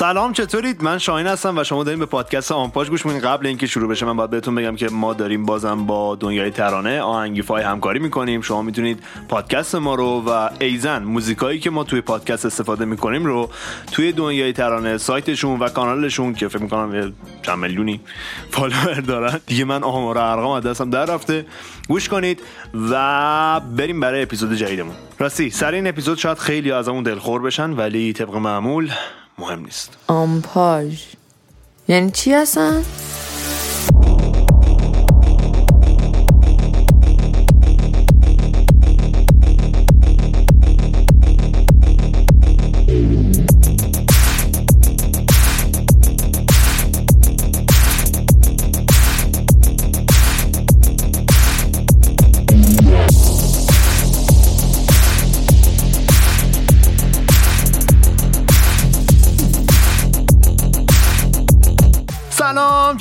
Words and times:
سلام 0.00 0.32
چطورید؟ 0.32 0.82
من 0.82 0.98
شاهین 0.98 1.26
هستم 1.26 1.58
و 1.58 1.64
شما 1.64 1.84
داریم 1.84 1.98
به 1.98 2.06
پادکست 2.06 2.52
آنپاش 2.52 2.90
گوش 2.90 3.06
می‌کنید. 3.06 3.24
قبل 3.24 3.46
اینکه 3.46 3.66
شروع 3.66 3.88
بشه 3.88 4.06
من 4.06 4.16
باید 4.16 4.30
بهتون 4.30 4.54
بگم 4.54 4.76
که 4.76 4.88
ما 4.88 5.14
داریم 5.14 5.46
بازم 5.46 5.86
با 5.86 6.16
دنیای 6.16 6.50
ترانه 6.50 7.00
آهنگیفای 7.00 7.62
همکاری 7.62 7.98
می‌کنیم. 7.98 8.40
شما 8.40 8.62
می‌تونید 8.62 9.02
پادکست 9.28 9.74
ما 9.74 9.94
رو 9.94 10.22
و 10.26 10.48
ایضا 10.60 11.02
موزیکایی 11.02 11.60
که 11.60 11.70
ما 11.70 11.84
توی 11.84 12.00
پادکست 12.00 12.46
استفاده 12.46 12.84
می‌کنیم 12.84 13.24
رو 13.24 13.50
توی 13.92 14.12
دنیای 14.12 14.52
ترانه 14.52 14.98
سایتشون 14.98 15.58
و 15.58 15.68
کانالشون 15.68 16.34
که 16.34 16.48
فکر 16.48 16.62
می‌کنم 16.62 17.12
چند 17.42 17.58
میلیونی 17.58 18.00
follower 18.50 18.94
دارن. 18.94 19.40
دیگه 19.46 19.64
من 19.64 19.82
آمار 19.82 20.18
ارقام 20.18 20.50
از 20.50 20.62
دستم 20.62 20.90
در 20.90 21.04
رفته. 21.04 21.46
گوش 21.88 22.08
کنید 22.08 22.42
و 22.90 23.60
بریم 23.76 24.00
برای 24.00 24.22
اپیزود 24.22 24.54
جدیدمون. 24.54 24.94
راستی 25.18 25.50
سر 25.50 25.72
این 25.72 25.86
اپیزود 25.86 26.18
شاید 26.18 26.38
خیلی 26.38 26.72
ازمون 26.72 27.02
دلخور 27.02 27.42
بشن 27.42 27.70
ولی 27.70 28.12
طبق 28.12 28.36
معمول 28.36 28.90
مهم 29.40 29.60
نیست 29.64 29.90
آمپاژ 30.06 31.02
یعنی 31.88 32.10
چی 32.10 32.32
هستن؟ 32.32 32.84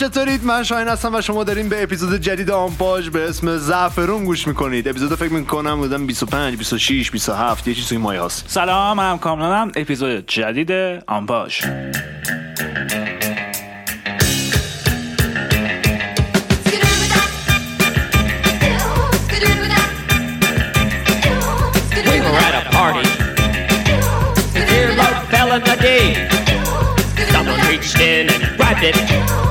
چطورید؟ 0.09 0.43
من 0.43 0.63
شاهین 0.63 0.87
هستم 0.87 1.15
و 1.15 1.21
شما 1.21 1.43
دارین 1.43 1.69
به 1.69 1.83
اپیزود 1.83 2.21
جدید 2.21 2.51
آمپاژ 2.51 3.09
به 3.09 3.29
اسم 3.29 3.57
زعفرون 3.57 4.25
گوش 4.25 4.47
می‌کنید. 4.47 4.87
اپیزود 4.87 5.15
فکر 5.15 5.33
می‌کنم 5.33 5.77
بودم 5.77 6.07
25 6.07 6.57
26 6.57 7.11
27 7.11 7.67
یه 7.67 7.73
چیزی 7.73 7.87
توی 7.87 7.97
مایه 7.97 8.23
هست 8.23 8.45
سلام 8.47 8.97
من 8.97 9.17
کامرانم. 9.17 9.71
اپیزود 9.75 10.27
جدید 10.27 10.71
آمپاژ. 11.07 11.61
Someone 27.33 27.61
reached 27.71 27.99
in 27.99 28.27
and 28.33 28.57
grabbed 28.57 28.83
it. 28.89 29.48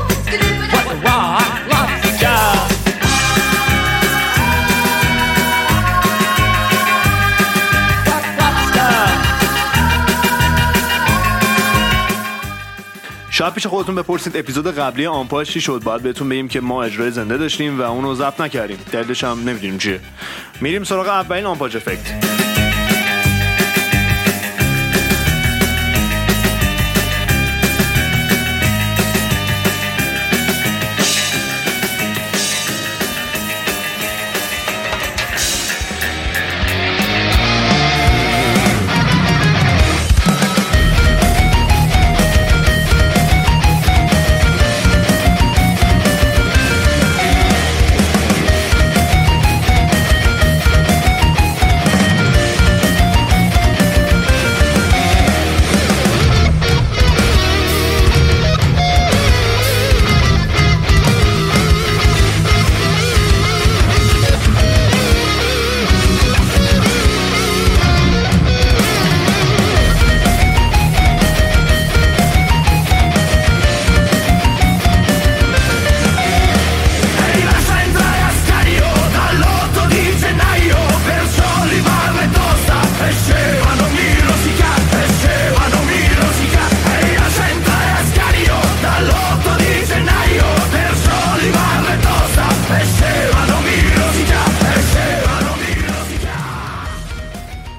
شاید 13.48 13.54
پیش 13.54 13.66
خودتون 13.66 13.94
بپرسید 13.94 14.36
اپیزود 14.36 14.66
قبلی 14.66 15.06
آمپاژ 15.06 15.50
چی 15.50 15.60
شد؟ 15.60 15.82
باید 15.84 16.02
بهتون 16.02 16.28
بگیم 16.28 16.48
که 16.48 16.60
ما 16.60 16.82
اجرای 16.82 17.10
زنده 17.10 17.36
داشتیم 17.36 17.80
و 17.80 17.82
اونو 17.82 18.14
ضبط 18.14 18.40
نکردیم. 18.40 18.78
دلیلش 18.92 19.24
هم 19.24 19.48
نمی‌دونیم 19.48 19.78
چیه. 19.78 20.00
میریم 20.60 20.84
سراغ 20.84 21.08
اولین 21.08 21.46
آمپاژ 21.46 21.76
افکت 21.76 22.47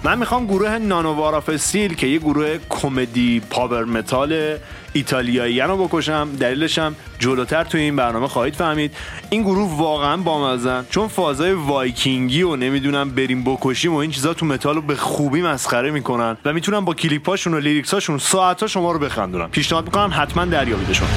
من 0.09 0.17
می‌خوام 0.17 0.45
گروه 0.45 0.77
Nanowar 0.77 1.41
of 1.41 1.56
Steel 1.56 1.93
که 1.93 2.07
یه 2.07 2.19
گروه 2.19 2.57
کمدی 2.69 3.41
power 3.49 3.85
metal 3.85 4.57
ایتالیایی 4.93 5.59
رو 5.59 5.87
بکشم 5.87 6.29
دلیلشم 6.39 6.95
جلوتر 7.19 7.63
توی 7.63 7.81
این 7.81 7.95
برنامه 7.95 8.27
خواهید 8.27 8.55
فهمید. 8.55 8.93
این 9.29 9.41
گروه 9.41 9.77
واقعا 9.77 10.17
بامزه‌ن 10.17 10.85
چون 10.89 11.07
فازای 11.07 11.53
وایکینگی 11.53 12.41
و 12.41 12.55
نمی‌دونم 12.55 13.09
بریم 13.09 13.43
بکشیم 13.43 13.93
و 13.93 13.97
این 13.97 14.11
چیزا 14.11 14.33
تو 14.33 14.45
متال 14.45 14.75
رو 14.75 14.81
به 14.81 14.95
خوبی 14.95 15.41
مسخره 15.41 15.91
می‌کنن 15.91 16.37
و 16.45 16.53
می‌تونن 16.53 16.79
با 16.79 16.93
کلیپاشون 16.93 17.53
و 17.53 17.59
lyrics 17.59 17.94
اشون 17.94 18.17
ساعتها 18.17 18.67
شما 18.67 18.91
رو 18.91 18.99
بخندونن 18.99 19.47
پیشنهاد 19.47 19.85
می‌کنم 19.85 20.11
حتما 20.13 20.45
دریابیدشون. 20.45 21.07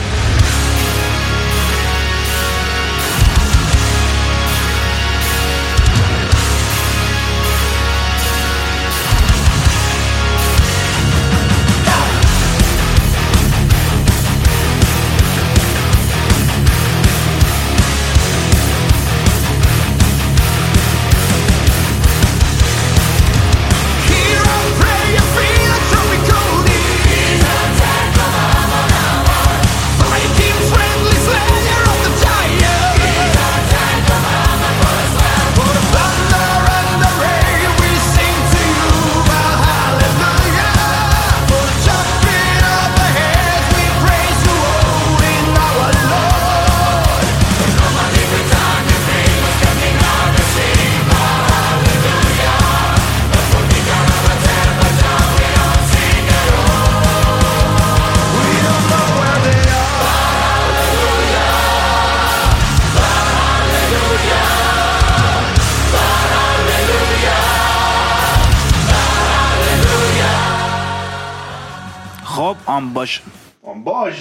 خب 73.10 73.69
آمباژ 73.69 74.14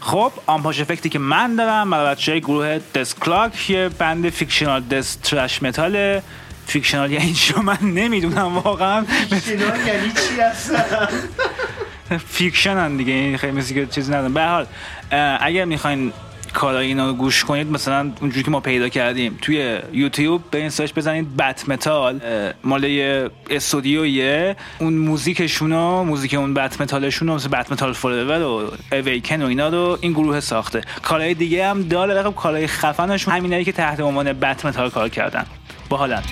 خب 0.00 0.32
آمپاژ 0.46 0.80
افکتی 0.80 1.08
که 1.08 1.18
من 1.18 1.56
دارم 1.56 1.90
برای 1.90 2.14
بچه 2.14 2.38
گروه 2.38 2.80
دس 2.94 3.14
کلاک 3.14 3.70
یه 3.70 3.88
بند 3.88 4.28
فیکشنال 4.28 4.82
دس 4.82 5.14
ترش 5.14 5.62
متاله. 5.62 6.22
فیکشنال 6.66 7.12
یعنی 7.12 7.32
چی 7.32 7.54
من 7.54 7.78
نمی‌دونم 7.82 8.58
واقعا. 8.58 9.04
یعنی 9.86 10.12
چی 10.12 10.40
هستن؟ 10.40 11.08
فیکشن 12.26 12.76
هم 12.76 12.96
دیگه 12.96 13.12
این 13.12 13.36
خیلی 13.36 13.52
مثل 13.52 13.74
که 13.74 13.86
چیزی 13.86 14.12
ندارم. 14.12 14.34
به 14.34 14.44
حال 14.44 14.66
اگر 15.40 15.64
می‌خواین 15.64 16.12
کارای 16.54 16.86
اینا 16.86 17.06
رو 17.06 17.14
گوش 17.14 17.44
کنید 17.44 17.70
مثلا 17.70 18.12
اونجوری 18.20 18.42
که 18.42 18.50
ما 18.50 18.60
پیدا 18.60 18.88
کردیم. 18.88 19.38
توی 19.42 19.78
یوتیوب 19.92 20.42
به 20.50 20.58
این 20.58 20.68
سرچ 20.68 20.92
بزنید 20.92 21.36
بت 21.36 21.68
متال. 21.68 22.20
مال 22.64 22.84
یه 22.84 23.30
استودیویه. 23.50 24.56
اون 24.78 24.94
موزیکشون 24.94 25.72
و 25.72 26.04
موزیک 26.04 26.34
اون 26.34 26.54
بت 26.54 26.80
متالشون 26.80 27.30
مثل 27.30 27.48
بت 27.48 27.72
متال 27.72 27.92
فوراور 27.92 28.42
و 28.42 28.70
اویکن 28.92 29.42
و 29.42 29.46
اینا 29.46 29.68
رو 29.68 29.98
این 30.00 30.12
گروه 30.12 30.40
ساخته. 30.40 30.80
کارهای 31.02 31.34
دیگه 31.34 31.66
هم 31.66 31.82
داره 31.82 32.14
رقم 32.14 32.32
کارهای 32.32 32.66
خفنشون 32.66 33.34
همینایی 33.34 33.64
که 33.64 33.72
تحت 33.72 34.00
عنوان 34.00 34.32
بت 34.32 34.66
متال 34.66 34.90
کار 34.90 35.08
کردن. 35.08 35.46
باحالن 35.88 36.22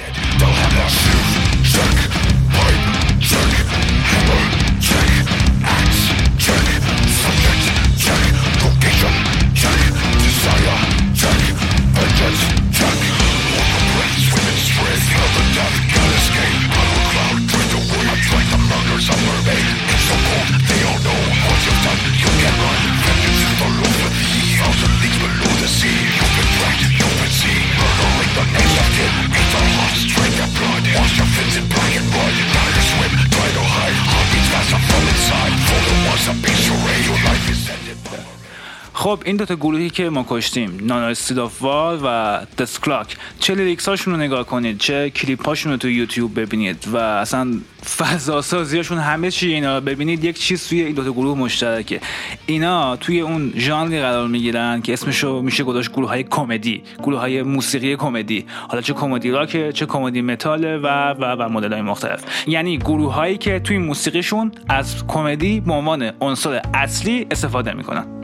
خب 39.03 39.23
این 39.25 39.37
دوتا 39.37 39.55
گروهی 39.55 39.91
که 39.91 40.11
ما 40.11 40.27
کشتیم 40.29 40.79
Nanowar 40.83 41.15
of 41.41 41.63
و 41.63 42.39
Dethklok. 42.59 43.17
چه 43.41 43.55
lyrics 43.55 43.89
هاشون 43.89 44.15
رو 44.15 44.21
نگاه 44.21 44.47
کنید 44.47 44.79
چه 44.79 45.11
کلیپ 45.11 45.47
هاشون 45.47 45.73
رو 45.73 45.79
تو 45.79 45.89
یوتیوب 45.89 46.41
ببینید 46.41 46.89
و 46.93 46.97
اصلا 46.97 47.61
فضا 47.97 48.43
سازیاشون 48.43 48.99
همه 48.99 49.31
چی 49.31 49.53
اینا 49.53 49.81
ببینید. 49.81 50.25
یک 50.25 50.39
چیز 50.39 50.69
توی 50.69 50.81
این 50.81 50.95
دوتا 50.95 51.13
گروه 51.13 51.39
مشترکه. 51.39 52.01
اینا 52.47 52.97
توی 52.97 53.21
اون 53.21 53.53
ژانری 53.57 54.01
قرار 54.01 54.29
می‌گیرن 54.29 54.83
که 54.83 54.93
اسمشو 54.93 55.43
میشه 55.43 55.65
گذاشت 55.65 55.93
گروه 55.93 56.09
های 56.09 56.23
کمدی 56.23 56.83
گروه 56.99 57.19
های 57.19 57.43
موسیقی 57.43 57.97
کمدی. 57.97 58.47
حالا 58.69 58.83
چه 58.83 58.93
کمدی 58.93 59.31
راکه 59.31 59.73
چه 59.73 59.87
کمدی 59.87 60.23
متاله 60.23 60.79
و 60.79 60.87
و 61.13 61.37
و 61.39 61.49
مدل 61.49 61.73
های 61.73 61.83
مختلف. 61.83 62.25
یعنی 62.47 62.79
گروه 62.79 63.15
هایی 63.15 63.39
که 63.39 63.61
توی 63.61 63.79
موسیقیشون 63.79 64.53
از 64.69 65.07
کمدی 65.07 65.61
به 65.61 65.73
عنوان 65.73 66.13
عنصر 66.21 66.63
اصلی 66.75 67.27
استفاده 67.31 67.73
می‌کنن. 67.73 68.22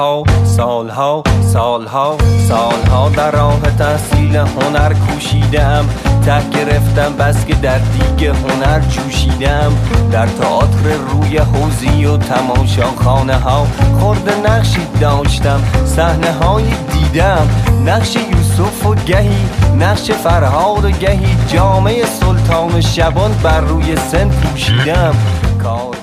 سالها 0.00 0.24
سالها 0.44 1.22
سالها 1.52 2.16
سالها 2.48 3.08
در 3.08 3.30
راه 3.30 3.60
تحصیل 3.60 4.36
هنر 4.36 4.92
کوشیدم 4.92 5.88
ته 6.26 6.48
گرفتم 6.50 7.16
بس 7.18 7.46
که 7.46 7.54
در 7.54 7.78
دیگه 7.78 8.32
هنر 8.32 8.80
جوشیدم. 8.80 9.72
در 10.12 10.26
تئاتر 10.26 10.92
روی 11.08 11.38
حوزی 11.38 12.04
و 12.04 12.16
تماشا 12.16 12.86
خانه 12.86 13.36
ها 13.36 13.66
خورده 14.00 14.36
نقشی 14.36 14.86
داشتم 15.00 15.60
صحنه 15.84 16.32
هایی 16.32 16.74
دیدم. 16.92 17.48
نقش 17.86 18.16
یوسف 18.16 18.86
و 18.86 18.94
گهی 18.94 19.46
نقش 19.78 20.10
فرهاد 20.10 20.84
و 20.84 20.90
گهی. 20.90 21.36
جامعه 21.48 22.04
سلطان 22.04 22.80
شبان 22.80 23.32
بر 23.42 23.60
روی 23.60 23.96
سن 23.96 24.28
پوشیدم. 24.28 25.14
کارگردانی 25.62 25.99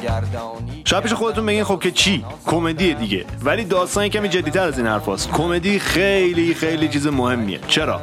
شاید 0.88 1.04
پیش 1.04 1.14
خودتون 1.14 1.46
بگین 1.46 1.64
خب 1.64 1.80
که 1.80 1.92
چی؟ 1.92 2.26
کمدی 2.46 2.94
دیگه. 2.94 3.26
ولی 3.44 3.66
داستان 3.66 4.08
کمی 4.08 4.30
جدیتر 4.30 4.62
از 4.62 4.78
این 4.78 4.88
حرف 4.88 5.10
هست. 5.10 5.32
کمدی 5.32 5.80
خیلی 5.80 6.54
خیلی 6.54 6.88
چیز 6.88 7.08
مهمیه. 7.08 7.60
چرا؟ 7.68 8.02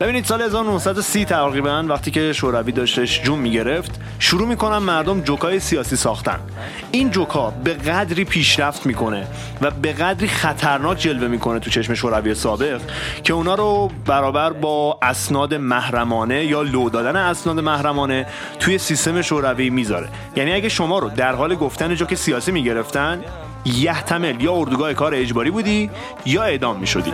ببینید 0.00 0.24
سال 0.24 0.42
1930 0.42 1.24
تقریبا 1.24 1.84
وقتی 1.88 2.10
که 2.10 2.32
شوروی 2.32 2.72
داشتش 2.72 3.22
جون 3.22 3.38
می‌گرفت 3.38 4.00
شروع 4.18 4.48
می‌کنن 4.48 4.78
مردم 4.78 5.20
جوکای 5.20 5.60
سیاسی 5.60 5.96
ساختن. 5.96 6.40
این 6.90 7.10
جوکا 7.10 7.50
به 7.50 7.74
قدری 7.74 8.24
پیشرفت 8.24 8.86
می‌کنه 8.86 9.26
و 9.60 9.70
به 9.70 9.92
قدری 9.92 10.28
خطرناک 10.28 10.98
جلوه 10.98 11.28
می‌کنه 11.28 11.58
تو 11.58 11.70
چشم 11.70 11.94
شوروی 11.94 12.34
سابق 12.34 12.80
که 13.24 13.32
اونا 13.32 13.54
رو 13.54 13.90
برابر 14.06 14.50
با 14.50 14.98
اسناد 15.02 15.54
محرمانه 15.54 16.44
یا 16.44 16.62
لو 16.62 16.90
دادن 16.90 17.16
اسناد 17.16 17.60
محرمانه 17.60 18.26
توی 18.60 18.78
سیستم 18.78 19.22
شوروی 19.22 19.70
می‌ذاره. 19.70 20.08
یعنی 20.36 20.52
اگه 20.52 20.68
شما 20.68 20.98
رو 20.98 21.08
در 21.08 21.34
حال 21.34 21.54
گفتن 21.54 21.94
جوک 21.94 22.14
سیاسی 22.22 22.52
می‌گرفتن؟ 22.52 23.20
یحتمل. 23.64 24.40
یا 24.40 24.52
اردوگاه 24.52 24.94
کار 24.94 25.14
اجباری 25.14 25.50
بودی 25.50 25.90
یا 26.26 26.42
اعدام 26.42 26.76
می‌شدی. 26.76 27.10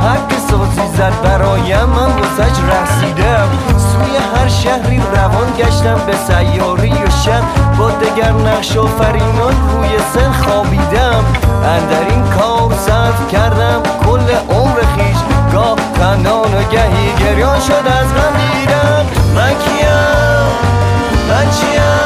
حق 0.00 0.38
سازی 0.50 0.96
زد 0.96 1.22
برایم 1.22 1.84
من 1.84 2.06
واسش 2.06 2.56
رسیدم. 2.72 3.48
سوی 3.68 4.16
هر 4.34 4.48
شهری 4.48 5.00
روان 5.14 5.52
گشتم 5.58 6.00
به 6.06 6.16
سیاری 6.16 6.92
و 6.92 7.10
شب 7.24 7.42
با 7.78 7.90
دگر 7.90 8.32
نقش 8.32 8.76
آفرینان 8.76 9.54
روی 9.72 9.88
سن 10.14 10.32
خوابیدم. 10.32 11.24
اندر 11.64 12.08
این 12.08 12.24
کار 12.24 12.74
صرف 12.74 13.32
کردم 13.32 13.82
کل 14.04 14.54
عمر 14.54 14.80
خیش. 14.96 15.16
گاه 15.52 15.76
تنان 15.94 16.54
و 16.54 16.62
گهی 16.70 17.12
گریان 17.20 17.60
شد 17.60 17.72
از 17.72 18.14
غم 18.14 18.36
دیدم 18.36 19.06
من 19.34 19.50
کیم؟ 19.50 19.88
من 21.28 21.50
چیم؟ 21.50 22.01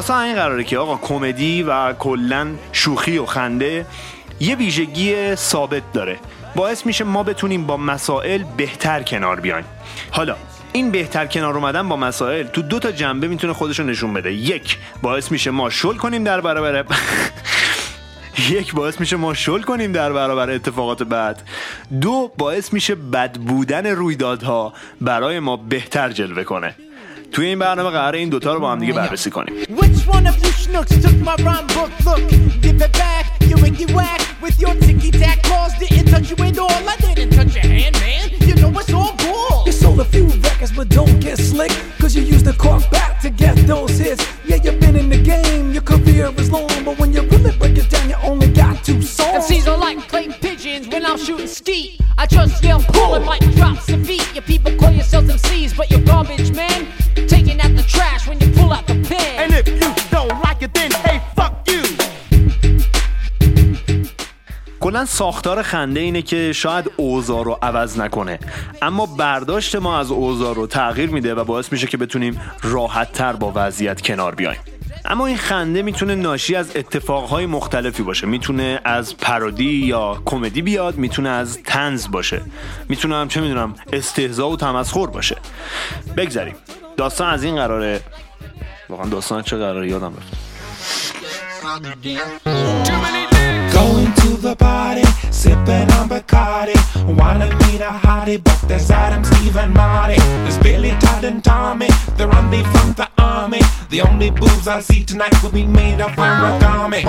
داستان 0.00 0.24
این 0.24 0.34
قراره 0.34 0.64
که 0.64 0.78
آقا 0.78 0.96
کمدی 0.96 1.62
و 1.62 1.92
کلا 1.92 2.48
شوخی 2.72 3.18
و 3.18 3.26
خنده 3.26 3.86
یه 4.40 4.56
ویژگی 4.56 5.36
ثابت 5.36 5.82
داره. 5.92 6.18
باعث 6.54 6.86
میشه 6.86 7.04
ما 7.04 7.22
بتونیم 7.22 7.66
با 7.66 7.76
مسائل 7.76 8.42
بهتر 8.56 9.02
کنار 9.02 9.40
بیایم. 9.40 9.64
حالا 10.10 10.36
این 10.72 10.90
بهتر 10.90 11.26
کنار 11.26 11.54
اومدن 11.54 11.88
با 11.88 11.96
مسائل 11.96 12.46
تو 12.46 12.62
دو 12.62 12.78
تا 12.78 12.92
جنبه 12.92 13.28
می‌تونه 13.28 13.52
خودشو 13.52 13.82
نشون 13.82 14.14
بده. 14.14 14.32
یک 14.32 14.78
باعث 15.02 15.32
میشه 15.32 15.50
ما 15.50 15.70
شل 15.70 15.96
کنیم 15.96 16.24
در 16.24 16.40
برابر 16.40 16.84
یک 18.50 18.74
باعث 18.74 19.00
میشه 19.00 19.16
ما 19.16 19.34
شل 19.34 19.62
کنیم 19.62 19.92
در 19.92 20.12
برابر 20.12 20.50
اتفاقات 20.50 21.02
بد 21.02 21.42
دو 22.00 22.32
باعث 22.38 22.72
میشه 22.72 22.94
بد 22.94 23.36
بودن 23.36 23.86
رویدادها 23.86 24.72
برای 25.00 25.40
ما 25.40 25.56
بهتر 25.56 26.08
جلوه 26.08 26.44
کنه. 26.44 26.74
توی 27.32 27.46
این 27.46 27.58
برنامه 27.58 27.90
قراره 27.90 28.18
این 28.18 28.28
دوتا 28.28 28.54
رو 28.54 28.60
با 28.60 28.72
هم 28.72 28.78
دیگه 28.78 28.92
بررسی 28.92 29.30
کنیم. 29.30 29.54
Which 30.00 30.08
one 30.08 30.26
of 30.26 30.38
you 30.38 30.48
schnooks 30.48 31.02
took 31.02 31.14
my 31.16 31.36
rhyme 31.44 31.66
book? 31.66 31.90
Look, 32.06 32.26
give 32.62 32.80
it 32.80 32.92
back, 32.94 33.36
you 33.42 33.56
winky 33.56 33.84
whack 33.92 34.22
with 34.40 34.58
your 34.58 34.74
ticky 34.76 35.10
tack 35.10 35.42
claws. 35.42 35.74
Didn't 35.78 36.06
touch 36.06 36.30
you 36.30 36.36
at 36.42 36.58
all. 36.58 36.70
I 36.70 36.96
didn't 36.96 37.32
touch 37.32 37.54
your 37.54 37.64
hand, 37.64 37.96
man. 38.00 38.30
You 38.40 38.54
know 38.54 38.70
it's 38.78 38.90
all 38.94 39.14
cool. 39.18 39.64
You 39.66 39.72
sold 39.72 40.00
a 40.00 40.06
few 40.06 40.28
records, 40.28 40.72
but 40.72 40.88
don't 40.88 41.20
get 41.20 41.36
slick. 41.36 41.70
Cause 41.98 42.16
you 42.16 42.22
used 42.22 42.46
the 42.46 42.54
cork 42.54 42.90
back 42.90 43.20
to 43.20 43.28
get 43.28 43.56
those 43.66 43.98
hits. 43.98 44.26
Yeah, 44.46 44.56
you've 44.56 44.80
been 44.80 44.96
in 44.96 45.10
the 45.10 45.22
game, 45.22 45.74
your 45.74 45.82
career 45.82 46.32
is 46.38 46.50
long. 46.50 46.68
But 46.82 46.98
when 46.98 47.12
you 47.12 47.20
really 47.20 47.54
break 47.58 47.76
it 47.76 47.90
down, 47.90 48.08
you 48.08 48.16
only 48.22 48.50
got 48.50 48.82
two 48.82 49.02
songs. 49.02 49.50
MCs 49.50 49.70
are 49.70 49.76
like 49.76 49.98
playing 50.08 50.32
pigeons 50.32 50.88
when 50.88 51.04
I'm 51.04 51.18
shooting 51.18 51.46
skeet. 51.46 52.00
I 52.16 52.24
just 52.24 52.64
yell 52.64 52.80
pull 52.80 53.16
and 53.16 53.26
mic 53.26 53.42
drops 53.54 53.84
the 53.84 53.98
beat. 53.98 54.34
Your 54.34 54.44
people 54.44 54.74
call 54.78 54.92
yourselves 54.92 55.28
MCs, 55.28 55.76
but 55.76 55.90
you're 55.90 56.00
garbage, 56.00 56.52
man. 56.52 56.86
Trash 57.94 58.22
when 58.28 58.38
you 58.42 58.50
pull 58.58 58.70
out 58.76 58.86
the 58.90 58.96
pen. 59.08 59.32
And 59.42 59.50
if 59.60 59.66
you 59.80 59.90
don't 60.14 60.34
like 60.46 60.60
it, 60.66 60.72
then 60.78 60.90
hey, 61.06 61.18
fuck 61.38 61.54
you. 61.70 61.82
کلا 64.80 65.04
ساختار 65.04 65.62
خنده 65.62 66.00
اینه 66.00 66.22
که 66.22 66.52
شاید 66.52 66.90
اوضاع 66.96 67.44
رو 67.44 67.58
عوض 67.62 67.98
نکنه. 67.98 68.38
اما 68.82 69.06
برداشت 69.06 69.76
ما 69.76 69.98
از 69.98 70.10
اوضاع 70.10 70.54
رو 70.54 70.66
تغییر 70.66 71.10
میده 71.10 71.34
و 71.34 71.44
باعث 71.44 71.72
میشه 71.72 71.86
که 71.86 71.96
بتونیم 71.96 72.40
راحت 72.62 73.12
تر 73.12 73.32
با 73.32 73.52
وضعیت 73.54 74.02
کنار 74.02 74.34
بیایم. 74.34 74.60
اما 75.04 75.26
این 75.26 75.36
خنده 75.36 75.82
می‌تونه 75.82 76.14
ناشی 76.14 76.54
از 76.54 76.76
اتفاقهای 76.76 77.46
مختلفی 77.46 78.02
باشه. 78.02 78.26
می‌تونه 78.26 78.80
از 78.84 79.16
پارودی 79.16 79.86
یا 79.86 80.22
کمدی 80.24 80.62
بیاد 80.62 80.96
می‌تونه 80.96 81.28
از 81.28 81.58
تنز 81.64 82.10
باشه. 82.10 82.42
می‌تونه 82.88 83.16
هم 83.16 83.28
چه 83.28 83.40
می‌دونم 83.40 83.74
استهزا 83.92 84.50
و 84.50 84.56
تمسخر 84.56 85.06
باشه. 85.06 85.36
بگذریم 86.16 86.54
داستان 87.00 87.28
از 87.30 87.44
این 87.44 87.56
قراره. 87.56 88.00
واقعا 88.88 89.06
داستان 89.06 89.42
چه 89.42 89.56
قراره؟ 89.56 89.88
یادم 89.88 90.14
رفت. 90.16 90.40
The 94.40 94.56
party, 94.56 95.04
sipping 95.30 95.88
on 95.98 96.08
Bacardi. 96.08 96.76
Wanna 97.20 97.48
meet 97.62 97.80
a 97.80 97.92
hottie, 98.04 98.38
but 98.42 98.58
there's 98.68 98.90
Adam, 98.90 99.22
Steve, 99.24 99.56
and 99.56 99.72
Marty. 99.74 100.18
There's 100.44 100.58
Billy, 100.58 100.92
Todd, 101.02 101.24
and 101.24 101.42
Tommy. 101.44 101.90
They're 102.16 102.34
on 102.38 102.50
the 102.50 102.60
from 102.72 102.88
the 103.00 103.08
army. 103.18 103.62
The 103.90 104.00
only 104.08 104.30
boobs 104.30 104.66
I 104.76 104.80
see 104.80 105.02
tonight 105.04 105.34
will 105.42 105.54
be 105.62 105.66
made 105.66 106.00
of 106.06 106.12
origami. 106.16 107.02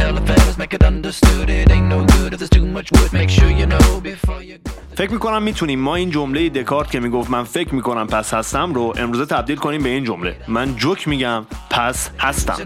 Tell 0.00 0.12
the 0.18 0.24
fellas, 0.28 0.56
make 0.62 0.72
it 0.78 0.84
understood. 0.92 1.50
It 1.50 1.70
ain't 1.70 1.88
no 1.94 2.00
good 2.14 2.30
if 2.34 2.38
there's 2.40 2.54
too 2.58 2.66
much 2.66 2.88
wood. 2.94 3.12
Make 3.12 3.30
sure 3.38 3.50
you 3.60 3.66
know 3.66 3.88
before 4.00 4.42
you 4.42 4.58
go. 4.64 4.72
فکر 4.96 5.12
می‌کنم 5.12 5.42
می‌تونیم 5.42 5.80
ما 5.80 5.94
این 5.94 6.10
جمله 6.10 6.48
دکارت 6.48 6.90
که 6.90 7.00
می‌گفت 7.00 7.30
من 7.30 7.44
فکر 7.44 7.74
می‌کنم 7.74 8.06
پس 8.06 8.34
هستم 8.34 8.74
رو 8.74 8.94
امروزه 8.96 9.26
تبدیل 9.26 9.56
کنیم 9.56 9.82
به 9.82 9.88
این 9.88 10.04
جمله 10.04 10.36
من 10.48 10.76
جوک 10.76 11.08
میگم 11.08 11.46
پس 11.70 12.10
هستم 12.18 12.56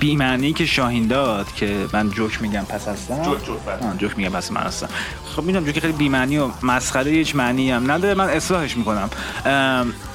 بیمعنی 0.00 0.52
که 0.52 0.66
شاهین 0.66 1.06
داد 1.06 1.52
که 1.52 1.86
من 1.92 2.10
جوک 2.10 2.42
میگم 2.42 2.64
پس 2.68 2.88
هستم. 2.88 3.22
جوک، 3.22 3.44
جوک، 3.44 3.58
بله. 3.66 3.96
جوک 3.98 4.18
میگم 4.18 4.30
پس 4.30 4.52
من 4.52 4.60
هستم. 4.60 4.88
خب 5.36 5.42
می‌دونم 5.42 5.64
جوک 5.66 5.78
خیلی 5.78 5.92
بیمعنی 5.92 6.38
و 6.38 6.48
مسخره 6.62 7.10
هیچ 7.10 7.36
معنی 7.36 7.70
هم 7.70 7.90
نداره. 7.90 8.14
من 8.14 8.28
اصلاحش 8.28 8.76
می‌کنم. 8.76 9.10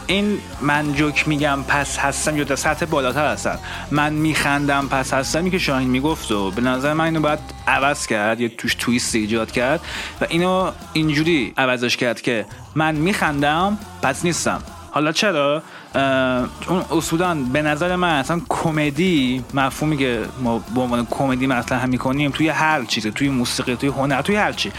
این 0.08 0.38
من 0.62 0.94
جوک 0.94 1.27
میگم 1.27 1.60
پس 1.68 1.98
هستم 1.98 2.38
یا 2.38 2.44
در 2.44 2.56
سطح 2.56 2.86
بالاتر 2.86 3.32
هستم 3.32 3.60
من 3.92 4.13
میخندم 4.13 4.88
پس 4.88 5.13
هستمی 5.13 5.51
که 5.51 5.58
شاهین 5.58 5.89
می‌گفت 5.89 6.32
و 6.32 6.51
به 6.51 6.62
نظر 6.62 6.94
من 6.94 7.06
اینو 7.06 7.20
باید 7.20 7.39
عوض 7.68 8.08
کرد 8.08 8.42
یه 8.42 8.50
توش 8.50 8.75
تویست 8.75 9.15
ایجاد 9.15 9.51
کرد 9.51 9.82
و 10.22 10.25
اینو 10.30 10.72
اینجوری 10.94 11.54
عوضش 11.58 11.98
کرد 11.98 12.22
که 12.22 12.46
من 12.75 12.96
میخندم 12.96 13.77
پس 14.01 14.25
نیستم. 14.25 14.63
حالا 14.92 15.12
چرا؟ 15.12 15.63
اون 15.96 16.86
اصولا 16.92 17.36
به 17.36 17.62
نظر 17.62 17.96
من 17.96 18.10
اصلا 18.10 18.42
کمدی 18.50 19.44
مفهومی 19.54 19.98
که 19.98 20.25
ما 20.42 20.60
به 20.75 20.82
عنوان 20.82 21.08
کمدی 21.12 21.48
مطرح 21.48 21.86
می‌کنیم 21.86 22.32
توی 22.32 22.50
هر 22.50 22.86
چیزی 22.86 23.12
توی 23.12 23.30
موسیقی 23.30 23.75
توی 23.75 23.90
هنر 23.90 24.22
توی 24.22 24.36
هر 24.36 24.52
چی. 24.52 24.72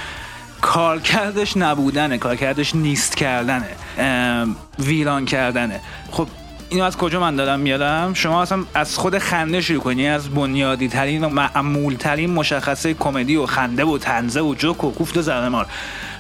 کارکردش 0.61 1.57
نبودنه 1.57 2.19
کارکردش 2.19 2.75
نیست 2.75 3.17
کردنه 3.17 3.69
ویران 4.79 5.25
کردنه. 5.25 5.81
خب 6.11 6.29
اینو 6.69 6.85
از 6.85 6.97
کجا 6.97 7.21
من 7.21 7.37
دارم 7.37 7.61
میارم 7.61 8.15
شما 8.15 8.43
اصلا 8.43 8.65
از 8.75 8.99
خود 8.99 9.19
خنده 9.19 9.61
شروع 9.61 9.81
کنی 9.81 10.09
از 10.09 10.29
بنیادی 10.29 10.89
ترین 10.89 11.25
و 11.25 11.29
معمول 11.29 11.95
ترین 11.95 12.31
مشخصه 12.31 12.95
کمدی 12.95 13.37
و 13.37 13.47
خنده 13.47 13.85
و 13.85 13.99
تنزه 13.99 14.41
و 14.41 14.55
جوک 14.55 14.85
و 14.85 14.91
کوفت 14.91 15.17
و 15.17 15.23
زرمار 15.23 15.67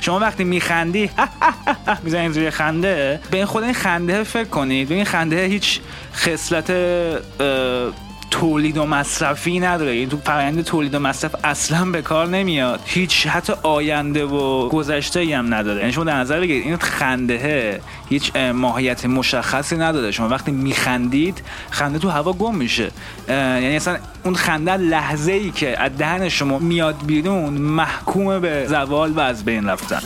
شما 0.01 0.19
وقتی 0.19 0.45
میخندی 0.45 1.11
می‌زنید 2.05 2.37
روی 2.37 2.51
خنده. 2.51 3.21
به 3.31 3.37
این 3.37 3.47
خود 3.47 3.65
این 3.65 3.75
خنده 3.75 4.23
فکر 4.23 4.49
کنید. 4.49 4.89
به 4.89 4.95
این 4.95 5.05
خنده 5.05 5.45
هیچ 5.45 5.81
خصلت 6.15 6.71
تولید 8.31 8.79
و 8.79 8.87
مصرفی 8.87 9.61
نداره. 9.61 9.91
این 9.91 10.09
تو 10.09 10.17
فرآیند 10.25 10.65
تولید 10.65 10.95
و 10.95 10.99
مصرف 10.99 11.35
اصلا 11.45 11.85
به 11.85 12.03
کار 12.03 12.27
نمیاد. 12.27 12.81
هیچ 12.85 13.27
حتی 13.27 13.53
آینده 13.63 14.25
و 14.25 14.69
گذشته 14.69 15.21
ای 15.21 15.33
هم 15.33 15.55
نداره. 15.55 15.81
یعنی 15.81 15.93
شما 15.93 16.05
در 16.05 16.17
نظر 16.17 16.41
بگیرید 16.41 16.67
این 16.67 16.77
خنده 16.77 17.81
هیچ 18.09 18.33
اه، 18.35 18.53
ماهیت 18.53 19.07
مشخصی 19.07 19.77
نداره. 19.77 20.11
شما 20.11 20.29
وقتی 20.29 20.51
میخندید 20.51 21.43
خنده 21.71 21.99
تو 21.99 22.09
هوا 22.09 22.33
گم 22.33 22.55
میشه. 22.55 22.91
یعنی 23.29 23.77
اصلا 23.77 23.97
اون 24.25 24.35
خنده 24.35 24.77
لحظه 24.77 25.33
ای 25.33 25.51
که 25.51 25.83
از 25.83 25.99
دهن 25.99 26.29
شما 26.29 26.59
میاد 26.59 26.97
بیرون 27.07 27.53
محکوم 27.55 28.39
به 28.39 28.67
زوال 28.69 29.13
و 29.13 29.21
از 29.21 29.45
بین 29.45 29.69
رفتن. 29.69 30.01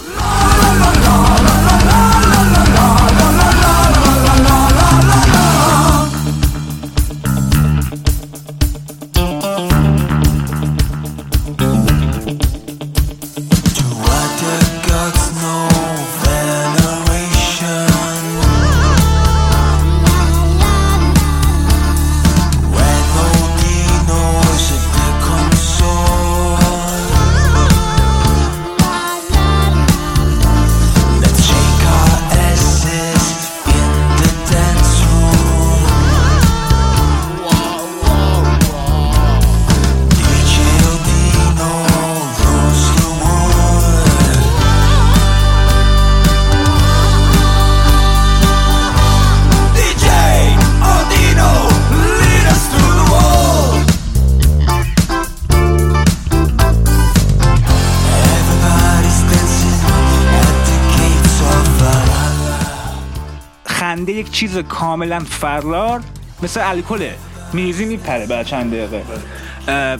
یک 64.21 64.31
چیز 64.31 64.59
کاملا 64.59 65.21
فرار 65.21 66.01
مثل 66.43 66.61
الکله 66.65 67.15
میریزی 67.53 67.85
میپره 67.85 68.27
بعد 68.27 68.47
چند 68.47 68.73
دقیقه. 68.75 69.03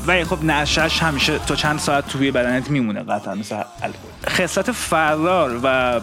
ولی 0.07 0.25
خب 0.25 0.45
نشش 0.45 1.03
همیشه 1.03 1.39
تا 1.39 1.55
چند 1.55 1.79
ساعت 1.79 2.09
توی 2.09 2.31
بدنت 2.31 2.71
میمونه 2.71 3.03
قطعا 3.03 3.35
مثل 3.35 3.55
الکل. 3.55 3.99
خصلت 4.29 4.73
فرار 4.73 5.61
و 5.63 6.01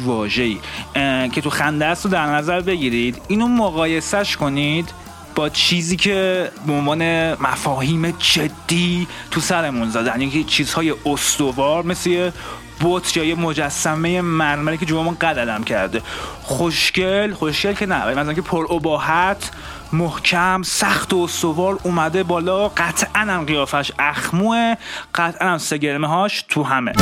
واژه‌ای. 0.00 0.58
اه، 0.94 1.28
که 1.28 1.40
تو 1.40 1.50
خنده 1.50 1.84
است 1.86 2.04
رو 2.04 2.10
در 2.10 2.26
نظر 2.26 2.60
بگیرید. 2.60 3.22
اینو 3.28 3.46
مقایسش 3.46 4.36
کنید 4.36 4.88
با 5.34 5.48
چیزی 5.48 5.96
که 5.96 6.50
به 6.66 6.72
عنوان 6.72 7.32
مفاهیم 7.32 8.10
جدی 8.10 9.08
تو 9.30 9.40
سرمون 9.40 9.90
زدن. 9.90 10.20
یعنی 10.20 10.44
چیزهای 10.44 10.94
استوار 11.06 11.84
مثل 11.84 12.30
بوت 12.80 13.16
یا 13.16 13.24
یه 13.24 13.34
مجسمه 13.34 14.20
مرمری 14.20 14.78
که 14.78 14.86
جوامون 14.86 15.16
قدم 15.20 15.64
کرده. 15.64 16.02
خوشگل 16.42 17.34
خوشگل 17.34 17.72
که 17.72 17.86
نه. 17.86 18.04
ولی 18.04 18.14
مثلا 18.14 18.34
که 18.34 18.42
پر 18.42 18.74
اباحت 18.74 19.50
محکم 19.92 20.62
سخت 20.62 21.12
و 21.12 21.18
استوار 21.18 21.78
اومده 21.82 22.22
بالا. 22.22 22.68
قطعا 22.68 23.20
هم 23.20 23.44
قیافش 23.44 23.92
اخموه. 23.98 24.74
قطعا 25.14 25.48
هم 25.48 25.58
سگرمه 25.58 26.08
هاش 26.08 26.44
تو 26.48 26.62
همه. 26.62 26.92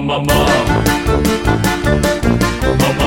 Mama, 0.00 0.24
mama. 0.24 0.32
Mama, 2.80 3.06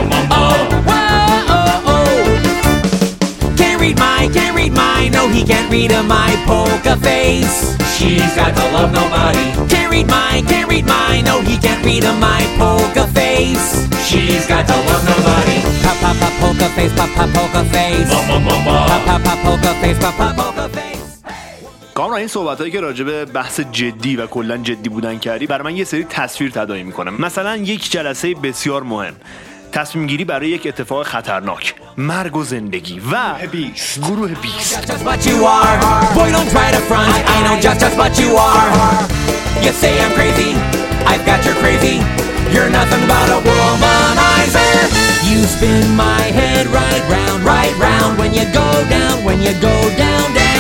whoa 0.85 1.01
oh 1.49 1.89
oh! 1.89 3.55
Can't 3.57 3.81
read 3.81 3.97
my, 3.97 4.29
can't 4.31 4.55
read 4.55 4.73
my, 4.73 5.09
no, 5.09 5.27
he 5.27 5.43
can't 5.43 5.71
read 5.71 5.91
a 5.91 6.03
my 6.03 6.35
poker 6.45 6.95
face. 7.01 7.75
She's 7.97 8.35
got 8.35 8.55
to 8.55 8.71
love 8.71 8.93
nobody. 8.93 9.41
Can't 9.73 9.89
read 9.89 10.05
my, 10.05 10.43
can't 10.47 10.69
read 10.69 10.85
my, 10.85 11.21
no, 11.21 11.41
he 11.41 11.57
can't 11.57 11.83
read 11.83 12.03
a 12.03 12.13
my 12.13 12.45
poker 12.59 13.07
face. 13.11 13.89
She's 14.05 14.45
got 14.45 14.67
to 14.67 14.73
love 14.73 15.03
nobody. 15.03 15.63
Pop, 15.81 15.97
pop, 15.97 16.15
pop, 16.17 16.33
poker 16.39 16.69
face, 16.75 16.93
pop, 16.93 17.09
pop, 17.15 17.29
poker 17.33 17.63
face. 17.73 18.07
Mama, 18.07 18.39
mama. 18.39 18.85
Pop, 18.85 19.03
pop, 19.07 19.23
pop, 19.23 19.39
poker 19.41 19.73
face, 19.81 19.97
pop, 19.97 20.13
pop, 20.13 20.35
poker 20.35 20.69
face. 20.69 20.82
کامران 21.93 22.19
این 22.19 22.27
صحبت 22.27 22.57
هایی 22.59 22.71
که 22.71 22.79
راجع 22.79 23.03
به 23.03 23.25
بحث 23.25 23.59
جدی 23.59 24.15
و 24.15 24.27
کلا 24.27 24.57
جدی 24.57 24.89
بودن 24.89 25.19
کردی 25.19 25.47
برای 25.47 25.63
من 25.63 25.77
یه 25.77 25.83
سری 25.83 26.03
تصویر 26.03 26.51
تداعی 26.51 26.83
می‌کنه 26.83 27.11
مثلا 27.11 27.57
یک 27.57 27.91
جلسه 27.91 28.35
بسیار 28.35 28.83
مهم 28.83 29.15
تصمیم 29.71 30.07
گیری 30.07 30.25
برای 30.25 30.49
یک 30.49 30.67
اتفاق 30.67 31.05
خطرناک 31.05 31.75
مرگ 31.97 32.35
و 32.35 32.43
زندگی 32.43 33.01
و 33.11 33.35
گروه 34.01 34.29
بیست 34.35 34.87
just 34.87 35.05
what 35.05 35.25
you 35.25 35.37
are. 35.45 35.77
Boy, 36.15 36.29
don't 36.31 36.49
try 36.55 36.69
to 36.77 36.81
front. 36.89 37.13
I 37.35 37.37
know 37.45 37.55
just 37.61 37.79
just 37.85 37.97
what 37.97 38.13
you 38.21 38.29
are. 38.49 38.69
You 39.63 39.71
say 39.81 39.93
I'm 40.03 40.13
crazy. 40.19 40.51
I've 41.11 41.25
got 41.29 41.39
your 41.45 41.55
crazy. 41.63 41.97
You're 42.53 42.71
nothing 42.79 43.03
but 43.11 43.27
a 43.37 43.39
womanizer. 43.47 44.75
You 45.29 45.39
spin 45.55 45.85
my 46.05 46.21
head 46.39 46.63
right 46.79 47.03
round, 47.15 47.39
right 47.53 47.75
round. 47.87 48.11
When 48.19 48.31
you 48.37 48.45
go 48.61 48.69
down, 48.95 49.15
when 49.27 49.37
you 49.45 49.53
go 49.69 49.75
down, 50.03 50.25
down. 50.39 50.52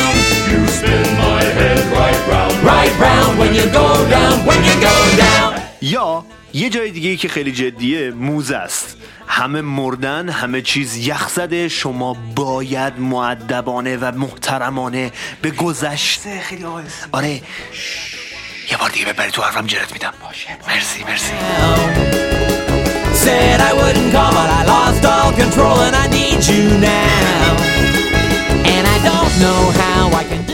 You 0.53 0.67
spin 0.77 1.07
my 1.23 1.43
head 1.57 1.81
right 1.97 2.21
round, 2.31 2.55
right 2.71 2.93
round. 3.05 3.31
When 3.41 3.51
you 3.59 3.65
go 3.81 3.87
down, 4.15 4.35
when 4.47 4.59
you 4.67 4.75
go 4.89 4.95
down. 5.23 5.61
یا 5.81 6.25
یه 6.53 6.69
جای 6.69 6.91
دیگه 6.91 7.15
که 7.15 7.27
خیلی 7.27 7.51
جدیه 7.51 8.11
موزه 8.11 8.55
است. 8.55 8.97
همه 9.27 9.61
مردن 9.61 10.29
همه 10.29 10.61
چیز 10.61 10.97
یخ 10.97 11.29
زده. 11.29 11.67
شما 11.67 12.17
باید 12.35 12.99
معدبانه 12.99 13.97
و 13.97 14.11
محترمانه 14.15 15.11
به 15.41 15.51
گذشته. 15.51 16.39
خیلی 16.39 16.65
آره. 17.11 17.29
یه 18.71 18.77
بار 18.79 18.89
دیگه 18.89 19.05
ببری 19.05 19.31
تو 19.31 19.41
حرفم 19.41 19.67
جرت 19.67 19.93
میدم. 19.93 20.13
باشه. 20.23 20.47
مرسی 20.67 21.03
مرسی. 21.03 21.33
Said 23.23 23.59
I 23.69 23.71
wouldn't 23.79 24.11
call, 24.15 24.31
but 24.39 24.49
I 24.59 24.61
lost 24.73 25.03
all 25.13 25.31
control 25.41 25.77
and 25.87 25.95
I 26.03 26.07
need 26.17 26.41
you 26.51 26.63
now. 26.91 27.72
Don't 29.03 29.39
know 29.39 29.71
how 29.75 30.11
I 30.13 30.23
can. 30.23 30.52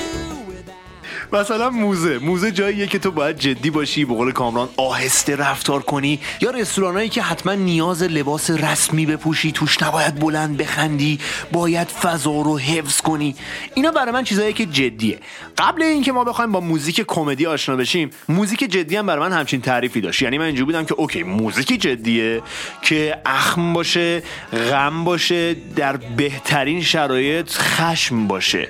مثلا 1.33 1.69
موزه. 1.69 2.17
موزه 2.17 2.51
جاییه 2.51 2.87
که 2.87 2.99
تو 2.99 3.11
باید 3.11 3.37
جدی 3.37 3.69
باشی 3.69 4.05
به 4.05 4.13
قول 4.13 4.31
کامران 4.31 4.69
آهسته 4.77 5.35
رفتار 5.35 5.81
کنی. 5.81 6.19
یا 6.41 6.51
رستورانایی 6.51 7.09
که 7.09 7.21
حتما 7.21 7.53
نیاز 7.53 8.03
لباس 8.03 8.49
رسمی 8.49 9.05
بپوشی 9.05 9.51
توش 9.51 9.83
نباید 9.83 10.15
بلند 10.19 10.57
بخندی 10.57 11.19
باید 11.51 11.87
فضا 11.87 12.41
رو 12.41 12.57
حفظ 12.57 13.01
کنی. 13.01 13.35
اینا 13.75 13.91
برای 13.91 14.11
من 14.11 14.23
چیزایی 14.23 14.53
که 14.53 14.65
جدیه. 14.65 15.19
قبل 15.57 15.81
اینکه 15.81 16.11
ما 16.11 16.23
بخوایم 16.23 16.51
با 16.51 16.59
موزیک 16.59 17.01
کمدی 17.07 17.45
آشنا 17.45 17.75
بشیم 17.75 18.09
موزیک 18.29 18.59
جدی 18.59 18.95
هم 18.95 19.05
برای 19.05 19.29
من 19.29 19.37
همچین 19.37 19.61
تعریفی 19.61 20.01
داشت. 20.01 20.21
یعنی 20.21 20.37
من 20.37 20.45
اینجوری 20.45 20.65
بودم 20.65 20.85
که 20.85 20.93
اوکی 20.93 21.23
موزیک 21.23 21.81
جدیه 21.81 22.41
که 22.81 23.17
اخم 23.25 23.73
باشه 23.73 24.23
غم 24.71 25.03
باشه 25.03 25.55
در 25.75 25.97
بهترین 25.97 26.81
شرایط 26.81 27.51
خشم 27.51 28.27
باشه. 28.27 28.69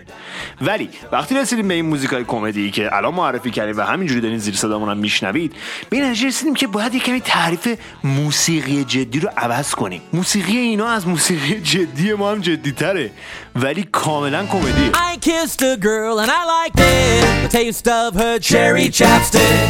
ولی 0.61 0.89
وقتی 1.11 1.35
رسیدیم 1.35 1.67
به 1.67 1.73
این 1.73 1.85
موزیک 1.85 2.09
های 2.09 2.23
کمدی 2.49 2.71
که 2.71 2.95
الان 2.95 3.13
معرفی 3.13 3.51
کردیم 3.51 3.77
و 3.77 3.81
همینجوری 3.81 4.21
دارین 4.21 4.37
زیر 4.37 4.55
صدامون 4.55 4.89
هم 4.89 4.97
میشنوید 4.97 5.53
به 5.89 5.97
این 5.97 6.15
رسیدیم 6.25 6.53
که 6.53 6.67
باید 6.67 6.95
یک 6.95 7.03
کمی 7.03 7.21
تعریف 7.21 7.77
موسیقی 8.03 8.83
جدی 8.83 9.19
رو 9.19 9.29
عوض 9.37 9.71
کنیم 9.71 10.01
موسیقی 10.13 10.57
اینا 10.57 10.87
از 10.87 11.07
موسیقی 11.07 11.61
جدی 11.61 12.13
ما 12.13 12.31
هم 12.31 12.41
جدی 12.41 12.71
تره 12.71 13.11
ولی 13.55 13.83
کاملا 13.91 14.45
کمدی 14.45 14.91
I 14.93 15.17
kissed 15.17 15.61
a 15.61 15.77
girl 15.77 16.19
and 16.19 16.31
I 16.31 16.43
liked 16.55 16.79
it. 16.79 17.51
The 17.51 17.57
taste 17.57 17.87
of 17.87 18.15
her 18.21 18.39
cherry 18.39 18.87
chapstick. 18.99 19.67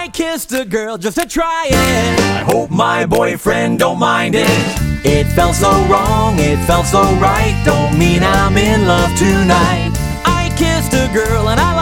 I 0.00 0.02
kissed 0.12 0.52
a 0.52 0.64
girl 0.64 0.94
just 1.04 1.16
to 1.20 1.26
try 1.38 1.62
it. 1.68 2.20
I 2.38 2.42
hope 2.52 2.70
my 2.86 3.06
boyfriend 3.06 3.78
don't 3.78 4.00
mind 4.12 4.34
it. 4.34 4.60
It 5.16 5.26
felt 5.36 5.56
so 5.66 5.72
wrong, 5.90 6.32
it 6.50 6.58
felt 6.70 6.86
so 6.86 7.02
right. 7.28 7.54
Don't 7.70 7.92
mean 8.02 8.22
I'm 8.38 8.56
in 8.70 8.80
love 8.92 9.12
tonight. 9.26 9.92
I 10.40 10.42
kissed 10.62 10.92
a 11.04 11.06
girl 11.20 11.44
and. 11.52 11.60
I 11.60 11.75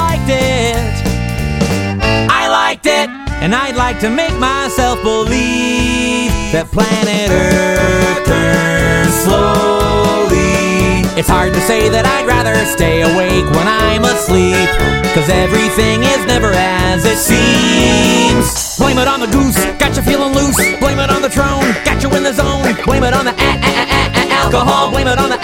liked 2.75 2.87
it, 2.87 3.09
and 3.39 3.55
I'd 3.55 3.77
like 3.77 4.01
to 4.01 4.11
make 4.11 4.35
myself 4.39 4.99
believe 5.03 6.35
that 6.51 6.67
planet 6.75 7.31
Earth 7.31 8.27
turns 8.27 9.15
slowly. 9.23 11.07
It's 11.15 11.31
hard 11.31 11.55
to 11.55 11.61
say 11.63 11.87
that 11.89 12.03
I'd 12.03 12.27
rather 12.27 12.59
stay 12.67 13.07
awake 13.07 13.47
when 13.55 13.69
I'm 13.71 14.03
asleep. 14.03 14.67
Cause 15.15 15.31
everything 15.31 16.03
is 16.03 16.27
never 16.27 16.51
as 16.51 17.07
it 17.07 17.15
seems. 17.23 18.75
Blame 18.75 18.99
it 18.99 19.07
on 19.07 19.23
the 19.23 19.31
goose, 19.31 19.55
got 19.79 19.95
you 19.95 20.03
feeling 20.03 20.35
loose. 20.35 20.59
Blame 20.83 20.99
it 20.99 21.11
on 21.15 21.23
the 21.23 21.31
throne, 21.31 21.63
got 21.87 22.03
you 22.03 22.11
in 22.19 22.27
the 22.27 22.35
zone. 22.35 22.75
Blame 22.83 23.07
it 23.07 23.15
on 23.15 23.31
the 23.31 23.35
a- 23.39 23.59
a- 23.71 23.87
a- 24.19 24.31
alcohol. 24.43 24.91
Blame 24.91 25.07
it 25.07 25.19
on 25.23 25.31
the 25.31 25.39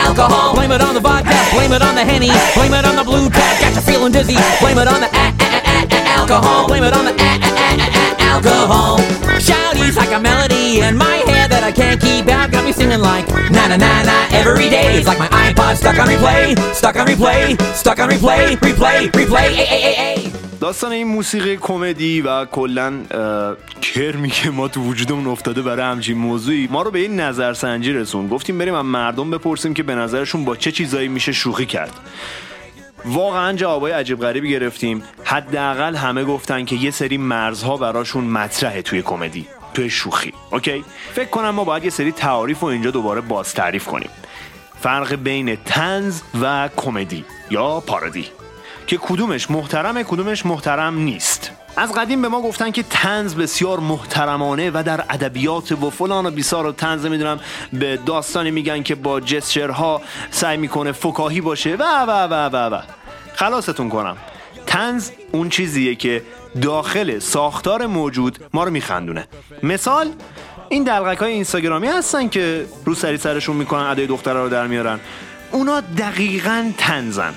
alcohol. 0.00 0.56
Blame 0.56 0.72
it 0.72 0.80
on 0.80 0.94
the 0.96 1.00
vodka. 1.04 1.36
Blame 1.52 1.76
it 1.76 1.82
on 1.84 1.92
the 1.94 2.04
henny. 2.08 2.32
Blame 2.56 2.72
it 2.72 2.88
on 2.88 2.96
the 2.96 3.04
blue 3.04 3.28
tab. 3.28 3.60
Got 3.60 3.76
you 3.76 3.82
feeling 3.84 4.12
dizzy. 4.16 4.40
Blame 4.64 4.78
it 4.80 4.88
on 4.88 5.04
the 5.04 5.51
alcohol. 5.90 6.66
Blame 6.68 6.84
it 6.84 6.94
on 6.94 7.04
the 7.04 7.14
alcohol. 8.32 8.98
Shouties 9.48 9.96
like 9.96 10.12
a 10.12 10.20
melody 10.20 10.80
in 10.80 10.96
my 10.96 11.16
head 11.30 11.50
that 11.50 11.62
I 11.62 11.72
can't 11.72 12.00
keep 12.00 12.28
out. 12.28 12.50
Got 12.50 12.64
me 12.64 12.72
singing 12.72 13.00
like 13.00 13.26
na 13.56 13.62
na 13.68 13.76
na 13.76 14.02
na 14.02 14.16
every 14.40 14.68
day. 14.68 14.98
It's 14.98 15.06
like 15.06 15.18
my 15.18 15.30
iPod 15.46 15.76
stuck 15.76 15.98
on 15.98 16.06
replay, 16.08 16.44
stuck 16.74 16.96
on 16.96 17.06
replay, 17.06 17.60
stuck 17.74 17.98
on 18.02 18.08
replay, 18.10 18.56
replay, 18.56 18.98
replay. 19.18 19.48
Ay, 19.58 19.84
ay, 19.90 19.96
ay. 20.06 20.32
داستان 20.62 20.92
این 20.92 21.06
موسیقی 21.06 21.56
کمدی 21.56 22.20
و 22.20 22.44
کلا 22.44 22.92
کرمی 23.80 24.30
که 24.30 24.50
ما 24.50 24.68
تو 24.68 24.80
وجودمون 24.80 25.26
افتاده 25.26 25.62
برای 25.62 25.86
همچین 25.86 26.18
موضوعی 26.18 26.68
ما 26.70 26.82
رو 26.82 26.90
به 26.90 26.98
این 26.98 27.20
نظرسنجی 27.20 27.92
رسون 27.92 28.28
گفتیم 28.28 28.58
بریم 28.58 28.74
از 28.74 28.84
مردم 28.84 29.30
بپرسیم 29.30 29.74
که 29.74 29.82
به 29.82 29.94
نظرشون 29.94 30.44
با 30.44 30.56
چه 30.56 30.72
چیزایی 30.72 31.08
میشه 31.08 31.32
شوخی 31.32 31.66
کرد 31.66 31.92
واقعا 33.04 33.52
جوابای 33.52 33.92
عجیب 33.92 34.20
غریبی 34.20 34.50
گرفتیم. 34.50 35.02
حداقل 35.24 35.96
همه 35.96 36.24
گفتن 36.24 36.64
که 36.64 36.76
یه 36.76 36.90
سری 36.90 37.18
مرزها 37.18 37.76
براشون 37.76 38.24
مطرحه 38.24 38.82
توی 38.82 39.02
کمدی. 39.02 39.46
توی 39.74 39.90
شوخی. 39.90 40.32
اوکی؟ 40.50 40.84
فکر 41.12 41.28
کنم 41.28 41.50
ما 41.50 41.64
باید 41.64 41.84
یه 41.84 41.90
سری 41.90 42.12
تعاریف 42.12 42.60
رو 42.60 42.68
اینجا 42.68 42.90
دوباره 42.90 43.20
باز 43.20 43.54
تعریف 43.54 43.86
کنیم. 43.86 44.10
فرق 44.80 45.14
بین 45.14 45.56
تنز 45.56 46.20
و 46.42 46.68
کمدی 46.76 47.24
یا 47.50 47.80
پارودی 47.80 48.26
که 48.86 48.98
کدومش 48.98 49.50
محترمه 49.50 50.04
کدومش 50.04 50.46
محترم 50.46 50.98
نیست. 50.98 51.50
از 51.76 51.92
قدیم 51.92 52.22
به 52.22 52.28
ما 52.28 52.42
گفتن 52.42 52.70
که 52.70 52.82
تنز 52.82 53.34
بسیار 53.34 53.80
محترمانه 53.80 54.70
و 54.74 54.82
در 54.86 55.04
ادبیات 55.10 55.72
و 55.72 55.90
فلان 55.90 56.26
و 56.26 56.30
بیسار 56.30 56.66
و 56.66 56.72
تنز 56.72 57.06
می‌دونم 57.06 57.40
به 57.72 57.98
داستانی 58.06 58.50
میگن 58.50 58.82
که 58.82 58.94
با 58.94 59.20
جسچرها 59.20 60.02
سعی 60.30 60.56
می‌کنه 60.56 60.92
فکاهی 60.92 61.40
باشه. 61.40 61.76
و 61.76 61.82
و 61.82 62.10
و 62.10 62.34
و 62.48 62.74
و. 62.74 62.80
خلاصتون 63.34 63.88
کنم. 63.88 64.16
تنز 64.66 65.10
اون 65.32 65.48
چیزیه 65.48 65.94
که 65.94 66.22
داخل 66.62 67.18
ساختار 67.18 67.86
موجود 67.86 68.38
ما 68.54 68.64
رو 68.64 68.70
میخندونه. 68.70 69.28
مثال 69.62 70.10
این 70.68 70.84
دلغک 70.84 71.18
های 71.18 71.32
اینستاگرامی 71.32 71.86
هستن 71.86 72.28
که 72.28 72.66
رو 72.84 72.94
سری 72.94 73.16
سرشون 73.16 73.56
می‌کنن 73.56 73.82
ادای 73.82 74.06
دخترها 74.06 74.42
رو 74.42 74.48
در 74.48 74.66
میارن. 74.66 75.00
اونا 75.52 75.80
دقیقا 75.80 76.72
تنزن 76.78 77.34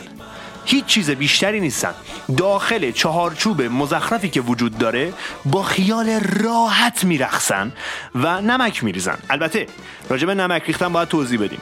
هیچ 0.66 0.86
چیز 0.86 1.10
بیشتری 1.10 1.60
نیستن. 1.60 1.94
داخل 2.38 2.92
چهارچوب 2.92 3.62
مزخرفی 3.62 4.30
که 4.30 4.42
وجود 4.42 4.78
داره 4.78 5.14
با 5.46 5.64
خیال 5.64 6.20
راحت 6.44 7.04
میرخسن 7.04 7.72
و 8.16 8.42
نمک 8.42 8.84
میریزن. 8.84 9.18
البته 9.30 9.68
راجب 10.10 10.30
نمک 10.30 10.64
ریختن 10.64 10.94
باید 10.94 11.08
توضیح 11.08 11.40
بدیم. 11.40 11.62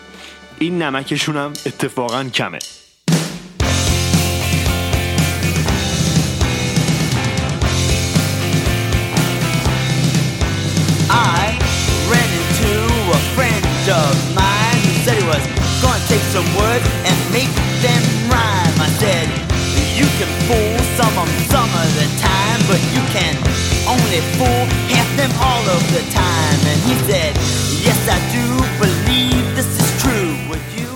این 0.60 0.82
نمکشون 0.82 1.38
هم 1.38 1.54
اتفاقا 1.66 2.24
کمه. 2.24 2.60
Some 16.34 16.56
words 16.58 17.03
can 20.20 20.32
fool 20.48 20.76
some 21.00 21.16
of 21.24 21.30
some 21.54 21.72
of 21.82 21.90
the 22.00 22.08
time, 22.30 22.60
but 22.72 22.82
you 22.96 23.04
can 23.16 23.36
only 23.94 24.22
fool 24.38 24.64
half 24.94 25.10
them 25.20 25.32
all 25.48 25.66
of 25.76 25.84
the 25.96 26.04
time. 26.22 26.60
And 26.72 26.80
he 26.88 26.96
said, 27.08 27.32
Yes, 27.88 28.00
I 28.18 28.20
do 28.38 28.46
believe 28.84 29.44
this 29.58 29.70
is 29.82 29.90
true. 30.04 30.32
Would 30.50 30.66
you? 30.78 30.90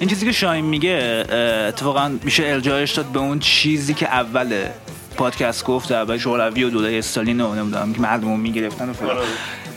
این 0.00 0.08
چیزی 0.08 0.26
که 0.26 0.32
شاهین 0.32 0.64
میگه 0.64 1.24
اتفاقا 1.68 2.08
میشه 2.22 2.42
ارجاعش 2.46 2.92
داد 2.92 3.06
به 3.06 3.18
اون 3.18 3.38
چیزی 3.38 3.94
که 3.94 4.08
اول 4.08 4.66
پادکست 5.16 5.64
گفت 5.64 5.92
اول 5.92 6.18
شوروی 6.18 6.64
و 6.64 6.70
دوره 6.70 6.98
استالین 6.98 7.40
و 7.40 7.54
نمی‌دونم 7.54 7.92
که 7.92 8.00
مردمو 8.00 8.36
می‌گرفتن 8.36 8.88
و 8.88 8.92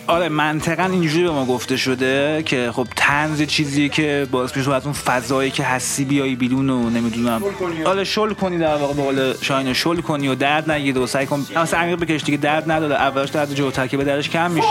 آره 0.07 0.29
منطقا 0.29 0.83
اینجوری 0.83 1.23
به 1.23 1.31
ما 1.31 1.45
گفته 1.45 1.77
شده 1.77 2.43
که 2.45 2.71
خب 2.73 2.87
تنز 2.95 3.41
چیزیه 3.41 3.89
که 3.89 4.27
باعث 4.31 4.57
میشه 4.57 4.73
از 4.73 4.83
اون 4.83 4.93
فضایی 4.93 5.51
که 5.51 5.63
هستی 5.63 6.05
بیای 6.05 6.35
بیرون 6.35 6.69
و 6.69 6.89
نمی‌دونم. 6.89 7.43
آره 7.85 8.03
شل 8.03 8.33
کنی 8.33 8.57
در 8.57 8.75
واقع 8.75 8.93
به 8.93 9.01
قول 9.01 9.33
شاهین 9.41 9.73
شل 9.73 10.01
کنی 10.01 10.27
و 10.27 10.35
درد 10.35 10.71
نگیره 10.71 11.01
و 11.01 11.07
سعی 11.07 11.25
کن. 11.25 11.45
مثلا 11.55 11.79
عمیق 11.79 11.99
بکش 11.99 12.23
دیگه 12.23 12.37
درد 12.37 12.71
نداره 12.71 12.95
اولش 12.95 13.29
درد 13.29 13.53
جوتر 13.53 13.87
که 13.87 13.97
به 13.97 14.03
درش 14.03 14.29
کم 14.29 14.51
میشه. 14.51 14.67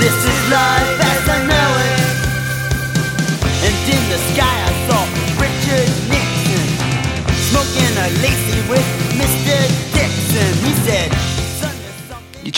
This 0.00 0.20
is 0.32 0.40
life 0.54 0.92
as 1.12 1.24
I 1.36 1.38
know 1.50 1.70
it. 1.88 2.06
And 3.66 3.76
in 3.94 4.02
the 4.12 4.20
sky 4.28 4.56
I 4.68 4.72
saw 4.86 5.09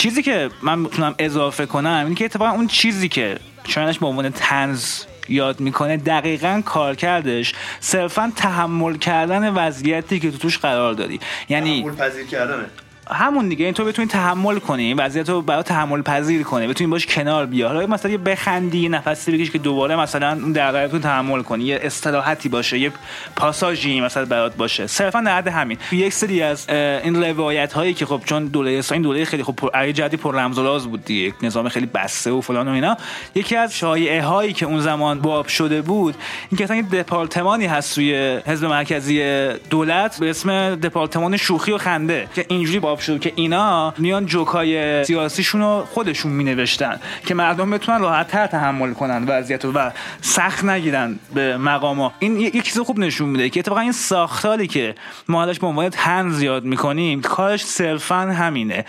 چیزی 0.03 0.23
که 0.23 0.49
من 0.61 0.79
می‌تونم 0.79 1.15
اضافه 1.19 1.65
کنم 1.65 2.03
این 2.05 2.15
که 2.15 2.25
اتفاقا 2.25 2.51
اون 2.51 2.67
چیزی 2.67 3.09
که 3.09 3.37
شایدش 3.67 3.99
به 3.99 4.05
عنوان 4.05 4.29
تنز 4.29 5.03
یاد 5.29 5.59
می‌کنه 5.59 5.97
دقیقا 5.97 6.61
کار 6.65 6.95
کردش 6.95 7.53
صرفا 7.79 8.31
تحمل 8.35 8.97
کردن 8.97 9.53
وضعیتی 9.53 10.19
که 10.19 10.31
تو 10.31 10.37
توش 10.37 10.57
قرار 10.57 10.93
داری 10.93 11.19
یعنی 11.49 11.81
تحمل 11.81 11.95
پذیر 11.95 12.25
کردنه. 12.25 12.65
همون 13.11 13.49
دیگه. 13.49 13.65
این 13.65 13.73
تو 13.73 13.85
بتونی 13.85 14.07
تحمل 14.07 14.59
کنی 14.59 14.83
این 14.83 14.97
وضعیت 14.97 15.29
رو 15.29 15.41
برای 15.41 15.63
تحمل 15.63 16.01
پذیر 16.01 16.43
کنی. 16.43 16.67
بتونی 16.67 16.89
باش 16.89 17.05
کنار 17.05 17.45
بیا 17.45 17.67
حالا 17.67 17.87
مثلا 17.87 18.11
یه 18.11 18.17
بخندی 18.17 18.79
یه 18.79 18.89
نفسی 18.89 19.31
بکشی 19.31 19.51
که 19.51 19.57
دوباره 19.57 19.95
مثلا 19.95 20.31
اون 20.31 20.51
دغدغه 20.51 20.99
تحمل 20.99 21.41
کنی. 21.41 21.63
یه 21.63 21.79
استراحتی 21.83 22.49
باشه 22.49 22.79
یه 22.79 22.91
پاساژی 23.35 24.01
مثلا 24.01 24.25
برات 24.25 24.55
باشه. 24.55 24.87
صرفا 24.87 25.21
در 25.21 25.37
حد 25.37 25.47
همین. 25.47 25.77
یک 25.91 26.13
سری 26.13 26.41
از 26.41 26.69
این 26.69 27.23
روایت 27.23 27.73
هایی 27.73 27.93
که 27.93 28.05
خب 28.05 28.21
چون 28.25 28.45
دوره 28.45 28.79
اسلامی 28.79 29.03
دوره 29.03 29.25
خیلی 29.25 29.43
خب 29.43 29.55
پر 29.55 29.91
جدی 29.91 30.17
پر 30.17 30.35
رمز 30.35 30.57
و 30.57 30.63
راز 30.63 30.87
بود 30.87 31.05
دیگه. 31.05 31.33
نظام 31.41 31.69
خیلی 31.69 31.85
بسته 31.85 32.31
و 32.31 32.41
فلان 32.41 32.67
و 32.67 32.71
اینا. 32.71 32.97
یکی 33.35 33.55
از 33.55 33.77
شایعه 33.77 34.23
هایی 34.23 34.53
که 34.53 34.65
اون 34.65 34.79
زمان 34.79 35.19
باب 35.19 35.47
شده 35.47 35.81
بود 35.81 36.15
این 36.49 36.57
که 36.57 36.63
اصلا 36.63 36.81
دپارتمانی 36.81 37.65
هست 37.65 37.95
توی 37.95 38.39
حزب 38.45 38.65
مرکزی 38.65 39.47
دولت 39.69 40.19
به 40.19 40.29
اسم 40.29 40.75
دپارتمان 40.75 41.37
شوخی 41.37 41.71
و 41.71 41.77
خنده 41.77 42.27
که 42.35 42.45
اینجوری 42.49 42.79
باب 42.93 42.99
شد 42.99 43.19
که 43.19 43.33
اینا 43.35 43.93
میان 43.97 44.25
جوکای 44.25 45.03
سیاسیشون 45.03 45.61
رو 45.61 45.87
خودشون 45.91 46.31
می 46.31 46.43
نوشتن 46.43 46.99
که 47.25 47.33
مردم 47.33 47.71
بتونن 47.71 47.99
راحت 47.99 48.27
تر 48.27 48.47
تحمل 48.47 48.93
کنن 48.93 49.25
وضعیت 49.27 49.65
و 49.65 49.91
سخت 50.21 50.63
نگیرن 50.63 51.19
به 51.33 51.57
مقاما 51.57 52.13
این 52.19 52.39
یه 52.39 52.61
چیز 52.61 52.79
خوب 52.79 52.99
نشون 52.99 53.29
میده 53.29 53.49
که 53.49 53.59
اتفاقا 53.59 53.81
این 53.81 53.91
ساختاری 53.91 54.67
که 54.67 54.95
ما 55.27 55.43
ازش 55.43 55.59
به 55.59 55.67
عنوان 55.67 55.89
تنز 55.89 56.41
یاد 56.41 56.63
می‌کنیم 56.63 57.21
کارش 57.21 57.65
صرفا 57.65 58.15
همینه 58.15 58.85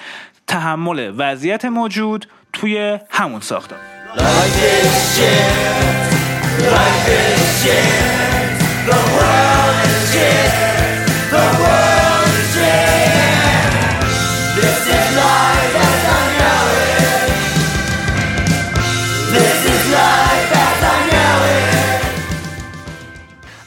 تحمل 0.47 1.13
وضعیت 1.17 1.65
موجود 1.65 2.27
توی 2.53 2.99
همون 3.11 3.41
ساختار 3.41 3.79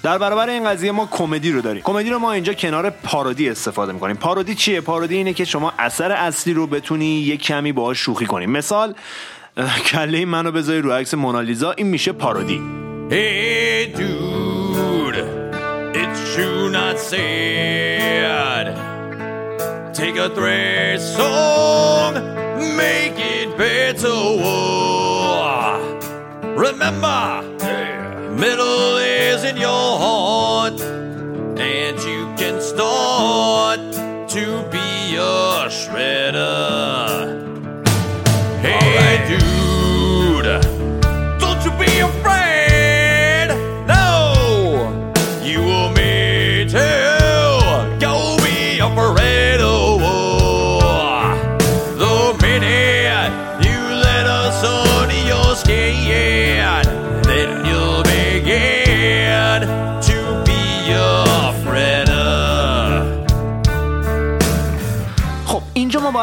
در 0.08 0.18
برابر 0.18 0.50
این 0.50 0.70
قضیه 0.70 0.92
ما 0.92 1.06
کمدی 1.12 1.52
رو 1.52 1.62
داریم. 1.62 1.84
کمدی 1.84 2.10
رو 2.10 2.20
ما 2.20 2.32
اینجا 2.32 2.54
کنار 2.54 2.90
پارودی 2.90 3.50
استفاده 3.50 3.94
می‌کنیم. 3.94 4.16
پارودی 4.16 4.56
چیه؟ 4.56 4.82
پارودی 4.82 5.16
اینه 5.16 5.34
که 5.34 5.46
شما 5.46 5.74
اثر 5.80 6.12
اصلی 6.12 6.54
رو 6.54 6.68
بتونی 6.68 7.06
یک 7.06 7.42
کمی 7.44 7.72
باهاش 7.72 8.00
شوخی 8.00 8.26
کنی. 8.26 8.46
مثال 8.46 8.94
کله 9.86 10.26
منو 10.26 10.52
بذاری 10.52 10.82
رو 10.82 10.92
عکس 10.92 11.14
مونالیزا 11.14 11.72
این 11.72 11.88
میشه 11.88 12.12
پارودی. 12.12 12.62
Hey, 13.10 13.98
dude, 13.98 15.20
it's 16.02 16.20
true 16.34 16.70
not 16.70 16.96
sad. 17.12 18.66
Take 19.94 20.18
a 20.28 20.30
thread 20.38 21.00
song, 21.18 22.14
make 22.84 23.18
it 23.36 23.50
better. 23.58 24.20
Remember, 26.66 27.22
middle 28.38 28.98
is 28.98 29.44
in 29.44 29.58
your 29.58 29.98
heart, 29.98 30.80
and 31.60 31.98
you 32.04 32.34
can 32.38 32.62
start 32.62 33.80
to 34.30 34.46
be 34.72 35.16
a 35.16 35.68
shredder. 35.70 37.37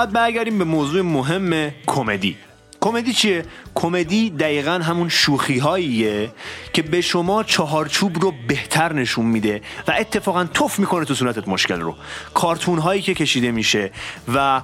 باید 0.04 0.14
برگردیم 0.14 0.58
به 0.58 0.64
موضوع 0.64 1.02
مهم 1.02 1.70
کمدی. 1.86 2.36
کمدی 2.80 3.12
چیه؟ 3.12 3.44
کمدی 3.74 4.30
دقیقا 4.30 4.70
همون 4.70 5.08
شوخی 5.08 5.58
هاییه 5.58 6.30
که 6.72 6.82
به 6.82 7.00
شما 7.00 7.42
چهارچوب 7.42 8.18
رو 8.18 8.32
بهتر 8.48 8.92
نشون 8.92 9.26
میده 9.26 9.60
و 9.88 9.94
اتفاقا 9.98 10.44
توف 10.44 10.78
می‌کنه 10.78 11.04
تو 11.04 11.14
صورتت 11.14 11.48
مشکل 11.48 11.80
رو. 11.80 11.94
کارتون 12.34 12.78
هایی 12.78 13.02
که 13.02 13.14
کشیده 13.14 13.50
میشه 13.50 13.90
و 14.34 14.62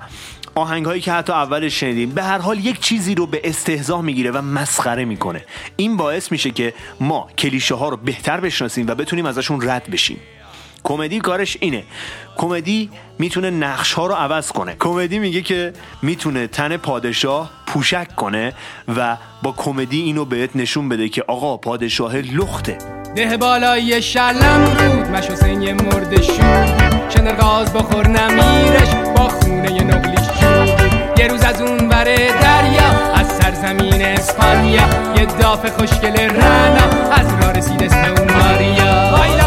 آهنگ 0.54 0.86
هایی 0.86 1.00
که 1.00 1.12
حتی 1.12 1.32
اولش 1.32 1.80
شنیدیم 1.80 2.10
به 2.10 2.22
هر 2.22 2.38
حال 2.38 2.58
یک 2.58 2.80
چیزی 2.80 3.14
رو 3.14 3.26
به 3.26 3.40
استهزا 3.44 4.02
می‌گیره 4.02 4.30
و 4.30 4.42
مسخره 4.42 5.04
می‌کنه. 5.04 5.44
این 5.76 5.96
باعث 5.96 6.32
میشه 6.32 6.50
که 6.50 6.74
ما 7.00 7.28
کلیشه 7.38 7.74
ها 7.74 7.88
رو 7.88 7.96
بهتر 7.96 8.40
بشناسیم 8.40 8.86
و 8.86 8.94
بتونیم 8.94 9.26
ازشون 9.26 9.68
رد 9.68 9.90
بشیم. 9.90 10.20
کمدی 10.84 11.18
کارش 11.18 11.56
اینه. 11.60 11.84
کمدی 12.36 12.90
می‌تونه 13.18 13.50
نقش 13.50 13.92
ها 13.92 14.06
رو 14.06 14.14
عوض 14.14 14.52
کنه. 14.52 14.76
کمدی 14.78 15.18
میگه 15.18 15.42
که 15.42 15.72
می‌تونه 16.02 16.46
تن 16.46 16.76
پادشاه 16.76 17.50
پوشک 17.66 18.16
کنه 18.16 18.52
و 18.96 19.16
با 19.42 19.52
کمدی 19.52 20.00
اینو 20.00 20.24
بهت 20.24 20.50
نشون 20.54 20.88
بده 20.88 21.08
که 21.08 21.24
آقا 21.26 21.56
پادشاه 21.56 22.16
لخته. 22.16 22.78
ده 23.16 23.36
بالای 23.36 24.02
شلم 24.02 24.64
بود 24.64 25.06
مش 25.06 25.26
حسین 25.26 25.62
یه 25.62 25.72
مرد 25.72 26.22
شنر 27.10 27.34
گاز 27.34 27.72
بخور 27.72 28.08
نمیرش 28.08 28.88
با 29.16 29.28
خونه 29.28 29.82
نقلیش 29.82 30.20
یه 31.18 31.28
روز 31.28 31.42
از 31.42 31.60
اون 31.60 31.88
وره 31.88 32.16
دریا 32.42 33.12
از 33.14 33.26
سرزمین 33.26 34.02
اسپانیا. 34.02 34.82
یه 35.16 35.24
داف 35.24 35.70
خوشگل 35.70 36.16
رنا 36.16 37.10
از 37.12 37.26
را 37.42 37.50
رسید 37.50 37.82
اسم 37.82 38.14
اون 38.18 38.32
ماریا. 38.32 39.39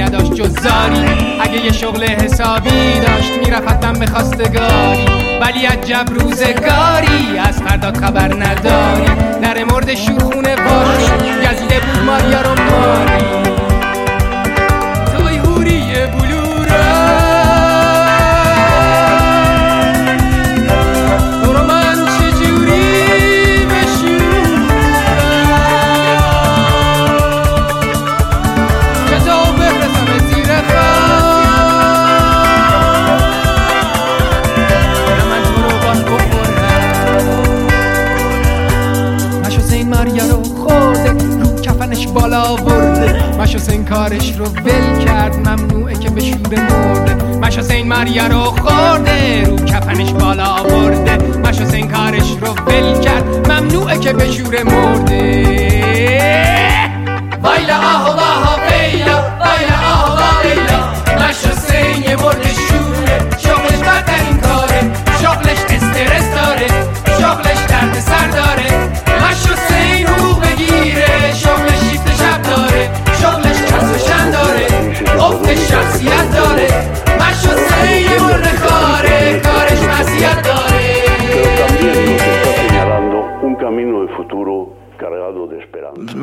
نداشت 0.00 0.32
جز 0.34 0.60
زاری. 0.60 1.04
اگه 1.40 1.64
یه 1.64 1.72
شغل 1.72 2.04
حسابی 2.04 3.00
داشت 3.06 3.32
می‌رفت 3.44 3.68
حتما 3.68 3.92
به 3.92 4.06
خواستگاری. 4.06 5.06
ولی 5.40 5.66
عجب 5.66 6.06
روزگاری 6.14 7.38
از 7.38 7.62
فردات 7.62 7.96
خبر 7.96 8.34
نداری. 8.34 9.10
در 9.42 9.64
مرد 9.64 9.94
شورخونه 9.94 10.56
باشی 10.56 11.12
گزیده 11.42 11.80
بود 11.80 12.04
ماریا 12.06 12.42
رو 12.42 12.50
ماری. 12.50 13.57
حسین 43.68 43.84
کارش 43.84 44.32
رو 44.38 44.44
ول 44.44 45.04
کرد 45.04 45.48
ممنوعه 45.48 45.94
که 45.94 46.10
به 46.10 46.20
شور 46.20 46.60
مرده. 46.60 47.14
مش 47.14 47.58
حسین 47.58 47.88
ماریا 47.88 48.26
رو 48.26 48.40
خورده 48.40 49.44
رو 49.44 49.56
کفنش 49.56 50.10
بالا 50.10 50.62
برده 50.62 51.16
مش 51.16 51.60
حسین 51.60 51.88
کارش 51.88 52.30
رو 52.40 52.48
ول 52.66 53.00
کرد 53.00 53.52
ممنوعه 53.52 53.98
که 53.98 54.12
به 54.12 54.32
شور 54.32 54.62
مرده. 54.62 55.44
وایلا 57.42 57.76
آه 57.76 58.27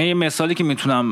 یه 0.08 0.13
مثالی 0.13 0.56
که 0.56 0.63
می‌تونم 0.63 1.12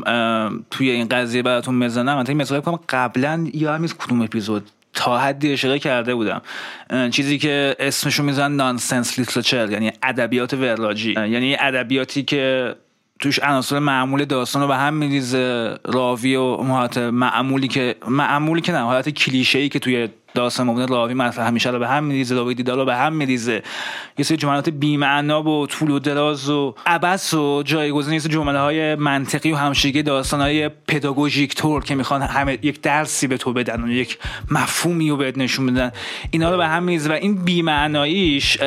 توی 0.70 0.90
این 0.90 1.08
قضیه 1.08 1.42
براتون 1.42 1.80
بزنم 1.80 2.16
من 2.16 2.34
مثال 2.34 2.60
کنم 2.60 2.78
قبلا 2.88 3.46
یا 3.54 3.76
نیست 3.76 3.98
کدوم 3.98 4.22
اپیزود 4.22 4.70
تا 4.94 5.18
حدی 5.18 5.52
اشاره 5.52 5.78
کرده 5.78 6.14
بودم. 6.14 6.42
چیزی 7.10 7.38
که 7.38 7.76
اسمشو 7.78 8.22
میزن 8.22 8.52
نانسنس 8.52 9.18
لیترچر 9.18 9.70
یعنی 9.70 9.92
ادبیات 10.02 10.54
وراجی 10.54 11.12
یعنی 11.12 11.56
ادبیاتی 11.60 12.22
که 12.22 12.74
توش 13.20 13.38
عناصر 13.38 13.78
معمول 13.78 14.24
داستان 14.24 14.62
رو 14.62 14.68
به 14.68 14.76
هم 14.76 14.94
میریزه 14.94 15.76
راوی 15.84 16.36
و 16.36 16.56
معمولی 17.10 17.68
که 17.68 17.96
معمولی 18.08 18.60
که 18.60 18.72
نه 18.72 18.78
حالت 18.78 19.08
کلیشه 19.08 19.58
ای 19.58 19.68
که 19.68 19.78
توی 19.78 20.08
داستان 20.34 20.66
مبنی 20.66 20.86
راوی 20.86 21.14
مطرح 21.14 21.46
همیشه 21.46 21.70
رو 21.70 21.78
به 21.78 21.88
هم 21.88 22.04
میریزه 22.04 22.34
راوی 22.34 22.54
دیدار 22.54 22.76
رو 22.76 22.84
به 22.84 22.96
هم 22.96 23.12
میریزه. 23.12 23.62
یه 24.18 24.24
سری 24.24 24.36
جملات 24.36 24.68
بی‌معنا 24.68 25.42
و 25.42 25.66
طول 25.66 25.90
و 25.90 25.98
دراز 25.98 26.48
و 26.48 26.74
عبس 26.86 27.34
و 27.34 27.62
جایگزین 27.62 28.14
یه 28.14 28.20
جمله 28.20 28.58
های 28.58 28.94
منطقی 28.94 29.52
و 29.52 29.56
همشگی 29.56 30.02
داستان 30.02 30.40
های 30.40 30.68
پداگوژیک 30.68 31.54
طور 31.54 31.84
که 31.84 31.94
می‌خوان 31.94 32.22
همه 32.22 32.58
یک 32.62 32.80
درسی 32.80 33.26
به 33.26 33.36
تو 33.36 33.52
بدن 33.52 33.84
و 33.84 33.88
یک 33.88 34.18
مفهومی 34.50 35.10
رو 35.10 35.16
بهت 35.16 35.38
نشون 35.38 35.66
بدن. 35.66 35.92
اینا 36.30 36.50
رو 36.50 36.56
به 36.56 36.66
هم 36.66 36.82
میریزه 36.82 37.10
و 37.10 37.12
این 37.12 37.44
بی‌معناییش 37.44 38.58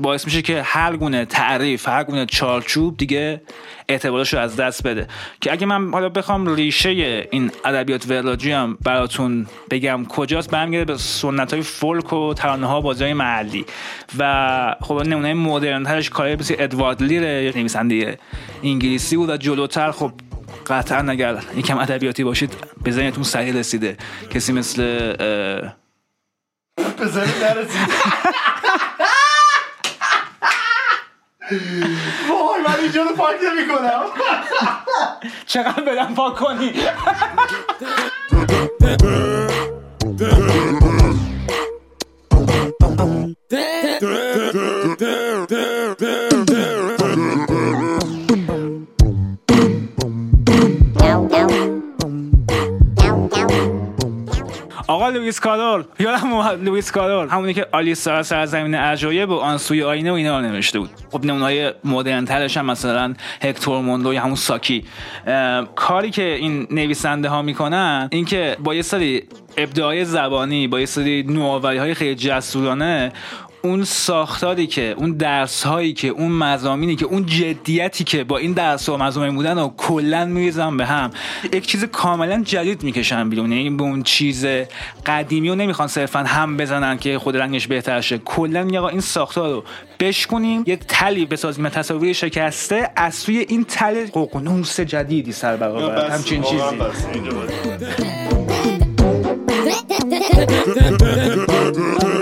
باعث 0.00 0.24
میشه 0.24 0.42
که 0.42 0.62
هر 0.62 0.96
گونه 0.96 1.24
تعریف 1.24 1.88
هر 1.88 2.04
گونه 2.04 2.26
چارچوب 2.26 2.96
دیگه 2.96 3.42
اعتبارش 3.88 4.34
رو 4.34 4.40
از 4.40 4.56
دست 4.56 4.82
بده. 4.82 5.06
که 5.40 5.52
اگه 5.52 5.66
من 5.66 5.92
حالا 5.92 6.08
بخوام 6.08 6.54
ریشه 6.54 6.88
این 7.30 7.50
ادبیات 7.64 8.06
وراجی 8.08 8.52
هم 8.52 8.78
براتون 8.84 9.46
بگم 9.70 10.06
کجاست؟ 10.08 10.50
برمیگرده 10.50 10.92
به 10.92 10.98
سنت 10.98 11.52
های 11.52 11.62
فولک 11.62 12.12
و 12.12 12.34
ترانه 12.34 12.66
ها 12.66 12.80
بازی 12.80 13.04
های 13.04 13.12
محلی. 13.12 13.64
و 14.18 14.76
خب 14.80 14.94
نمونه 14.94 15.34
مدرن 15.34 15.84
ترش 15.84 16.10
کاری 16.10 16.36
مثل 16.36 16.54
ادوارد 16.58 17.02
لیر 17.02 17.22
نویسنده 17.56 18.18
انگلیسی 18.62 19.16
بود 19.16 19.30
و 19.30 19.36
جلوتر 19.36 19.90
خب 19.90 20.12
قطعا 20.66 21.10
اگر 21.10 21.38
یکم 21.56 21.78
ادبیاتی 21.78 22.24
باشید 22.24 22.56
به 22.82 22.90
ذهنتون 22.90 23.22
سریع 23.22 23.54
رسیده. 23.54 23.96
کسی 24.30 24.52
مثل 24.52 24.82
نرسید 27.42 27.88
وای 31.50 32.62
من 32.68 32.80
اینجا 32.80 33.02
رو 33.02 33.16
پاک 33.16 33.34
نمی 33.34 33.68
کنم 33.68 34.02
چقدر 35.46 35.82
بدم 35.82 36.14
پاک 36.14 36.34
کنی؟ 36.34 36.72
لوئیس 55.30 55.40
کارول 55.40 55.84
یادم 55.98 56.32
اومد 56.32 56.64
لوئیس 56.64 56.90
کارول 56.92 57.28
همونی 57.28 57.54
که 57.54 57.66
آلیسا 57.72 58.22
سرزمین 58.22 58.74
عجایب 58.74 59.30
و 59.30 59.36
آن 59.36 59.58
سوی 59.58 59.82
آینه 59.82 60.10
و 60.10 60.14
اینا 60.14 60.40
رو 60.40 60.46
نوشته 60.46 60.78
بود. 60.78 60.90
خب 61.10 61.24
نمونه‌های 61.24 61.72
مدرن 61.84 62.24
ترش 62.24 62.56
هم 62.56 62.66
مثلا 62.66 63.14
هکتور 63.42 63.80
موندو 63.80 64.14
یا 64.14 64.22
همون 64.22 64.34
ساکی. 64.34 64.84
کاری 65.74 66.10
که 66.10 66.22
این 66.22 66.66
نویسنده 66.70 67.28
ها 67.28 67.42
می‌کنن 67.42 68.08
اینکه 68.12 68.56
با 68.64 68.74
یه 68.74 68.82
سری 68.82 69.22
ابداعای 69.56 70.04
زبانی 70.04 70.68
با 70.68 70.80
یه 70.80 70.86
سری 70.86 71.22
نوآوری 71.22 71.78
های 71.78 71.94
خیلی 71.94 72.14
جسورانه 72.14 73.12
اون 73.62 73.84
ساختاری 73.84 74.66
که 74.66 74.94
اون 74.98 75.12
درس 75.12 75.62
هایی 75.62 75.92
که 75.92 76.08
اون 76.08 76.32
مزامینی 76.32 76.96
که 76.96 77.06
اون 77.06 77.26
جدیتی 77.26 78.04
که 78.04 78.24
با 78.24 78.38
این 78.38 78.52
درس 78.52 78.88
و 78.88 78.96
مزامین 78.96 79.34
بودن 79.34 79.58
و 79.58 79.70
کلا 79.76 80.24
میریزن 80.24 80.76
به 80.76 80.86
هم. 80.86 81.10
یک 81.52 81.66
چیز 81.66 81.84
کاملا 81.84 82.42
جدید 82.42 82.82
می‌کشن 82.82 83.30
بیرون. 83.30 83.52
یعنی 83.52 83.70
به 83.70 83.82
اون 83.82 84.02
چیز 84.02 84.46
قدیمی 85.06 85.48
رو 85.48 85.54
نمی‌خوان 85.54 85.88
صرفا 85.88 86.18
هم 86.18 86.56
بزنن 86.56 86.98
که 86.98 87.18
خود 87.18 87.36
رنگش 87.36 87.66
بهتر 87.66 88.00
شه. 88.00 88.18
کلا 88.18 88.62
میگه 88.62 88.78
آقا 88.78 88.88
این 88.88 89.00
ساختار 89.00 89.52
رو 89.52 89.64
بشکنیم 90.00 90.62
یه 90.66 90.76
تلی 90.76 91.26
بسازیم 91.26 91.68
تصاویر 91.68 92.12
شکسته. 92.12 92.90
از 92.96 93.14
سوی 93.14 93.46
این 93.48 93.64
تل 93.64 94.06
ققنوس 94.06 94.80
جدیدی 94.80 95.32
سر 95.32 95.56
برآورد 95.56 96.10
همچین 96.10 96.42
چیزی. 96.42 96.62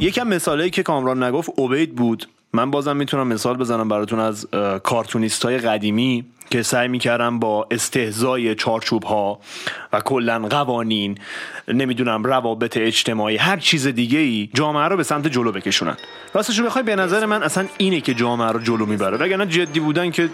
یکم 0.00 0.28
مثالی 0.28 0.70
که 0.70 0.82
کامران 0.82 1.22
نگفت 1.22 1.50
اوبید 1.56 1.94
بود. 1.96 2.28
من 2.52 2.70
بازم 2.70 2.96
می‌تونم 2.96 3.26
مثال 3.26 3.56
بزنم 3.56 3.88
براتون 3.88 4.18
از 4.18 4.46
کارتونیست 4.82 5.44
های 5.44 5.58
قدیمی. 5.58 6.24
که 6.50 6.62
سعی 6.62 6.88
می‌کردم 6.88 7.38
با 7.38 7.66
استهزای 7.70 8.54
چارچوب 8.54 9.04
ها 9.04 9.40
و 9.92 10.00
کلا 10.00 10.38
قوانین 10.38 11.18
نمی‌دونم 11.68 12.24
روابط 12.24 12.76
اجتماعی 12.76 13.36
هر 13.36 13.56
چیز 13.56 13.86
دیگه 13.86 14.18
ای 14.18 14.48
جامعه 14.54 14.88
رو 14.88 14.96
به 14.96 15.02
سمت 15.02 15.26
جلو 15.26 15.52
بکشونن. 15.52 15.96
راستش 16.34 16.60
بخوای 16.60 16.84
به 16.84 16.96
نظر 16.96 17.26
من 17.26 17.42
اصلا 17.42 17.66
اینه 17.78 18.00
که 18.00 18.14
جامعه 18.14 18.52
رو 18.52 18.60
جلو 18.60 18.86
می‌بره. 18.86 19.16
وگرنه 19.16 19.46
جدی 19.46 19.80
بودن 19.80 20.10
که 20.10 20.28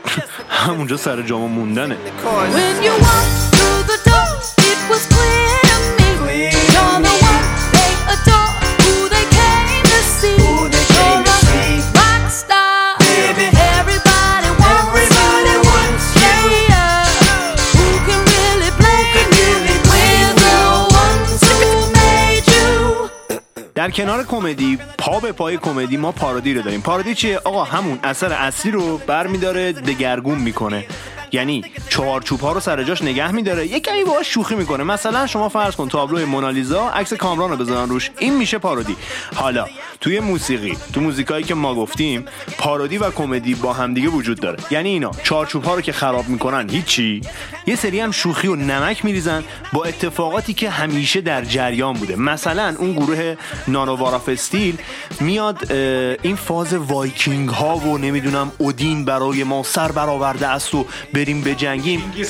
همونجا 0.49 0.97
سر 0.97 1.23
جامعه 1.23 1.49
موندنه. 1.49 1.97
When 4.95 5.64
در 23.85 23.91
کنار 23.91 24.25
کمدی 24.25 24.79
پا 24.99 25.21
به 25.21 25.33
پای 25.33 25.57
کمدی 25.57 25.97
ما 25.97 26.13
پارودی 26.13 26.55
رو 26.55 26.63
داریم. 26.63 26.81
پارودی 26.81 27.15
چیه؟ 27.15 27.39
آقا 27.39 27.65
همون 27.65 27.99
اثر 28.03 28.33
اصلی 28.33 28.73
رو 28.73 28.99
برمیداره 28.99 29.73
دگرگون 29.73 30.39
می‌کنه. 30.39 30.87
یعنی 31.33 31.65
چهارچوب 31.89 32.41
ها 32.41 32.53
رو 32.53 32.61
سر 32.61 32.83
جاش 32.83 33.03
نگه 33.03 33.33
میداره. 33.33 33.67
یه 33.67 33.81
کمی 33.81 34.05
باهاش 34.05 34.35
شوخی 34.35 34.55
می‌کنه. 34.55 34.85
مثلا 34.85 35.27
شما 35.27 35.49
فرض 35.49 35.77
کن 35.77 35.89
تابلو 35.89 36.27
مونالیزا 36.27 36.89
عکس 36.89 37.13
کامران 37.15 37.51
رو 37.51 37.57
بزنن 37.57 37.89
روش. 37.89 38.11
این 38.19 38.37
میشه 38.37 38.59
پارودی. 38.59 38.97
حالا 39.35 39.67
توی 40.01 40.21
موسیقی 40.21 40.77
تو 40.93 41.01
موزیکایی 41.01 41.45
که 41.45 41.55
ما 41.55 41.75
گفتیم 41.75 42.25
پارودی 42.59 42.99
و 42.99 43.11
کمدی 43.11 43.55
با 43.55 43.73
همدیگه 43.73 44.09
وجود 44.09 44.41
داره. 44.41 44.59
یعنی 44.71 44.89
اینا 44.89 45.11
چارچوب 45.23 45.65
ها 45.65 45.75
رو 45.75 45.81
که 45.81 45.93
خراب 45.93 46.29
می‌کنن 46.29 46.71
هیچی 46.71 47.21
یه 47.67 47.77
سری 47.77 48.01
هم 48.01 48.11
شوخی 48.11 48.49
و 48.49 48.57
نمک 48.57 49.05
میریزن 49.05 49.45
با 49.73 49.85
اتفاقاتی 49.85 50.55
که 50.55 50.71
همیشه 50.71 51.21
در 51.21 51.45
جریان 51.45 51.95
بوده. 51.95 52.17
مثلا 52.17 52.75
اون 52.79 52.93
گروه 52.93 53.37
Nanowar 53.75 54.19
of 54.19 54.36
Steel 54.36 54.79
میاد 55.21 55.73
اه، 55.73 55.77
این 56.23 56.37
فاز 56.37 56.75
وایکینگ 56.75 57.49
ها 57.49 57.77
و 57.77 57.99
نمی‌دونم 57.99 58.53
اودین 58.59 59.05
برای 59.05 59.45
ما 59.45 59.63
سر 59.63 59.93
برآورده 59.93 60.47
است 60.47 60.75
و 60.75 60.87
بریم 61.13 61.41
بجنگیم 61.41 62.13
The 62.17 62.25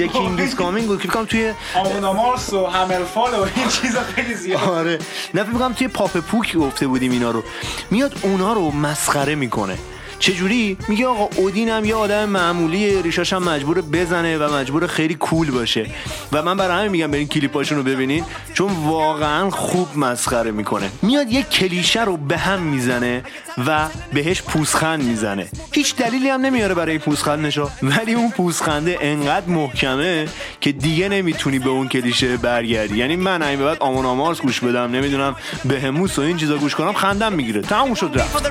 King 0.00 0.40
is 0.40 0.54
coming. 0.56 1.02
که 1.02 1.24
توی 1.28 1.52
آمونامارس 1.74 2.52
و 2.52 2.66
همرفال 2.66 3.34
و 3.34 3.42
این 3.56 3.68
چیزا 3.68 4.00
خیلی 4.14 4.34
زیاد. 4.34 4.68
آره. 4.68 4.98
نه 5.34 5.42
فکر 5.42 5.52
می‌کنم 5.52 5.72
توی 5.72 5.88
پاپ 5.88 6.16
پوک 6.18 6.56
گفته 6.56 6.86
بودیم 6.86 7.12
اینا 7.12 7.30
رو. 7.30 7.42
میاد 7.90 8.14
اونا 8.22 8.52
رو 8.52 8.70
مسخره 8.70 9.34
می‌کنه. 9.34 9.78
چجوری؟ 10.20 10.76
میگه 10.88 11.06
آقا 11.06 11.28
اودین 11.36 11.68
هم 11.68 11.84
یه 11.84 11.94
آدم 11.94 12.28
معمولی 12.28 13.02
ریشاش 13.02 13.32
هم 13.32 13.42
مجبور 13.42 13.80
بزنه 13.80 14.38
و 14.38 14.54
مجبور 14.54 14.86
خیلی 14.86 15.14
کول 15.14 15.50
باشه. 15.50 15.86
و 16.32 16.42
من 16.42 16.56
برای 16.56 16.78
همین 16.78 16.90
میگم 16.90 17.10
برین 17.10 17.28
کلیپاشون 17.28 17.78
رو 17.78 17.84
ببینین 17.84 18.24
چون 18.54 18.72
واقعا 18.72 19.50
خوب 19.50 19.88
مسخره 19.96 20.50
می‌کنه. 20.50 20.90
میاد 21.02 21.32
یه 21.32 21.42
کلیشه 21.42 22.04
رو 22.04 22.16
به 22.16 22.38
هم 22.38 22.62
می‌زنه 22.62 23.22
و 23.66 23.86
بهش 24.12 24.42
پوسخند 24.42 25.02
می‌زنه. 25.02 25.48
هیچ 25.72 25.96
دلیلی 25.96 26.28
هم 26.28 26.40
نمیاره 26.40 26.74
برای 26.74 26.98
پوسخندشو 26.98 27.70
ولی 27.82 28.14
اون 28.14 28.30
پوسخنده 28.30 28.98
انقدر 29.00 29.46
محکمه 29.46 30.28
که 30.60 30.72
دیگه 30.72 31.08
نمی‌تونی 31.08 31.58
به 31.58 31.70
اون 31.70 31.88
کلیشه 31.88 32.36
برگردی. 32.36 32.98
یعنی 32.98 33.16
من 33.16 33.38
به 33.38 33.64
بعد 33.64 33.76
آمون 33.80 34.06
آمارس 34.06 34.40
گوش 34.40 34.60
بدم 34.60 34.92
نمی‌دونم 34.92 35.36
بهموس 35.64 36.18
و 36.18 36.22
این 36.22 36.36
چیزا 36.36 36.56
گوش 36.56 36.74
کنم 36.74 36.92
خندم 36.92 37.32
می‌گیره. 37.32 37.62
تموم 37.62 37.94
شد 37.94 38.10
رفت. 38.14 38.50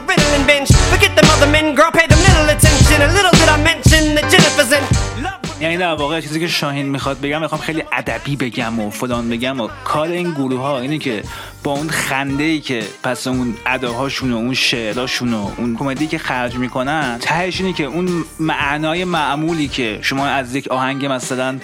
یعنی 5.62 5.78
در 5.78 5.94
واقع 5.94 6.22
چیزی 6.22 6.40
که 6.40 6.48
شاهین 6.48 6.86
می‌خواد 6.86 7.22
بگم 7.22 7.42
می‌خوام 7.42 7.62
خیلی 7.62 7.84
ادبی 7.92 8.36
بگم 8.36 8.80
و 8.80 8.90
فلان 8.90 9.30
بگم 9.30 9.62
و 9.62 9.68
کار 9.84 10.08
این 10.08 10.32
گروه 10.32 10.62
ها 10.62 10.80
اینه 10.80 10.98
که 10.98 11.24
با 11.64 11.72
اون 11.72 11.90
خنده 11.90 12.44
ای 12.44 12.60
که 12.60 12.84
پس 13.04 13.28
اون 13.28 13.58
اداهاشون 13.66 14.32
و 14.34 14.36
اون 14.36 14.54
شعراشون 14.54 15.34
و 15.34 15.52
اون 15.58 15.76
کمدی 15.76 16.08
که 16.08 16.18
خرج 16.18 16.56
می‌کنن 16.56 17.18
تهش 17.22 17.62
اینه 17.62 17.74
که 17.74 17.84
اون 17.84 18.26
معنای 18.40 19.06
معمولی 19.06 19.68
که 19.68 20.00
شما 20.02 20.28
از 20.28 20.56
یک 20.56 20.68
آهنگ 20.68 21.06
مثلا 21.06 21.60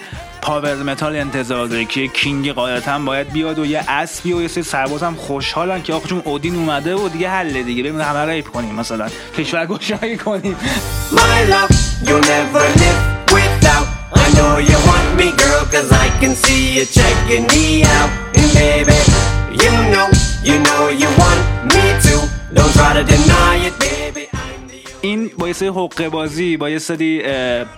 power 0.46 0.82
metal 0.82 1.16
انتظار 1.16 1.66
داری 1.66 1.84
که 1.84 2.08
king 2.08 2.52
قاعدتا 2.52 2.98
باید 2.98 3.32
بیاد 3.32 3.58
و 3.58 3.66
یه 3.66 3.84
اسبی 3.88 4.32
و 4.32 4.42
یه 4.42 4.48
سری 4.48 4.62
سرباز 4.62 5.02
هم 5.02 5.14
خوشحالن 5.14 5.82
که 5.82 5.94
آخه 5.94 6.08
چون 6.08 6.22
اودین 6.24 6.54
اومده 6.54 6.94
و 6.94 7.08
دیگه 7.08 7.30
حله 7.30 7.62
دیگه 7.62 7.82
بریم 7.82 8.00
همه 8.00 8.24
rape 8.24 8.48
کنیم 8.48 8.74
مثلا 8.74 9.08
کشور 9.38 9.66
گشایی 9.66 10.16
کنیم 10.16 10.56
My 11.12 11.50
love, 11.52 11.74
you'll 12.06 12.20
never 12.20 12.64
live 12.80 13.00
without. 13.36 13.86
I 14.24 14.26
know 14.36 14.52
you 14.70 14.78
want 14.90 15.08
me, 15.18 15.28
girl, 15.42 15.64
cause 15.74 15.90
I 16.04 16.06
can 16.20 16.34
see 16.44 16.62
you 16.76 16.84
checking 16.98 17.44
me 17.54 17.66
out. 17.96 18.10
And 18.38 18.48
baby, 18.60 18.98
you 19.62 19.72
know, 19.92 20.08
you 20.48 20.56
know 20.66 20.82
you 21.02 21.08
want 21.22 21.40
me 21.74 21.84
to. 22.06 22.14
Don't 22.56 22.72
try 22.78 22.92
to 22.98 23.04
deny 23.14 23.54
it, 23.68 23.74
baby. 23.78 24.35
این 25.06 25.30
با 25.38 25.46
یه 25.46 25.52
سری 25.52 25.68
حقه 25.68 26.08
بازی 26.08 26.56
با 26.56 26.70
یه 26.70 26.78
سری 26.78 27.22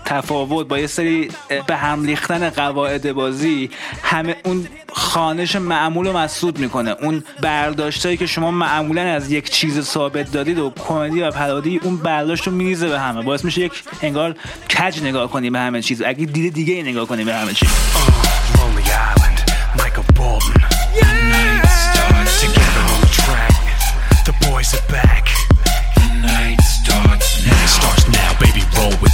تفاوت 0.04 0.68
با 0.68 0.78
یه 0.78 0.86
سری 0.86 1.28
به 1.66 1.76
هم 1.76 2.04
ریختن 2.04 2.50
قواعد 2.50 3.12
بازی 3.12 3.70
همه 4.02 4.36
اون 4.44 4.66
خانش 4.92 5.56
معمول 5.56 6.06
رو 6.06 6.16
مسدود 6.16 6.58
می‌کنه. 6.58 6.96
اون 7.02 7.24
برداشتایی 7.42 8.16
که 8.16 8.26
شما 8.26 8.50
معمولا 8.50 9.02
از 9.02 9.30
یک 9.30 9.50
چیز 9.50 9.80
ثابت 9.80 10.32
دارید 10.32 10.58
و 10.58 10.72
کمدی 10.88 11.20
و 11.20 11.30
پرودی 11.30 11.80
اون 11.82 11.96
برداشت 11.96 12.46
رو 12.46 12.52
میریزه 12.52 12.88
به 12.88 13.00
همه. 13.00 13.22
باعث 13.22 13.44
میشه 13.44 13.60
یک 13.60 13.72
انگار 14.02 14.36
کج 14.78 15.02
نگاه 15.02 15.30
کنی 15.30 15.50
به 15.50 15.58
همه 15.58 15.82
چیز. 15.82 16.02
اگه 16.02 16.26
دید 16.26 16.54
دیگه 16.54 16.82
نگاه 16.82 17.06
کنی 17.06 17.24
به 17.24 17.34
همه 17.34 17.52
چیز. 17.52 17.68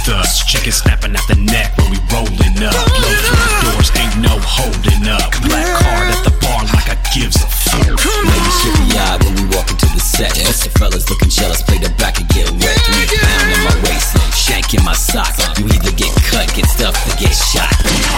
Us. 0.09 0.45
Chicken 0.45 0.71
snapping 0.71 1.15
at 1.15 1.25
the 1.27 1.35
neck 1.35 1.77
when 1.77 1.89
we 1.91 1.99
rolling 2.13 2.57
up. 2.61 2.73
Blow 2.73 3.13
through 3.25 3.41
the 3.41 3.53
doors, 3.65 3.89
ain't 3.97 4.17
no 4.21 4.33
holding 4.41 5.05
up. 5.09 5.31
Black 5.45 5.65
card 5.81 6.07
at 6.13 6.21
the 6.23 6.33
bar 6.41 6.61
like 6.73 6.89
I 6.89 6.97
gives 7.13 7.37
a 7.41 7.47
fuck. 7.47 7.97
Ladies 7.97 8.57
shifty 8.61 8.97
eyed 8.97 9.23
when 9.23 9.33
we 9.35 9.45
walk 9.55 9.69
into 9.69 9.89
the 9.89 9.99
set. 9.99 10.33
The 10.35 10.69
fellas 10.79 11.09
looking 11.09 11.29
jealous, 11.29 11.61
play 11.61 11.77
the 11.77 11.89
back 11.97 12.19
and 12.19 12.27
get 12.29 12.49
wet. 12.61 12.77
Three 12.85 13.19
pound 13.19 13.49
in 13.51 13.61
my 13.65 13.75
waistline, 13.85 14.31
shank 14.31 14.73
in 14.73 14.83
my 14.83 14.93
sock. 14.93 15.33
You 15.57 15.65
either 15.65 15.93
get 15.93 16.13
cut, 16.29 16.47
get 16.53 16.65
stuffed, 16.65 17.01
or 17.07 17.15
get 17.17 17.33
shot. 17.33 17.71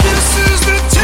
This 0.04 0.28
is 0.48 0.60
the 0.66 0.97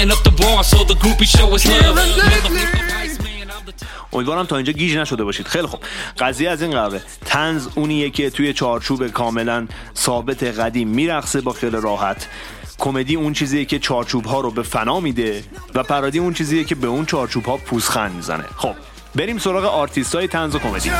Buying 0.00 0.12
up 0.16 0.22
the 0.24 0.34
bar 0.42 0.64
so 0.64 0.78
the 0.90 0.94
groupies 1.02 1.30
show 1.36 1.54
us 1.56 1.66
love. 1.66 1.98
امیدوارم 4.12 4.46
تا 4.46 4.56
اینجا 4.56 4.72
گیج 4.72 4.96
نشده 4.96 5.24
باشید. 5.24 5.46
خیلی 5.48 5.66
خوب. 5.66 5.80
قضیه 6.18 6.50
از 6.50 6.62
این 6.62 6.70
قراره 6.70 7.02
طنز 7.24 7.68
اونیه 7.74 8.10
که 8.10 8.30
توی 8.30 8.52
چارچوب 8.52 9.08
کاملا 9.08 9.66
ثابت 9.96 10.42
قدیم 10.42 10.88
میرقصه 10.88 11.40
با 11.40 11.52
خیلی 11.52 11.76
راحت. 11.80 12.26
کمدی 12.78 13.14
اون 13.14 13.32
چیزیه 13.32 13.64
که 13.64 13.78
چارچوب 13.78 14.24
ها 14.24 14.40
رو 14.40 14.50
به 14.50 14.62
فنا 14.62 15.00
میده 15.00 15.44
و 15.74 15.82
پارودی 15.82 16.18
اون 16.18 16.34
چیزیه 16.34 16.64
که 16.64 16.74
به 16.74 16.86
اون 16.86 17.06
چارچوب 17.06 17.44
ها 17.44 17.56
پوزخند 17.56 18.14
می‌زنه. 18.14 18.44
خب 18.56 18.74
بریم 19.14 19.38
سراغ 19.38 19.64
آرتیست 19.64 20.14
های 20.14 20.28
طنز 20.28 20.54
و 20.54 20.58
کمدی. 20.58 20.90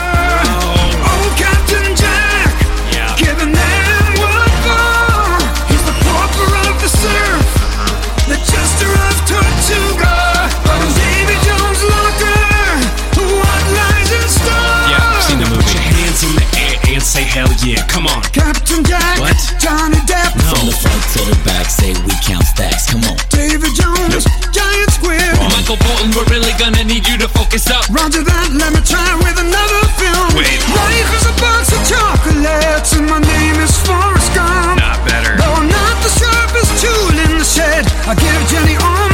Say 17.11 17.27
hell 17.27 17.51
yeah. 17.66 17.83
Come 17.90 18.07
on. 18.07 18.23
Captain 18.31 18.87
Jack, 18.87 19.18
What? 19.18 19.35
Johnny 19.59 19.99
Depp, 20.07 20.31
From 20.46 20.70
the 20.70 20.77
front 20.79 21.03
to 21.18 21.27
the 21.27 21.35
back, 21.42 21.66
say 21.66 21.90
we 22.07 22.14
count 22.23 22.46
stacks. 22.46 22.87
Come 22.87 23.03
on. 23.03 23.18
David 23.35 23.75
Jones, 23.75 24.23
Giant 24.55 24.90
Squid. 24.94 25.18
Michael 25.51 25.75
Bolton, 25.83 26.14
we're 26.14 26.31
really 26.31 26.55
gonna 26.55 26.87
need 26.87 27.03
you 27.11 27.18
to 27.18 27.27
focus 27.35 27.66
up. 27.66 27.83
Roger 27.90 28.23
that, 28.23 28.55
let 28.55 28.70
me 28.70 28.79
try 28.87 29.11
with 29.27 29.35
another 29.42 29.83
film. 29.99 30.38
Wait. 30.38 30.62
Life 30.70 31.11
is 31.18 31.27
a 31.27 31.35
box 31.42 31.75
of 31.75 31.83
chocolates, 31.83 32.94
and 32.94 33.11
my 33.11 33.18
name 33.18 33.59
is 33.59 33.75
Forrest 33.83 34.31
Gump. 34.31 34.79
Not 34.79 35.03
better. 35.03 35.35
Though 35.35 35.59
I'm 35.59 35.66
not 35.66 35.96
the 36.07 36.12
sharpest 36.14 36.70
tool 36.79 37.11
in 37.27 37.42
the 37.42 37.46
shed, 37.46 37.90
I 38.07 38.14
give 38.14 38.38
Jenny 38.55 38.79
all 38.79 39.10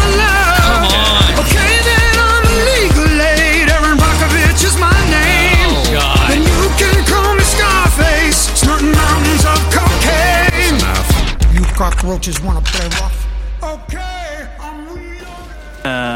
cockroaches 12.27 12.41
wanna 12.47 12.61
play 12.61 12.87
rough? 12.99 13.19
Okay, 13.63 14.47
I'm 14.61 14.77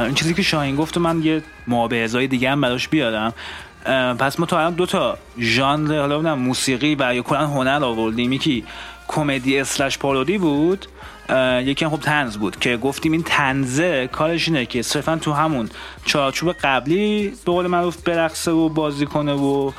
این 0.05 0.14
چیزی 0.14 0.35
که 0.35 0.42
شاهین 0.42 0.77
گفت 0.77 0.96
و 0.96 1.01
من 1.01 1.23
یه 1.23 1.42
معابعزای 1.66 2.27
دیگه 2.27 2.51
هم 2.51 2.61
براش 2.61 2.88
بیارم. 2.88 3.33
پس 4.18 4.40
ما 4.40 4.46
تا 4.46 4.59
الان 4.59 4.75
دو 4.75 4.87
تا 4.87 5.18
ژانر 5.38 6.01
حالا 6.01 6.16
بودم 6.16 6.38
موسیقی 6.38 6.96
و 6.99 7.14
یا 7.14 7.23
کلا 7.23 7.46
هنر 7.46 7.85
آوردیم. 7.85 8.33
یکی 8.33 8.64
کمدی 9.09 9.59
اسلش 9.59 9.99
پارودی 9.99 10.38
بود. 10.38 10.87
یکی 11.62 11.85
هم 11.85 11.90
خب 11.90 12.01
تنز 12.01 12.37
بود 12.37 12.59
که 12.59 12.77
گفتیم 12.77 13.12
این 13.12 13.23
تنزه 13.23 14.07
کارش 14.07 14.49
اینه 14.49 14.66
که 14.66 14.83
صرفا 14.83 15.16
تو 15.16 15.33
همون 15.33 15.70
چارچوب 16.05 16.53
قبلی 16.53 17.29
به 17.29 17.53
قول 17.53 17.66
معروف 17.66 17.96
برقصه 17.96 18.51
و 18.51 18.68
بازی 18.68 19.07
کنه 19.07 19.33
و 19.33 19.70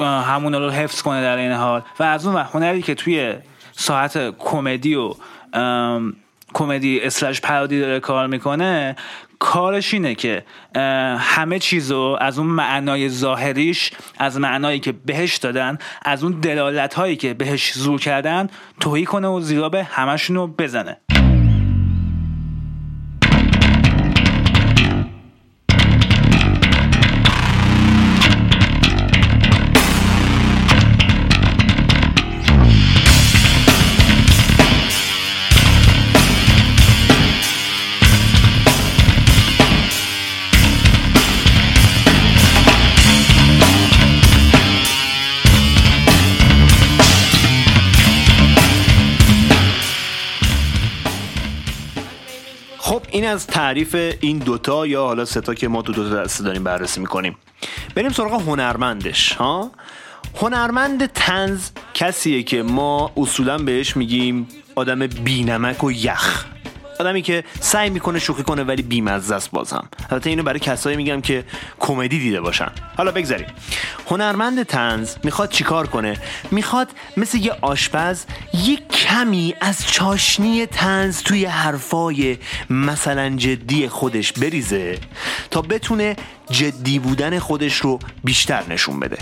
همون 0.00 0.54
رو 0.54 0.70
حفظ 0.70 1.02
کنه 1.02 1.22
در 1.22 1.36
این 1.36 1.52
حال. 1.52 1.82
و 1.98 2.02
از 2.02 2.26
اون 2.26 2.34
وقت 2.34 2.54
هنری 2.54 2.82
که 2.82 2.94
توی 2.94 3.34
ساعت 3.72 4.38
کمدی 4.38 4.94
و 4.94 5.14
کمدی 6.54 7.00
اسلش 7.00 7.40
پرودی 7.40 7.80
داره 7.80 8.00
کار 8.00 8.26
می‌کنه. 8.26 8.96
کارش 9.38 9.94
اینه 9.94 10.14
که 10.14 10.44
همه 11.18 11.58
چیزو 11.58 12.16
از 12.20 12.38
اون 12.38 12.46
معنای 12.46 13.08
ظاهریش 13.08 13.90
از 14.18 14.40
معنایی 14.40 14.80
که 14.80 14.92
بهش 14.92 15.36
دادن 15.36 15.78
از 16.02 16.24
اون 16.24 16.32
دلالت 16.32 16.94
هایی 16.94 17.16
که 17.16 17.34
بهش 17.34 17.72
زور 17.72 18.00
کردن 18.00 18.48
توهی 18.80 19.04
کنه 19.04 19.28
و 19.28 19.40
زیرا 19.40 19.68
به 19.68 19.84
همشونو 19.84 20.46
بزنه. 20.46 20.96
این 53.14 53.26
از 53.26 53.46
تعریف 53.46 53.94
این 54.20 54.38
دوتا 54.38 54.86
یا 54.86 55.06
حالا 55.06 55.24
ستا 55.24 55.54
که 55.54 55.68
ما 55.68 55.82
تو 55.82 55.92
دوتا 55.92 56.22
دسته 56.24 56.44
داریم 56.44 56.64
بررسی 56.64 57.00
می‌کنیم. 57.00 57.36
بریم 57.94 58.10
سراغ 58.10 58.42
هنرمندش 58.48 59.32
ها؟ 59.32 59.70
هنرمند 60.40 61.06
تنز 61.06 61.70
کسیه 61.94 62.42
که 62.42 62.62
ما 62.62 63.12
اصولا 63.16 63.58
بهش 63.58 63.96
میگیم 63.96 64.48
آدم 64.74 65.06
بینمک 65.06 65.84
و 65.84 65.92
یخ. 65.92 66.44
آدمی 67.00 67.22
که 67.22 67.44
سعی 67.60 67.90
می‌کنه 67.90 68.18
شوخی 68.18 68.42
کنه 68.42 68.62
ولی 68.62 68.82
بیمزه 68.82 69.34
است 69.34 69.50
بازم. 69.50 69.88
البته 70.10 70.30
اینو 70.30 70.42
برای 70.42 70.60
کسایی 70.60 70.96
میگم 70.96 71.20
که 71.20 71.44
کمدی 71.80 72.18
دیده 72.18 72.40
باشن. 72.40 72.70
حالا 72.96 73.12
بگذاریم. 73.12 73.46
هنرمند 74.10 74.62
تنز 74.62 75.14
می‌خواد 75.24 75.50
چیکار 75.50 75.86
کنه؟ 75.86 76.16
می‌خواد 76.50 76.88
مثل 77.16 77.38
یه 77.38 77.52
آشپز 77.60 78.24
یه 78.54 78.76
کمی 78.76 79.54
از 79.60 79.86
چاشنی 79.86 80.66
تنز 80.66 81.22
توی 81.22 81.44
حرفای 81.44 82.38
مثلا 82.70 83.36
جدی 83.36 83.88
خودش 83.88 84.32
بریزه 84.32 84.98
تا 85.50 85.62
بتونه 85.62 86.16
جدی 86.50 86.98
بودن 86.98 87.38
خودش 87.38 87.76
رو 87.76 87.98
بیشتر 88.24 88.62
نشون 88.68 89.00
بده. 89.00 89.18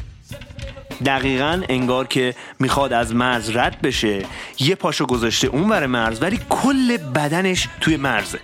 دقیقا 1.06 1.62
انگار 1.68 2.06
که 2.06 2.34
می‌خواد 2.58 2.92
از 2.92 3.14
مرز 3.14 3.56
رد 3.56 3.80
بشه. 3.80 4.22
یه 4.58 4.74
پاشو 4.74 5.06
گذاشته 5.06 5.46
اونور 5.48 5.86
مرز 5.86 6.22
ولی 6.22 6.40
کل 6.48 6.96
بدنش 6.96 7.68
توی 7.80 7.96
مرزه. 7.96 8.40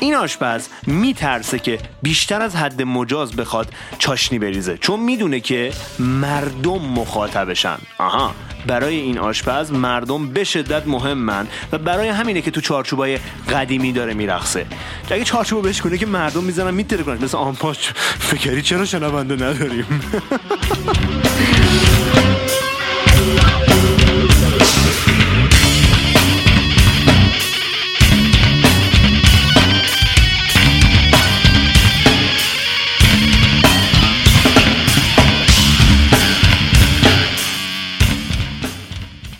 این 0.00 0.14
آشپز 0.14 0.68
میترسه 0.86 1.58
که 1.58 1.78
بیشتر 2.02 2.42
از 2.42 2.56
حد 2.56 2.82
مجاز 2.82 3.32
بخواد 3.32 3.68
چاشنی 3.98 4.38
بریزه 4.38 4.78
چون 4.78 5.00
می‌دونه 5.00 5.40
که 5.40 5.72
مردم 5.98 6.78
مخاطبشن. 6.78 7.78
آها. 7.98 8.34
برای 8.66 8.96
این 8.96 9.18
آشپز 9.18 9.72
مردم 9.72 10.28
به 10.28 10.44
شدت 10.44 10.86
مهمن 10.86 11.46
و 11.72 11.78
برای 11.78 12.08
همینه 12.08 12.42
که 12.42 12.50
تو 12.50 12.60
چارچوبای 12.60 13.18
قدیمی 13.52 13.92
داره 13.92 14.14
میرقصه. 14.14 14.66
اگه 15.10 15.24
چارچوب 15.24 15.62
بهش 15.62 15.80
کنه 15.80 15.98
که 15.98 16.06
مردم 16.06 16.44
می‌زنن 16.44 16.74
میتره 16.74 17.02
کنن 17.02 17.24
مثل 17.24 17.38
آنپاش 17.38 17.92
فکری 18.18 18.62
چرا 18.62 18.84
شنونده 18.84 19.34
نداریم؟ 19.34 19.86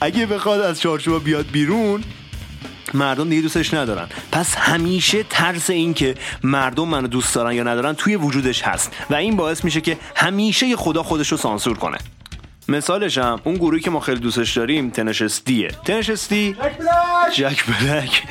اگه 0.00 0.26
بخواد 0.26 0.60
از 0.60 0.80
چارچوب 0.80 1.24
بیاد 1.24 1.46
بیرون 1.46 2.04
مردم 2.94 3.28
دیگه 3.28 3.42
دوستش 3.42 3.74
ندارن. 3.74 4.08
پس 4.32 4.54
همیشه 4.54 5.22
ترس 5.22 5.70
این 5.70 5.94
که 5.94 6.14
مردم 6.42 6.88
منو 6.88 7.08
دوست 7.08 7.34
دارن 7.34 7.54
یا 7.54 7.62
ندارن 7.62 7.92
توی 7.92 8.16
وجودش 8.16 8.62
هست. 8.62 8.92
و 9.10 9.14
این 9.14 9.36
باعث 9.36 9.64
میشه 9.64 9.80
که 9.80 9.98
همیشه 10.16 10.76
خدا 10.76 11.02
خودش 11.02 11.28
رو 11.28 11.36
سانسور 11.36 11.78
کنه. 11.78 11.98
مثالش 12.68 13.18
هم 13.18 13.40
اون 13.44 13.54
گروهی 13.54 13.80
که 13.80 13.90
ما 13.90 14.00
خیلی 14.00 14.20
دوستش 14.20 14.56
داریم 14.56 14.90
تنشستیه. 14.90 15.68
تنشستی؟ 15.84 16.56
جک 17.34 17.64
بلک! 17.66 18.22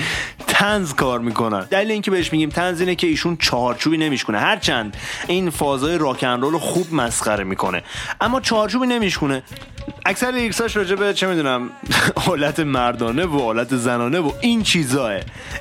تنز 0.47 0.93
کار 0.93 1.19
می‌کنن. 1.19 1.65
دلیل 1.65 1.91
اینکه 1.91 2.11
بهش 2.11 2.31
میگیم 2.33 2.49
تنز 2.49 2.79
اینه 2.79 2.95
که 2.95 3.07
ایشون 3.07 3.37
چهارچوبی 3.37 3.97
نمیشکنه 3.97 4.39
هرچند 4.39 4.97
این 5.27 5.49
فازای 5.49 5.97
راک 5.97 6.23
اند 6.23 6.41
رول 6.41 6.53
رو 6.53 6.59
خوب 6.59 6.93
مسخره 6.93 7.43
می‌کنه. 7.43 7.83
اما 8.21 8.41
چهارچوبی 8.41 8.87
نمیشکنه 8.87 9.43
اکثر 10.09 10.31
لیریکساش 10.31 10.77
راجع 10.77 10.95
به 10.95 11.13
چه 11.13 11.27
می‌دونم 11.27 11.69
حالت 12.25 12.59
مردانه 12.59 13.25
و 13.25 13.39
حالت 13.39 13.75
زنانه 13.75 14.19
و 14.19 14.31
این 14.41 14.63
چیزاه. 14.63 15.13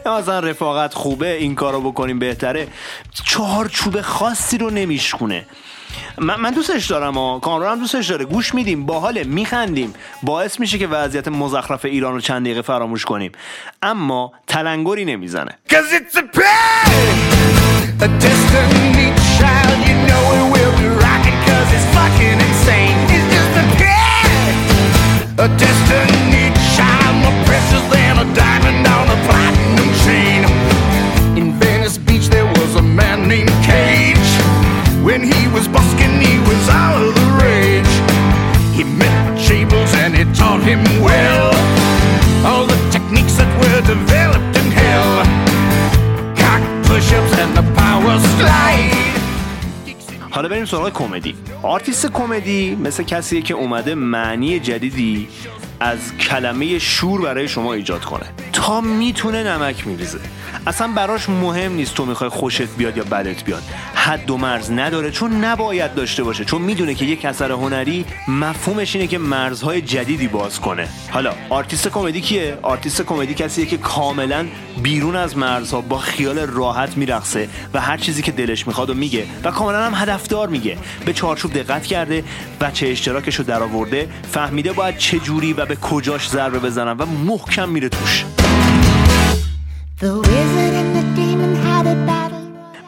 مثلا 0.06 0.40
رفاقت 0.40 0.94
خوبه 0.94 1.36
این 1.36 1.54
کارو 1.54 1.80
بکنیم 1.80 2.18
بهتره. 2.18 2.68
چهارچوب 3.24 4.00
خاصی 4.00 4.58
رو 4.58 4.70
نمیشکونه. 4.70 5.46
من, 6.18 6.40
من 6.40 6.50
دوستش 6.50 6.86
دارم 6.86 7.16
و 7.16 7.40
کامران 7.40 7.72
هم 7.72 7.80
دوستش 7.80 8.06
داره. 8.06 8.24
گوش 8.24 8.54
میدیم 8.54 8.86
باحاله 8.86 9.24
میخندیم. 9.24 9.94
باعث 10.22 10.60
میشه 10.60 10.78
که 10.78 10.86
وضعیت 10.86 11.28
مزخرف 11.28 11.84
ایران 11.84 12.14
رو 12.14 12.20
چند 12.20 12.44
دقیقه 12.44 12.62
فراموش 12.62 13.04
کنیم. 13.04 13.32
اما 13.82 14.32
تلنگری 14.46 15.04
نمی‌زنه. 15.04 15.58
Cause 15.68 15.74
it's. 15.74 16.18
A 25.38 25.48
destiny 25.56 26.50
child. 26.74 27.22
More 27.22 27.44
precious 27.46 27.84
حالا 50.38 50.48
بریم 50.48 50.64
سراغ 50.64 50.92
کمدی. 50.92 51.34
آرتیست 51.62 52.12
کمدی 52.12 52.76
مثل 52.76 53.02
کسیه 53.02 53.42
که 53.42 53.54
اومده 53.54 53.94
معنی 53.94 54.60
جدیدی 54.60 55.28
از 55.80 56.16
کلمه 56.16 56.78
شور 56.78 57.20
برای 57.20 57.48
شما 57.48 57.72
ایجاد 57.72 58.04
کنه. 58.04 58.26
تا 58.52 58.80
می‌تونه 58.80 59.42
نمک 59.42 59.86
میریزه. 59.86 60.18
اصلا 60.66 60.88
براش 60.88 61.28
مهم 61.28 61.72
نیست 61.72 61.94
تو 61.94 62.06
می‌خوای 62.06 62.30
خوشت 62.30 62.76
بیاد 62.76 62.96
یا 62.96 63.04
بدت 63.04 63.44
بیاد. 63.44 63.62
حد 63.94 64.30
و 64.30 64.36
مرز 64.36 64.70
نداره 64.70 65.10
چون 65.10 65.44
نباید 65.44 65.94
داشته 65.94 66.22
باشه. 66.22 66.44
چون 66.44 66.62
می‌دونه 66.62 66.94
که 66.94 67.04
یک 67.04 67.24
اثر 67.24 67.52
هنری 67.52 68.04
مفهومش 68.28 68.94
اینه 68.94 69.06
که 69.06 69.18
مرزهای 69.18 69.80
جدیدی 69.80 70.28
باز 70.28 70.60
کنه. 70.60 70.88
حالا 71.10 71.32
آرتیست 71.48 71.88
کمدی 71.88 72.20
کیه؟ 72.20 72.58
آرتیست 72.62 73.02
کمدی 73.02 73.34
کسیه 73.34 73.66
که 73.66 73.76
کاملا 73.76 74.46
بیرون 74.82 75.16
از 75.16 75.36
مرزها 75.36 75.80
با 75.80 75.98
خیال 75.98 76.38
راحت 76.38 76.96
میرقصه 76.96 77.48
و 77.74 77.80
هر 77.80 77.96
چیزی 77.96 78.22
که 78.22 78.32
دلش 78.32 78.66
می‌خواد 78.66 78.90
و 78.90 78.94
میگه 78.94 79.26
و 79.44 79.50
کاملا 79.50 79.86
هم 79.86 79.94
هدفدار 79.94 80.48
میگه. 80.48 80.78
به 81.04 81.12
چارچوب 81.12 81.52
دقت 81.52 81.86
کرده 81.86 82.24
و 82.60 82.70
چه 82.70 82.88
اشتراکش 82.88 83.34
رو 83.34 83.44
درآورده 83.44 84.08
فهمیده 84.32 84.72
باید 84.72 84.96
چه 84.96 85.18
جوری 85.18 85.52
و 85.52 85.66
به 85.68 85.76
کجاش 85.76 86.28
ضربه 86.28 86.58
بزنن 86.58 86.96
و 86.96 87.06
محکم 87.06 87.68
میره 87.68 87.88
توش. 87.88 88.24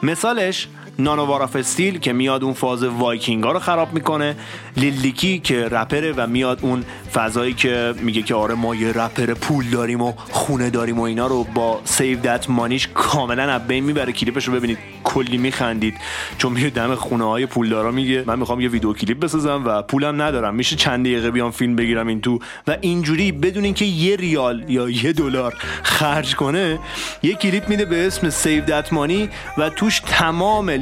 مثالش 0.03 0.67
Nanowar 1.03 1.47
of 1.47 1.62
Steel 1.62 1.99
که 1.99 2.13
میاد 2.13 2.43
اون 2.43 2.53
فاز 2.53 2.83
وایکینگ 2.83 3.43
ها 3.43 3.51
رو 3.51 3.59
خراب 3.59 3.93
می‌کنه. 3.93 4.35
Lil 4.77 5.00
Dicky 5.00 5.39
که 5.39 5.67
رپره 5.67 6.13
و 6.17 6.27
میاد 6.27 6.59
اون 6.61 6.83
فضایی 7.13 7.53
که 7.53 7.93
میگه 8.01 8.21
که 8.21 8.35
آره 8.35 8.55
ما 8.55 8.75
یه 8.75 8.91
رپر 8.91 9.33
پول 9.33 9.65
داریم 9.69 10.01
و 10.01 10.13
خونه 10.31 10.69
داریم 10.69 10.99
و 10.99 11.01
اینا 11.01 11.27
رو 11.27 11.43
با 11.43 11.81
Save 11.85 12.19
Dat 12.19 12.49
Money 12.49 12.76
ش 12.76 12.87
کاملا 12.93 13.43
از 13.43 13.67
بین 13.67 13.83
می‌بره. 13.83 14.13
کلیپش 14.13 14.47
رو 14.47 14.53
ببینید. 14.53 14.77
کلی 15.03 15.37
میخندید. 15.37 15.93
چون 16.37 16.51
میره 16.51 16.69
دم 16.69 16.95
خونه 16.95 17.23
های 17.23 17.45
پولدارا 17.45 17.91
میگه 17.91 18.23
من 18.27 18.39
می‌خوام 18.39 18.61
یه 18.61 18.69
ویدیو 18.69 18.93
کلیپ 18.93 19.19
بسازم 19.19 19.63
و 19.65 19.81
پولم 19.81 20.21
ندارم. 20.21 20.55
میشه 20.55 20.75
چند 20.75 21.05
دقیقه 21.05 21.31
بیام 21.31 21.51
فیلم 21.51 21.75
بگیرم 21.75 22.07
این 22.07 22.21
تو. 22.21 22.39
و 22.67 22.77
اینجوری 22.81 23.31
بدون 23.31 23.63
اینکه 23.63 23.85
یه 23.85 24.15
ریال 24.15 24.65
یا 24.67 24.89
یه 24.89 25.13
دلار 25.13 25.53
خرج 25.83 26.35
کنه 26.35 26.79
یه 27.23 27.33
کلیپ 27.33 27.69
میده 27.69 27.85
به 27.85 28.07
اسم 28.07 28.29
Save 28.29 28.65
Dat 28.65 28.93
Money 28.93 29.29
و 29.57 29.69
توش 29.69 30.01
تمام 30.05 30.69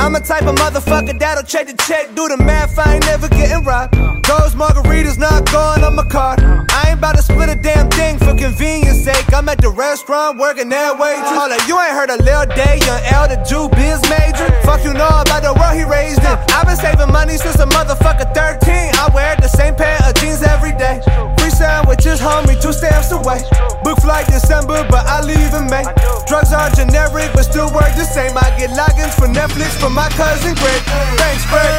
I'm 0.00 0.14
a 0.14 0.20
type 0.20 0.48
of 0.48 0.56
motherfucker 0.56 1.18
that'll 1.18 1.44
check 1.44 1.66
the 1.66 1.76
check, 1.84 2.14
do 2.14 2.26
the 2.26 2.38
math, 2.38 2.78
I 2.78 2.94
ain't 2.94 3.04
never 3.04 3.28
getting 3.28 3.62
robbed. 3.64 3.92
Those 4.24 4.54
margaritas 4.56 5.18
not 5.18 5.44
going 5.52 5.84
on 5.84 5.94
my 5.94 6.04
card. 6.08 6.40
I 6.40 6.88
ain't 6.88 6.98
about 6.98 7.16
to 7.16 7.22
split 7.22 7.50
a 7.50 7.54
damn 7.54 7.90
thing 7.90 8.16
for 8.18 8.32
convenience 8.32 9.04
sake. 9.04 9.30
I'm 9.34 9.46
at 9.50 9.60
the 9.60 9.68
restaurant 9.68 10.38
working 10.38 10.70
that 10.70 10.98
way. 10.98 11.20
Hold 11.20 11.52
up, 11.52 11.60
you 11.68 11.78
ain't 11.78 11.92
heard 11.92 12.08
of 12.08 12.24
Lil 12.24 12.46
Day, 12.56 12.80
young 12.80 13.00
the 13.30 13.38
Jew 13.46 13.70
biz 13.78 14.02
major. 14.10 14.50
Fuck 14.66 14.82
you 14.82 14.92
know 14.92 15.10
about 15.22 15.46
the 15.46 15.54
world 15.54 15.78
he 15.78 15.86
raised 15.86 16.18
in. 16.26 16.36
I've 16.50 16.66
been 16.66 16.74
saving 16.74 17.12
money 17.14 17.38
since 17.38 17.62
a 17.62 17.66
motherfucker 17.70 18.26
13. 18.34 18.98
I 18.98 19.06
wear 19.14 19.36
the 19.38 19.48
same 19.48 19.78
pair 19.78 19.98
of 20.02 20.18
jeans 20.18 20.42
every 20.42 20.74
day. 20.74 20.98
Free 21.38 21.54
sandwiches, 21.54 22.18
homie, 22.18 22.58
two 22.58 22.74
stamps 22.74 23.14
away. 23.14 23.38
Book 23.86 24.02
flight 24.02 24.26
December, 24.26 24.82
but 24.90 25.06
I 25.06 25.22
leave 25.22 25.54
in 25.54 25.70
May. 25.70 25.86
Drugs 26.26 26.50
are 26.52 26.70
generic, 26.74 27.30
but 27.32 27.46
still 27.46 27.70
work 27.70 27.94
the 27.94 28.04
same. 28.04 28.34
I 28.34 28.50
get 28.58 28.74
logins 28.74 29.14
for 29.14 29.30
Netflix 29.30 29.78
from 29.90 29.96
my 29.96 30.08
cousin 30.20 30.54
Greg. 30.54 30.82
Thanks, 31.20 31.44
Greg. 31.50 31.74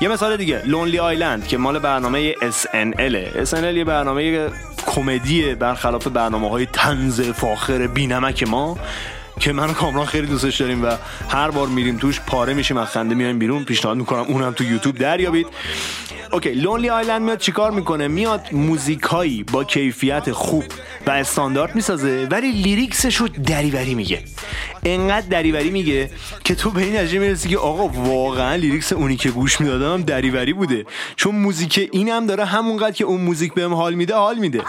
یه 0.00 0.08
مثال 0.08 0.36
دیگه 0.36 0.62
لونلی 0.64 0.98
آیلند 0.98 1.46
که 1.46 1.56
مال 1.56 1.78
برنامه 1.78 2.32
SNL 2.32 3.44
SNL 3.44 3.64
یه 3.64 3.84
برنامه 3.84 4.50
کمدیه 4.86 5.54
برخلاف 5.54 6.06
برنامه 6.06 6.50
های 6.50 6.66
تنز 6.66 7.20
فاخر 7.20 7.86
بینمک 7.86 8.42
ما 8.42 8.78
که 9.40 9.52
من 9.52 9.70
و 9.70 9.72
کامران 9.72 10.06
خیلی 10.06 10.26
دوستش 10.26 10.60
داریم 10.60 10.84
و 10.84 10.96
هر 11.28 11.50
بار 11.50 11.68
میریم 11.68 11.96
توش 11.96 12.20
پاره 12.20 12.54
میشیم 12.54 12.76
از 12.76 12.88
خنده 12.88 13.14
میایم 13.14 13.38
بیرون. 13.38 13.64
پیشنهاد 13.64 13.96
می‌کنم 13.96 14.22
اونم 14.22 14.52
تو 14.52 14.64
یوتیوب 14.64 14.98
دریابید. 14.98 15.46
اوکی 16.32 16.50
لونلی 16.50 16.88
آیلند 16.88 17.22
میاد 17.22 17.38
چیکار 17.38 17.70
می‌کنه؟ 17.70 18.08
میاد 18.08 18.46
موزیکایی 18.52 19.42
با 19.42 19.64
کیفیت 19.64 20.32
خوب 20.32 20.64
و 21.06 21.10
استاندارد 21.10 21.74
می‌سازه 21.74 22.28
ولی 22.30 22.52
لیریکسش 22.52 23.16
رو 23.16 23.28
دریوری 23.28 23.94
میگه. 23.94 24.24
انقدر 24.84 25.26
دریوری 25.26 25.70
میگه 25.70 26.10
که 26.44 26.54
تو 26.54 26.70
به 26.70 26.82
این 26.82 26.96
نتیجه 26.96 27.18
می‌رسی 27.18 27.48
که 27.48 27.58
آقا 27.58 27.88
واقعا 27.88 28.54
لیریکس 28.54 28.92
اونی 28.92 29.16
که 29.16 29.30
گوش 29.30 29.60
می‌دادم 29.60 29.92
هم 29.92 30.02
دریوری 30.02 30.52
بوده. 30.52 30.86
چون 31.16 31.34
موزیک 31.34 31.88
این 31.92 32.08
هم 32.08 32.26
داره 32.26 32.44
همونقدر 32.44 32.92
که 32.92 33.04
اون 33.04 33.20
موزیک 33.20 33.54
بهم 33.54 33.74
حال 33.74 33.94
میده 33.94 34.14
حال 34.14 34.38
میده. 34.38 34.62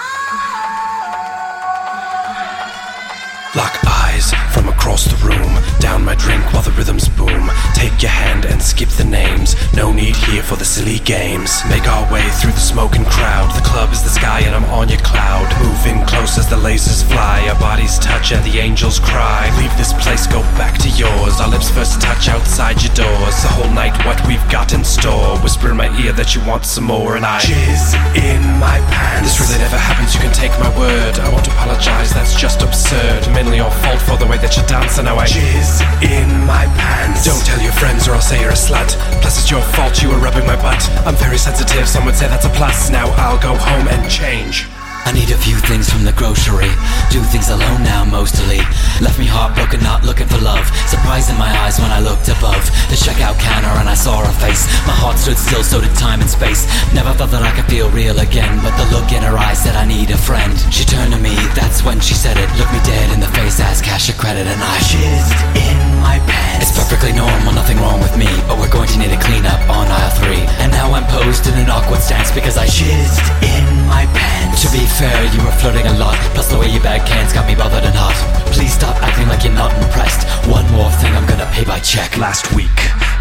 posto 4.97 5.16
room. 5.27 5.53
Down 5.79 6.03
my 6.03 6.15
drink 6.15 6.43
while 6.53 6.63
the 6.63 6.71
rhythms 6.71 7.09
boom. 7.09 7.51
Take 7.75 8.01
your 8.01 8.11
hand 8.11 8.45
and 8.45 8.61
skip 8.61 8.89
the 8.89 9.03
names. 9.03 9.55
No 9.73 9.91
need 9.91 10.15
here 10.15 10.43
for 10.43 10.55
the 10.55 10.65
silly 10.65 10.99
games. 10.99 11.61
Make 11.69 11.87
our 11.87 12.11
way 12.11 12.23
through 12.39 12.55
the 12.55 12.63
smoking 12.63 13.05
crowd. 13.05 13.51
The 13.55 13.67
club 13.67 13.91
is 13.91 14.01
the 14.01 14.09
sky 14.09 14.41
and 14.41 14.55
I'm 14.55 14.65
on 14.71 14.89
your 14.89 15.03
cloud. 15.03 15.47
Moving 15.61 16.05
close 16.07 16.37
as 16.37 16.49
the 16.49 16.55
lasers 16.55 17.03
fly. 17.03 17.47
Our 17.49 17.59
bodies 17.59 17.99
touch 17.99 18.31
and 18.31 18.43
the 18.45 18.59
angels 18.59 18.99
cry. 18.99 19.51
Leave 19.59 19.75
this 19.77 19.93
place, 19.93 20.25
go 20.27 20.41
back 20.55 20.79
to 20.79 20.89
yours. 20.95 21.39
Our 21.39 21.49
lips 21.49 21.69
first 21.69 22.01
touch 22.01 22.29
outside 22.29 22.81
your 22.81 22.93
doors. 22.95 23.35
The 23.43 23.51
whole 23.51 23.71
night, 23.73 23.93
what 24.05 24.19
we've 24.27 24.43
got 24.49 24.73
in 24.73 24.83
store. 24.83 25.37
Whisper 25.39 25.71
in 25.71 25.77
my 25.77 25.89
ear 26.01 26.13
that 26.13 26.35
you 26.35 26.41
want 26.45 26.65
some 26.65 26.85
more, 26.85 27.15
and 27.15 27.25
I 27.25 27.39
jizz 27.39 27.93
in 28.15 28.41
my 28.59 28.79
pants. 28.93 29.27
This 29.27 29.39
really 29.41 29.59
never 29.59 29.77
happens, 29.77 30.13
you 30.13 30.21
can 30.21 30.33
take 30.33 30.51
my 30.59 30.71
word. 30.77 31.19
I 31.19 31.29
won't 31.31 31.47
apologize, 31.47 32.13
that's 32.13 32.35
just 32.39 32.61
absurd. 32.61 33.27
Mainly 33.33 33.57
your 33.57 33.71
fault 33.83 34.01
for 34.01 34.17
the 34.17 34.25
way 34.25 34.37
that 34.37 34.55
you 34.55 34.63
dance, 34.67 34.97
and 34.97 35.05
now 35.05 35.16
Jizz 35.25 35.81
in 36.03 36.29
my 36.45 36.65
pants. 36.77 37.25
Don't 37.25 37.43
tell 37.45 37.61
your 37.61 37.71
friends 37.73 38.07
or 38.07 38.13
I'll 38.13 38.21
say 38.21 38.39
you're 38.39 38.51
a 38.51 38.53
slut. 38.53 38.89
Plus, 39.21 39.39
it's 39.39 39.49
your 39.49 39.61
fault 39.61 40.01
you 40.01 40.09
were 40.09 40.17
rubbing 40.17 40.45
my 40.45 40.55
butt. 40.61 40.87
I'm 41.05 41.15
very 41.15 41.37
sensitive, 41.37 41.87
some 41.87 42.05
would 42.05 42.15
say 42.15 42.27
that's 42.27 42.45
a 42.45 42.49
plus. 42.49 42.89
Now 42.89 43.07
I'll 43.17 43.39
go 43.39 43.55
home 43.55 43.87
and 43.87 44.11
change. 44.11 44.67
I 45.07 45.15
need 45.15 45.31
a 45.31 45.39
few 45.39 45.55
things 45.71 45.87
from 45.87 46.03
the 46.03 46.11
grocery. 46.11 46.67
Do 47.15 47.23
things 47.31 47.47
alone 47.47 47.79
now, 47.79 48.03
mostly. 48.03 48.59
Left 48.99 49.15
me 49.15 49.23
heartbroken, 49.23 49.79
not 49.79 50.03
looking 50.03 50.27
for 50.27 50.35
love. 50.43 50.67
Surprise 50.83 51.31
in 51.31 51.39
my 51.39 51.47
eyes 51.63 51.79
when 51.79 51.95
I 51.95 52.03
looked 52.03 52.27
above 52.27 52.59
the 52.91 52.99
checkout 52.99 53.39
counter 53.39 53.71
and 53.79 53.87
I 53.87 53.95
saw 53.95 54.19
her 54.19 54.35
face. 54.43 54.67
My 54.83 54.91
heart 54.91 55.15
stood 55.15 55.39
still, 55.39 55.63
so 55.63 55.79
did 55.79 55.95
time 55.95 56.19
and 56.19 56.27
space. 56.27 56.67
Never 56.91 57.15
thought 57.15 57.31
that 57.31 57.39
I 57.39 57.55
could 57.55 57.71
feel 57.71 57.87
real 57.95 58.19
again, 58.19 58.59
but 58.59 58.75
the 58.75 58.83
look 58.91 59.15
in 59.15 59.23
her 59.23 59.39
eyes 59.39 59.63
said 59.63 59.79
I 59.79 59.87
need 59.87 60.11
a 60.11 60.19
friend. 60.19 60.51
She 60.75 60.83
turned 60.83 61.15
to 61.15 61.19
me, 61.23 61.39
that's 61.55 61.87
when 61.87 62.03
she 62.03 62.11
said 62.11 62.35
it. 62.35 62.51
Looked 62.59 62.75
me 62.75 62.83
dead 62.83 63.07
in 63.15 63.23
the 63.23 63.31
face, 63.31 63.63
asked 63.63 63.87
cash 63.87 64.11
or 64.11 64.17
credit, 64.19 64.43
and 64.43 64.59
I 64.59 64.75
jizzed 64.91 65.39
in 65.55 65.79
my 66.03 66.19
pants. 66.27 66.67
It's 66.67 66.75
perfectly 66.75 67.15
normal, 67.15 67.55
nothing 67.55 67.79
wrong 67.79 68.03
with 68.03 68.19
me, 68.19 68.27
but 68.43 68.59
we're 68.59 68.75
going 68.75 68.91
to 68.91 68.99
need 68.99 69.15
a 69.15 69.21
cleanup 69.23 69.63
on 69.71 69.87
aisle 69.87 70.11
three. 70.19 70.43
And 70.59 70.67
now 70.67 70.91
I'm 70.91 71.07
posed 71.07 71.47
in 71.47 71.55
an 71.55 71.71
awkward 71.71 72.03
stance 72.03 72.27
because 72.35 72.59
I 72.59 72.67
jizzed 72.67 73.23
in 73.39 73.63
my 73.87 74.03
pants. 74.11 74.59
To 74.65 74.67
be 74.73 74.89
fair, 74.97 75.25
you 75.31 75.39
were 75.45 75.51
flirting 75.51 75.85
a 75.85 75.93
lot, 75.93 76.17
plus 76.33 76.49
the 76.49 76.57
way 76.57 76.67
you 76.67 76.79
bag 76.81 77.05
cans 77.05 77.31
got 77.31 77.45
me 77.45 77.53
bothered 77.53 77.85
and 77.85 77.93
hot. 77.93 78.17
Please 78.49 78.73
stop 78.73 78.97
acting 79.03 79.27
like 79.27 79.43
you're 79.43 79.53
not 79.53 79.71
impressed. 79.77 80.25
One 80.49 80.65
more 80.71 80.89
thing, 80.97 81.13
I'm 81.13 81.27
gonna 81.29 81.49
pay 81.53 81.63
by 81.63 81.79
check. 81.79 82.17
Last 82.17 82.51
week, 82.55 82.73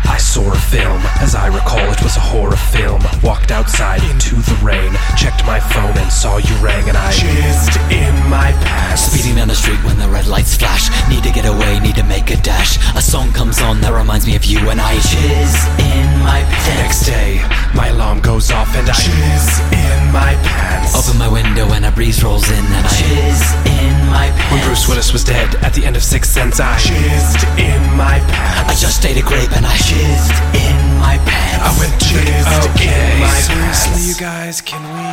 I 0.09 0.19
saw 0.19 0.53
a 0.53 0.57
film. 0.57 1.01
As 1.21 1.35
I 1.35 1.47
recall, 1.49 1.85
it 1.91 2.03
was 2.03 2.17
a 2.17 2.21
horror 2.21 2.57
film. 2.57 3.03
Walked 3.23 3.51
outside 3.51 4.03
into 4.05 4.37
the 4.37 4.59
rain, 4.63 4.93
checked 5.17 5.45
my 5.45 5.61
phone 5.61 5.97
and 5.99 6.11
saw 6.11 6.39
you 6.39 6.55
rang, 6.63 6.89
and 6.89 6.97
I 6.97 7.11
jizzed 7.13 7.77
in 7.91 8.15
my 8.31 8.53
pants. 8.65 9.03
Speeding 9.03 9.37
down 9.37 9.49
the 9.49 9.55
street 9.55 9.83
when 9.85 9.99
the 9.99 10.09
red 10.09 10.27
lights 10.27 10.57
flash. 10.57 10.89
Need 11.09 11.25
to 11.25 11.33
get 11.33 11.47
away, 11.47 11.81
need 11.81 11.97
to 11.97 12.05
make 12.05 12.31
a 12.31 12.37
dash. 12.37 12.79
A 12.95 13.03
song 13.03 13.33
comes 13.33 13.61
on 13.61 13.81
that 13.81 13.93
reminds 13.93 14.27
me 14.27 14.37
of 14.37 14.45
you, 14.45 14.59
and 14.71 14.81
I 14.81 14.95
jizz 14.97 15.55
in 15.83 16.09
my 16.23 16.41
The 16.67 16.75
next 16.83 17.07
day, 17.07 17.43
my 17.75 17.89
alarm 17.89 18.21
goes 18.21 18.51
off 18.51 18.75
and 18.77 18.89
I 18.89 18.95
jizz 18.95 19.49
in 19.75 20.13
my 20.13 20.35
pants. 20.47 20.95
Open 20.95 21.19
my 21.19 21.29
window 21.29 21.67
and 21.75 21.85
a 21.85 21.91
breeze 21.91 22.23
rolls 22.23 22.49
in, 22.49 22.65
and 22.65 22.87
I 22.87 22.93
jizz 22.95 23.43
in 23.67 23.95
my 24.07 24.31
pants. 24.31 24.53
When. 24.53 24.63
Bruce 24.63 24.89
Willis 24.89 25.13
was 25.13 25.25
dead 25.25 25.55
at 25.65 25.75
the 25.75 25.85
end 25.85 25.97
of 25.97 26.05
Sixth 26.05 26.33
Sense, 26.33 26.61
I 26.61 26.77
jizzed 26.79 27.43
in 27.59 27.83
my 27.97 28.19
pants. 28.31 28.71
I 28.71 28.75
just 28.79 29.05
ate 29.05 29.17
a 29.17 29.23
grape 29.23 29.53
and 29.57 29.67
I 29.67 29.75
jizzed 29.77 29.96
in 30.01 30.77
my 31.01 31.17
pants. 31.25 31.65
I 31.65 31.71
went 31.81 31.95
jizzed 32.01 32.71
Okay, 32.75 32.89
in 32.89 33.21
my 33.21 33.29
pants. 33.29 33.47
seriously, 33.47 33.93
pants. 33.93 34.09
you 34.09 34.15
guys, 34.17 34.61
can 34.61 34.83
we? 34.83 35.05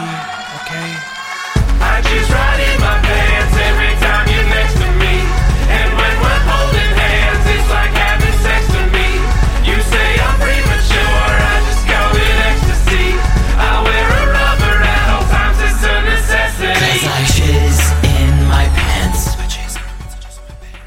Okay. 0.64 0.90
I 1.84 2.02
just 2.02 2.30
ride 2.32 2.62
in 2.64 2.78
my 2.80 2.98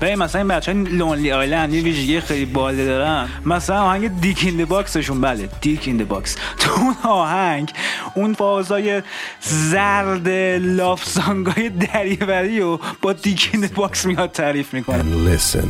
ببین 0.00 0.14
مثلا 0.14 0.40
این 0.40 0.48
بچه 0.48 0.72
های 0.72 0.82
لونلی 0.82 1.32
آیلند 1.32 1.74
یه 1.74 1.82
ویژگی 1.82 2.20
خیلی 2.20 2.44
باله 2.44 2.84
دارن 2.84 3.28
مثلا 3.46 3.82
آهنگ 3.82 4.20
دیک 4.20 4.38
این 4.42 4.64
باکسشون 4.64 5.20
بله 5.20 5.48
دیک 5.60 5.82
این 5.86 6.04
باکس 6.04 6.36
تو 6.58 6.70
اون 6.80 6.94
آهنگ 7.02 7.72
اون 8.14 8.34
فازای 8.34 9.02
زرد 9.40 10.28
لاف 10.62 11.04
سانگای 11.04 11.68
دریوری 11.68 12.60
و 12.60 12.78
با 13.02 13.12
دیک 13.12 13.50
این 13.52 13.68
باکس 13.74 14.04
میاد 14.04 14.32
تعریف 14.32 14.74
می‌کنه 14.74 15.02
Listen. 15.02 15.68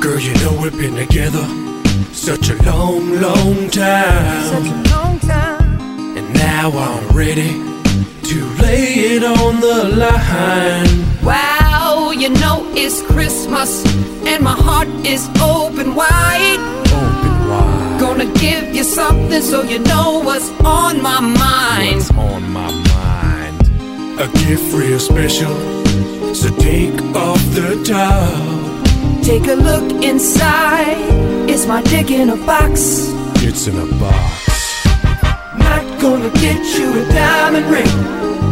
Girl, 0.00 0.20
you 0.28 0.34
know 0.42 0.52
we've 0.62 0.78
been 0.78 0.96
together 1.06 1.46
such 2.12 2.50
a 2.50 2.56
long, 2.70 3.04
long 3.20 3.68
time. 3.70 4.42
Such 4.52 4.68
a 4.68 4.78
long 4.94 5.18
time. 5.20 6.16
And 6.18 6.26
now 6.34 6.66
I'm 6.70 7.04
ready 7.22 7.50
to 8.30 8.36
lay 8.62 8.86
it 9.14 9.24
on 9.24 9.52
the 9.66 9.78
line. 10.02 10.92
Wow, 11.28 11.57
you 12.28 12.34
know 12.40 12.62
it's 12.74 13.00
Christmas 13.02 13.84
and 14.26 14.44
my 14.44 14.52
heart 14.52 14.88
is 15.06 15.28
open 15.40 15.94
wide. 15.94 16.60
Open 16.92 17.48
wide. 17.48 18.00
Gonna 18.00 18.30
give 18.34 18.74
you 18.74 18.84
something 18.84 19.40
so 19.40 19.62
you 19.62 19.78
know 19.78 20.20
what's 20.22 20.50
on 20.60 21.00
my 21.00 21.20
mind. 21.20 21.96
What's 21.96 22.10
on 22.10 22.42
my 22.52 22.70
mind? 22.92 23.54
A 24.20 24.28
gift 24.44 24.74
real 24.74 24.98
special. 24.98 25.54
So 26.34 26.48
take 26.58 27.00
off 27.16 27.42
the 27.54 27.70
top. 27.86 29.24
Take 29.24 29.46
a 29.46 29.54
look 29.54 30.04
inside. 30.04 30.98
Is 31.48 31.66
my 31.66 31.82
dick 31.82 32.10
in 32.10 32.28
a 32.28 32.36
box? 32.36 33.08
It's 33.36 33.66
in 33.68 33.76
a 33.78 33.86
box. 33.98 34.84
Not 35.56 35.84
gonna 36.02 36.30
get 36.44 36.60
you 36.76 36.88
a 37.00 37.04
diamond 37.08 37.66
ring. 37.70 37.94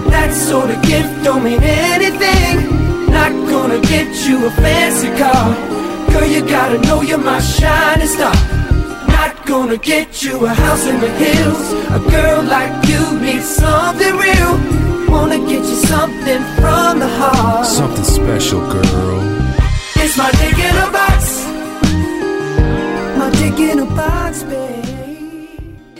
That 0.08 0.32
sort 0.32 0.70
of 0.70 0.80
gift 0.82 1.24
don't 1.24 1.44
mean 1.44 1.62
anything. 1.62 2.75
Not 3.18 3.32
gonna 3.52 3.80
get 3.94 4.08
you 4.26 4.36
a 4.46 4.50
fancy 4.62 5.10
car. 5.20 5.46
Girl, 6.12 6.28
you 6.34 6.42
gotta 6.56 6.78
know 6.86 7.00
you're 7.08 7.24
my 7.32 7.40
shining 7.40 8.12
star. 8.16 8.36
Not 9.16 9.32
gonna 9.46 9.78
get 9.78 10.22
you 10.22 10.34
a 10.44 10.52
house 10.64 10.84
in 10.86 11.00
the 11.00 11.12
hills. 11.24 11.66
A 11.98 12.00
girl 12.14 12.42
like 12.56 12.74
you 12.90 13.02
needs 13.24 13.48
something 13.62 14.14
real. 14.26 14.52
Wanna 15.14 15.38
get 15.52 15.62
you 15.70 15.78
something 15.92 16.42
from 16.60 16.92
the 17.02 17.10
heart. 17.20 17.66
Something 17.66 18.08
special, 18.18 18.60
girl. 18.74 19.20
It's 20.02 20.16
my 20.22 20.30
dick 20.40 20.58
in 20.68 20.76
a 20.86 20.88
box. 20.98 21.20
My 23.18 23.28
dick 23.38 23.58
in 23.70 23.78
a 23.86 23.88
box, 24.00 24.42
babe. 24.42 24.65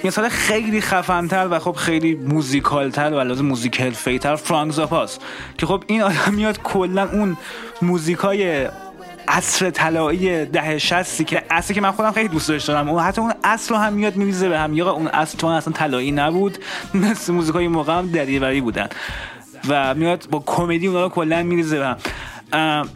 مثال 0.07 0.29
خیلی 0.29 0.81
خفنتر 0.81 1.49
و 1.51 1.59
خب 1.59 1.73
خیلی 1.73 2.15
موزیکالتر 2.15 3.11
و 3.11 3.21
لازم 3.21 3.47
موزیک 3.47 3.81
حرفه‌ای‌تر 3.81 4.37
فرانک 4.37 4.73
زاپاس 4.73 5.19
که 5.59 5.67
خب 5.67 5.85
این 5.87 6.03
آدم 6.03 6.35
میاد 6.35 6.63
کلا 6.63 7.09
اون 7.13 7.37
موزیکای 7.83 8.69
عصر 9.29 9.71
طلایی 9.71 10.45
ده 10.45 10.79
شستی 10.79 11.25
که 11.25 11.43
اصلی 11.51 11.75
که 11.75 11.81
من 11.81 11.91
خودم 11.91 12.13
خیلی 12.13 12.29
دوست 12.29 12.49
داشتم. 12.49 12.89
اون 12.89 13.03
حتی 13.03 13.21
اون 13.21 13.33
اصل 13.45 13.75
رو 13.75 13.81
هم 13.81 13.93
میاد 13.93 14.17
میریزه 14.17 14.49
به 14.49 14.59
هم. 14.59 14.77
یا 14.77 14.91
اون 14.91 15.09
اصل 15.09 15.39
چون 15.39 15.53
اصلا 15.53 15.73
طلایی 15.73 16.13
نبود 16.13 16.59
مثل 16.95 17.33
موزیکای 17.33 17.69
موقع 17.69 17.99
هم 17.99 18.11
دریوری 18.11 18.61
بودن. 18.61 18.89
و 19.69 19.95
میاد 19.95 20.27
با 20.31 20.43
کمدی 20.47 20.87
اونا 20.87 21.03
رو 21.03 21.09
کلا 21.09 21.43
میریزه 21.43 21.79
به 21.79 21.97
هم. 22.53 22.89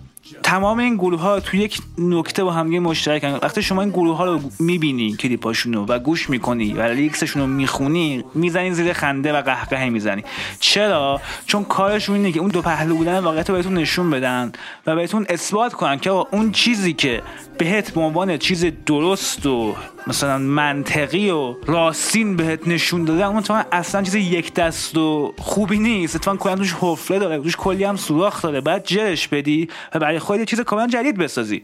تمام 0.42 0.78
این 0.78 0.96
گروه 0.96 1.20
ها 1.20 1.40
تو 1.40 1.56
یک 1.56 1.78
نکته 1.98 2.44
با 2.44 2.52
هم 2.52 2.66
مشترکن 2.66 3.38
وقتی 3.42 3.62
شما 3.62 3.82
این 3.82 3.90
گروه 3.90 4.16
ها 4.16 4.24
رو 4.24 4.40
می‌بینی 4.58 5.16
کلیپاشون 5.16 5.72
رو 5.72 5.86
و 5.86 5.98
گوش 5.98 6.30
می‌کنی 6.30 6.72
و 6.72 6.82
لیکسشون 6.82 7.42
رو 7.42 7.48
می‌خونی 7.48 8.24
می‌زنی 8.34 8.72
زیر 8.72 8.92
خنده 8.92 9.32
و 9.32 9.42
قهقه 9.42 9.90
می‌زنی. 9.90 10.24
چرا؟ 10.60 11.20
چون 11.46 11.64
کارشون 11.64 12.16
اینه 12.16 12.32
که 12.32 12.40
اون 12.40 12.50
دو 12.50 12.62
پهلو 12.62 12.96
بودن 12.96 13.18
واقعیت 13.18 13.50
بهتون 13.50 13.74
نشون 13.74 14.10
بدن 14.10 14.52
و 14.86 14.96
بهتون 14.96 15.26
اثبات 15.28 15.72
کنن 15.72 15.98
که 15.98 16.10
اون 16.10 16.52
چیزی 16.52 16.92
که 16.92 17.22
بهت 17.58 17.90
به 17.90 18.00
عنوان 18.00 18.38
چیز 18.38 18.66
درست 18.86 19.46
و 19.46 19.74
مثلا 20.06 20.38
منطقی 20.38 21.30
و 21.30 21.54
راستین 21.66 22.36
بهت 22.36 22.68
نشون 22.68 23.04
داده 23.04 23.26
اما 23.26 23.38
اتفاقا 23.38 23.62
اصلا 23.72 24.02
چیز 24.02 24.14
یک 24.14 24.54
دست 24.54 24.96
و 24.96 25.34
خوبی 25.38 25.78
نیست. 25.78 26.16
اتفاقا 26.16 26.36
کلا 26.36 26.56
توش 26.56 26.74
حفره 26.80 27.18
داره 27.18 27.38
توش 27.38 27.56
کلی 27.56 27.84
هم 27.84 27.96
سوراخ 27.96 28.42
داره. 28.42 28.60
بعد 28.60 28.84
جرش 28.84 29.28
بدی 29.28 29.68
و 29.94 29.98
برای 29.98 30.18
خودت 30.18 30.44
چیز 30.44 30.60
کاملا 30.60 30.86
جدید 30.86 31.18
بسازی. 31.18 31.62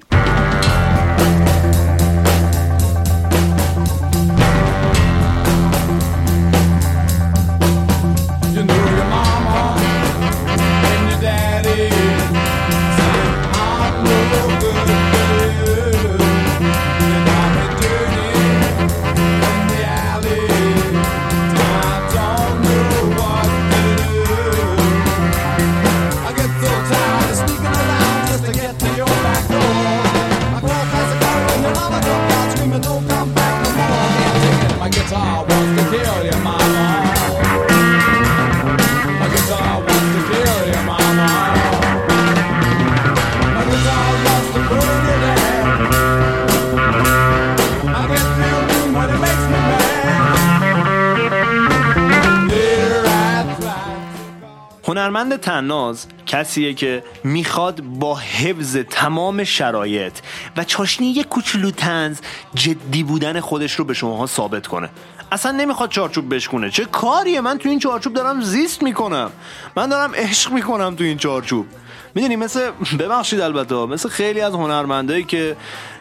هنرمند 54.96 55.36
تناز 55.36 56.06
کسیه 56.26 56.74
که 56.74 57.04
می‌خواد 57.24 57.80
با 57.80 58.14
حفظ 58.16 58.76
تمام 58.76 59.44
شرایط 59.44 60.12
و 60.56 60.64
چاشنی 60.64 61.06
یک 61.06 61.28
کوچولو 61.28 61.70
تنز 61.70 62.20
جدی 62.54 63.02
بودن 63.02 63.40
خودش 63.40 63.74
رو 63.74 63.84
به 63.84 63.94
شماها 63.94 64.26
ثابت 64.26 64.66
کنه. 64.66 64.90
اصلا 65.32 65.52
نمی‌خواد 65.52 65.90
چارچوب 65.90 66.34
بشکونه. 66.34 66.70
چه 66.70 66.84
کاریه؟ 66.84 67.40
من 67.40 67.58
تو 67.58 67.68
این 67.68 67.78
چارچوب 67.78 68.14
دارم 68.14 68.40
زیست 68.40 68.82
می‌کنم. 68.82 69.30
من 69.76 69.88
دارم 69.88 70.14
عشق 70.14 70.52
می‌کنم 70.52 70.94
تو 70.94 71.04
این 71.04 71.18
چارچوب. 71.18 71.66
می‌دونی 72.14 72.36
مثل 72.36 72.70
ببخشید 73.00 73.40
البته 73.40 73.74
مثل 73.74 74.08
خیلی 74.08 74.40
از 74.40 74.52
هنرمندایی 74.54 75.24
که 75.24 75.56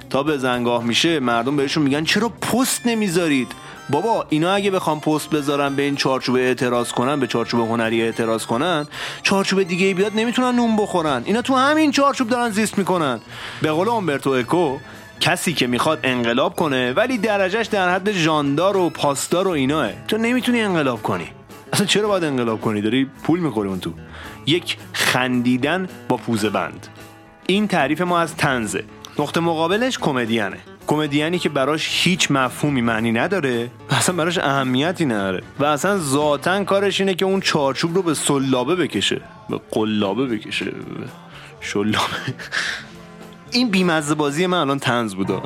تا 0.10 0.24
به 0.24 0.38
زنگاه 0.38 0.84
میشه 0.84 1.20
مردم 1.20 1.56
بهشون 1.56 1.84
میگن 1.84 2.04
چرا 2.04 2.30
پست 2.30 2.88
نمی‌ذارید؟ 2.88 3.52
بابا 3.90 4.26
اینا 4.30 4.52
اگه 4.52 4.72
بخوام 4.72 5.00
پست 5.00 5.30
بذارن 5.30 5.76
به 5.76 5.84
این 5.84 5.96
چارچوب 5.96 6.36
اعتراض 6.36 6.92
کنن 6.92 7.20
به 7.20 7.28
چارچوب 7.28 7.60
هنری 7.60 8.02
اعتراض 8.02 8.46
کنن 8.46 8.88
چارچوب 9.24 9.64
دیگه 9.64 9.94
بیاد 9.94 10.12
نمی‌تونن 10.16 10.56
نون 10.56 10.76
بخورن. 10.76 11.22
اینا 11.26 11.42
تو 11.42 11.56
همین 11.56 11.92
چارچوب 11.92 12.30
دارن 12.30 12.50
زیست 12.50 12.78
می‌کنن. 12.78 13.20
به 13.62 13.72
قول 13.72 13.90
اومبرتو 13.90 14.30
اکو 14.30 14.78
کسی 15.20 15.54
که 15.54 15.68
می‌خواد 15.68 16.00
انقلاب 16.04 16.56
کنه 16.56 16.94
ولی 16.94 17.18
درجهش 17.18 17.68
در 17.68 17.90
حد 17.90 18.12
ژاندار 18.12 18.78
و 18.78 18.90
پاسدار 18.90 19.48
و 19.48 19.52
ایناه. 19.52 19.92
تو 20.08 20.18
نمی‌تونی 20.18 20.62
انقلاب 20.62 21.02
کنی. 21.02 21.28
اصلا 21.74 21.86
چرا 21.86 22.08
باید 22.08 22.24
انقلاب 22.24 22.62
کنی؟ 22.62 22.82
داری 22.82 23.10
پول 23.24 23.40
می‌خوری 23.40 23.70
اون 23.70 23.80
تو. 23.80 23.94
یک 24.46 24.78
خندیدن 24.94 25.88
با 26.10 26.18
پوزه 26.18 26.50
بند. 26.50 26.88
این 27.48 27.68
تعریف 27.68 28.02
ما 28.02 28.20
از 28.20 28.36
تنزه 28.36 28.84
نقطه 29.20 29.40
مقابلش 29.40 29.98
کمدیانه 29.98 30.58
کمدیانی 30.88 31.40
که 31.40 31.50
براش 31.50 31.90
هیچ 31.92 32.32
مفهومی 32.32 32.82
معنی 32.82 33.12
نداره 33.12 33.70
اصلا 33.90 34.16
براش 34.16 34.38
اهمیتی 34.38 35.06
نداره. 35.06 35.44
و 35.60 35.66
اصلا 35.66 35.98
ذاتا 35.98 36.64
کارش 36.64 37.00
اینه 37.00 37.14
که 37.14 37.26
اون 37.26 37.42
چارچوب 37.42 37.96
رو 37.96 38.02
به 38.02 38.14
سلابه 38.14 38.76
بکشه. 38.76 39.22
به 39.50 39.60
قلابه 39.72 40.26
بکشه. 40.26 40.66
به 40.66 40.72
شلابه. 41.62 41.98
این 43.52 43.70
بیمزه 43.70 44.16
بازی 44.16 44.48
من 44.48 44.58
الان 44.58 44.80
تنز 44.80 45.16
بودا 45.16 45.44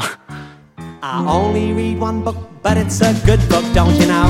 I 1.02 1.26
only 1.26 1.72
read 1.72 1.98
one 2.00 2.22
book, 2.26 2.36
but 2.62 2.76
it's 2.76 3.00
a 3.02 3.14
good 3.26 3.40
book, 3.52 3.66
don't 3.74 3.96
you 3.96 4.06
know? 4.06 4.30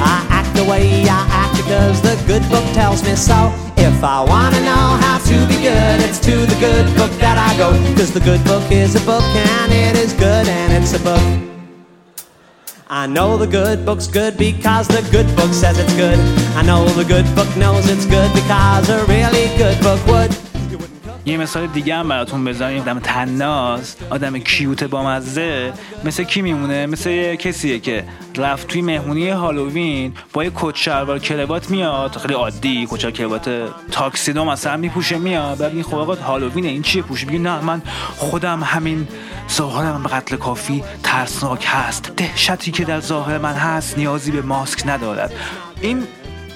I 0.00 0.16
act 0.38 0.50
the 0.56 0.64
way 0.64 0.84
I 1.18 1.22
act 1.42 1.54
because 1.62 2.00
the 2.00 2.14
good 2.26 2.44
book 2.52 2.64
tells 2.72 3.04
me 3.04 3.14
so. 3.14 3.67
If 3.80 4.02
I 4.02 4.24
wanna 4.24 4.60
know 4.60 4.86
how 5.04 5.18
to 5.18 5.46
be 5.46 5.62
good, 5.62 6.00
it's 6.06 6.18
to 6.20 6.34
the 6.34 6.56
good 6.58 6.86
book 6.96 7.12
that 7.20 7.38
I 7.38 7.56
go. 7.56 7.70
Cause 7.96 8.12
the 8.12 8.20
good 8.20 8.42
book 8.44 8.70
is 8.72 8.94
a 8.94 9.00
book 9.06 9.22
and 9.22 9.72
it 9.72 9.96
is 9.96 10.12
good 10.14 10.46
and 10.48 10.72
it's 10.72 10.94
a 10.94 11.00
book. 11.00 11.22
I 12.90 13.06
know 13.06 13.36
the 13.36 13.46
good 13.46 13.84
book's 13.84 14.06
good 14.06 14.36
because 14.36 14.88
the 14.88 15.06
good 15.12 15.26
book 15.36 15.52
says 15.52 15.78
it's 15.78 15.94
good. 15.94 16.18
I 16.56 16.62
know 16.62 16.88
the 16.88 17.04
good 17.04 17.26
book 17.34 17.54
knows 17.56 17.88
it's 17.88 18.06
good 18.06 18.32
because 18.32 18.88
a 18.88 19.04
really 19.06 19.46
good 19.58 19.78
book 19.82 20.04
would. 20.06 20.47
یه 21.28 21.36
مثال 21.36 21.66
دیگه 21.66 21.94
هم 21.94 22.08
براتون 22.08 22.44
بزنیم 22.44 22.80
آدم 22.82 22.98
تناز 22.98 23.96
آدم 24.10 24.38
کیوت 24.38 24.84
با 24.84 25.02
مزه 25.02 25.72
مثل 26.04 26.24
کی 26.24 26.42
میمونه؟ 26.42 26.86
مثل 26.86 27.10
یه 27.10 27.36
کسیه 27.36 27.78
که 27.78 28.04
رفت 28.36 28.68
توی 28.68 28.82
مهمونی 28.82 29.28
هالووین 29.28 30.12
با 30.32 30.44
یه 30.44 30.52
کت 30.54 30.76
شلوار 30.76 31.18
کروات 31.18 31.70
میاد. 31.70 32.16
خیلی 32.16 32.34
عادی 32.34 32.86
کت 32.90 33.10
کروات 33.10 33.50
تاکسیدو 33.90 34.44
مثلا 34.44 34.76
میپوشه 34.76 35.18
میاد. 35.18 35.58
بعد 35.58 35.74
این 35.74 35.82
خب 35.82 35.94
آقا 35.94 36.14
هالووینه 36.14 36.68
این 36.68 36.82
چیه 36.82 37.02
پوشه؟ 37.02 37.26
میگه 37.26 37.38
نه 37.38 37.64
من 37.64 37.82
خودم 38.16 38.62
همین 38.62 39.08
ظاهر 39.52 39.92
من 39.92 40.02
به 40.02 40.08
قتل 40.08 40.36
کافی 40.36 40.84
ترسناک 41.02 41.64
هست. 41.68 42.12
دهشتی 42.16 42.70
که 42.70 42.84
در 42.84 43.00
ظاهر 43.00 43.38
من 43.38 43.54
هست 43.54 43.98
نیازی 43.98 44.30
به 44.30 44.42
ماسک 44.42 44.82
ندارد. 44.86 45.32
این 45.80 46.02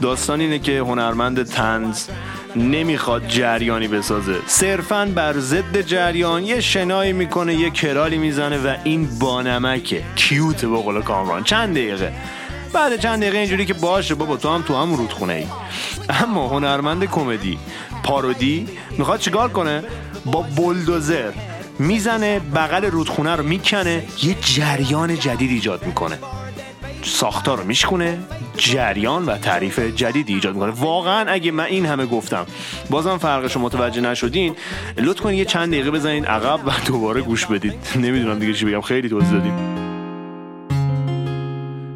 داستان 0.00 0.40
اینه 0.40 0.58
که 0.58 0.78
هنرمند 0.78 1.42
تنز 1.42 2.08
نمی‌خواد 2.56 3.28
جریانی 3.28 3.88
بسازه. 3.88 4.36
صرفا 4.46 5.12
بر 5.14 5.38
ضد 5.38 5.80
جریان 5.80 6.44
یه 6.44 6.60
شنایی 6.60 7.12
می‌کنه 7.12 7.54
یه 7.54 7.70
کرالی 7.70 8.18
می‌زنه 8.18 8.58
و 8.58 8.76
این 8.84 9.18
بانمکه 9.18 10.02
کیوت 10.16 10.64
به 10.64 10.76
قول 10.76 11.02
کامران. 11.02 11.44
چند 11.44 11.74
دقیقه؟ 11.74 12.12
بعد 12.72 13.00
چند 13.00 13.20
دقیقه 13.20 13.38
اینجوری 13.38 13.66
که 13.66 13.74
باشه 13.74 14.14
بابا 14.14 14.36
تو 14.36 14.48
هم 14.54 14.62
تو 14.62 14.76
هم 14.76 14.94
رودخونه 14.94 15.32
ای 15.32 15.46
اما 16.08 16.48
هنرمند 16.48 17.04
کمدی 17.04 17.58
پارودی 18.02 18.68
می‌خواد 18.98 19.20
چیکار 19.20 19.48
کنه؟ 19.48 19.82
با 20.24 20.42
بلدوزر 20.56 21.32
می‌زنه 21.78 22.40
بغل 22.54 22.84
رودخونه 22.84 23.36
رو 23.36 23.42
می‌کنه 23.42 24.02
یه 24.22 24.36
جریان 24.40 25.18
جدید 25.18 25.50
ایجاد 25.50 25.86
می‌کنه. 25.86 26.18
ساختار 27.04 27.58
رو 27.58 27.64
میشکونه 27.64 28.18
جریان 28.56 29.26
و 29.26 29.36
تعریف 29.38 29.78
جدیدی 29.78 30.34
ایجاد 30.34 30.54
می‌کنه 30.54 30.72
واقعا 30.72 31.30
اگه 31.30 31.50
من 31.50 31.64
این 31.64 31.86
همه 31.86 32.06
گفتم 32.06 32.46
بازم 32.90 33.18
فرقش 33.18 33.52
رو 33.52 33.60
متوجه 33.60 34.00
نشدین 34.00 34.56
لطف 34.96 35.20
کنید 35.20 35.38
یه 35.38 35.44
چند 35.44 35.68
دقیقه 35.68 35.90
بزنید 35.90 36.26
عقب 36.26 36.66
و 36.66 36.70
دوباره 36.86 37.20
گوش 37.20 37.46
بدید 37.46 37.74
نمی‌دونم 37.96 38.38
دیگه 38.38 38.52
چی 38.52 38.64
بگم 38.64 38.80
خیلی 38.80 39.08
توضیح 39.08 39.32
دادیم 39.32 39.74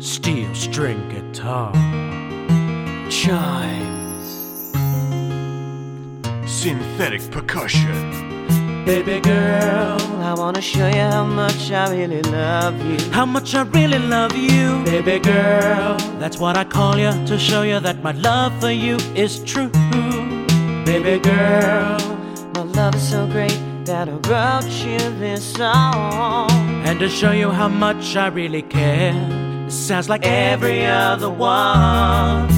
Steel 0.01 0.55
string 0.55 1.01
guitar. 1.13 1.73
Chimes. 3.11 4.29
Synthetic 6.47 7.23
percussion. 7.33 8.28
Baby 8.89 9.21
girl, 9.21 10.01
I 10.23 10.33
wanna 10.33 10.63
show 10.63 10.87
you 10.87 11.03
how 11.15 11.23
much 11.23 11.71
I 11.71 11.91
really 11.95 12.23
love 12.23 12.75
you. 12.83 12.99
How 13.11 13.27
much 13.27 13.55
I 13.55 13.61
really 13.65 13.99
love 13.99 14.35
you. 14.35 14.83
Baby 14.83 15.19
girl, 15.19 15.99
That's 16.19 16.39
what 16.39 16.57
I 16.57 16.65
call 16.65 16.97
you 16.99 17.13
to 17.27 17.39
show 17.39 17.61
you 17.61 17.81
that 17.81 18.03
my 18.03 18.13
love 18.13 18.59
for 18.61 18.71
you 18.71 18.97
is 19.15 19.45
true. 19.45 19.69
baby 20.87 21.19
girl, 21.19 21.99
my 22.55 22.63
love 22.63 22.95
is 22.95 23.07
so 23.11 23.27
great 23.27 23.61
that 23.85 24.09
I 24.09 24.17
wrote 24.27 24.73
you 24.87 24.99
this 25.21 25.45
song. 25.53 26.51
And 26.87 26.99
to 26.99 27.11
show 27.11 27.33
you 27.33 27.51
how 27.51 27.69
much 27.69 28.17
I 28.17 28.29
really 28.29 28.63
care. 28.63 29.13
It 29.67 29.71
sounds 29.71 30.09
like 30.09 30.25
every 30.25 30.87
other 30.87 31.29
one. 31.29 32.58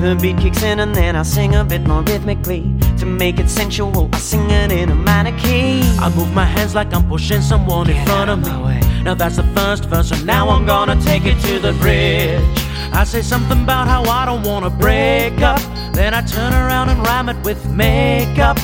The 0.00 0.14
beat 0.20 0.36
kicks 0.36 0.62
in 0.62 0.80
and 0.80 0.94
then 0.94 1.16
I 1.16 1.22
sing 1.22 1.54
a 1.54 1.64
bit 1.64 1.86
more 1.86 2.02
rhythmically. 2.02 2.74
To 2.98 3.06
make 3.06 3.40
it 3.40 3.48
sensual, 3.48 4.10
I 4.12 4.18
sing 4.18 4.50
it 4.50 4.70
in 4.70 4.90
a 4.90 4.94
minor 4.94 5.36
key. 5.38 5.80
I 5.98 6.12
move 6.14 6.32
my 6.34 6.44
hands 6.44 6.74
like 6.74 6.92
I'm 6.92 7.08
pushing 7.08 7.40
someone 7.40 7.88
in 7.88 8.04
front 8.04 8.30
of 8.30 8.38
me. 8.40 8.80
Now 9.02 9.14
that's 9.14 9.36
the 9.36 9.42
first 9.54 9.86
verse, 9.86 10.10
and 10.10 10.26
now 10.26 10.50
I'm 10.50 10.66
gonna 10.66 11.00
take 11.00 11.24
it 11.24 11.40
to 11.46 11.58
the 11.58 11.72
bridge. 11.80 12.44
I 12.92 13.04
say 13.04 13.22
something 13.22 13.62
about 13.62 13.88
how 13.88 14.02
I 14.04 14.26
don't 14.26 14.42
wanna 14.42 14.68
break 14.68 15.40
up. 15.40 15.60
Then 15.92 16.12
I 16.12 16.20
turn 16.20 16.52
around 16.52 16.90
and 16.90 17.00
rhyme 17.06 17.28
it 17.30 17.42
with 17.42 17.66
makeup. 17.70 18.58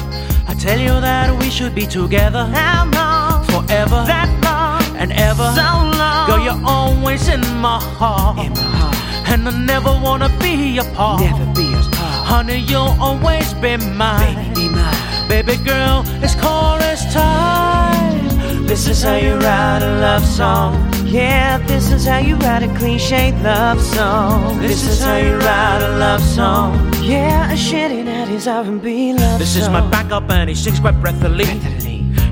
I 0.47 0.55
tell 0.59 0.78
you 0.78 1.01
that 1.01 1.35
we 1.41 1.49
should 1.49 1.74
be 1.74 1.87
together. 1.87 2.45
How 2.45 2.85
long? 2.93 3.45
Forever. 3.45 4.05
That 4.07 4.28
long. 4.45 4.97
And 4.97 5.11
ever. 5.12 5.51
So 5.57 5.68
long. 5.99 6.26
Girl, 6.28 6.45
you're 6.45 6.62
always 6.64 7.26
in 7.28 7.41
my 7.57 7.80
heart. 7.80 8.39
In 8.45 8.53
my 8.53 8.61
heart. 8.61 9.02
And 9.33 9.49
I 9.49 9.64
never 9.64 9.89
wanna 10.05 10.28
be 10.41 10.76
apart. 10.76 11.22
Never 11.22 11.47
be 11.55 11.72
apart. 11.72 12.26
Honey, 12.28 12.59
you'll 12.59 12.95
always 13.01 13.55
be 13.55 13.78
mine. 13.78 14.37
Baby, 14.37 14.55
be 14.55 14.68
mine. 14.68 15.28
Baby 15.28 15.57
girl, 15.64 16.05
it's 16.22 16.35
chorus 16.35 17.03
time. 17.14 18.28
This 18.66 18.87
is 18.87 19.03
how 19.03 19.14
you 19.14 19.37
write 19.37 19.80
a 19.83 20.01
love 20.03 20.22
song. 20.22 20.76
Yeah, 21.07 21.57
this 21.66 21.91
is 21.91 22.05
how 22.05 22.18
you 22.18 22.37
write 22.37 22.62
a 22.62 22.68
cliche 22.76 23.33
love 23.43 23.80
song. 23.80 24.59
This 24.61 24.87
is 24.87 25.03
how 25.03 25.16
you 25.16 25.39
write 25.39 25.80
a 25.80 25.97
love 25.97 26.22
song. 26.22 26.93
Yeah, 27.03 27.51
a 27.51 27.57
shitty 27.57 28.05
daddy's 28.05 28.47
R&B 28.47 29.14
love 29.14 29.39
This 29.39 29.57
is 29.57 29.66
my 29.70 29.80
backup 29.91 30.30
and 30.30 30.51
he 30.51 30.55
sings 30.55 30.78
quite 30.78 31.01
breathily. 31.01 31.47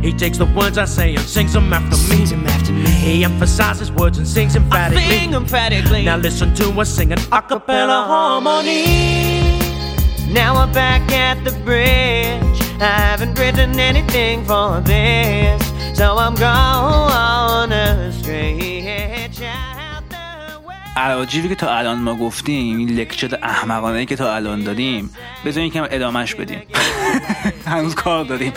He 0.03 0.13
takes 0.13 0.39
the 0.39 0.47
words 0.47 0.79
I 0.79 0.87
say 0.87 1.15
and 1.15 1.25
sings 1.25 1.53
them 1.53 1.73
after 1.73 1.97
me. 2.15 2.25
after 2.49 2.73
me. 2.73 2.91
He 2.91 3.23
emphasizes 3.23 3.93
words 3.93 4.17
and 4.17 4.27
sings 4.27 4.57
emphatically. 4.57 5.05
I 5.05 5.09
sing 5.09 5.35
emphatically. 5.35 6.05
Now 6.05 6.17
listen 6.17 6.55
to 6.55 6.71
us 6.81 6.89
sing 6.89 7.13
an 7.13 7.19
a 7.31 7.43
cappella 7.43 8.05
harmony. 8.07 9.59
Now 10.33 10.55
we're 10.55 10.73
back 10.73 11.03
at 11.13 11.45
the 11.45 11.53
bridge. 11.65 12.61
I 12.81 12.97
haven't 13.09 13.39
written 13.39 13.79
anything 13.79 14.45
for 14.47 14.81
this, 14.81 15.61
so 15.99 16.17
I'm 16.17 16.35
gonna 16.35 18.10
عراجیبی 20.97 21.49
که 21.49 21.55
تا 21.55 21.79
الان 21.79 21.99
ما 21.99 22.15
گفتیم 22.15 22.79
این 22.79 22.91
لکچر 22.91 23.39
احمقانه 23.43 24.07
که 24.07 24.17
تا 24.17 24.35
الان 24.35 24.65
دادیم 24.65 25.11
بذارین 25.45 25.69
یکم 25.69 25.87
ادامهش 25.91 26.35
بدیم 26.35 26.63
هنوز 27.67 27.95
کار 27.95 28.25
داریم. 28.25 28.53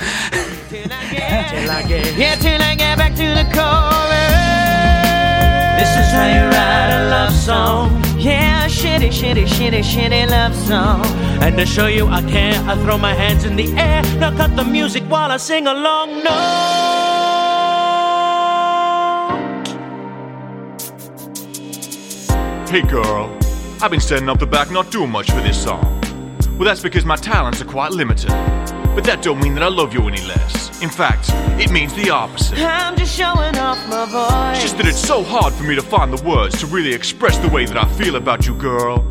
This 5.80 5.98
is 6.02 6.10
how 6.18 6.28
you 6.36 6.44
write 6.54 6.92
a 7.00 7.02
love 7.14 7.36
song. 7.48 7.88
Yeah, 8.18 8.68
shitty, 8.80 9.10
shitty, 9.20 9.46
shitty, 9.56 9.82
shitty 9.92 10.24
love 10.36 10.56
song. 10.70 11.04
And 11.44 11.58
to 11.58 11.66
show 11.66 11.88
you 11.88 12.06
I 12.08 12.22
care, 12.36 12.58
I 12.72 12.74
throw 12.84 12.98
my 12.98 13.14
hands 13.14 13.44
in 13.44 13.56
the 13.62 13.68
air. 13.88 14.02
Now 14.22 14.32
cut 14.40 14.52
the 14.56 14.64
music 14.64 15.04
while 15.14 15.32
I 15.32 15.38
sing 15.38 15.66
along. 15.68 16.08
No. 16.24 17.03
Hey 22.74 22.82
girl, 22.82 23.30
I've 23.84 23.92
been 23.92 24.00
standing 24.00 24.30
up 24.30 24.40
the 24.40 24.48
back 24.48 24.72
not 24.72 24.90
doing 24.90 25.12
much 25.12 25.30
for 25.30 25.42
this 25.42 25.64
song. 25.64 26.02
Well, 26.58 26.64
that's 26.64 26.82
because 26.82 27.06
my 27.06 27.16
talents 27.16 27.62
are 27.62 27.66
quite 27.66 27.92
limited. 27.92 28.30
But 28.96 29.04
that 29.04 29.22
don't 29.22 29.40
mean 29.44 29.54
that 29.54 29.62
I 29.62 29.68
love 29.68 29.94
you 29.94 30.08
any 30.08 30.24
less. 30.24 30.82
In 30.82 30.90
fact, 30.90 31.30
it 31.62 31.70
means 31.70 31.94
the 31.94 32.10
opposite. 32.10 32.58
I'm 32.58 32.98
just 32.98 33.16
showing 33.16 33.56
off 33.60 33.78
my 33.88 34.06
voice. 34.06 34.56
It's 34.56 34.64
just 34.64 34.78
that 34.78 34.88
it's 34.88 34.98
so 34.98 35.22
hard 35.22 35.54
for 35.54 35.62
me 35.66 35.76
to 35.76 35.84
find 35.84 36.12
the 36.12 36.28
words 36.28 36.60
to 36.62 36.66
really 36.66 36.96
express 36.96 37.38
the 37.38 37.48
way 37.48 37.68
that 37.68 37.78
I 37.78 37.88
feel 37.94 38.16
about 38.16 38.48
you, 38.48 38.56
girl. 38.56 39.08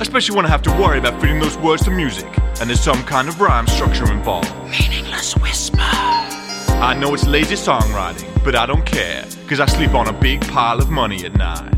Especially 0.00 0.34
when 0.34 0.46
I 0.46 0.48
have 0.48 0.62
to 0.62 0.70
worry 0.80 0.98
about 0.98 1.20
fitting 1.20 1.38
those 1.38 1.58
words 1.58 1.84
to 1.84 1.90
music, 1.90 2.32
and 2.62 2.70
there's 2.70 2.80
some 2.80 3.02
kind 3.02 3.28
of 3.28 3.38
rhyme 3.42 3.66
structure 3.66 4.10
involved. 4.10 4.50
Meaningless 4.70 5.36
whisper. 5.36 5.76
I 5.80 6.96
know 6.98 7.12
it's 7.12 7.26
lazy 7.26 7.56
songwriting, 7.56 8.42
but 8.42 8.56
I 8.56 8.64
don't 8.64 8.86
care, 8.86 9.26
because 9.42 9.60
I 9.60 9.66
sleep 9.66 9.92
on 9.92 10.08
a 10.08 10.14
big 10.14 10.40
pile 10.48 10.78
of 10.80 10.88
money 10.88 11.26
at 11.26 11.34
night 11.34 11.68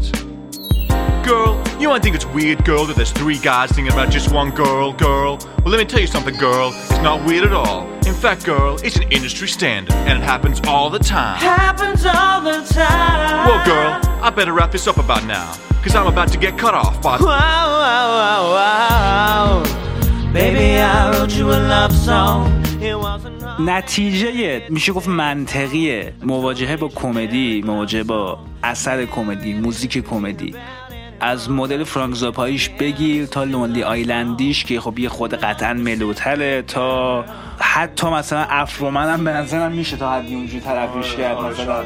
Girl, 1.24 1.62
you 1.80 1.90
might 1.90 2.02
think 2.04 2.16
it's 2.16 2.26
weird, 2.26 2.66
girl, 2.66 2.86
that 2.86 2.96
there's 2.96 3.12
three 3.12 3.38
guys 3.38 3.72
thinking 3.72 3.94
about 3.94 4.10
just 4.10 4.32
one 4.32 4.52
girl, 4.52 4.94
girl. 4.94 5.38
Well, 5.62 5.72
let 5.74 5.80
me 5.80 5.86
tell 5.86 6.00
you 6.00 6.08
something, 6.08 6.36
girl. 6.36 6.72
It's 6.74 7.02
not 7.10 7.24
weird 7.28 7.44
at 7.46 7.54
all. 7.54 7.82
In 8.08 8.16
fact, 8.16 8.46
girl, 8.46 8.78
it's 8.84 8.96
an 8.96 9.08
industry 9.12 9.48
standard, 9.48 9.94
and 10.08 10.16
it 10.20 10.26
happens 10.26 10.60
all 10.68 10.90
the 10.90 11.00
time. 11.00 11.38
Happens 11.40 12.06
all 12.06 12.42
the 12.42 12.60
time. 12.74 13.48
Well, 13.48 13.62
girl, 13.66 13.92
I 14.26 14.30
better 14.30 14.54
wrap 14.54 14.72
this 14.72 14.88
up 14.88 14.98
about 14.98 15.24
now, 15.26 15.54
because 15.78 15.94
I'm 15.96 16.08
about 16.08 16.30
to 16.32 16.40
get 16.40 16.58
cut 16.58 16.74
off 16.74 17.02
by. 17.02 17.18
Wow, 17.18 17.28
wow, 17.84 18.08
wow, 18.20 18.42
wow. 18.58 20.34
Baby, 20.34 20.68
I 20.80 21.12
wrote 21.12 21.34
you 21.38 21.46
a 21.50 21.60
love 21.74 21.94
song. 21.94 22.42
It 22.82 22.98
wasn't 22.98 23.42
hard. 23.42 23.62
نتیجه 23.62 24.62
میشه 24.70 24.94
گفت 24.94 25.08
منطقیه 25.08 26.14
مواجهه 26.24 26.76
با 26.78 26.88
کمدی 26.88 27.64
مواجهه 27.66 28.04
با 28.04 28.40
اثر 28.64 29.06
کمدی 29.06 29.54
موزیک 29.54 30.10
کمدی 30.10 30.56
از 31.25 31.51
مدل 31.51 31.85
فرانک 31.85 32.15
زاپاییش 32.15 32.69
بگیر 32.69 33.27
تا 33.27 33.45
لونلی 33.45 33.83
آیلندیش 33.83 34.65
که 34.65 34.81
خب 34.81 34.99
یه 34.99 35.09
خود 35.09 35.35
قطعا 35.35 35.75
ملوتره 35.75 36.63
تا 36.63 37.25
حتی 37.59 38.07
مثلا 38.07 38.47
افرومن 38.49 39.13
هم 39.13 39.25
به 39.25 39.31
نظرم 39.31 39.73
میشه 39.73 39.97
تا 39.97 40.11
حدی 40.13 40.35
اونجوری 40.35 40.61
طرفش 40.61 41.17
کرد 41.17 41.39
مثلا 41.39 41.85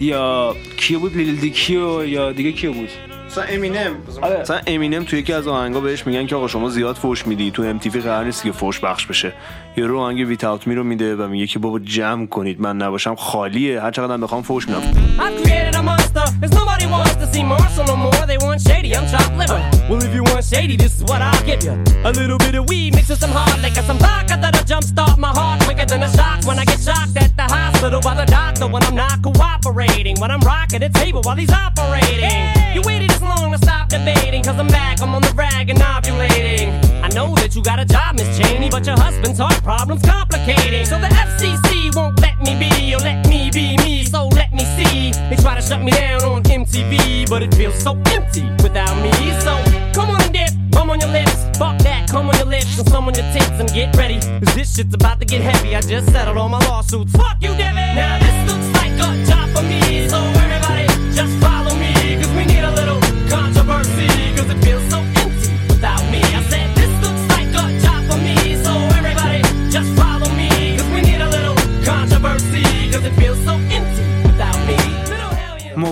یا 0.00 0.54
کیو 0.76 0.98
بود؟ 0.98 1.16
لیل 1.16 1.40
دیکیو 1.40 2.04
یا 2.04 2.32
دیگه 2.32 2.52
کیو 2.52 2.72
بود؟ 2.72 2.88
مثلا 3.26 3.44
امینم. 3.44 3.96
مثلا 4.40 4.60
امینم 4.66 5.04
توی 5.04 5.18
یکی 5.18 5.32
از 5.32 5.48
آهنگا 5.48 5.80
بهش 5.80 6.06
میگن 6.06 6.26
که 6.26 6.36
آقا 6.36 6.48
شما 6.48 6.68
زیاد 6.68 6.96
فوش 6.96 7.26
میدی 7.26 7.50
تو 7.50 7.62
ام 7.62 7.78
قرار 7.78 8.24
نیست 8.24 8.42
که 8.42 8.52
فوش 8.52 8.80
بخش 8.80 9.06
بشه. 9.06 9.32
یه 9.76 9.86
رو 9.86 10.00
آهنگ 10.00 10.28
ویتاوت 10.28 10.66
می 10.66 10.74
رو 10.74 10.84
میده 10.84 11.16
و 11.16 11.28
میگه 11.28 11.46
که 11.46 11.58
بابا 11.58 11.78
جمع 11.78 12.26
کنید 12.26 12.60
من 12.60 12.76
نباشم 12.76 13.14
خالیه 13.14 13.82
هر 13.82 13.90
چقدر 13.90 14.16
بخوام 14.16 14.42
فوش 14.42 14.68
میدم 14.68 14.80
I've 14.80 15.44
created 15.44 15.74
a 15.74 15.82
monster, 15.82 16.26
cause 16.40 16.54
nobody 16.60 16.86
wants 16.94 17.16
to 17.22 17.26
see 17.32 17.44
Marshall 17.52 17.86
no 17.92 17.96
more. 18.04 18.24
They 18.30 18.38
want 18.44 18.60
shady, 18.68 18.90
I'm 18.96 19.06
chopped 19.12 19.36
liver. 19.40 19.60
Well, 19.88 20.02
if 20.06 20.12
you 20.16 20.22
want 20.30 20.44
shady, 20.52 20.76
this 20.82 20.92
is 20.98 21.02
what 21.10 21.20
I'll 21.28 21.44
give 21.50 21.62
you. 21.66 21.74
A 22.10 22.12
little 22.20 22.38
bit 22.44 22.54
of 22.60 22.62
weed 22.70 22.90
mixed 22.96 23.10
with 23.12 23.20
some 23.24 23.34
hard 23.38 23.58
liquor, 23.64 23.84
some 23.90 24.00
vodka 24.04 24.34
that'll 24.42 24.66
jumpstart 24.72 25.16
my 25.26 25.32
heart 25.38 25.58
quicker 25.66 25.86
than 25.92 26.00
a 26.08 26.10
shock 26.18 26.38
when 26.48 26.56
I 26.62 26.64
get 26.70 26.80
shocked 26.88 27.16
at 27.24 27.32
the 27.40 27.46
hospital 27.56 28.00
by 28.08 28.14
the 28.20 28.26
doctor 28.38 28.66
when 28.74 28.82
I'm 28.88 28.98
not 29.04 29.16
cooperating. 29.26 30.14
When 30.22 30.30
I'm 30.34 30.44
rocking 30.52 30.82
the 30.86 30.90
table 31.00 31.20
while 31.26 31.38
he's 31.42 31.54
operating. 31.64 32.42
You 32.74 32.80
waited 32.88 33.08
this 33.10 33.22
long 33.30 33.50
to 33.54 33.58
stop 33.66 33.84
debating, 33.94 34.42
cause 34.46 34.58
I'm 34.62 34.70
back, 34.78 34.96
I'm 35.02 35.12
on 35.16 35.22
the 35.28 35.34
rag 35.42 35.64
and 35.72 35.80
ovulating. 35.92 36.93
I 37.04 37.08
know 37.08 37.34
that 37.34 37.54
you 37.54 37.62
got 37.62 37.78
a 37.78 37.84
job, 37.84 38.16
Miss 38.16 38.32
Cheney, 38.38 38.70
but 38.70 38.86
your 38.86 38.96
husband's 38.96 39.38
heart 39.38 39.62
problem's 39.62 40.00
complicating. 40.00 40.86
So 40.86 40.98
the 40.98 41.12
FCC 41.12 41.94
won't 41.94 42.18
let 42.18 42.40
me 42.40 42.56
be, 42.56 42.94
or 42.94 42.98
let 42.98 43.28
me 43.28 43.50
be 43.52 43.76
me, 43.84 44.06
so 44.06 44.28
let 44.28 44.54
me 44.54 44.64
see. 44.72 45.12
They 45.28 45.36
try 45.36 45.54
to 45.54 45.60
shut 45.60 45.82
me 45.82 45.92
down 45.92 46.22
on 46.24 46.42
MTV, 46.42 47.28
but 47.28 47.42
it 47.42 47.54
feels 47.54 47.76
so 47.76 47.92
empty 48.08 48.48
without 48.62 48.96
me. 49.04 49.12
So 49.44 49.52
come 49.92 50.16
on 50.16 50.22
and 50.22 50.32
dip, 50.32 50.48
come 50.72 50.88
on 50.88 50.98
your 50.98 51.10
lips, 51.10 51.36
fuck 51.58 51.76
that, 51.84 52.08
come 52.08 52.30
on 52.30 52.36
your 52.38 52.46
lips, 52.46 52.78
and 52.78 52.88
some 52.88 53.06
on 53.06 53.12
your 53.12 53.30
tits, 53.34 53.60
and 53.60 53.68
get 53.68 53.94
ready. 53.96 54.18
Cause 54.40 54.54
this 54.54 54.74
shit's 54.74 54.94
about 54.94 55.20
to 55.20 55.26
get 55.26 55.42
heavy. 55.42 55.76
I 55.76 55.82
just 55.82 56.10
settled 56.10 56.38
all 56.38 56.48
my 56.48 56.64
lawsuits. 56.64 57.12
Fuck 57.12 57.36
you, 57.42 57.52
Devin! 57.52 57.96
Now 58.00 58.16
this 58.18 58.36
looks 58.48 58.68
like 58.80 58.96
a 58.96 59.10
job 59.28 59.52
for 59.52 59.62
me, 59.62 60.08
so 60.08 60.16
everybody 60.40 60.86
just 61.12 61.36
follow 61.44 61.76
me, 61.76 62.16
cause 62.16 62.32
we 62.32 62.46
need 62.46 62.64
a 62.64 62.72
little 62.72 63.03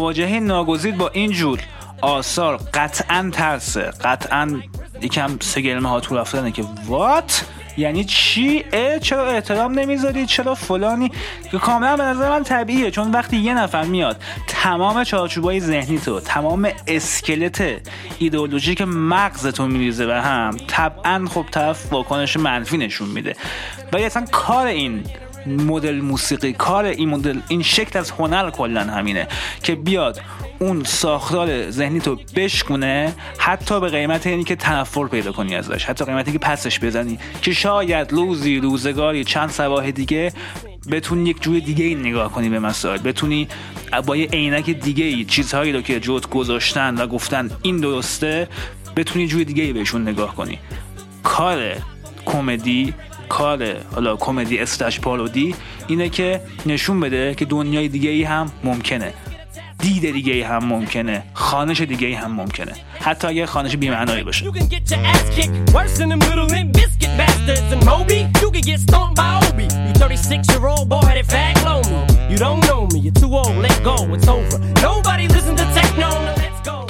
مواجهه 0.02 0.40
ناگزیر 0.40 0.94
با 0.94 1.08
این 1.08 1.30
جور 1.30 1.58
آثار 2.00 2.56
قطعا 2.74 3.30
ترسه. 3.32 3.82
قطعا 3.82 4.60
یکم 5.02 5.36
سگلمه 5.40 5.88
ها 5.88 6.00
تو 6.00 6.16
رفتنه 6.16 6.52
که 6.52 6.64
وات؟ 6.86 7.44
یعنی 7.76 8.04
چی؟ 8.04 8.64
چرا 9.02 9.26
احترام 9.26 9.78
نمی‌ذاری؟ 9.78 10.26
چرا 10.26 10.54
فلانی؟ 10.54 11.10
که 11.50 11.58
کاملا 11.58 11.96
به 11.96 12.02
نظر 12.02 12.30
من 12.30 12.42
طبیعیه 12.42 12.90
چون 12.90 13.10
وقتی 13.10 13.36
یه 13.36 13.54
نفر 13.54 13.84
میاد 13.84 14.22
تمام 14.46 15.04
چارچوبای 15.04 15.60
ذهنی 15.60 15.98
تو 15.98 16.20
تمام 16.20 16.68
اسکلت 16.86 17.88
ایدئولوژی 18.18 18.74
که 18.74 18.84
مغزتون 18.84 19.70
میریزه 19.70 20.06
به 20.06 20.20
هم 20.20 20.56
طبعا 20.66 21.26
خب 21.30 21.44
طرف 21.50 21.92
واکنش 21.92 22.36
منفی 22.36 22.76
نشون 22.76 23.08
میده. 23.08 23.36
ولی 23.92 24.04
اصلا 24.04 24.24
کار 24.32 24.66
این 24.66 25.04
مدل 25.46 26.00
موسیقی 26.00 26.52
کار 26.52 26.84
این 26.84 27.08
مدل 27.08 27.40
این 27.48 27.62
شکل 27.62 27.98
از 27.98 28.10
هنر 28.10 28.50
کلا 28.50 28.80
همینه 28.80 29.28
که 29.62 29.74
بیاد 29.74 30.20
اون 30.58 30.84
ساختار 30.84 31.70
ذهنی 31.70 32.00
تو 32.00 32.18
بشکونه 32.36 33.14
حتی 33.38 33.80
به 33.80 33.88
قیمت 33.88 34.26
اینی 34.26 34.44
که 34.44 34.56
تنفر 34.56 35.06
پیدا 35.06 35.32
کنی 35.32 35.56
ازش 35.56 35.84
حتی 35.84 36.04
قیمتی 36.04 36.32
که 36.32 36.38
پسش 36.38 36.80
بزنی 36.80 37.18
که 37.42 37.52
شاید 37.52 38.12
روزی 38.12 38.58
روزگاری 38.58 39.24
چند 39.24 39.50
سواه 39.50 39.90
دیگه 39.90 40.32
بتونی 40.90 41.30
یک 41.30 41.42
جوی 41.42 41.60
دیگه 41.60 41.84
ای 41.84 41.94
نگاه 41.94 42.32
کنی 42.32 42.48
به 42.48 42.58
مسائل 42.58 42.98
بتونی 42.98 43.48
با 44.06 44.16
یه 44.16 44.28
عینک 44.32 44.70
دیگه 44.70 45.04
ای 45.04 45.24
چیزهایی 45.24 45.72
رو 45.72 45.80
که 45.80 46.00
جوت 46.00 46.30
گذاشتن 46.30 46.94
و 46.94 47.06
گفتن 47.06 47.50
این 47.62 47.76
درسته 47.76 48.48
بتونی 48.96 49.26
جوی 49.26 49.44
دیگه 49.44 49.64
ای 49.64 49.72
بهشون 49.72 50.02
نگاه 50.02 50.34
کنی. 50.34 50.58
کار 51.22 51.76
کمدی 52.24 52.94
کار 53.32 53.76
حالا 53.94 54.16
کمدی 54.16 54.58
استش 54.58 55.00
پارودی 55.00 55.54
اینه 55.86 56.08
که 56.08 56.40
نشون 56.66 57.00
بده 57.00 57.34
که 57.34 57.44
دنیای 57.44 57.88
دیگه 57.88 58.10
ای 58.10 58.22
هم 58.22 58.52
ممکنه. 58.64 59.12
دیده 59.78 60.10
دیگه 60.10 60.32
ای 60.32 60.42
هم 60.42 60.64
ممکنه. 60.64 61.22
خانش 61.34 61.80
دیگه 61.80 62.06
ای 62.06 62.14
هم 62.14 62.32
ممکنه. 62.32 62.72
حتی 63.00 63.28
اگه 63.28 63.46
خانش 63.46 63.76
بیمعنایی 63.76 64.22
باشه. 64.22 64.46
You 72.32 72.38
don't 72.46 72.62
know 72.68 72.82
me, 72.92 72.98
you're 73.04 73.18
too 73.22 73.32
old, 73.40 73.54
let 73.66 73.78
go, 73.88 73.96
it's 74.14 74.28
over. 74.36 74.58
Nobody 74.88 75.24
listen 75.34 75.54
to 75.60 75.66
techno. 75.78 76.21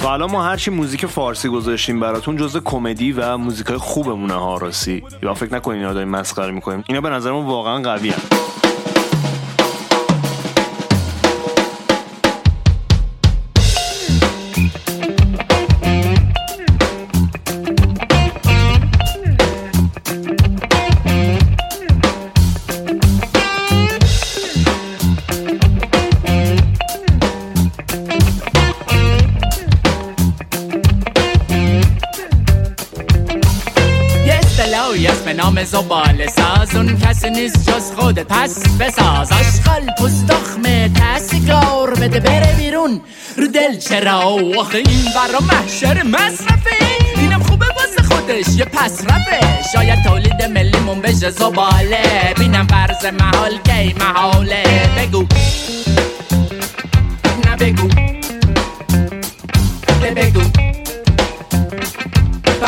تا 0.03 0.13
الان 0.13 0.31
ما 0.31 0.43
هرچی 0.43 0.71
موزیک 0.71 1.05
فارسی 1.05 1.49
گذاشتیم 1.49 1.99
براتون 1.99 2.37
جزء 2.37 2.59
کمدی 2.59 3.11
و 3.11 3.37
موزیکای 3.37 3.77
خوبمونه 3.77 4.33
ها 4.33 4.57
راستی 4.57 5.03
یا 5.23 5.33
فکر 5.33 5.53
نکنین 5.53 5.93
داریم 5.93 6.09
مسخره 6.09 6.51
می‌کنیم. 6.51 6.83
اینا 6.87 7.01
به 7.01 7.09
نظر 7.09 7.31
ما 7.31 7.41
واقعا 7.41 7.81
قوی 7.81 8.13
زبال 35.73 36.27
ساز 36.27 36.75
اون 36.75 36.97
کسی 36.99 37.29
نیست 37.29 37.69
جز 37.69 37.91
خودت 37.91 38.27
پس 38.29 38.77
بساز. 38.79 39.31
آشغال 39.31 39.89
پوستخمه 39.97 40.89
تسیگار 40.95 41.93
بده 41.93 42.19
بره 42.19 42.55
بیرون. 42.57 43.01
رو 43.37 43.47
دل 43.47 43.77
چرا 43.77 44.19
آخه 44.59 44.77
این 44.77 45.05
برا 45.15 45.39
محشر 45.39 46.03
مصرفه. 46.03 46.75
اینم 47.17 47.43
خوبه 47.43 47.65
واسه 47.65 48.03
خودش 48.03 48.47
یه 48.57 48.65
پس 48.65 49.01
رفه. 49.05 49.63
شاید 49.73 50.03
تولید 50.03 50.43
ملیمون 50.43 51.01
بشه 51.01 51.29
زباله. 51.29 52.33
بینم 52.39 52.67
فرض 52.67 53.05
محال 53.05 53.57
کی 53.63 53.95
محاله. 53.99 54.63
بگو. 54.97 55.25
نه 57.45 57.55
بگو. 57.55 57.87
بگو. 60.15 60.41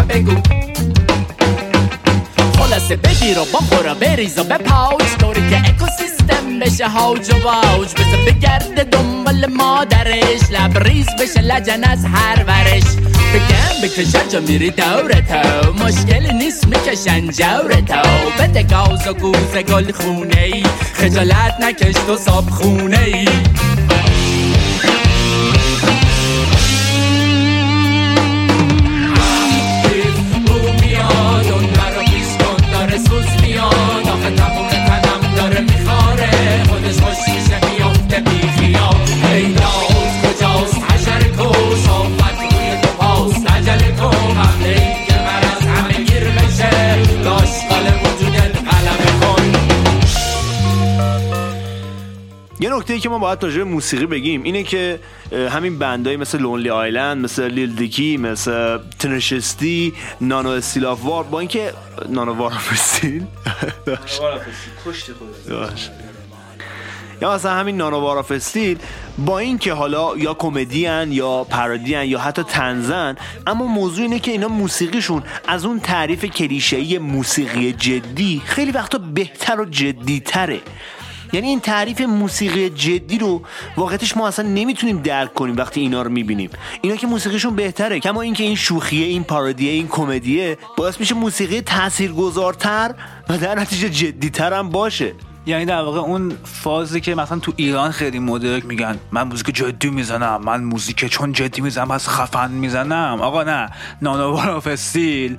بگو. 0.09 0.64
خلاصه 2.87 2.95
بگیر 2.95 3.39
و 3.39 3.45
بخور 3.45 3.91
و 3.91 3.95
بریز 3.95 4.39
و 4.39 4.43
طوری 5.19 5.49
که 5.49 5.57
اکوسیستم 5.57 6.59
بشه 6.61 6.87
هاوج 6.87 7.29
و 7.29 7.43
واوج. 7.43 7.87
بزه 7.93 8.17
بگرده 8.27 8.83
دنبال 8.83 9.45
مادرش. 9.45 10.51
لبریز 10.51 11.07
بشه 11.19 11.41
لجن 11.41 11.83
از 11.83 12.05
هر 12.05 12.43
ورش. 12.47 12.83
بگم 13.33 13.81
بکشن 13.83 14.29
جا 14.29 14.39
میری 14.39 14.69
دورتو 14.69 15.73
مشکلی 15.83 16.33
نیست 16.33 16.67
می‌کشن 16.67 17.27
جورتو 17.31 18.09
بده 18.39 18.63
گاز 18.63 19.07
و 19.07 19.13
گوز 19.13 19.55
گل 19.57 19.91
خونه 19.91 20.41
ای 20.41 20.63
خجالت 20.93 21.55
نکش 21.61 21.95
تو 22.07 22.17
صاب 22.17 22.49
خونه 22.49 22.99
ای 22.99 23.25
ای 52.95 53.01
که 53.01 53.09
ما 53.09 53.19
باید 53.19 53.43
راجع 53.43 53.63
موسیقی 53.63 54.05
بگیم. 54.05 54.43
اینه 54.43 54.63
که 54.63 54.99
همین 55.31 55.79
بندایی 55.79 56.17
مثل 56.17 56.39
لونلی 56.39 56.69
آیلند 56.69 57.23
مثل 57.23 57.47
لیل 57.47 57.75
دیکی 57.75 58.17
مثل 58.17 58.77
تنشستی 58.99 59.93
نانو 60.21 60.49
استیلاف 60.49 61.03
وار 61.03 61.23
با 61.23 61.39
اینکه 61.39 61.73
نانو 62.09 62.33
وارافستین 62.33 63.27
باش. 65.49 65.89
یا 67.21 67.33
مثلا 67.33 67.51
همین 67.51 67.77
نانو 67.77 67.99
وارافستیل 67.99 68.77
با 69.17 69.39
اینکه 69.39 69.73
حالا 69.73 70.17
یا 70.17 70.33
کمدین 70.33 71.11
یا 71.11 71.43
پارودین 71.43 72.01
یا 72.01 72.19
حتی 72.19 72.43
تنزن 72.43 73.15
اما 73.47 73.65
موضوع 73.65 74.01
اینه 74.01 74.19
که 74.19 74.31
اینا 74.31 74.47
موسیقیشون 74.47 75.23
از 75.47 75.65
اون 75.65 75.79
تعریف 75.79 76.25
کلیشه‌ای 76.25 76.97
موسیقی 76.97 77.73
جدی 77.73 78.41
خیلی 78.45 78.71
وقتا 78.71 78.97
بهتر 78.97 79.61
و 79.61 79.65
جدیتره. 79.65 80.59
یعنی 81.35 81.47
این 81.47 81.59
تعریف 81.59 82.01
موسیقی 82.01 82.69
جدی 82.69 83.17
رو 83.17 83.41
واقعتش 83.77 84.17
ما 84.17 84.27
اصلا 84.27 84.49
نمی‌تونیم 84.49 85.01
درک 85.01 85.33
کنیم 85.33 85.55
وقتی 85.57 85.81
اینا 85.81 86.01
رو 86.01 86.09
می‌بینیم. 86.09 86.49
اینا 86.81 86.95
که 86.95 87.07
موسیقیشون 87.07 87.55
بهتره 87.55 87.99
کما 87.99 88.21
اینکه 88.21 88.43
این 88.43 88.55
شوخیه 88.55 89.05
این 89.05 89.23
پارودیه 89.23 89.71
این 89.71 89.87
کمدیه 89.87 90.57
باعث 90.77 90.99
میشه 90.99 91.15
موسیقی 91.15 91.61
تاثیرگذارتر 91.61 92.95
و 93.29 93.37
در 93.37 93.55
نتیجه 93.55 93.89
جدیتر 93.89 94.53
هم 94.53 94.69
باشه. 94.69 95.13
یعنی 95.45 95.65
در 95.65 95.81
واقع 95.81 95.99
اون 95.99 96.37
فازی 96.43 97.01
که 97.01 97.15
مثلا 97.15 97.39
تو 97.39 97.53
ایران 97.55 97.91
خیلی 97.91 98.19
مدرک 98.19 98.65
میگن 98.65 98.99
من 99.11 99.23
موزیک 99.23 99.55
جدی 99.55 99.89
می‌زنم 99.89 100.41
من 100.43 100.63
موزیک 100.63 101.05
چون 101.05 101.33
جدی 101.33 101.61
می‌زنم 101.61 101.91
از 101.91 102.09
خفن 102.09 102.51
می‌زنم. 102.51 103.17
آقا 103.21 103.43
نه 103.43 103.69
نانوارا 104.01 104.59
فستیل 104.59 105.37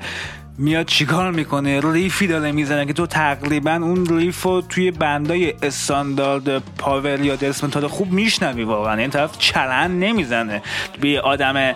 میاد 0.59 0.87
چیکار 0.87 1.33
می‌کنه؟ 1.33 1.81
ریفی 1.93 2.27
داره 2.27 2.53
می‌زنه 2.53 2.87
که 2.87 2.93
تو 2.93 3.07
تقریبا 3.07 3.73
اون 3.73 4.07
ریف 4.07 4.43
رو 4.43 4.61
توی 4.61 4.91
بندای 4.91 5.55
استاندارد 5.63 6.59
پاور 6.59 7.21
یا 7.21 7.37
دسمنتال 7.37 7.87
خوب 7.87 8.13
میشنوی 8.13 8.63
واقعا. 8.63 8.95
این 8.95 9.11
طرف 9.11 9.39
چلن 9.39 9.99
نمی‌زنه. 9.99 10.63
به 11.01 11.21
آدم 11.21 11.75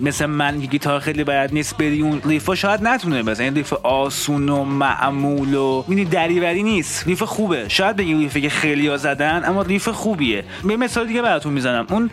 مثل 0.00 0.26
من 0.26 0.58
گیتار 0.58 1.00
خیلی 1.00 1.24
باید 1.24 1.52
نیست 1.52 1.76
بری 1.76 2.02
اون 2.02 2.22
ریفا 2.24 2.54
شاید 2.54 2.82
نتونه 2.82 3.22
بزنه. 3.22 3.44
این 3.44 3.54
ریف 3.54 3.72
آسون 3.72 4.48
و 4.48 4.64
معمول 4.64 5.54
و 5.54 5.84
می‌دونی 5.88 6.04
دریوری 6.04 6.62
نیست. 6.62 7.06
ریف 7.06 7.22
خوبه. 7.22 7.68
شاید 7.68 7.96
بگی 7.96 8.14
ریفی 8.14 8.40
که 8.40 8.48
خیلی 8.48 8.88
ها 8.88 8.96
زدن 8.96 9.44
اما 9.44 9.62
ریف 9.62 9.88
خوبیه. 9.88 10.44
به 10.64 10.76
مثال 10.76 11.06
دیگه 11.06 11.22
براتون 11.22 11.52
می‌زنم. 11.52 11.86
اون 11.90 12.10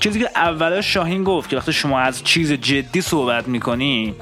چیزی 0.00 0.20
که 0.20 0.30
اول 0.36 0.80
شاهین 0.80 1.24
گفت 1.24 1.50
که 1.50 1.56
وقتی 1.56 1.72
شما 1.72 2.00
از 2.00 2.24
چیز 2.24 2.52
جدی 2.52 3.00
صحبت 3.00 3.48
می‌کنی 3.48 4.14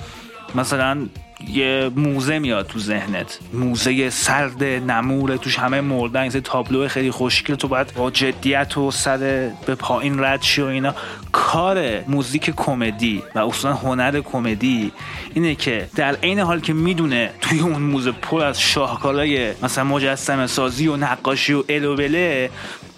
مثلا 0.55 1.07
یه 1.49 1.91
موزه 1.97 2.39
میاد 2.39 2.67
تو 2.67 2.79
ذهنت. 2.79 3.39
موزه 3.53 4.11
سرد 4.11 4.65
نمور 4.65 5.37
توش 5.37 5.59
همه 5.59 5.81
مردن 5.81 6.25
یه 6.25 6.31
تابلو 6.31 6.89
خیلی 6.89 7.11
خوشگل 7.11 7.55
تو 7.55 7.69
باید 7.69 7.95
با 7.95 8.11
جدیت 8.11 8.79
و 8.79 8.91
سر 8.91 9.51
به 9.67 9.75
پایین 9.75 10.25
رد 10.25 10.43
شی 10.43 10.63
و 10.63 10.65
اینا. 10.65 10.95
کار 11.33 12.05
موزیک 12.09 12.51
کمدی 12.57 13.23
و 13.35 13.39
اصولا 13.39 13.75
هنر 13.75 14.21
کمدی 14.21 14.93
اینه 15.35 15.55
که 15.55 15.89
در 15.97 16.15
عین 16.15 16.39
حال 16.39 16.61
که 16.61 16.73
می‌دونه 16.73 17.31
توی 17.41 17.61
اون 17.61 17.83
موزه 17.83 18.13
پر 18.13 18.45
از 18.45 18.61
شاهکارهای 18.61 19.53
مثلا 19.63 19.85
مجسمه 19.85 20.47
سازی 20.47 20.89
و 20.89 20.97
نقاشی 20.97 21.53
و 21.53 21.63
الوبله 21.69 22.51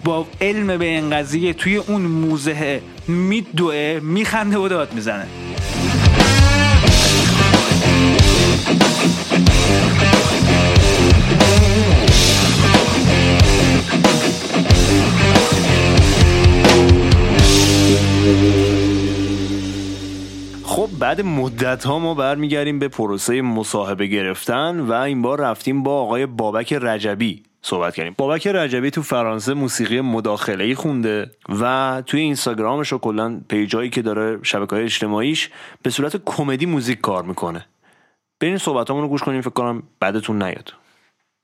با 0.03 0.27
علم 0.41 0.77
به 0.77 0.85
این 0.85 1.09
قضیه 1.09 1.53
توی 1.53 1.75
اون 1.75 2.01
موزه 2.01 2.81
میدوه 3.07 3.99
میخنده 4.03 4.57
و 4.57 4.67
داد 4.67 4.93
می‌زنه. 4.93 5.27
خب 20.63 20.89
بعد 20.99 21.21
مدت 21.21 21.83
ها 21.83 21.99
ما 21.99 22.13
برمیگردیم 22.13 22.79
به 22.79 22.87
پروسه 22.87 23.41
مصاحبه 23.41 24.07
گرفتن 24.07 24.79
و 24.79 24.93
این 24.93 25.21
بار 25.21 25.41
رفتیم 25.41 25.83
با 25.83 26.01
آقای 26.01 26.25
بابک 26.25 26.73
رجبی 26.73 27.43
صحبت 27.61 27.95
کردیم. 27.95 28.15
بابک 28.17 28.47
رجبی 28.47 28.91
تو 28.91 29.01
فرانسه 29.01 29.53
موسیقی 29.53 30.01
مداخله 30.01 30.63
ای 30.63 30.75
خونده 30.75 31.31
و 31.61 32.03
توی 32.05 32.19
اینستاگرامش 32.19 32.93
و 32.93 32.97
کلا 32.97 33.41
پیجایی 33.49 33.89
که 33.89 34.01
داره 34.01 34.39
شبکه 34.43 34.75
های 34.75 34.83
اجتماعیش 34.83 35.49
به 35.81 35.89
صورت 35.89 36.21
کمدی 36.25 36.65
موزیک 36.65 37.01
کار 37.01 37.23
می‌کنه. 37.23 37.65
برین 38.41 38.57
صحبت 38.57 38.89
رو 38.89 39.07
گوش 39.07 39.23
کنیم 39.23 39.41
فکر 39.41 39.49
کنم 39.49 39.83
بعدتون 39.99 40.43
نیاد. 40.43 40.73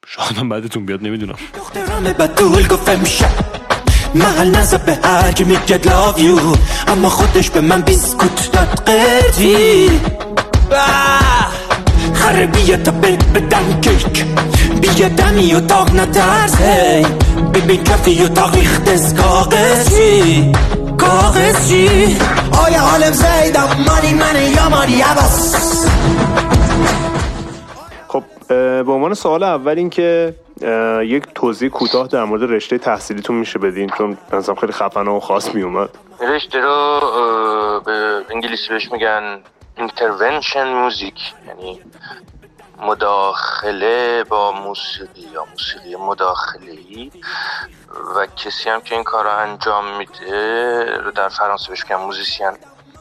شاید 0.07 0.37
هم 0.37 0.49
بعدتون 0.49 0.85
بیاد 0.85 1.03
نمی‌دونم. 1.03 1.35
دخترم 1.57 2.03
بدول 2.03 2.67
گفت 2.67 2.89
امشب 2.89 3.29
محل 4.15 4.55
نزد 4.55 4.85
به 4.85 4.99
هر 5.03 5.31
کی 5.31 5.43
میگه 5.43 5.79
love 5.79 6.17
you. 6.17 6.57
اما 6.87 7.09
خودش 7.09 7.49
به 7.49 7.61
من 7.61 7.81
بیسکوت 7.81 8.51
داد 8.51 8.67
قرتی 8.67 9.89
خره 12.13 12.47
بیا 12.47 12.77
تا 12.77 12.91
بدم 12.91 13.81
کیک. 13.81 14.25
بیا 14.81 15.09
دمی 15.09 15.53
اتاق 15.53 15.95
نترس 15.95 16.61
هی 16.61 17.05
ببین 17.53 17.83
کفی 17.83 18.23
اتاق 18.23 18.55
ریختس 18.55 19.13
کاغذی. 19.13 20.51
کاغذی. 20.97 22.17
آیا 22.65 22.81
حالم 22.81 23.11
زیدم 23.11 23.67
مانی 23.87 24.13
منه 24.13 24.49
یا 24.49 24.69
مانی 24.69 25.01
عباس؟ 25.01 25.55
به 28.47 28.91
عنوان 28.91 29.13
سوال 29.13 29.43
اول 29.43 29.77
این 29.77 29.89
که 29.89 30.35
یک 31.01 31.23
توضیح 31.35 31.69
کوتاه 31.69 32.07
در 32.07 32.23
مورد 32.23 32.43
رشته 32.43 32.77
تحصیلیتون 32.77 33.35
میشه 33.35 33.59
بدین 33.59 33.89
چون 33.89 34.17
مثلا 34.33 34.55
خیلی 34.55 34.71
خفنه 34.71 35.11
و 35.11 35.19
خاص 35.19 35.55
میومد. 35.55 35.89
رشته 36.19 36.61
رو 36.61 37.01
به 37.85 38.21
انگلیسی 38.29 38.69
بهش 38.69 38.91
میگن 38.91 39.39
intervention 39.77 40.57
موزیک 40.57 41.33
یعنی 41.47 41.81
مداخله 42.81 44.23
با 44.23 44.51
موسیقی 44.51 45.21
یا 45.33 45.45
موسیقی 45.45 45.95
مداخله 45.95 46.71
ای 46.71 47.11
و 48.15 48.25
کسی 48.25 48.69
هم 48.69 48.81
که 48.81 48.95
این 48.95 49.03
کار 49.03 49.23
رو 49.23 49.29
انجام 49.29 49.97
میده 49.97 50.97
رو 51.03 51.11
در 51.11 51.29
فرانسه 51.29 51.69
بهش 51.69 51.83
میگن 51.83 51.95
موزیسین 51.95 52.51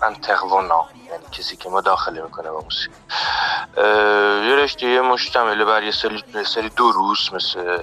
انتقوانا 0.02 0.86
یعنی 1.10 1.24
کسی 1.32 1.56
که 1.56 1.68
مداخله 1.68 2.22
می‌کنه 2.22 2.50
با 2.50 2.60
موسیقی. 2.60 2.94
یه 4.48 4.56
رشته 4.56 5.00
مشتمل 5.00 5.64
بر 5.64 5.82
یه 5.82 5.90
سری, 5.90 6.24
یه 6.34 6.44
سری 6.44 6.68
دروس 6.68 7.32
مثل 7.32 7.78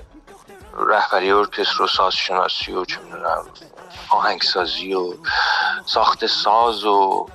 رهبری 0.78 1.32
ارکستر 1.32 1.82
و 1.82 1.88
سازشناسی 1.88 2.72
و 2.72 2.86
چه 2.86 3.00
می‌دونم 3.00 3.46
آهنگسازی 4.10 4.94
و 4.94 5.14
ساخت 5.86 6.26
ساز 6.26 6.86
و 6.86 7.28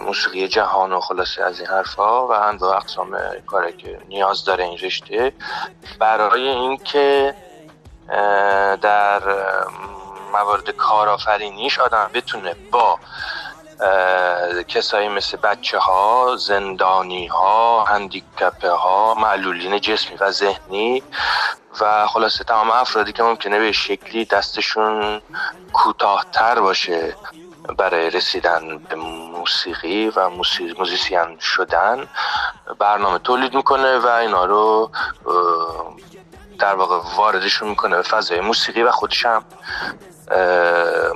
موسیقی 0.00 0.48
جهان 0.48 0.92
و 0.92 1.00
خلاصه 1.00 1.42
از 1.42 1.60
این 1.60 1.68
حرفا 1.68 2.26
و 2.26 2.32
انواع 2.32 2.76
اقسام 2.76 3.18
کاری 3.46 3.72
که 3.72 4.00
نیاز 4.08 4.44
داره 4.44 4.64
این 4.64 4.78
رشته. 4.78 5.32
برای 5.98 6.48
اینکه 6.48 7.34
در 8.82 9.22
موارد 10.32 10.70
کارآفرینیش 10.70 11.78
آدم 11.78 12.10
بتونه 12.14 12.54
با 12.70 12.98
کسایی 14.68 15.08
مثل 15.08 15.36
بچه 15.36 15.78
ها 15.78 16.36
زندانی 16.36 17.26
ها 17.26 17.84
هندیکپه 17.84 18.70
ها 18.70 19.14
معلولین 19.14 19.80
جسمی 19.80 20.16
و 20.16 20.30
ذهنی 20.30 21.02
و 21.80 22.06
خلاصه 22.06 22.44
تمام 22.44 22.70
افرادی 22.70 23.12
که 23.12 23.22
ممکنه 23.22 23.58
به 23.58 23.72
شکلی 23.72 24.24
دستشون 24.24 25.22
کوتاهتر 25.72 26.60
باشه 26.60 27.16
برای 27.78 28.10
رسیدن 28.10 28.78
به 28.78 28.96
موسیقی 28.96 30.08
و 30.08 30.28
موزیسین 30.78 31.38
شدن 31.40 32.08
برنامه 32.78 33.18
تولید 33.18 33.54
می‌کنه 33.54 33.98
و 33.98 34.06
اینا 34.06 34.44
رو 34.44 34.90
در 36.58 36.74
واقع 36.74 37.00
واردشون 37.16 37.68
می‌کنه 37.68 37.96
به 37.96 38.02
فضای 38.02 38.40
موسیقی 38.40 38.82
و 38.82 38.90
خودش 38.90 39.26
هم. 39.26 39.44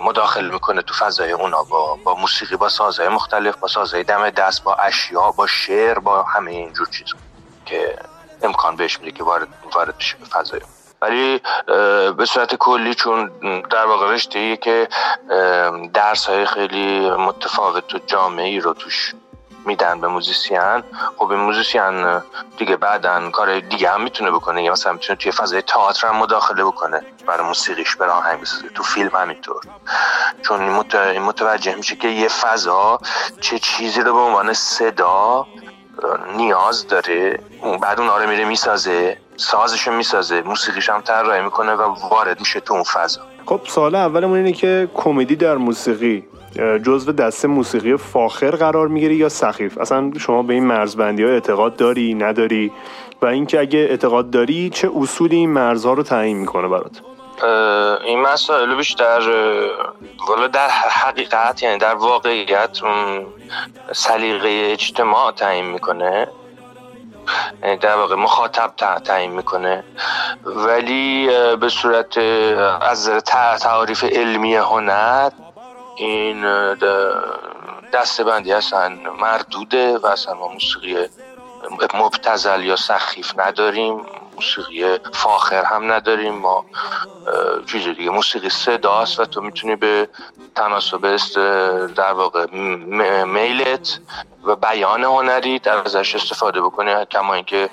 مداخل 0.05 0.51
می‌کنه 0.51 0.83
تو 0.83 0.95
فضای 0.95 1.33
اونا 1.33 1.63
با, 1.63 1.99
با 2.05 2.15
موسیقی 2.15 2.57
با 2.57 2.69
سازهای 2.69 3.09
مختلف 3.09 3.57
با 3.57 3.69
سازهای 3.69 4.05
دم 4.05 4.31
دست 4.31 4.65
با 4.65 4.75
اشیا 4.75 5.31
با 5.31 5.47
شعر 5.47 5.99
با 5.99 6.23
همه 6.23 6.51
اینجور 6.51 6.87
چیز 6.87 7.07
که 7.67 7.99
امکان 8.43 8.77
بهش 8.77 8.99
میده 9.01 9.11
که 9.11 9.25
وارد 9.25 9.49
وارد 9.75 9.99
بشه 9.99 10.17
به 10.17 10.25
فضای. 10.25 10.61
ولی 11.03 11.41
به 12.17 12.25
صورت 12.25 12.55
کلی 12.55 12.95
چون 12.95 13.31
در 13.71 13.87
واقع 13.87 14.13
رشته 14.13 14.57
که 14.57 14.89
درس 15.95 16.27
های 16.27 16.47
خیلی 16.47 17.11
متفاوت 17.11 17.95
و 17.95 17.99
جامعی 18.07 18.61
رو 18.61 18.73
توش 18.75 19.15
میدن 19.69 20.01
به 20.01 20.09
موزیسین 20.09 20.83
خب 21.17 21.31
این 21.31 21.41
موزیسین 21.41 22.21
دیگه 22.59 22.77
بعدا 22.77 23.31
کار 23.31 23.61
دیگه 23.61 23.91
هم 23.91 24.01
می‌تونه 24.03 24.31
بکنه. 24.31 24.63
یا 24.63 24.73
مثلا 24.73 24.93
می‌تونه 24.93 25.17
توی 25.17 25.33
فضای 25.33 25.63
تئاتر 25.63 26.09
هم 26.09 26.17
مداخله 26.17 26.65
بکنه 26.65 27.03
برای 27.27 27.47
موسیقیش 27.47 27.97
برای 27.97 28.13
آهنگ 28.13 28.41
بسازه 28.41 28.69
تو 28.69 28.83
فیلم 28.83 29.11
همینطور. 29.15 29.63
چون 30.43 30.63
این 30.63 30.73
مت- 30.83 30.95
این 30.95 31.23
متوجه 31.23 31.75
میشه 31.75 31.97
که 31.97 32.09
یه 32.09 32.29
فضا 32.29 32.99
چه 33.41 33.59
چیزی 33.59 34.01
رو 34.01 34.13
به 34.15 34.21
عنوان 34.21 34.53
صدا 34.53 35.47
نیاز 36.37 36.87
داره. 36.87 37.41
بعد 37.83 38.01
اون 38.01 38.09
آره 38.09 38.27
میره 38.27 38.45
می‌سازه 38.45 39.19
سازشو 39.37 39.93
می‌سازه 39.93 40.43
موسیقیش 40.43 40.89
هم 40.91 41.01
طراحی 41.01 41.43
می‌کنه 41.43 41.73
و 41.73 41.83
وارد 42.11 42.41
میشه 42.41 42.61
تو 42.61 42.75
اون 42.75 42.83
فضا. 42.83 43.21
خب 43.47 43.61
سوال 43.67 43.95
اولمون 43.95 44.37
اینه 44.37 44.53
که 44.53 44.89
کمدی 44.95 45.37
در 45.37 45.57
موسیقی 45.57 46.25
جزو 46.57 47.13
دسته 47.13 47.49
موسیقی 47.49 47.97
فاخر 47.97 48.51
قرار 48.51 48.89
می‌گیری 48.89 49.15
یا 49.17 49.29
سخیف؟ 49.29 49.79
اصلا 49.79 50.11
شما 50.21 50.43
به 50.43 50.55
این 50.55 50.65
مرزبندی 50.65 51.23
ها 51.23 51.31
اعتقاد 51.31 51.77
داری 51.77 52.15
نداری؟ 52.15 52.73
و 53.23 53.27
اینکه 53.27 53.61
اگه 53.61 53.79
اعتقاد 53.79 54.31
داری 54.31 54.71
چه 54.71 54.91
اصولی 54.97 55.37
این 55.37 55.51
مرزها 55.51 55.93
رو 55.93 56.03
تعیین 56.03 56.37
می‌کنه 56.37 56.69
برات؟ 56.69 57.01
این 58.05 58.21
مسائل 58.21 58.75
بیشتر 58.75 59.21
والا 60.29 60.47
در 60.47 60.69
حقیقت 60.69 61.63
یعنی 61.63 61.79
در 61.79 61.95
واقعیت 61.95 62.79
سلیقه 63.93 64.69
اجتماع 64.73 65.33
تعیین 65.33 65.65
می‌کنه. 65.67 66.29
یعنی 67.63 67.77
در 67.77 67.97
واقع 67.97 68.15
مخاطب 68.15 68.71
تع- 68.77 69.03
تعیین 69.03 69.31
می‌کنه. 69.31 69.85
ولی 70.45 71.29
به 71.61 71.69
صورت 71.69 72.19
از 72.19 73.09
نظر 73.09 73.21
تع- 73.21 73.59
تعاریف 73.59 74.05
علمی 74.05 74.55
هنر 74.55 75.31
این 75.99 76.45
دسته 77.93 78.25
بندی 78.25 78.53
اصلا 78.53 78.89
مردوده 79.21 79.99
و 79.99 80.07
اصلا 80.07 80.35
ما 80.35 80.49
موسیقی 80.49 80.97
مبتزل 81.95 82.65
یا 82.65 82.77
سخیف 82.77 83.33
نداریم 83.37 84.07
موسیقی 84.35 84.99
فاخر 85.15 85.65
هم 85.65 85.93
نداریم. 85.93 86.35
ما 86.35 86.65
چیز 87.67 87.89
دیگه 87.89 88.11
موسیقی 88.11 88.49
صداست 88.49 89.21
و 89.21 89.25
تو 89.25 89.41
می‌تونی 89.41 89.77
به 89.77 90.09
تناسب 90.55 91.05
است 91.05 91.39
در 91.95 92.13
واقع 92.13 92.47
میلت 93.25 94.01
و 94.45 94.57
بیان 94.57 95.05
هنری 95.05 95.59
در 95.59 95.77
ازش 95.85 96.15
استفاده 96.15 96.61
بکنی. 96.61 97.05
کما 97.05 97.35
اینکه 97.35 97.71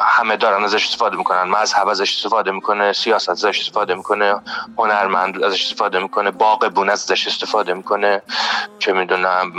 همه 0.00 0.36
دارن 0.36 0.64
ازش 0.64 0.84
استفاده 0.86 1.16
می‌کنن. 1.16 1.42
مذهب 1.42 1.88
ازش 1.88 2.16
استفاده 2.16 2.50
می‌کنه 2.50 2.92
سیاست 2.92 3.28
ازش 3.28 3.60
استفاده 3.60 3.94
می‌کنه 3.94 4.40
هنرمند 4.78 5.44
ازش 5.44 5.62
استفاده 5.64 5.98
می‌کنه 5.98 6.30
باغبون 6.30 6.90
ازش 6.90 7.26
استفاده 7.26 7.74
می‌کنه. 7.74 8.22
چه 8.78 8.92
می‌دونم 8.92 9.52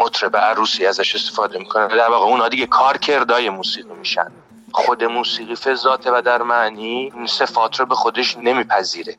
مطرب 0.00 0.36
عروسی 0.36 0.86
ازش 0.86 1.14
استفاده 1.14 1.58
می‌کنه. 1.58 1.88
در 1.88 2.10
واقع 2.10 2.26
اونا 2.26 2.48
دیگه 2.48 2.66
کارکردای 2.66 3.50
موسیقی 3.50 3.94
میشن. 3.94 4.32
خود 4.72 5.04
موسیقی 5.04 5.56
فضاته 5.56 6.10
و 6.12 6.22
در 6.24 6.42
معنی 6.42 7.12
این 7.14 7.26
صفات 7.26 7.80
رو 7.80 7.86
به 7.86 7.94
خودش 7.94 8.36
نمیپذیره. 8.36 9.16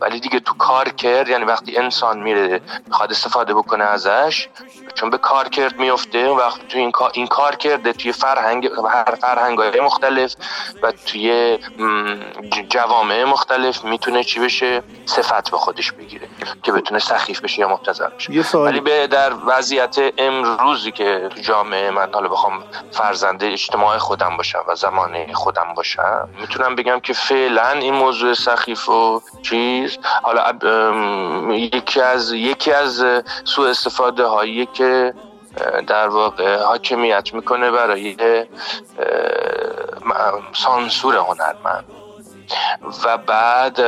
ولی 0.00 0.20
دیگه 0.20 0.40
تو 0.40 0.54
کار 0.54 0.88
کرد 0.88 1.28
یعنی 1.28 1.44
وقتی 1.44 1.76
انسان 1.76 2.18
میره 2.18 2.60
می‌خواد 2.86 3.10
استفاده 3.10 3.54
بکنه 3.54 3.84
ازش 3.84 4.48
چون 5.00 5.10
به 5.10 5.18
کار 5.18 5.48
کرد 5.48 5.78
میفته 5.78 6.18
اون 6.18 6.38
وقت 6.38 6.68
تو 6.68 6.78
این 6.78 6.90
کار 6.90 7.10
این 7.14 7.26
کار 7.26 7.56
کرده 7.56 7.92
توی 7.92 8.12
فرهنگ 8.12 8.70
هر 8.90 9.14
فرهنگ 9.20 9.58
های 9.58 9.80
مختلف 9.80 10.34
و 10.82 10.92
توی 10.92 11.58
جوامع 12.68 13.24
مختلف 13.24 13.84
می‌تونه 13.84 14.24
چی 14.24 14.40
بشه؟ 14.40 14.82
صفت 15.06 15.50
به 15.50 15.56
خودش 15.56 15.92
بگیره 15.92 16.28
که 16.62 16.72
بتونه 16.72 17.00
سخیف 17.00 17.40
بشه 17.40 17.60
یا 17.60 17.68
مبتذل 17.68 18.08
بشه. 18.08 18.58
ولی 18.58 18.80
به 18.80 19.06
در 19.06 19.32
وضعیت 19.46 19.96
امروزی 20.18 20.92
که 20.92 21.28
تو 21.34 21.40
جامعه 21.40 21.90
من 21.90 22.08
حالا 22.14 22.28
بخوام 22.28 22.64
فرزنده 22.90 23.46
اجتماع 23.46 23.98
خودم 23.98 24.36
باشم 24.36 24.64
و 24.68 24.74
زمانه 24.74 25.32
خودم 25.34 25.74
باشم 25.76 26.28
می‌تونم 26.40 26.74
بگم 26.74 27.00
که 27.00 27.12
فعلا 27.12 27.70
این 27.70 27.94
موضوع 27.94 28.34
سخیف 28.34 28.88
و 28.88 29.22
چیز 29.42 29.98
حالا 30.22 30.52
یکی 31.54 32.00
از 32.00 32.32
یکی 32.32 32.72
از 32.72 33.04
سوء 33.44 33.68
استفاده 33.70 34.26
هایی 34.26 34.66
که 34.66 34.87
در 35.86 36.08
واقع 36.08 36.62
حاکمیت 36.62 37.34
می‌کنه 37.34 37.70
برای 37.70 38.16
سانسور 40.52 41.16
هنرمند. 41.16 41.84
و 43.04 43.18
بعد 43.18 43.80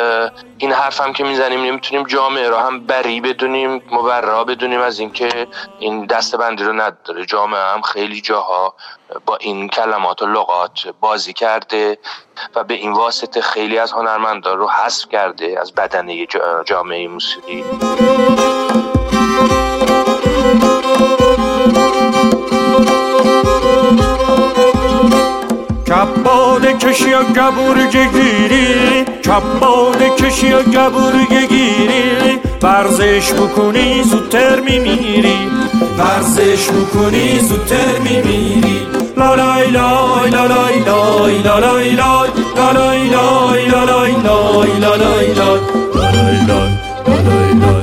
این 0.58 0.72
حرف 0.72 1.00
هم 1.00 1.12
که 1.12 1.24
می‌زنیم 1.24 1.62
نمی‌تونیم 1.62 2.06
جامعه 2.06 2.48
رو 2.48 2.56
هم 2.56 2.86
بری 2.86 3.20
بدونیم 3.20 3.82
مبرا 3.90 4.44
بدونیم 4.44 4.80
از 4.80 4.98
اینکه 4.98 5.46
این 5.78 6.06
دسته 6.06 6.36
بندی 6.36 6.64
رو 6.64 6.72
نداره. 6.72 7.26
جامعه 7.26 7.60
هم 7.60 7.82
خیلی 7.82 8.20
جاها 8.20 8.74
با 9.26 9.36
این 9.36 9.68
کلمات 9.68 10.22
و 10.22 10.26
لغات 10.26 10.94
بازی 11.00 11.32
کرده 11.32 11.98
و 12.54 12.64
به 12.64 12.74
این 12.74 12.92
واسطه 12.92 13.40
خیلی 13.40 13.78
از 13.78 13.92
هنرمندان 13.92 14.58
رو 14.58 14.68
حذف 14.68 15.08
کرده 15.08 15.60
از 15.60 15.74
بدنه 15.74 16.26
جا- 16.26 16.62
جامعه 16.64 17.08
موسیقی. 17.08 17.64
کباده 25.90 26.72
کشی 26.72 27.14
و 27.14 27.22
گبور 27.22 27.86
گیری 27.86 29.04
کباده 29.24 30.10
کشی 30.18 30.52
و 30.52 30.62
گبور 30.62 31.12
گیری 31.48 32.38
ورزش 32.62 33.32
بکنی 33.32 34.02
زودتر 34.02 34.60
میمیری 34.60 35.38
ورزش 35.98 36.68
بکنی 36.68 37.38
زودتر 37.38 37.98
میمیری 37.98 38.86
لا 39.16 39.34
لای 39.34 39.70
لای 39.70 40.30
لا 40.30 40.46
لای 40.46 40.78
لالای 40.78 41.38
لا 41.42 41.58
لای 41.58 41.90
لالای 41.94 43.08
لا 43.08 43.84
لای 43.84 44.12
لالای 44.12 44.12
لا 44.12 44.46
لای 44.46 44.78
لالای 44.78 45.34
لا 45.34 45.54
لای 47.24 47.54
لای 47.54 47.82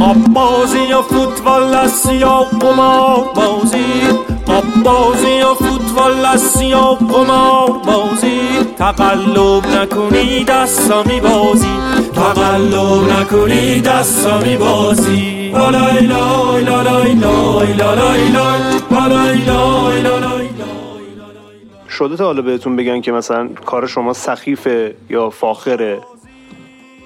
آب 0.00 0.16
بازی 0.16 0.78
یا 0.78 1.02
فوتبال 1.02 1.74
است 1.74 2.12
یا 2.12 2.46
قمار 2.60 3.24
بازی 3.34 4.37
آب 4.48 4.64
بازی 4.84 5.30
یا 5.30 5.54
فوتبال 5.54 6.24
است 6.24 6.62
یا 6.62 6.80
قمار 6.94 7.70
بازی. 7.86 8.40
تقلب 8.78 9.66
نکنی 9.66 10.44
دستا 10.44 11.02
می 11.02 11.20
بازی 11.20 11.76
تقلب 12.14 13.12
نکنی 13.20 13.80
دستا 13.80 14.38
می 14.38 14.56
بازی 14.56 15.50
لا 15.54 15.70
لای 15.70 16.06
لای 16.06 16.64
لا 16.64 16.82
لای 16.82 17.14
لای 17.14 17.72
لا 17.72 17.94
لای 17.94 18.28
لای 18.28 18.68
لا 18.90 19.06
لای 19.06 19.38
لای 19.38 20.02
لا 20.02 20.18
لای. 20.18 20.48
شده 21.88 22.16
تا 22.16 22.24
حالا 22.24 22.42
بهتون 22.42 22.76
بگن 22.76 23.00
که 23.00 23.12
مثلا 23.12 23.48
کار 23.48 23.86
شما 23.86 24.12
سخیفه 24.12 24.94
یا 25.10 25.30
فاخره؟ 25.30 26.00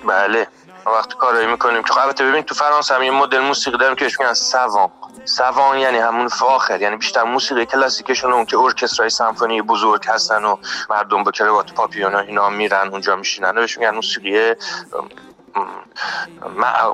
بله. 0.08 0.46
وقتی 0.86 1.14
کارایی 1.18 1.46
می‌کنیم 1.46 1.82
که 1.82 1.98
البته 1.98 2.24
ببین 2.24 2.42
تو 2.42 2.54
فرانسه 2.54 2.94
هم 2.94 3.02
یه 3.02 3.10
مدل 3.10 3.38
موسیقی 3.38 3.78
داریم 3.78 3.96
که 3.96 4.04
میگن 4.04 4.34
سوان 4.34 4.90
سوان 5.24 5.78
یعنی 5.78 5.98
همون 5.98 6.28
فاخر 6.28 6.80
یعنی 6.80 6.96
بیشتر 6.96 7.22
موسیقی 7.22 7.66
کلاسیکشون 7.66 8.32
اون 8.32 8.44
که 8.44 8.58
ارکسترای 8.58 9.10
سمفونی 9.10 9.62
بزرگ 9.62 10.06
هستن 10.06 10.44
و 10.44 10.56
مردم 10.90 11.24
با 11.24 11.30
کراوات 11.30 11.72
پاپیون 11.72 12.14
اینا 12.14 12.50
میرن 12.50 12.88
اونجا 12.88 13.16
میشینن 13.16 13.52
بهش 13.52 13.78
میگن 13.78 13.94
موسیقی 13.94 14.54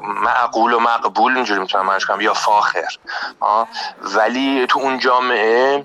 معقول 0.02 0.72
و 0.72 0.78
مقبول 0.80 1.36
اینجوری 1.36 1.60
می‌تونم 1.60 1.86
منش 1.86 2.04
کنم 2.04 2.20
یا 2.20 2.34
فاخر 2.34 2.96
آه. 3.40 3.68
ولی 4.02 4.66
تو 4.66 4.78
اون 4.78 4.98
جامعه 4.98 5.84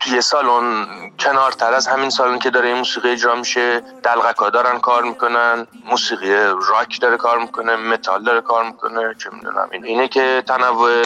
توی 0.00 0.20
سالن 0.20 0.86
کنارتر 1.18 1.74
از 1.74 1.86
همین 1.86 2.10
سالن 2.10 2.38
که 2.38 2.50
داره 2.50 2.68
این 2.68 2.76
موسیقی 2.76 3.10
اجرا 3.10 3.34
میشه 3.34 3.80
دلغکا 4.02 4.50
دارن 4.50 4.78
کار 4.78 5.02
می‌کنن 5.02 5.66
موسیقی 5.90 6.34
راک 6.68 7.00
داره 7.00 7.16
کار 7.16 7.38
می‌کنه 7.38 7.76
متال 7.76 8.22
داره 8.22 8.40
کار 8.40 8.64
می‌کنه 8.64 9.14
چه 9.18 9.30
می‌دونم 9.32 9.68
این 9.72 9.84
اینه 9.84 10.08
که 10.08 10.42
تنوع 10.46 11.02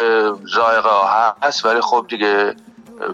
ذائقه 0.55 0.91
هست 1.43 1.67
ولی 1.67 1.81
خب 1.81 2.07
دیگه 2.09 2.55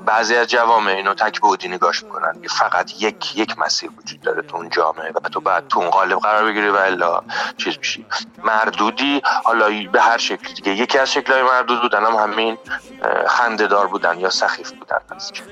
بعضی 0.06 0.34
از 0.34 0.46
جوامع 0.46 0.92
اینو 0.92 1.14
تک 1.14 1.40
بودی 1.40 1.68
نگاش 1.68 2.02
می‌کنن. 2.04 2.42
که 2.42 2.48
فقط 2.48 3.02
یک 3.02 3.36
یک 3.36 3.58
مسیر 3.58 3.90
وجود 3.98 4.20
داره 4.20 4.42
تو 4.42 4.56
اون 4.56 4.68
جامعه 4.68 5.10
و 5.14 5.28
تو 5.28 5.40
بعد 5.40 5.68
تو 5.68 5.80
اون 5.80 5.90
قالب 5.90 6.18
قرار 6.18 6.44
بگیری 6.44 6.68
و 6.68 6.76
الا 6.76 7.20
چیز 7.56 7.78
میشی. 7.78 8.06
مردودی 8.44 9.22
حالا 9.44 9.66
به 9.92 10.00
هر 10.00 10.18
شکل 10.18 10.54
دیگه. 10.54 10.72
یکی 10.72 10.98
از 10.98 11.12
شکلهای 11.12 11.42
مردود 11.42 11.80
بودن 11.82 12.04
هم 12.04 12.14
همین 12.14 12.58
خنده 13.26 13.66
دار 13.66 13.86
بودن 13.86 14.20
یا 14.20 14.30
سخیف 14.30 14.70
بودن. 14.72 14.98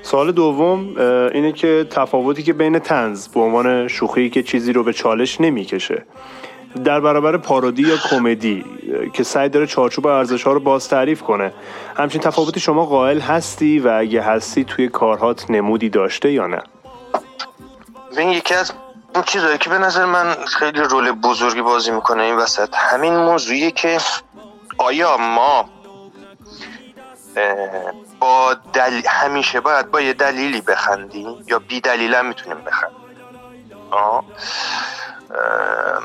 سوال 0.01 0.31
دوم 0.31 0.97
اینه 1.33 1.51
که 1.51 1.87
تفاوتی 1.91 2.43
که 2.43 2.53
بین 2.53 2.79
تنز 2.79 3.27
به 3.27 3.39
عنوان 3.39 3.87
شوخی 3.87 4.29
که 4.29 4.43
چیزی 4.43 4.73
رو 4.73 4.83
به 4.83 4.93
چالش 4.93 5.41
نمی‌کشه. 5.41 6.05
در 6.85 6.99
برابر 6.99 7.37
پارودی 7.37 7.81
یا 7.81 7.97
کمدی 8.09 8.65
که 9.13 9.23
سعی 9.23 9.49
داره 9.49 9.67
چارچوب 9.67 10.07
ارزش 10.07 10.43
ها 10.43 10.53
رو 10.53 10.59
باز 10.59 10.89
تعریف 10.89 11.21
کنه. 11.21 11.53
همچین 11.97 12.21
تفاوتی 12.21 12.59
شما 12.59 12.85
قائل 12.85 13.19
هستی 13.19 13.79
و 13.79 13.87
اگه 13.87 14.21
هستی 14.21 14.63
توی 14.63 14.87
کارهات 14.87 15.51
نمودی 15.51 15.89
داشته 15.89 16.31
یا 16.31 16.47
نه؟ 16.47 16.61
این 18.17 18.29
یکی 18.29 18.53
از 18.55 18.73
اون 19.15 19.23
چیزایی 19.23 19.57
که 19.57 19.69
به 19.69 19.77
نظر 19.77 20.05
من 20.05 20.35
خیلی 20.45 20.79
رول 20.79 21.11
بزرگی 21.11 21.61
بازی 21.61 21.91
می‌کنه 21.91 22.23
این 22.23 22.35
وسط. 22.35 22.69
همین 22.73 23.15
موضوعیه 23.17 23.71
که 23.71 23.97
آیا 24.77 25.17
ما 25.17 25.69
با 28.19 28.55
دل... 28.73 29.01
همیشه 29.07 29.59
باید 29.59 29.91
با 29.91 30.01
یه 30.01 30.13
دلیلی 30.13 30.61
بخندیم 30.61 31.27
یا 31.47 31.59
بی 31.59 31.81
دلیل 31.81 32.21
می‌تونیم 32.21 32.57
بخندیم؟ 32.57 32.97
آه. 33.91 34.23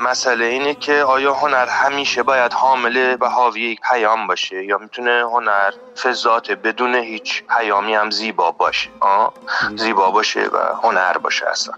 مسئله 0.01 0.45
اینه 0.45 0.73
که 0.73 1.03
آیا 1.03 1.33
هنر 1.33 1.65
همیشه 1.65 2.23
باید 2.23 2.53
حامل 2.53 3.17
و 3.21 3.29
حاوی 3.29 3.61
یک 3.61 3.79
پیام 3.89 4.27
باشه 4.27 4.65
یا 4.65 4.77
می‌تونه 4.77 5.11
هنر 5.11 5.73
فضات 6.03 6.51
بدون 6.51 6.95
هیچ 6.95 7.43
پیامی 7.43 7.95
هم 7.95 8.11
زیبا 8.11 8.51
باشه؟ 8.51 8.89
آه؟ 8.99 9.33
زیبا 9.75 10.11
باشه 10.11 10.41
و 10.41 10.57
هنر 10.83 11.17
باشه 11.17 11.47
اصلا. 11.47 11.73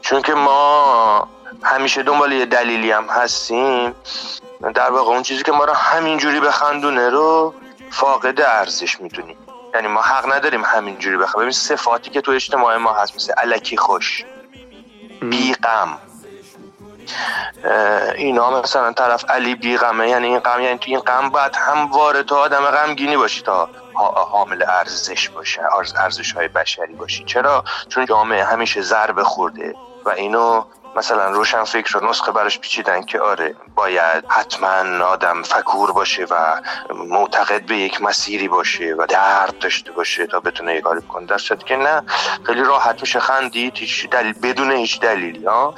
چون 0.00 0.22
که 0.22 0.34
ما 0.34 1.28
همیشه 1.62 2.02
دنبال 2.02 2.32
یه 2.32 2.46
دلیلی 2.46 2.90
هم 2.92 3.04
هستیم 3.04 3.94
در 4.74 4.90
واقع 4.90 5.10
اون 5.10 5.22
چیزی 5.22 5.42
که 5.42 5.52
ما 5.52 5.64
رو 5.64 5.72
همینجوری 5.72 6.40
بخندونه 6.40 7.08
رو 7.08 7.54
فاقد 7.90 8.40
ارزش 8.40 9.00
می‌دونیم. 9.00 9.36
یعنی 9.74 9.88
ما 9.88 10.02
حق 10.02 10.32
نداریم 10.32 10.64
همینجوری 10.64 11.16
بخندیم. 11.16 11.40
ببین 11.40 11.52
صفاتی 11.52 12.10
که 12.10 12.20
تو 12.20 12.32
اجتماع 12.32 12.76
ما 12.76 12.92
هست 12.92 13.14
مثل 13.14 13.32
علکی 13.32 13.76
خوش 13.76 14.24
بی 15.20 15.54
غم. 15.54 15.98
اینا 18.14 18.60
مثلا 18.60 18.92
طرف 18.92 19.30
علی 19.30 19.54
بی 19.54 19.76
غمه 19.76 20.08
یعنی 20.08 20.26
این 20.26 20.38
غم 20.38 20.60
یعنی 20.60 20.78
تو 20.78 20.90
این 20.90 21.00
غم 21.00 21.32
هم 21.54 21.90
وارد 21.90 22.26
تو 22.26 22.34
آدم 22.34 22.60
غمگینی 22.60 23.16
باشی 23.16 23.42
تا 23.42 23.68
حامل 24.30 24.64
ارزش 24.68 25.28
باشه 25.28 25.62
ارزش 25.96 26.32
های 26.32 26.48
بشری 26.48 26.94
باشی. 26.94 27.24
چرا؟ 27.24 27.64
چون 27.88 28.06
جامعه 28.06 28.44
همیشه 28.44 28.82
ضربه 28.82 29.24
خورده 29.24 29.74
و 30.04 30.10
اینو 30.10 30.64
مثلا 30.96 31.30
روشن 31.30 31.64
فکر 31.64 31.98
و 31.98 32.10
نسخه 32.10 32.32
براش 32.32 32.58
پیچیدن 32.58 33.02
که 33.02 33.20
آره 33.20 33.54
باید 33.74 34.24
حتما 34.28 35.04
آدم 35.04 35.42
فکور 35.42 35.92
باشه 35.92 36.26
و 36.30 36.60
معتقد 36.94 37.66
به 37.66 37.76
یک 37.76 38.02
مسیری 38.02 38.48
باشه 38.48 38.94
و 38.98 39.06
درد 39.06 39.58
داشته 39.58 39.92
باشه 39.92 40.26
تا 40.26 40.40
بتونه 40.40 40.74
یه 40.74 40.80
کاری 40.80 41.00
کنه 41.02 41.26
در 41.26 41.38
که 41.38 41.76
نه 41.76 42.02
خیلی 42.46 42.62
راحت 42.62 43.00
میشه 43.00 43.20
خندید 43.20 43.76
هیچ 43.76 44.10
دلیل 44.10 44.32
بدون 44.42 44.70
هیچ 44.72 45.00
دلیلی 45.00 45.46
ها؟ 45.46 45.74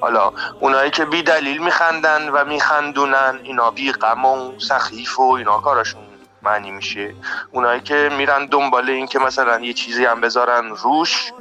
حالا 0.00 0.32
اونایی 0.60 0.90
که 0.90 1.04
بی 1.04 1.22
دلیل 1.22 1.62
میخندن 1.62 2.28
و 2.28 2.44
میخندونن 2.44 3.40
اینا 3.42 3.70
بی 3.70 3.92
غم 3.92 4.24
و 4.24 4.58
سخیف 4.58 5.18
و 5.18 5.32
اینا 5.32 5.58
کارشون 5.58 6.02
معنی 6.42 6.70
میشه. 6.70 7.14
اونایی 7.52 7.80
که 7.80 8.10
میرن 8.16 8.46
دنبال 8.46 8.90
این 8.90 9.06
که 9.06 9.18
مثلا 9.18 9.60
یه 9.60 9.72
چیزی 9.72 10.04
هم 10.04 10.20
بذارن 10.20 10.68
روش 10.68 11.32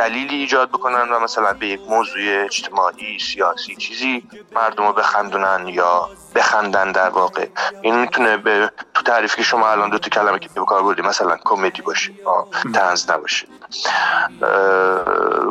دلیلی 0.00 0.36
ایجاد 0.36 0.68
بکنن 0.68 1.12
و 1.12 1.20
مثلا 1.20 1.52
به 1.52 1.66
یک 1.66 1.80
موضوع 1.88 2.22
اجتماعی 2.44 3.18
سیاسی 3.18 3.76
چیزی 3.76 4.22
مردم 4.52 4.86
رو 4.86 4.92
بخندونن 4.92 5.68
یا 5.68 6.08
بخندن 6.34 6.92
در 6.92 7.08
واقع. 7.08 7.46
این 7.82 8.00
می‌تونه 8.00 8.36
به 8.36 8.70
تو 8.94 9.02
تعریفی 9.02 9.36
که 9.36 9.42
شما 9.42 9.68
الان 9.68 9.90
دو 9.90 9.98
تا 9.98 10.08
کلمه 10.08 10.38
که 10.38 10.48
به 10.54 10.64
کار 10.64 10.82
بردی 10.82 11.02
مثلا 11.02 11.36
کمدی 11.44 11.82
باشه 11.82 12.12
طنز 12.74 13.10
نباشه. 13.10 13.46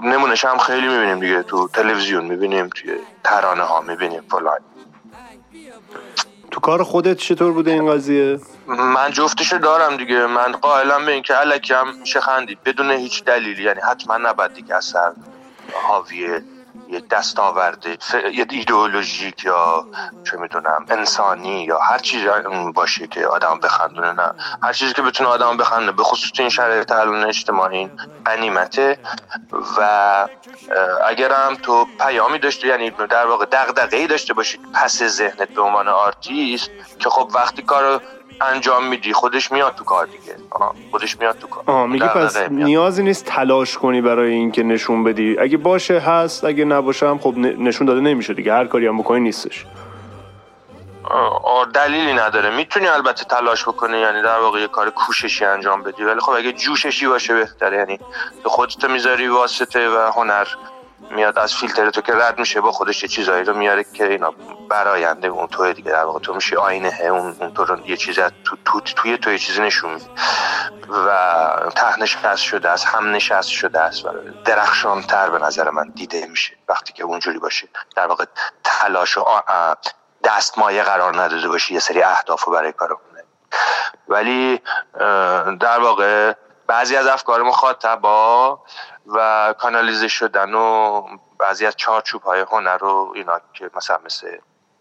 نمونش 0.04 0.46
هم 0.46 0.58
خیلی 0.58 0.88
می‌بینیم 0.88 1.20
دیگه. 1.20 1.44
تو 1.44 1.68
تلویزیون 1.68 2.26
می‌بینیم 2.26 2.70
توی 2.70 2.96
ترانه 3.24 3.64
ها 3.64 3.82
می‌بینیم 3.82 4.22
فلان. 4.32 4.60
تو 6.52 6.60
کار 6.60 6.84
خودت 6.84 7.18
چطور 7.18 7.52
بوده 7.52 7.72
این 7.72 7.94
قضیه؟ 7.94 8.40
من 8.70 9.12
جفتشو 9.12 9.58
دارم 9.58 9.98
دیگه. 9.98 10.26
من 10.26 10.52
قائلم 10.52 11.06
به 11.06 11.12
اینکه 11.12 11.40
الکی 11.40 11.74
هم 11.74 11.96
میشه 11.96 12.20
خندید. 12.22 12.64
بدون 12.64 12.92
هیچ 12.92 13.24
دلیلی. 13.24 13.64
یعنی 13.64 13.80
حتما 13.80 14.18
نباید 14.18 14.54
دیگه 14.54 14.76
اثر 14.76 15.12
حاوی 15.74 16.42
یه 16.90 17.00
دستاورده 17.12 17.96
ف- 17.96 18.34
یه 18.34 18.46
ایدئولوژیک 18.50 19.44
یا 19.44 19.88
چه 20.24 20.38
می‌دونم 20.38 20.86
انسانی 20.90 21.64
یا 21.64 21.80
هر 21.80 21.98
چیزی 21.98 22.28
باشه 22.76 23.08
که 23.08 23.28
آدم 23.28 23.60
بخندونه. 23.60 24.12
نه. 24.12 24.34
هر 24.64 24.74
چیزی 24.74 24.94
که 24.94 25.02
بتونه 25.02 25.30
آدم 25.30 25.58
بخندونه 25.58 25.92
به 25.92 26.04
خصوص 26.04 26.32
این 26.40 26.50
شرایط 26.50 26.92
الان 26.92 27.24
اجتماعی 27.24 27.78
این 27.78 27.92
غنیمته 28.26 29.00
و 29.78 30.28
اگرم 31.06 31.56
تو 31.56 31.88
پیامی 32.00 32.40
داشته 32.40 32.68
یعنی 32.68 32.90
در 32.90 33.26
واقع 33.28 33.46
دغدغه‌ای 33.46 34.08
داشته 34.08 34.34
باشی 34.34 34.60
پس 34.74 35.04
ذهنت 35.04 35.50
به 35.50 35.62
عنوان 35.62 35.88
آرتیست 35.88 36.70
که 37.00 37.10
خب 37.10 37.32
وقتی 37.34 37.62
کارو 37.62 38.02
انجام 38.42 38.88
میدی. 38.88 39.14
خودش 39.14 39.52
میاد 39.52 39.76
تو 39.76 39.84
کار 39.84 40.06
دیگه. 40.06 40.36
آه، 40.52 40.76
خودش 40.92 41.20
میاد 41.20 41.38
تو 41.40 41.48
کار. 41.48 41.64
آه 41.68 41.88
میگه 41.88 42.08
پس. 42.08 42.38
نیازی 42.38 43.04
نیست 43.04 43.26
تلاش 43.26 43.78
کنی 43.78 44.02
برای 44.02 44.32
اینکه 44.32 44.64
نشون 44.64 45.04
بدی. 45.04 45.40
اگه 45.40 45.58
باشه 45.58 46.00
هست 46.00 46.44
اگه 46.46 46.66
نباشه 46.66 47.08
هم 47.08 47.20
خب 47.20 47.38
نشون 47.38 47.88
داده 47.88 48.02
نمیشه 48.02 48.34
دیگه. 48.34 48.54
هر 48.54 48.66
کاری 48.66 48.88
هم 48.88 48.98
بکنی 48.98 49.20
نیستش. 49.20 49.66
آه، 51.04 51.68
دلیلی 51.74 52.14
نداره. 52.14 52.56
می‌تونی 52.56 52.88
البته 52.88 53.26
تلاش 53.26 53.64
بکنی 53.64 53.98
یعنی 53.98 54.22
در 54.22 54.40
واقع 54.40 54.60
یه 54.60 54.68
کار 54.68 54.90
کوششی 54.90 55.46
انجام 55.46 55.84
بدی. 55.84 56.04
ولی 56.04 56.20
خب 56.20 56.32
اگه 56.32 56.52
جوششی 56.52 57.08
باشه 57.08 57.34
بهتره 57.34 57.78
یعنی 57.78 58.00
خودت 58.44 58.86
می‌ذاری 58.86 59.28
واسطه 59.28 59.90
و 59.90 60.12
هنر. 60.16 60.48
میاد 61.12 61.40
از 61.40 61.56
فیلتر 61.56 61.90
تو 61.90 62.02
که 62.02 62.14
رد 62.14 62.40
میشه 62.40 62.62
با 62.62 62.72
خودش 62.72 63.04
یه 63.04 63.10
چیزایی 63.10 63.44
رو 63.44 63.58
میاره 63.58 63.84
که 63.84 64.08
اینا 64.08 64.34
براینده 64.70 65.28
اون 65.28 65.48
توی 65.48 65.74
دیگه. 65.74 65.92
در 65.92 66.04
واقع 66.04 66.20
تو 66.20 66.34
میشه 66.34 66.58
آینه 66.58 67.00
اون 67.02 67.36
اون 67.40 67.54
تو 67.54 67.78
یه 67.86 67.98
چیزی 67.98 68.22
از 68.22 68.32
تو, 68.44 68.58
تو 68.66 68.80
توی 68.80 69.18
تو 69.18 69.32
یه 69.32 69.38
چیزی 69.38 69.62
نشون 69.62 69.94
میده 69.94 70.06
و 70.90 71.72
ته 71.76 72.00
نشست 72.00 72.44
شده 72.44 72.70
است 72.70 72.86
هم 72.86 73.12
نشست 73.12 73.50
شده 73.50 73.80
است 73.80 74.06
و 74.06 74.10
درخشان 74.46 75.02
تر 75.02 75.30
به 75.30 75.40
نظر 75.40 75.70
من 75.70 75.90
دیده 75.96 76.28
میشه 76.28 76.56
وقتی 76.68 76.94
که 76.94 77.04
اونجوری 77.04 77.40
باشه. 77.40 77.68
در 77.96 78.08
واقع 78.08 78.26
تلاش 78.64 79.18
و 79.18 79.24
دستمایه 80.24 80.84
قرار 80.84 81.22
نداده 81.22 81.48
باشی 81.48 81.74
یه 81.74 81.80
سری 81.80 82.04
اهداف 82.04 82.44
رو 82.44 82.54
برای 82.54 82.72
کار 82.72 82.90
کنه 82.90 83.24
ولی 84.08 84.62
در 85.60 85.80
واقع 85.80 86.34
بعضی 86.68 86.96
از 86.96 87.08
افکار 87.08 87.44
مخاطبا 87.44 88.60
و 89.16 89.54
کانالیزه 89.60 90.08
شدن 90.08 90.54
و 90.54 91.02
بعضی 91.40 91.66
از 91.66 91.76
چارچوب 91.76 92.22
های 92.22 92.46
هنر 92.52 92.78
رو 92.78 93.12
اینا 93.16 93.42
که 93.54 93.70
مثلا 93.76 94.00
مثل 94.06 94.28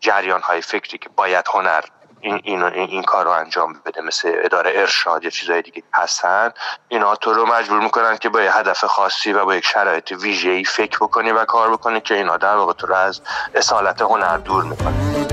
جریان 0.01 0.41
های 0.41 0.61
فکری 0.61 0.99
که 0.99 1.09
باید 1.17 1.45
هنر 1.55 1.81
این, 2.21 2.41
این, 2.45 2.63
این, 2.63 2.89
این 2.89 3.03
کار 3.03 3.25
رو 3.25 3.31
انجام 3.31 3.81
بده 3.87 4.01
مثل 4.01 4.33
اداره 4.45 4.73
ارشاد 4.75 5.25
یا 5.25 5.31
چیزهای 5.31 5.63
دیگه 5.63 5.83
هستن 5.95 6.51
اینا 6.89 7.17
تو 7.17 7.35
رو 7.35 7.47
مجبور 7.47 7.81
می‌کنن 7.81 8.17
که 8.17 8.29
با 8.29 8.43
یه 8.43 8.57
هدف 8.57 8.85
خاصی 8.85 9.33
و 9.33 9.45
با 9.45 9.55
یک 9.55 9.65
شرایط 9.65 10.13
ویژه‌ای 10.13 10.65
فکر 10.65 10.99
بکنی 10.99 11.33
و 11.33 11.45
کار 11.45 11.71
بکنی 11.71 12.01
که 12.01 12.15
اینا 12.15 12.37
در 12.37 12.57
واقع 12.57 12.73
تو 12.73 12.87
رو 12.87 12.95
از 12.95 13.21
اصالت 13.55 14.03
هنر 14.03 14.37
دور 14.37 14.65
می‌کنن. 14.65 15.27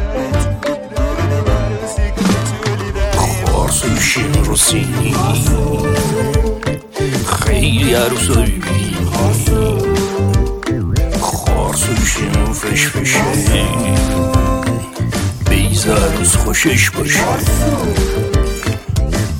روسینی 4.45 5.15
خیلی 7.45 7.93
عروسایی 7.93 8.74
فش 12.56 12.88
فشه 12.88 13.19
بیز 15.49 15.88
عروس 15.88 16.36
خوشش 16.36 16.90
باشه. 16.90 17.19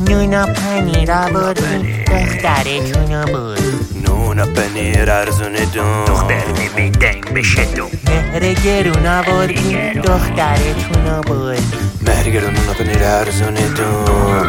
نونا 0.10 0.46
پنیر 0.46 1.12
آوردیم 1.12 2.04
دخترتونو 2.08 3.26
بود. 3.26 3.60
نون 4.08 4.54
پنیر 4.54 5.12
ارزونه 5.12 5.66
دون 5.66 6.06
دختر 6.06 6.44
نمیدنگ 6.60 7.34
بشه 7.34 7.66
دون 7.66 7.90
مهر 8.08 8.54
گرون 8.54 9.08
آوردیم 9.08 9.94
دخترتونو 9.94 11.22
بود. 11.22 11.76
مهرگرون 12.08 12.54
نون 12.54 12.74
پنیر 12.74 13.04
ارزونه 13.04 13.68
دون 13.68 14.48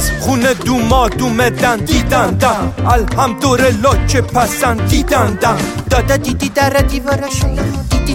بس 0.00 0.10
خونه 0.20 0.54
دوما 0.54 1.08
دومدن 1.08 1.76
دیدندم 1.76 2.72
الحمدلله 2.86 4.06
که 4.08 4.20
پسندیدندم 4.20 5.58
دادا 5.90 6.16
دیدی 6.16 6.48
در 6.48 6.70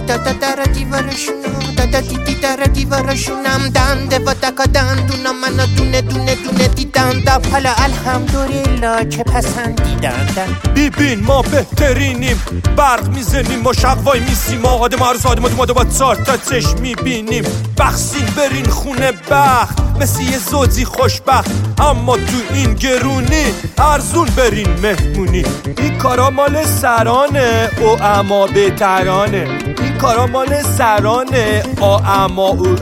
دیدی 0.00 0.06
دادا 0.06 0.32
در 0.32 0.62
دیوارشونو 0.72 1.72
دادا 1.76 2.00
دیدی 2.00 2.34
در 2.34 2.56
دیوارشونم 2.56 3.68
دنده 3.68 4.18
و 4.18 4.34
دکا 4.34 4.64
دندونا 4.64 5.32
منو 5.32 5.66
دونه 5.76 6.00
دونه 6.00 6.34
دونه 6.34 6.68
دیدندم 6.68 7.40
حالا 7.52 7.72
الحمدلله 7.78 9.08
که 9.08 9.24
پسندیدندم 9.24 10.60
ببین 10.76 11.20
ما 11.20 11.42
بهترینیم 11.42 12.42
برق 12.76 13.08
می‌زنیم 13.08 13.60
ما 13.60 13.72
شقوای 13.72 14.20
میسیم 14.20 14.60
ما 14.60 14.68
آدم 14.68 15.04
عرض 15.04 15.26
آدم 15.26 15.44
آدم 15.44 15.74
با 15.74 15.84
چار 15.98 16.16
تا 16.16 16.36
چشم 16.36 16.78
می‌بینیم 16.80 17.44
بخشین 17.78 18.26
برین 18.36 18.66
خونه 18.66 19.12
بخت 19.30 19.78
مثل 20.00 20.22
یه 20.22 20.38
زوجی 20.38 20.84
خوشبخت 20.84 21.50
اما 21.78 22.16
تو 22.16 22.54
این 22.54 22.74
گرونی 22.74 23.44
ارزون 23.78 24.28
برین 24.36 24.68
مهمونی 24.82 25.44
این 25.78 25.98
کارا 25.98 26.30
مال 26.30 26.64
سرانه 26.64 27.70
او 27.80 28.02
اما 28.02 28.46
بهترانه 28.46 29.46
این 29.86 29.98
کارا 29.98 30.26
مال 30.26 30.62
سرانه. 30.62 31.62
آ 31.80 31.96
اما 31.96 32.48
او 32.48 32.76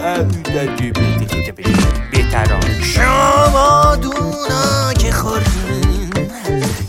بهترانه 2.13 2.83
شما 2.83 3.97
دونا 3.97 4.93
که 4.93 5.13
خوردیم 5.13 6.11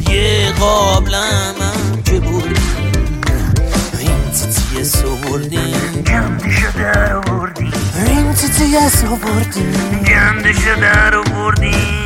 یه 0.09 0.51
قابلم 0.59 1.55
هم 1.59 2.03
که 2.03 2.19
بردیم 2.19 2.91
این 3.99 4.31
تیتیه 4.31 4.83
سو 4.83 5.15
بردیم 5.15 6.03
گندشو 6.07 6.71
در 6.77 7.15
آوردیم 7.15 7.73
این 8.07 8.33
تیتیه 8.33 8.89
سو 8.89 9.15
بردیم 9.15 10.03
گندشو 10.07 10.75
در 10.81 11.15
آوردیم 11.15 12.05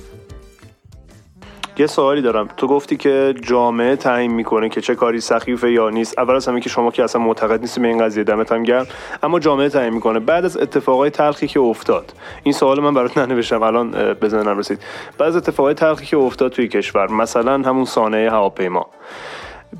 یه 1.81 1.87
سوالی 1.87 2.21
دارم. 2.21 2.47
تو 2.57 2.67
گفتی 2.67 2.97
که 2.97 3.33
جامعه 3.41 3.95
تعیین 3.95 4.33
می‌کنه 4.33 4.69
که 4.69 4.81
چه 4.81 4.95
کاری 4.95 5.19
سخیفه 5.21 5.71
یا 5.71 5.89
نیست. 5.89 6.19
اول 6.19 6.35
از 6.35 6.47
همه 6.47 6.61
که 6.61 6.69
شما 6.69 6.91
که 6.91 7.03
اصلا 7.03 7.21
معتقد 7.21 7.61
نیستی 7.61 7.81
به 7.81 7.87
این 7.87 7.97
قضیه 7.97 8.23
دمت 8.23 8.51
هم 8.51 8.63
گرم. 8.63 8.87
اما 9.23 9.39
جامعه 9.39 9.69
تعیین 9.69 9.93
می‌کنه. 9.93 10.19
بعد 10.19 10.45
از 10.45 10.57
اتفاقای 10.57 11.09
تلخی 11.09 11.47
که 11.47 11.59
افتاد 11.59 12.13
این 12.43 12.53
سوال 12.53 12.79
من 12.79 12.93
برات 12.93 13.17
ننوشتم 13.17 13.63
الان 13.63 13.91
بزنم 14.13 14.57
رسید. 14.57 14.79
بعد 15.17 15.27
از 15.29 15.35
اتفاقای 15.35 15.73
تلخی 15.73 16.05
که 16.05 16.17
افتاد 16.17 16.51
توی 16.51 16.67
کشور 16.67 17.11
مثلا 17.11 17.53
همون 17.53 17.85
سانحه 17.85 18.29
هواپیما. 18.29 18.87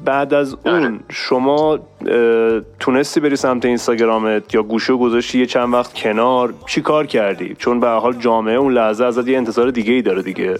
بعد 0.05 0.33
از 0.33 0.57
اون 0.65 0.99
شما 1.09 1.79
تونستی 2.79 3.19
بری 3.19 3.35
سمت 3.35 3.65
اینستاگرامت 3.65 4.55
یا 4.55 4.63
گوشو 4.63 4.97
گذاشتی 4.97 5.39
یه 5.39 5.45
چند 5.45 5.73
وقت 5.73 5.93
کنار 5.93 6.53
چی 6.65 6.81
کار 6.81 7.05
کردی؟ 7.05 7.55
چون 7.57 7.79
به 7.79 7.87
حال 7.87 8.13
جامعه 8.13 8.55
اون 8.55 8.73
لحظه 8.73 9.05
ازت 9.05 9.27
یه 9.27 9.37
انتظار 9.37 9.71
دیگه 9.71 9.93
ای 9.93 10.01
داره 10.01 10.21
دیگه. 10.21 10.59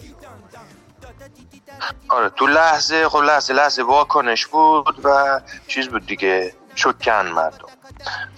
آره 2.12 2.30
تو 2.30 2.48
لحظه 2.48 3.10
خب 3.10 3.18
لحظه 3.20 3.54
لحظه 3.54 3.84
واکنش 3.84 4.46
بود 4.46 5.06
و 5.06 5.42
چیز 5.68 5.88
بود 5.88 6.06
دیگه 6.06 6.54
شکن 6.76 7.28
مردم. 7.28 7.68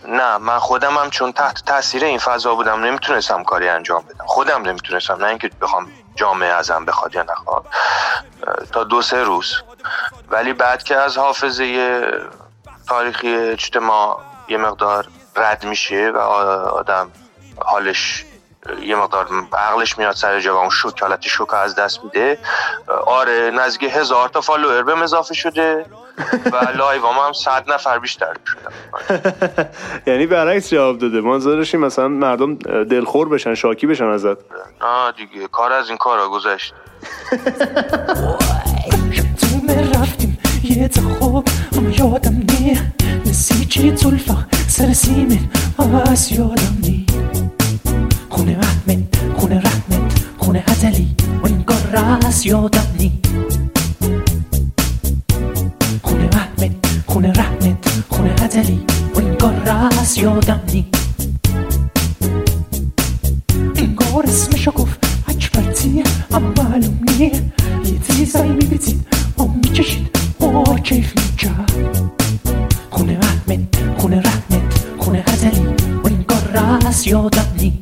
نه 0.08 0.38
من 0.38 0.60
خودم 0.60 0.98
هم 0.98 1.10
چون 1.10 1.32
تحت 1.32 1.66
تاثیر 1.66 2.04
این 2.06 2.20
فضا 2.20 2.56
بودم 2.56 2.86
نمی‌تونستم 2.86 3.44
کاری 3.44 3.70
انجام 3.70 4.04
بدم. 4.04 4.26
خودم 4.26 4.62
نمی‌تونستم 4.62 5.14
نه 5.14 5.28
اینکه 5.28 5.52
بخوام 5.62 5.92
جامعه 6.16 6.50
ازم 6.50 6.86
بخواد 6.86 7.16
یا 7.16 7.24
نخواد 7.24 7.66
تا 8.72 8.84
دو 8.84 9.02
سه 9.02 9.24
روز. 9.24 9.56
ولی 10.30 10.54
بعد 10.54 10.84
که 10.84 10.96
از 10.96 11.18
حافظه 11.18 12.02
تاریخی 12.88 13.36
اجتماع 13.36 14.22
یه 14.48 14.58
مقدار 14.58 15.08
رد 15.36 15.66
میشه 15.66 16.12
و 16.16 16.18
آدم 16.18 17.12
حالش 17.66 18.26
یه 18.86 18.96
مقدار 18.96 19.28
عقلش 19.54 19.98
میاد 19.98 20.16
سر 20.16 20.40
جا 20.40 20.56
و 20.56 20.60
اون 20.60 20.70
شوک 20.70 21.02
حالت 21.02 21.22
شوک 21.22 21.54
از 21.54 21.76
دست 21.76 22.04
میده. 22.04 22.38
آره 23.06 23.52
نزدیک 23.52 23.92
هزار 23.96 24.30
تا 24.30 24.42
فالوور 24.42 24.84
بهم 24.84 25.02
اضافه 25.02 25.34
شده 25.34 25.86
و 26.52 26.78
لایو 26.78 27.06
هم 27.08 27.34
صد 27.34 27.64
نفر 27.72 28.00
بیشتر 28.00 28.34
شدن 28.46 28.72
یعنی 30.08 30.26
برعکس 30.28 30.70
جواب 30.70 30.98
داده. 30.98 31.22
ما 31.22 31.34
انتظار 31.34 31.56
داشتیم 31.56 31.80
مثلا 31.80 32.08
مردم 32.08 32.56
دلخور 32.84 33.30
بشن 33.30 33.54
شاکی 33.54 33.88
بشن 33.88 34.06
ازت. 34.06 34.38
نه 34.82 35.12
دیگه 35.18 35.48
کار 35.48 35.72
از 35.74 35.90
این 35.90 35.98
کارا 35.98 36.30
گذشت. 36.30 36.74
تو 39.40 39.74
رفتیم 40.00 40.38
یه 40.64 40.88
تا 40.88 41.02
خوب 41.02 41.48
اما 41.78 41.90
یادم 41.90 42.36
نی 42.36 42.80
نسی 43.26 43.66
چی 43.66 43.96
زلفا 43.96 44.46
سر 44.68 44.94
سیمین 44.94 45.50
از 46.12 46.32
یادم 46.32 46.78
نی 46.82 47.06
خونه 48.34 48.58
رحمت 48.58 49.00
خونه 49.38 49.62
رحمت 49.62 50.26
خونه 50.38 50.64
ازلی 50.68 51.16
کار 51.66 52.20
از 52.28 52.46
یادم 52.46 52.88
نی 53.00 53.20
خونه 56.02 56.30
رحمت 56.30 56.72
خونه 57.08 57.32
رحمت 57.32 57.90
خونه 58.10 58.36
ازلی 58.44 58.80
کار 59.40 59.70
از 60.02 60.18
یادم 60.18 60.62
نی 60.74 60.86
انگار 63.76 64.24
اسمشو 64.24 64.72
گفت 64.72 65.06
اکبرتیه 65.28 66.04
اما 66.32 66.64
معلوم 66.64 67.00
نیه 67.08 67.32
یه 67.86 68.00
چیزایی 68.18 68.52
میبیدید 68.52 69.06
و 69.38 69.44
می‌کشید 69.44 70.10
و 70.42 70.78
کیف 70.78 71.14
می‌کرد 71.16 71.72
خونه 72.90 73.18
رحمت 73.18 73.60
خونه 73.98 74.22
رحمت 74.22 74.86
خونه 75.00 75.24
ازلی 75.28 75.74
کار 76.28 76.88
از 76.88 77.08
یادم 77.08 77.46
نی 77.60 77.80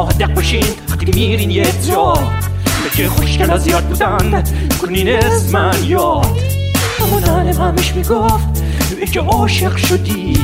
هدق 0.00 0.34
باشین 0.34 0.64
وقتی 0.90 1.06
میرین 1.14 1.50
یه 1.50 1.66
جا 1.88 2.14
که 2.96 3.08
خوشگلا 3.08 3.58
زیاد 3.58 3.84
بودن 3.84 4.42
کنین 4.82 5.08
از 5.08 5.54
من 5.54 5.84
یاد 5.84 6.36
مامانم 7.00 7.62
همیش 7.62 7.92
می‌گفت 7.94 8.64
توی 8.90 9.06
که 9.06 9.20
عاشق 9.20 9.76
شدی 9.76 10.36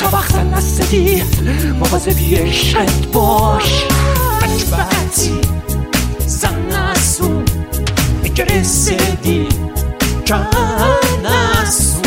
تا 0.00 0.16
وقت 0.16 0.34
نستدی 0.34 1.22
مواظبی 1.80 2.34
عشقت 2.34 3.06
باش 3.12 3.84
عجبتی 4.42 5.40
زن 6.26 6.54
نسون 6.66 7.44
که 8.34 8.44
رسیدی 8.44 9.46
جان 10.24 10.46
نسون 11.24 12.02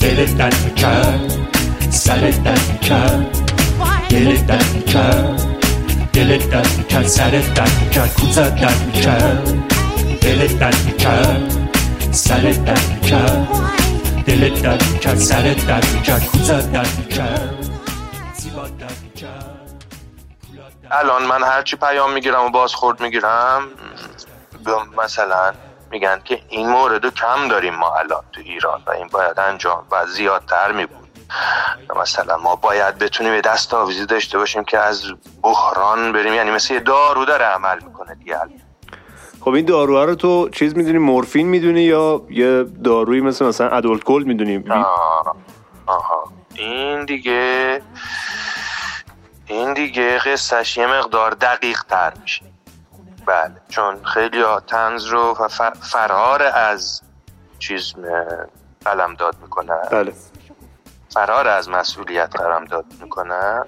دلت 0.00 0.36
درد 0.38 1.39
می‌کرد 2.00 2.32
سرت 2.32 2.44
درد 2.44 2.72
می‌کرد 2.72 3.36
دلت 4.10 4.46
درد 4.46 4.72
می‌کرد 4.74 5.40
دلت 6.12 6.50
درد 6.50 6.76
می‌کرد 6.78 7.06
سرت 7.06 7.54
درد 7.54 7.70
می‌کرد 7.80 8.14
کوزت 8.14 8.54
درد 8.60 8.82
می‌کرد 8.86 9.44
دلت 10.20 10.58
درد 10.58 10.84
می‌کرد 10.84 11.68
سرت 12.12 12.64
درد 12.64 12.88
می‌کرد 12.92 13.48
دلت 14.26 14.62
درد 14.62 14.84
می‌کرد 14.92 15.18
سرت 15.18 15.66
درد 15.66 15.86
می‌کرد 15.94 16.26
کوزت 16.26 16.72
درد 16.72 16.98
می‌کرد 16.98 17.68
زیبات 18.34 18.78
درد 18.78 18.96
می‌کرد 19.02 19.84
الان 20.90 21.22
من 21.22 21.42
هرچی 21.42 21.76
پیام 21.76 22.12
می‌گیرم 22.12 22.44
و 22.44 22.48
بازخورد 22.48 23.00
می‌گیرم 23.00 23.62
مثلا 24.98 25.52
میگن 25.90 26.20
که 26.24 26.42
این 26.48 26.68
مورد 26.68 27.14
کم 27.14 27.48
داریم 27.48 27.74
ما 27.74 27.94
الان 27.94 28.24
تو 28.32 28.40
ایران 28.44 28.82
و 28.86 28.90
این 28.90 29.06
باید 29.06 29.40
انجام 29.40 29.82
و 29.90 30.06
زیادتر 30.06 30.72
میبود. 30.72 31.09
مثلا 31.96 32.36
ما 32.36 32.56
باید 32.56 32.98
بتونیم 32.98 33.34
یه 33.34 33.40
دست 33.40 33.74
آویزی 33.74 34.06
داشته 34.06 34.38
باشیم 34.38 34.64
که 34.64 34.78
از 34.78 35.02
بحران 35.42 36.12
بریم. 36.12 36.34
یعنی 36.34 36.50
مثل 36.50 36.74
یه 36.74 36.80
دارو 36.80 37.24
داره 37.24 37.44
عمل 37.44 37.78
می‌کنه 37.84 38.14
دیگه. 38.14 38.38
خب 39.40 39.48
این 39.48 39.64
داروها 39.64 40.04
رو 40.04 40.14
تو 40.14 40.48
چیز 40.48 40.76
می‌دونی 40.76 40.98
مورفین 40.98 41.46
می‌دونی 41.48 41.82
یا 41.82 42.22
یه 42.30 42.64
دارویی 42.84 43.20
مثل 43.20 43.44
مثلا 43.44 43.68
ادولت 43.68 44.04
گولد 44.04 44.26
می‌دونی؟ 44.26 44.64
آه. 44.70 45.36
آها. 45.86 46.32
این 46.54 47.04
دیگه 47.04 47.82
این 49.46 49.74
دیگه 49.74 50.18
قصهش 50.18 50.76
یه 50.76 50.86
مقدار 50.86 51.30
دقیق 51.30 51.82
تر 51.82 52.12
میشه. 52.22 52.42
بله. 53.26 53.52
چون 53.68 54.04
خیلی 54.04 54.42
ها 54.42 54.60
تنز 54.60 55.04
رو 55.04 55.48
فرار 55.92 56.42
از 56.42 57.02
چیز 57.58 57.94
قلم 58.84 59.14
داد 59.14 59.36
می‌کنن 59.42 59.82
بله. 59.90 60.12
فرار 61.14 61.48
از 61.48 61.68
مسئولیت 61.68 62.36
قلم 62.36 62.64
داد 62.64 62.84
می‌کنن. 63.00 63.64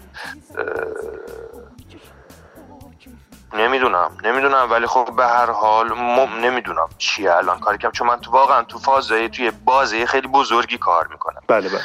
نمی‌دونم 3.55 4.17
نمی‌دونم 4.25 4.71
ولی 4.71 4.87
خب 4.87 5.17
به 5.17 5.27
هر 5.27 5.51
حال 5.51 5.93
م... 5.93 6.21
نمی‌دونم 6.45 6.89
چیه 6.99 7.33
الان. 7.33 7.61
کاری 7.61 7.79
کم 7.79 7.91
چون 7.91 8.07
من 8.07 8.21
تو 8.21 8.31
واقعا 8.31 8.63
تو 8.63 8.79
فازه 8.79 9.29
توی 9.29 9.51
بازه 9.51 10.07
خیلی 10.07 10.29
بزرگی 10.29 10.79
کار 10.79 11.07
می‌کنم. 11.07 11.43
بله 11.47 11.69
بله. 11.69 11.81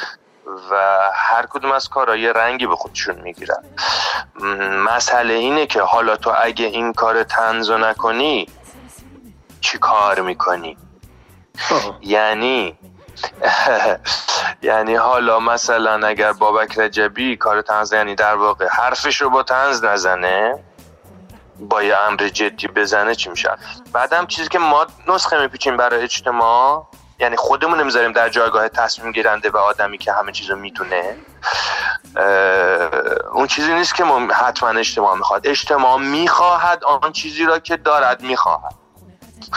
و 0.70 0.98
هر 1.14 1.46
کدوم 1.46 1.72
از 1.72 1.88
کارها 1.88 2.16
یه 2.16 2.32
رنگی 2.32 2.66
به 2.66 2.76
خودشون 2.76 3.20
می‌گیرن. 3.20 3.64
مسئله 4.86 5.34
اینه 5.34 5.66
که 5.66 5.82
حالا 5.82 6.16
تو 6.16 6.32
اگه 6.42 6.66
این 6.66 6.92
کار 6.92 7.22
تنزو 7.22 7.78
نکنی 7.78 8.48
چی 9.60 9.78
کار 9.78 10.20
می‌کنی؟ 10.20 10.76
یعنی 12.00 12.78
یعنی 14.62 14.94
حالا 14.94 15.40
مثلا 15.40 16.06
اگر 16.06 16.32
بابک 16.32 16.78
رجبی 16.78 17.36
کار 17.36 17.62
تنز 17.62 17.92
یعنی 17.92 18.14
در 18.14 18.34
واقع 18.34 18.68
حرفش 18.68 19.16
رو 19.16 19.30
با 19.30 19.42
تنز 19.42 19.84
نزنه 19.84 20.64
با 21.60 21.82
یه 21.82 21.96
امر 22.08 22.28
جدی 22.28 22.66
بزنه 22.66 23.14
چی 23.14 23.30
میشه؟ 23.30 23.50
بعدم 23.92 24.26
چیزی 24.26 24.48
که 24.48 24.58
ما 24.58 24.86
نسخه 25.08 25.40
میپیچیم 25.40 25.76
برای 25.76 26.02
اجتماع 26.02 26.86
یعنی 27.20 27.36
خودمون 27.36 27.80
نمی‌ذاریم 27.80 28.12
در 28.12 28.28
جایگاه 28.28 28.68
تصمیم 28.68 29.12
گیرنده 29.12 29.50
و 29.50 29.56
آدمی 29.56 29.98
که 29.98 30.12
همه 30.12 30.32
چیزو 30.32 30.56
می‌تونه 30.56 31.16
اون 33.32 33.46
چیزی 33.46 33.74
نیست 33.74 33.94
که 33.94 34.04
ما 34.04 34.18
حتما 34.34 34.68
اجتماع 34.68 35.16
می‌خواد. 35.16 35.46
اجتماع 35.46 35.98
می‌خواهد 35.98 36.84
آن 36.84 37.12
چیزی 37.12 37.44
را 37.44 37.58
که 37.58 37.76
دارد 37.76 38.22
می‌خواهد. 38.22 38.74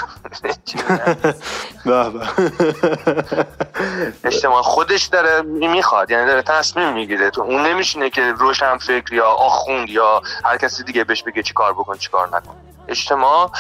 اجتماع 4.24 4.62
خودش 4.62 5.06
داره 5.06 5.42
می‌خواد 5.42 6.12
یعنی 6.12 6.26
داره 6.26 6.42
تصمیم 6.42 6.94
می‌گیره. 6.94 7.30
تو 7.30 7.42
اون 7.42 7.66
نمیشینه 7.66 8.10
که 8.10 8.32
روشن 8.32 8.78
فکر 8.78 9.14
یا 9.14 9.28
آخوند 9.28 9.90
یا 9.90 10.22
هر 10.46 10.58
کسی 10.58 10.84
دیگه 10.84 11.04
بهش 11.04 11.24
بگه 11.24 11.44
چی 11.44 11.54
کار 11.54 11.74
بکن 11.74 11.98
چی 11.98 12.10
کار 12.10 12.28
نکن. 12.28 12.56
اجتماع 12.88 13.52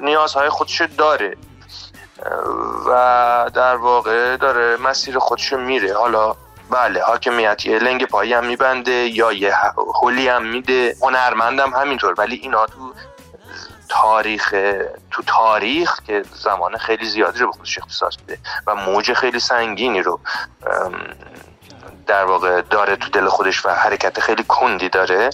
نیازهای 0.00 0.48
خودشو 0.48 0.86
داره. 0.98 1.36
و 2.86 3.50
در 3.54 3.76
واقع 3.76 4.36
داره 4.36 4.76
مسیر 4.76 5.18
خودشو 5.18 5.58
میره. 5.58 5.94
حالا 5.94 6.34
بله 6.70 7.02
حاکمیت 7.02 7.66
یه 7.66 7.78
لنگ 7.78 8.06
پایی 8.06 8.32
هم 8.32 8.46
میبنده 8.46 8.92
یا 8.92 9.32
یه 9.32 9.54
هولی 10.02 10.28
هم 10.28 10.46
میده. 10.46 10.96
هنرمندم 11.02 11.70
همینطور 11.70 12.14
ولی 12.18 12.36
اینا 12.36 12.66
تو 12.66 12.94
تاریخ 13.90 14.54
تو 15.10 15.22
تاریخ 15.26 16.00
که 16.06 16.22
زمان 16.34 16.76
خیلی 16.76 17.04
زیادی 17.04 17.38
رو 17.38 17.46
به 17.46 17.52
خودش 17.52 17.78
اختصاص 17.78 18.16
میده 18.20 18.38
و 18.66 18.74
موج 18.74 19.12
خیلی 19.12 19.40
سنگینی 19.40 20.02
رو 20.02 20.20
در 22.06 22.24
واقع 22.24 22.62
داره 22.62 22.96
تو 22.96 23.10
دل 23.10 23.28
خودش 23.28 23.66
و 23.66 23.68
حرکت 23.68 24.20
خیلی 24.20 24.44
کندی 24.48 24.88
داره. 24.88 25.30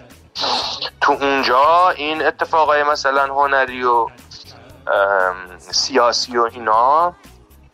تو 1.01 1.13
اونجا 1.13 1.91
این 1.91 2.27
اتفاقای 2.27 2.83
مثلا 2.83 3.27
هنری 3.27 3.85
و 3.85 4.09
سیاسی 5.59 6.37
و 6.37 6.49
اینا 6.53 7.15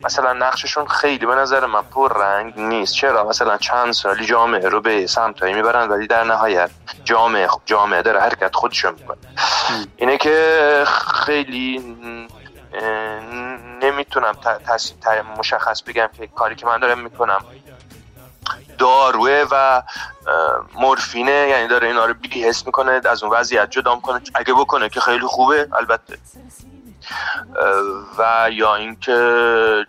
مثلا 0.03 0.33
نقششون 0.33 0.87
خیلی 0.87 1.25
به 1.25 1.35
نظر 1.35 1.65
من 1.65 1.81
پر 1.81 2.17
رنگ 2.17 2.59
نیست. 2.59 2.93
چرا؟ 2.93 3.23
مثلا 3.23 3.57
چند 3.57 3.93
سالی 3.93 4.25
جامعه 4.25 4.69
رو 4.69 4.81
به 4.81 5.07
سمتایی 5.07 5.53
می‌برن 5.53 5.89
ولی 5.89 6.07
در 6.07 6.23
نهایت 6.23 6.69
جامعه 7.03 7.47
جامعه 7.65 8.01
داره 8.01 8.19
حرکت 8.19 8.55
خودشو 8.55 8.91
می‌کنه. 8.91 9.17
اینه 9.95 10.17
که 10.17 10.83
خیلی 11.25 11.95
نمی‌تونم 13.81 14.35
مشخص 15.37 15.83
بگم 15.83 16.09
که 16.17 16.27
کاری 16.27 16.55
که 16.55 16.65
من 16.65 16.79
دارم 16.79 16.99
می‌کنم 16.99 17.45
داروه 18.77 19.45
و 19.51 19.81
مورفینه. 20.75 21.31
یعنی 21.31 21.67
داره 21.67 21.87
اینا 21.87 22.05
رو 22.05 22.13
بی 22.13 22.43
حس 22.43 22.65
می‌کنه 22.65 23.01
از 23.05 23.23
اون 23.23 23.33
وضعیت 23.33 23.69
جدا 23.69 23.95
می‌کنه. 23.95 24.21
اگه 24.35 24.53
بکنه 24.53 24.89
که 24.89 24.99
خیلی 24.99 25.25
خوبه 25.25 25.67
البته. 25.73 26.17
و 28.17 28.49
یا 28.51 28.75
اینکه 28.75 29.85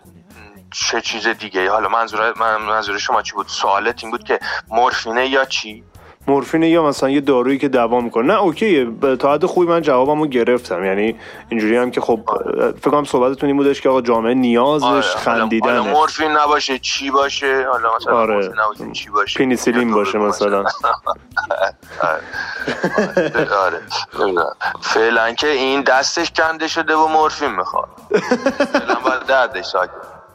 چه 0.71 1.01
چیز 1.01 1.27
دیگه 1.27 1.71
حالا 1.71 1.89
منظور 1.89 2.33
من 2.39 2.57
منظور 2.57 2.97
شما 2.97 3.21
چی 3.21 3.33
بود؟ 3.33 3.47
سوالت 3.47 4.03
این 4.03 4.11
بود 4.11 4.23
که 4.23 4.39
مورفینه 4.67 5.27
یا 5.27 5.45
چی؟ 5.45 5.83
مورفینه 6.27 6.69
یا 6.69 6.83
مثلا 6.83 7.09
یه 7.09 7.21
دارویی 7.21 7.57
که 7.57 7.67
دوا 7.67 8.01
می‌کنه. 8.01 8.27
نه 8.27 8.39
اوکیه. 8.41 8.87
تا 9.19 9.33
حد 9.33 9.45
خوبی 9.45 9.67
من 9.67 9.81
جوابمو 9.81 10.27
گرفتم. 10.27 10.85
یعنی 10.85 11.15
اینجوری 11.49 11.77
هم 11.77 11.91
که 11.91 12.01
خب 12.01 12.19
فکر 12.81 12.91
کنم 12.91 13.03
صحبتتون 13.03 13.47
این 13.47 13.57
بودش 13.57 13.81
که 13.81 13.89
آقا 13.89 14.01
جامعه 14.01 14.33
نیازش 14.33 14.83
آره، 14.83 15.01
خندیدنه 15.01 15.79
مورفین 15.79 16.31
نباشه 16.31 16.79
چی 16.79 17.11
باشه؟ 17.11 17.67
حالا 17.71 17.95
مثلا 17.95 18.17
آره. 18.17 18.33
مورفین 18.33 18.59
نباشه 18.59 18.91
چی 18.91 19.09
باشه؟ 19.09 19.39
پنیسیلین 19.39 19.93
باشه 19.93 20.17
مثلا. 20.17 20.63
آره. 23.51 23.81
نمی‌دونم. 24.19 24.55
فعلا 24.81 25.31
که 25.33 25.47
این 25.47 25.81
دستش 25.81 26.31
کنده 26.31 26.67
شده 26.67 26.95
و 26.95 27.07
مورفین 27.07 27.51
می‌خواد. 27.51 27.87
فعلا 28.73 28.95
باید 28.95 29.25
دردش 29.27 29.75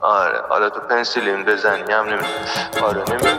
آره. 0.01 0.41
حالا 0.49 0.71
تو 0.71 0.81
پنسیلین 0.81 1.45
بزنی 1.45 1.93
هم 1.93 2.05
نمی‌دونم. 2.05 2.25
آره 2.83 3.03
نمی‌دونم. 3.09 3.37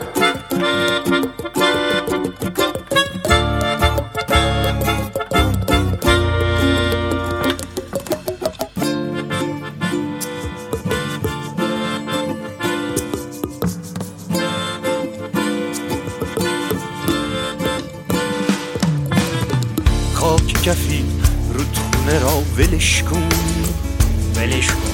کفی 20.63 21.05
رودخونه 21.53 22.19
را 22.19 22.43
ولش 22.57 23.03
کن. 23.03 23.29
ولش 24.35 24.67
کن. 24.67 24.91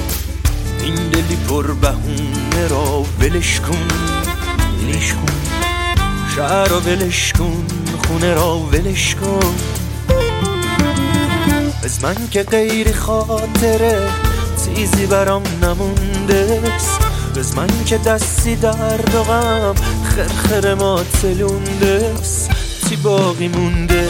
این 0.84 0.94
دلی 0.94 1.36
پر 1.48 1.72
بهونه 1.72 2.68
را 2.70 3.04
ولش 3.20 3.60
کن. 3.60 3.88
ولش 4.82 5.12
کن. 5.12 5.32
شهر 6.36 6.68
را 6.68 6.80
ولش 6.80 7.32
کن 7.32 7.66
خونه 8.06 8.34
را 8.34 8.58
ولش 8.58 9.14
کن. 9.14 9.54
از 11.84 12.04
من 12.04 12.16
که 12.30 12.42
غیر 12.42 12.92
خاطره 12.92 14.08
چیزی 14.64 15.06
برام 15.06 15.42
نمونده. 15.62 16.62
است 16.76 17.00
از 17.38 17.56
من 17.56 17.84
که 17.86 17.98
دستی 17.98 18.56
درد 18.56 19.14
و 19.14 19.22
غم 19.22 19.74
خرخر 20.04 20.74
ما 20.74 21.02
تلونده. 21.02 22.14
است 22.20 22.50
چی 22.88 22.96
باقی 22.96 23.48
مونده؟ 23.48 24.08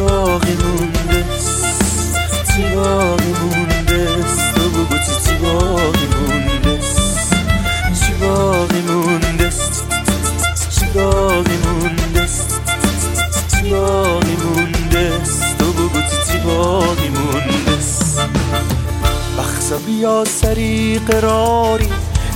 باقی 0.00 0.54
مونده. 0.54 1.24
چی 2.56 2.62
مونده. 2.74 4.06
تو 4.54 4.68
بگو 4.68 4.96
چی 4.98 5.14
چی 5.24 5.34
مونده. 5.42 6.80
چی 8.00 8.12
مونده. 8.20 9.48
چی 10.70 10.84
مونده. 10.94 12.26
چی 13.50 13.66
مونده. 13.72 15.12
تو 15.58 15.72
بگو 15.72 16.00
چی 16.00 16.32
چی 16.32 16.38
مونده. 17.08 17.76
بخصا 19.38 19.78
بیا 19.78 20.24
سری 20.24 20.98
قراری 20.98 21.88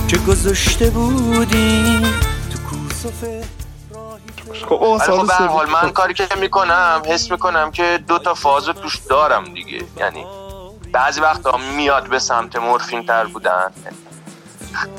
که 0.07 0.17
گذاشته 0.17 0.89
بودیم 0.89 2.01
تو 2.51 2.57
کوسفه 2.69 3.58
خب 4.65 4.81
ولی 4.81 5.17
خب 5.17 5.27
به 5.27 5.33
هر 5.33 5.47
حال 5.47 5.69
من 5.69 5.89
کاری 5.89 6.13
که 6.13 6.27
می‌کنم 6.39 7.01
حس 7.05 7.31
می‌کنم 7.31 7.71
که 7.71 7.99
دو 8.07 8.19
تا 8.19 8.33
فاز 8.33 8.67
رو 8.67 8.73
توش 8.73 8.97
دارم 9.09 9.43
دیگه. 9.53 9.85
یعنی 9.97 10.25
بعضی 10.91 11.21
وقتا 11.21 11.57
میاد 11.57 12.07
به 12.07 12.19
سمت 12.19 12.55
مورفین 12.55 13.05
تر 13.05 13.25
بودن. 13.25 13.71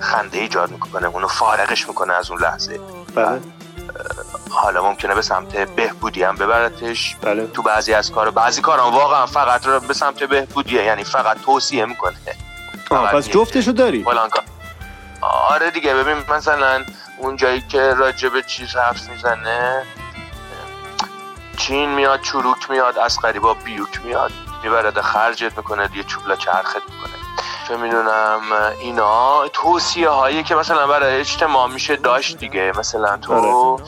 خنده 0.01 0.39
ایجاد 0.39 0.71
می‌کنه 0.71 1.07
اونو 1.07 1.29
فارغش 1.29 1.89
می‌کنه 1.89 2.13
از 2.13 2.31
اون 2.31 2.41
لحظه. 2.41 2.81
بله. 3.15 3.41
حالا 4.51 4.83
ممکنه 4.83 5.15
به 5.15 5.23
سمت 5.23 5.57
بهبودی 5.57 6.23
هم 6.23 6.37
ببرتش. 6.37 7.17
بله. 7.23 7.47
تو 7.47 7.63
بعضی 7.63 7.95
از 7.95 8.11
کار 8.11 8.31
بعضی 8.31 8.61
کارا 8.61 8.91
واقعا 8.91 9.27
فقط 9.27 9.67
رو 9.67 9.81
به 9.81 9.95
سمت 9.95 10.25
بهبودیه. 10.25 10.85
یعنی 10.85 11.05
فقط 11.05 11.41
توصیه 11.45 11.85
می‌کنه. 11.87 12.17
آه 12.91 13.13
پس 13.13 13.29
جفتشو 13.29 13.73
داری. 13.73 14.05
فلان 14.05 14.31
آره 15.23 15.71
دیگه 15.71 15.95
ببین 15.95 16.17
مثلا 16.29 16.85
اون 17.21 17.37
جایی 17.37 17.61
که 17.61 17.95
راجع 17.95 18.29
به 18.29 18.43
چیز 18.43 18.77
حرف 18.77 19.09
می‌زنه 19.11 19.83
چین 21.57 21.89
میاد 21.89 22.21
چروک 22.21 22.71
میاد 22.71 22.99
از 22.99 23.19
با 23.43 23.55
بیوک 23.55 24.05
میاد 24.05 24.33
می‌برد 24.63 25.01
خرجت 25.01 25.57
می‌کنه 25.57 25.89
دیگه 25.89 26.05
چوبلا 26.05 26.37
چرخت 26.37 26.77
می‌کنه. 26.77 27.13
چه 27.69 27.77
می‌دونم 27.77 28.41
اینا 28.81 29.49
توصیه 29.49 30.09
هایی 30.09 30.43
که 30.43 30.55
مثلا 30.55 30.87
برای 30.87 31.21
اجتماع 31.21 31.69
میشه 31.69 31.97
داشت 31.97 32.39
دیگه. 32.39 32.73
مثلا 32.79 33.17
تو 33.17 33.33
اه، 33.33 33.81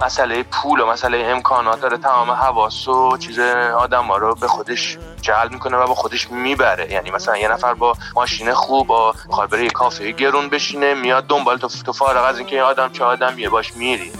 مسئله 0.00 0.42
پول 0.42 0.80
و 0.80 0.86
مسئله 0.86 1.18
امکانات 1.18 1.80
داره 1.80 1.96
تمام 1.96 2.30
حواس 2.30 2.88
و 2.88 3.16
چیز 3.16 3.38
آدم 3.38 4.04
ها 4.04 4.16
رو 4.16 4.34
به 4.34 4.48
خودش 4.48 4.98
جلب 5.20 5.52
می‌کنه 5.52 5.76
و 5.76 5.86
با 5.86 5.94
خودش 5.94 6.30
می‌بره. 6.30 6.92
یعنی 6.92 7.10
مثلا 7.10 7.36
یه 7.36 7.48
نفر 7.48 7.74
با 7.74 7.94
ماشین 8.14 8.54
خوب 8.54 8.86
با 8.86 9.14
می‌خواد 9.26 9.50
بره 9.50 9.62
یه 9.62 9.70
کافه 9.70 10.10
گرون 10.10 10.48
بشینه 10.48 10.94
میاد 10.94 11.26
دنبال 11.26 11.58
تو 11.58 11.68
تو 11.68 11.92
فارغ 11.92 12.24
از 12.24 12.38
اینکه 12.38 12.56
این 12.56 12.64
آدم 12.64 12.92
چه 12.92 13.04
آدمیه 13.04 13.48
باش 13.48 13.76
میری. 13.76 14.12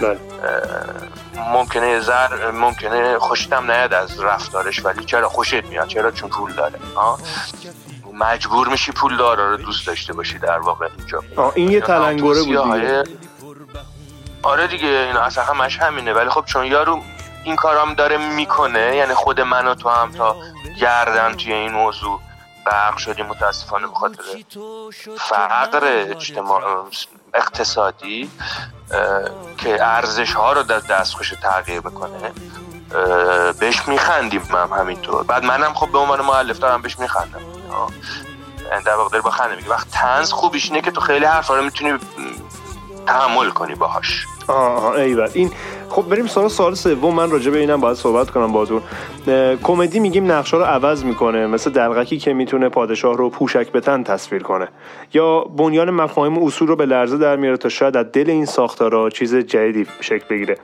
بله. 0.00 0.18
ممکنه 1.52 2.00
ذر 2.00 2.50
ممکنه 2.50 3.18
خوشتم 3.18 3.70
نیاد 3.70 3.94
از 3.94 4.20
رفتارش 4.20 4.84
ولی 4.84 5.04
چرا 5.04 5.28
خوشت 5.28 5.64
میاد؟ 5.64 5.86
چرا؟ 5.88 6.10
چون 6.10 6.28
پول 6.28 6.52
داره. 6.52 6.78
ها 6.96 7.18
مجبور 8.14 8.68
میشی 8.68 8.92
پول 8.92 9.16
داره 9.16 9.48
رو 9.50 9.56
دوست 9.56 9.86
داشته 9.86 10.12
باشی 10.12 10.38
در 10.38 10.58
واقع 10.58 10.88
اینجا. 10.98 11.22
آه 11.36 11.52
این 11.54 11.70
یه 11.70 11.80
تلنگره 11.80 12.42
بود 12.42 12.56
آره 14.42 14.66
دیگه 14.66 14.88
این 14.88 15.16
اصلا 15.16 15.44
همش 15.44 15.78
همینه. 15.78 16.12
ولی 16.12 16.28
خب 16.28 16.44
چون 16.44 16.66
یارو 16.66 17.02
این 17.48 17.56
کارام 17.56 17.94
داره 17.94 18.16
می‌کنه 18.16 18.96
یعنی 18.96 19.14
خود 19.14 19.40
من 19.40 19.66
و 19.66 19.74
تو 19.74 19.88
هم 19.88 20.12
تا 20.12 20.36
گردن 20.80 21.36
توی 21.36 21.52
این 21.52 21.72
موضوع 21.72 22.20
غرق 22.66 22.96
شدیم 22.96 23.26
متاسفانه 23.26 23.86
به 23.86 23.94
خاطر 23.94 24.22
فقر 25.18 25.80
اجتماع 25.84 26.86
اقتصادی 27.34 28.30
که 29.58 29.84
ارزش 29.84 30.32
ها 30.32 30.52
رو 30.52 30.62
در 30.62 30.78
دستخوش 30.78 31.34
تغییر 31.42 31.82
اه، 31.86 33.52
بهش 33.52 33.88
میخندیم 33.88 34.42
هم 34.42 34.72
همینطور. 34.72 35.22
بعد 35.22 35.44
منم 35.44 35.74
خب 35.74 35.92
به 35.92 35.98
عنوان 35.98 36.20
مؤلف 36.20 36.58
دارم 36.58 36.82
بهش 36.82 36.98
میخندم. 36.98 37.40
یعنی 38.70 38.84
در 38.84 38.94
واقع 38.94 39.10
داره 39.10 39.22
با 39.22 39.30
خنده 39.30 39.56
میگه. 39.56 39.70
وقت 39.70 39.90
تنز 39.90 40.32
خوبیش 40.32 40.66
اینه 40.66 40.80
که 40.80 40.90
تو 40.90 41.00
خیلی 41.00 41.24
حرفا 41.24 41.56
رو 41.56 41.62
می‌تونی 41.62 41.98
تحمل 43.06 43.50
کنی 43.50 43.74
باهاش. 43.74 44.26
آه 44.48 44.86
آه 44.86 44.94
ایول 44.94 45.28
این 45.34 45.50
خب 45.88 46.08
بریم 46.08 46.26
سراغ 46.26 46.48
سوال 46.48 46.74
سوم. 46.74 47.14
من 47.14 47.30
راجع 47.30 47.50
به 47.50 47.58
اینم 47.58 47.80
باید 47.80 47.96
صحبت 47.96 48.30
کنم 48.30 48.56
اه، 48.56 49.56
کمدی 49.56 50.00
میگیم 50.00 50.32
نقشا 50.32 50.58
رو 50.58 50.64
عوض 50.64 51.04
می‌کنه. 51.04 51.46
مثل 51.46 51.70
دلغکی 51.70 52.18
که 52.18 52.32
می‌تونه 52.32 52.68
پادشاه 52.68 53.16
رو 53.16 53.30
پوشک 53.30 53.72
به 53.72 53.80
تن 53.80 54.02
تصویر 54.02 54.42
کنه. 54.42 54.68
یا 55.14 55.40
بنیان 55.40 55.90
مفاهیم 55.90 56.38
و 56.38 56.46
اصول 56.46 56.68
رو 56.68 56.76
به 56.76 56.86
لرزه 56.86 57.18
در 57.18 57.36
میاره 57.36 57.56
تا 57.56 57.68
شاید 57.68 57.96
از 57.96 58.06
دل 58.12 58.30
این 58.30 58.44
ساختارا 58.44 59.10
چیز 59.10 59.36
جدیدی 59.36 59.86
شکل 60.00 60.24
بگیره. 60.30 60.56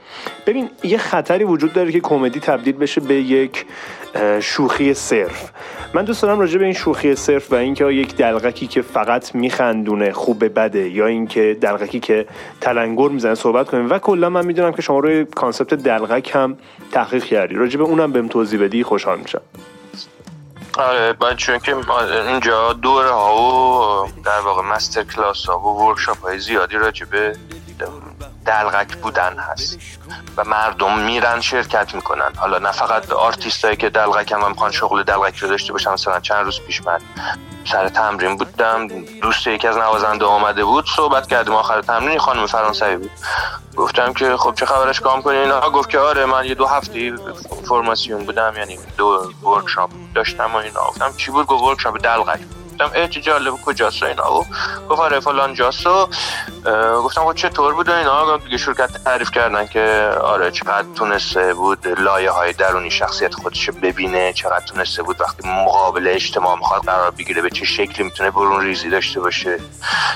ببین 0.47 0.69
یه 0.83 0.99
خطری 0.99 1.45
وجود 1.45 1.73
داره 1.73 1.93
که 1.93 2.01
کمدی 2.01 2.41
تبدیل 2.41 2.77
بشه 2.77 3.01
به 3.01 3.15
یک 3.15 3.67
شوخی 4.41 4.95
صرف. 4.95 5.51
من 5.95 6.05
دوست 6.05 6.23
دارم 6.23 6.41
راجع 6.41 6.59
به 6.59 6.65
این 6.65 6.75
شوخی 6.75 7.15
صرف 7.15 7.53
و 7.53 7.55
اینکه 7.55 7.87
یک 7.87 8.17
دلغکی 8.17 8.67
که 8.67 8.83
فقط 8.83 9.35
میخندونه 9.35 10.13
خوب 10.13 10.59
بده 10.59 10.89
یا 10.89 11.07
اینکه 11.07 11.57
دلغکی 11.61 12.01
که 12.01 12.27
تلنگر 12.61 13.09
می‌زنه 13.09 13.35
صحبت 13.35 13.74
کنیم. 13.75 13.91
و 13.91 13.99
کلا 13.99 14.29
من 14.31 14.47
می‌دونم 14.47 14.73
که 14.73 14.83
شما 14.83 14.99
روی 14.99 15.25
کانسپت 15.25 15.75
دلغک 15.75 16.31
هم 16.35 16.57
تحقیق 16.93 17.25
کردی. 17.25 17.55
راجع 17.55 17.81
اونم 17.81 18.13
بهم 18.13 18.29
توضیح 18.29 18.65
بدی 18.65 18.85
خوشحال 18.85 19.19
میشم. 19.19 19.41
آره 20.79 21.13
باید 21.13 21.37
چون 21.37 21.59
که 21.59 21.77
اینجا 22.29 22.73
دوره 22.73 23.11
ها 23.11 23.37
و 23.37 24.09
در 24.25 24.41
واقع 24.41 24.63
مستر 24.63 25.03
کلاس 25.03 25.47
ها 25.47 25.59
و 25.59 25.89
ورکشاپ 25.89 26.23
های 26.23 26.39
زیادی 26.39 26.77
راجع 26.77 27.07
به 27.07 27.37
دلغک 28.47 28.97
بودن 28.97 29.37
هست. 29.39 29.79
و 30.37 30.45
مردم 30.45 30.99
میرن 30.99 31.41
شرکت 31.41 31.95
می‌کنن. 31.95 32.33
حالا 32.37 32.59
نه 32.59 32.73
فقط 32.73 33.13
آرتیست 33.13 33.65
هایی 33.65 33.77
که 33.77 33.91
دلغک 33.91 34.33
هم 34.33 34.49
می‌خوان 34.49 34.71
شغل 34.71 35.03
دلغک 35.03 35.37
رو 35.37 35.49
داشته 35.49 35.73
باشن 35.73 35.91
مثلا 35.93 36.21
چند 36.21 36.45
روز 36.45 36.61
پیش 36.61 36.83
من 36.87 36.99
سر 37.73 37.89
تمرین 37.89 38.37
بودم. 38.37 38.89
دوست 39.23 39.47
یکی 39.47 39.69
از 39.69 39.77
نوازنده 39.77 40.25
آمده 40.25 40.65
بود 40.65 40.85
صحبت 40.97 41.27
کردیم. 41.27 41.55
آخر 41.55 41.81
تمرین 41.81 42.19
خانم 42.19 42.47
فرانسوی 42.47 42.97
بود. 42.97 43.11
گفتم 43.77 44.13
که 44.13 44.37
خب 44.37 44.55
چه 44.55 44.67
خبرش 44.67 45.01
کام 45.01 45.23
کنی؟ 45.23 45.37
اینا 45.37 45.71
گفت 45.71 45.91
که 45.91 45.99
آره 45.99 46.27
من 46.27 46.45
یه 46.45 46.55
دو 46.55 46.67
هفته 46.67 47.13
فرماسیون 47.69 48.25
بودم 48.25 48.55
یعنی 48.57 48.79
دو 48.99 49.33
ورکشاپ 49.45 49.91
داشتم 50.15 50.51
و 50.55 50.57
اینا. 50.57 50.81
گفتم 50.89 51.13
چی 51.17 51.31
بود؟ 51.31 51.47
گفت 51.47 51.63
ورکشاپ 51.63 51.99
دلغک 52.03 52.41
گفتم 52.75 52.91
اه 52.95 53.09
چه 53.09 53.21
جالب 53.21 53.55
کجاست 53.65 54.03
اینا. 54.03 54.41
و 54.41 54.47
گفت 54.89 55.01
آره 55.01 55.21
فلان 55.21 55.55
جاست 55.55 55.87
و 55.87 56.09
گفتم 57.05 57.25
خب 57.25 57.35
چطور 57.35 57.75
بود 57.75 57.91
اینا؟ 57.91 58.37
دیگه 58.37 58.57
شرکت 58.57 59.05
تعریف 59.05 59.31
کردن 59.31 59.67
که 59.67 60.11
آره 60.23 60.51
چقدر 60.51 60.87
تونسته 60.95 61.55
بود 61.55 61.89
لایه 62.01 62.31
های 62.31 62.53
درونی 62.53 62.91
شخصیت 62.91 63.35
خودش 63.35 63.71
ببینه 63.71 64.33
چقدر 64.33 64.65
تونسته 64.67 65.03
بود 65.03 65.21
وقتی 65.21 65.49
مقابل 65.49 66.09
اجتماع 66.09 66.57
می‌خواد 66.57 66.83
قرار 66.83 67.11
بگیره 67.11 67.43
به 67.43 67.51
چه 67.51 67.65
شکلی 67.65 68.05
می‌تونه 68.05 68.31
برون 68.31 68.61
ریزی 68.61 68.91
داشته 68.91 69.21
باشه 69.21 69.61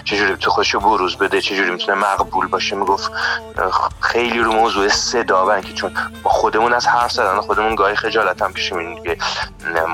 چجوری 0.04 0.30
می‌تونه 0.32 0.54
خودش 0.54 0.74
رو 0.74 0.80
بروز 0.80 1.16
بده 1.16 1.40
چجوری 1.40 1.70
می‌تونه 1.70 1.98
مقبول 1.98 2.46
باشه. 2.46 2.76
می‌گفت 2.76 3.10
خیلی 4.00 4.38
رو 4.38 4.52
موضوع 4.52 4.88
صدا 4.88 5.46
و 5.46 5.50
اینکه 5.50 5.72
چون 5.72 5.94
با 6.22 6.30
خودمون 6.30 6.72
از 6.72 6.86
حرف 6.86 7.12
زدن 7.12 7.40
خودمون 7.40 7.74
گاهی 7.74 7.94
خجالت 7.94 8.42
هم 8.42 8.52
پیش 8.52 8.72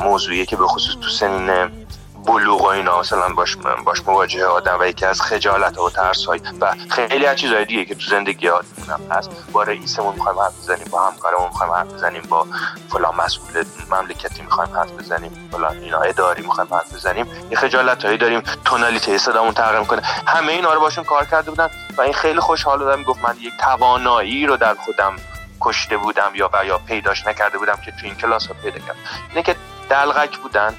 موضوعیه 0.03 0.47
که 0.47 0.57
به 0.57 0.67
خصوص 0.67 0.95
تو 1.03 1.09
سنین 1.09 1.84
بلوغ 2.27 2.63
و 2.63 2.67
اینا 2.67 3.01
مثلا 3.01 3.29
باش 3.29 3.57
باش 3.85 4.03
مواجه 4.07 4.45
آدم 4.45 4.77
و 4.81 4.85
یکی 4.85 5.07
از 5.07 5.23
خجالت 5.23 5.79
و 5.79 5.91
ترس 5.91 6.25
های 6.25 6.41
و 6.61 6.75
خیلی 6.91 7.27
از 7.27 7.37
چیزهای 7.37 7.65
دیگه 7.65 7.85
که 7.85 7.95
تو 7.95 8.11
زندگی 8.11 8.49
آدمون 8.49 9.11
هست 9.11 9.31
با 9.53 9.63
رئیسمون 9.63 10.15
می‌خوایم 10.15 10.39
حرف 10.39 10.59
بزنیم 10.59 10.87
با 10.91 11.07
همکارمون 11.07 11.49
می‌خوایم 11.49 11.73
حرف 11.73 11.87
بزنیم 11.87 12.23
با 12.29 12.47
فلان 12.89 13.17
مسئول 13.17 13.65
مملکتی 13.91 14.43
می‌خوایم 14.43 14.77
حرف 14.77 14.91
بزنیم 14.91 15.49
فلان 15.53 15.77
اینا 15.77 16.01
اداری 16.01 16.43
می‌خوایم 16.43 16.75
حرف 16.75 16.95
بزنیم. 16.95 17.27
یه 17.51 17.57
خجالت 17.57 18.05
هایی 18.05 18.19
داریم 18.19 18.41
تونالیته 18.65 19.19
صدامون 19.19 19.55
تغییر 19.55 19.81
می‌کنه. 19.81 20.03
همه 20.27 20.53
اینا 20.53 20.73
رو 20.75 20.81
باشون 20.81 21.05
کار 21.05 21.25
کرده 21.25 21.51
بودن 21.51 21.71
و 21.99 22.01
این 22.01 22.15
خیلی 22.15 22.41
خوشحال 22.41 22.79
بودم. 22.79 23.03
گفت 23.03 23.25
من 23.25 23.37
یک 23.41 23.53
توانایی 23.61 24.47
رو 24.47 24.57
در 24.57 24.75
خودم 24.75 25.17
کشته 25.61 25.97
بودم 25.97 26.31
یا 26.35 26.51
و 26.53 26.65
یا 26.65 26.79
پیداش 26.79 27.27
نکرده 27.27 27.59
بودم 27.59 27.77
که 27.85 27.91
تو 27.91 27.99
این 28.03 28.15
کلاس 28.15 28.47
ها 28.47 28.55
پیدا 28.63 28.79
کردم. 28.79 28.99
اینه 29.31 29.43
که 29.43 29.57
دلغک 29.91 30.39
بودن 30.39 30.75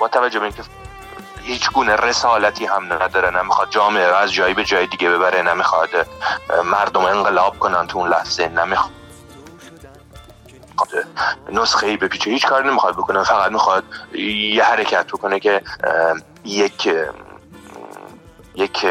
با 0.00 0.08
توجه 0.08 0.38
به 0.38 0.44
اینکه 0.44 0.62
هیچ 1.42 1.70
گونه 1.70 1.96
رسالتی 1.96 2.66
هم 2.66 2.92
نداره 2.92 3.42
نمی‌خواد 3.42 3.70
جامعه 3.70 4.08
رو 4.08 4.14
از 4.16 4.32
جایی 4.32 4.54
به 4.54 4.64
جای 4.64 4.86
دیگه 4.86 5.10
ببره 5.10 5.42
نمی‌خواد 5.42 5.88
مردم 6.64 7.04
انقلاب 7.04 7.58
کنن 7.58 7.86
تو 7.86 7.98
اون 7.98 8.08
لحظه 8.08 8.48
نمی‌خواد. 8.48 8.90
نسخه 11.52 11.86
ای 11.86 11.96
بپیچه 11.96 12.30
هیچ 12.30 12.46
کاری 12.46 12.68
نمی‌خواد 12.68 12.94
بکنه 12.94 13.24
فقط 13.24 13.52
می‌خواد 13.52 13.84
یه 14.14 14.64
حرکت 14.64 15.06
بکنه 15.06 15.40
که 15.40 15.62
یک 16.44 16.94
یک 18.54 18.86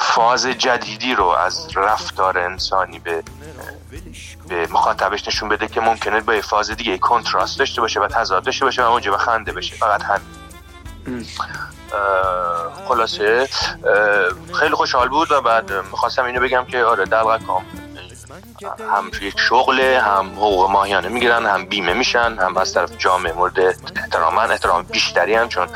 فاز 0.00 0.46
جدیدی 0.46 1.14
رو 1.14 1.26
از 1.26 1.68
رفتار 1.76 2.38
انسانی 2.38 2.98
به 2.98 3.22
به 4.48 4.68
مخاطبش 4.70 5.28
نشون 5.28 5.48
بده 5.48 5.68
که 5.68 5.80
ممکنه 5.80 6.20
با 6.20 6.34
یه 6.34 6.40
فاز 6.40 6.70
دیگه 6.70 6.98
کنتراست 6.98 7.58
داشته 7.58 7.80
باشه 7.80 8.00
و 8.00 8.06
تضاد 8.06 8.44
داشته 8.44 8.64
باشه 8.64 8.82
و 8.82 8.86
اونجا 8.86 9.10
به 9.10 9.18
خنده 9.18 9.52
بشه. 9.52 9.76
فقط 9.76 10.02
اه، 10.02 10.20
خلاصه 12.88 13.48
خیلی 14.60 14.74
خوشحال 14.74 15.08
بود 15.08 15.32
و 15.32 15.40
بعد 15.40 15.72
می‌خواستم 15.72 16.24
اینو 16.24 16.40
بگم 16.40 16.64
که 16.64 16.84
آره 16.84 17.04
دلغکام 17.04 17.64
هم 18.92 19.10
یک 19.20 19.40
شغله 19.40 20.00
هم 20.00 20.26
حقوق 20.26 20.70
ماهیانه 20.70 21.08
می‌گیرن 21.08 21.46
هم 21.46 21.66
بیمه 21.66 21.92
میشن 21.92 22.36
هم 22.40 22.56
از 22.56 22.74
طرف 22.74 22.90
جامعه 22.98 23.32
مورد 23.32 23.58
احتراما 23.96 24.42
احترام 24.42 24.82
بیشتری 24.82 25.34
هم 25.34 25.48
چون 25.48 25.68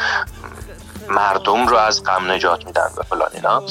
مردم 1.11 1.66
رو 1.66 1.77
از 1.77 2.05
غم 2.05 2.31
نجات 2.31 2.66
میدن 2.66 2.91
و 2.97 3.03
فلان 3.03 3.31
اینا. 3.35 3.62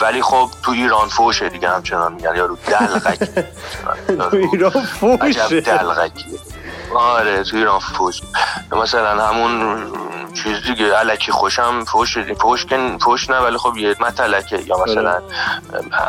ولی 0.00 0.22
خب 0.22 0.50
تو 0.62 0.70
ایران 0.70 1.08
فوشه 1.08 1.48
دیگه 1.48 1.68
همچنان 1.68 2.12
میگن. 2.12 2.36
یارو 2.36 2.56
دلغک 2.56 3.18
تو 4.30 4.36
ایران 4.36 4.72
عجب 5.20 5.42
فوشه 5.42 5.60
دلغکی. 5.60 6.24
آره 6.94 7.44
تو 7.44 7.56
ایران 7.56 7.78
فوش 7.78 8.22
مثلا 8.72 9.26
همون 9.26 9.80
چیز 10.42 10.62
دیگه 10.62 10.94
علکی 10.94 11.32
خوشم 11.32 11.84
فوش 11.84 12.18
فوش 12.18 12.66
کن 12.66 12.98
فوش 12.98 13.30
نه 13.30 13.38
ولی 13.38 13.58
خب 13.58 13.76
یه 13.76 13.96
متلکه. 14.00 14.62
یا 14.66 14.84
مثلا 14.84 15.22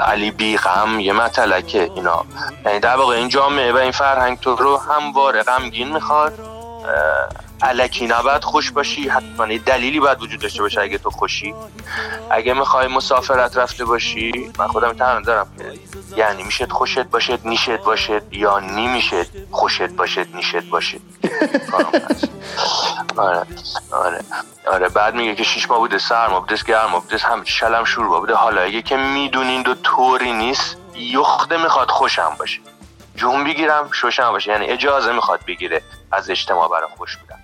علی 0.08 0.32
بی 0.32 0.58
غم 0.58 1.00
یه 1.00 1.14
متلکه 1.14 1.92
اینا. 1.96 2.26
یعنی 2.66 2.80
در 2.80 2.96
واقع 2.96 3.16
این 3.16 3.30
جامعه 3.30 3.74
و 3.74 3.78
این 3.78 3.92
فرهنگ 3.92 4.40
تو 4.40 4.56
رو 4.56 4.78
همواره 4.78 5.44
غمگین 5.44 5.94
می‌خواد. 5.94 6.51
علکی 7.62 8.08
نباید 8.08 8.44
خوش 8.44 8.72
باشی. 8.72 9.10
حتما 9.10 9.58
دلیلی 9.66 10.00
باید 10.00 10.22
وجود 10.22 10.40
داشته 10.40 10.62
باشه 10.62 10.82
اگه 10.82 10.98
تو 10.98 11.10
خوشی. 11.10 11.56
اگه 12.30 12.54
می‌خوای 12.54 12.88
مسافرت 12.88 13.58
رفته 13.58 13.86
باشی 13.86 14.52
من 14.60 14.68
خودم 14.68 14.94
تنها 14.94 15.20
دارم. 15.20 15.48
یعنی 16.16 16.44
می‌شد 16.44 16.72
خوشت 16.72 17.00
باشد 17.00 17.40
نیشت 17.44 17.70
باشد 17.70 18.34
یا 18.34 18.60
نیمیشد 18.60 19.28
خوشت 19.52 19.90
باشد 19.90 20.36
نیشت 20.36 20.64
باشد. 20.70 21.02
آره 23.18 23.46
آره 23.92 24.22
آره. 24.68 24.90
بعد 24.90 25.16
میگه 25.16 25.36
که 25.36 25.44
شیش 25.44 25.70
ماه 25.70 25.80
بوده 25.80 25.98
سرما 25.98 26.40
بوده 26.40 26.56
گرما 26.68 27.00
بوده 27.00 27.18
هم 27.18 27.44
شلم 27.44 27.84
شور 27.84 28.20
بوده. 28.20 28.36
حالا 28.36 28.62
اگه 28.62 28.82
که 28.82 28.98
می‌دونین 28.98 29.62
دو 29.62 29.76
طوری 29.76 30.34
نیست 30.34 30.78
یخته 30.96 31.58
می‌خواد 31.58 31.90
خوشم 31.90 32.36
باشه. 32.40 32.60
جون 33.16 33.44
بگیرم 33.44 33.90
شوشم 33.92 34.32
باشه. 34.32 34.52
یعنی 34.52 34.66
اجازه 34.66 35.12
می‌خواد 35.12 35.40
بگیره. 35.48 35.82
از 36.12 36.30
اجتماع 36.30 36.70
برای 36.70 36.90
خوش 36.98 37.18
بودن. 37.18 37.40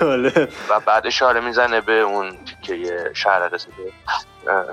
جالب. 0.00 0.48
و 0.68 0.80
بعد 0.80 1.06
اشاره 1.06 1.40
می‌زنه 1.40 1.80
به 1.80 1.92
اون 1.92 2.38
که 2.62 2.74
یه 2.74 3.10
شهر 3.14 3.48
رسیده 3.48 3.92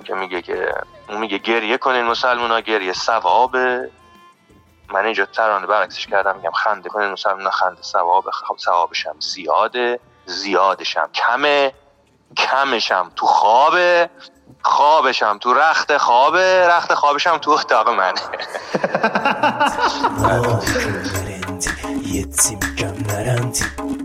که 0.04 0.14
میگه 0.14 0.42
که 0.42 0.74
اون 1.10 1.18
میگه 1.18 1.38
گریه 1.38 1.78
کنین 1.78 2.04
مسلمان 2.04 2.52
ها 2.52 2.60
گریه 2.60 2.94
ثوابه. 2.94 3.90
من 4.94 5.06
اینجا 5.06 5.26
ترانه 5.26 5.68
برعکسش 5.68 6.08
کردم 6.08 6.36
میگم 6.36 6.52
خنده 6.52 6.90
کنین 6.90 7.12
مسلمان 7.12 7.50
خنده 7.50 7.82
ثواب 7.82 8.30
خب 8.32 8.58
ثوابش 8.60 9.08
هم 9.08 9.16
زیاده 9.20 10.00
زیادش 10.26 10.98
هم 10.98 11.10
کمه 11.12 11.74
کمش 12.38 12.92
هم 12.92 13.12
تو 13.16 13.26
خوابه. 13.26 14.10
خوابش 14.64 15.24
هم 15.24 15.38
تو 15.38 15.54
رخت 15.54 15.98
خوابه 15.98 16.68
رخت 16.68 16.94
خوابش 16.94 17.28
هم 17.28 17.38
تو 17.38 17.52
اتاق 17.52 17.90
منه. 17.90 18.22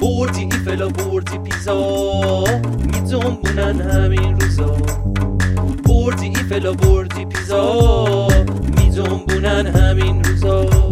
بردی 0.00 0.48
ایفلا 0.52 0.88
بردی 0.88 1.38
پیزا. 1.38 2.44
میزنبونن 2.78 3.80
همین 3.80 4.40
روزا. 4.40 4.76
بردی 5.84 6.26
ایفلا 6.26 6.72
بردی 6.72 7.24
پیزا. 7.24 8.28
میزنبونن 8.78 9.66
همین 9.66 10.24
روزا. 10.24 10.85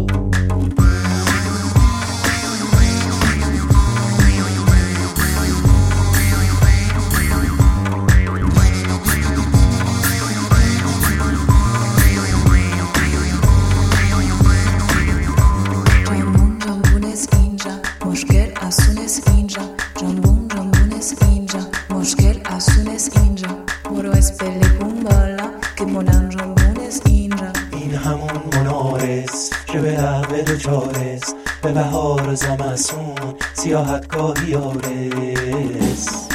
دوچارس 30.65 31.33
به 31.63 31.71
بهار 31.71 32.33
زمستون 32.33 33.37
سیاحتگاهی 33.53 34.47
یارس 34.47 36.29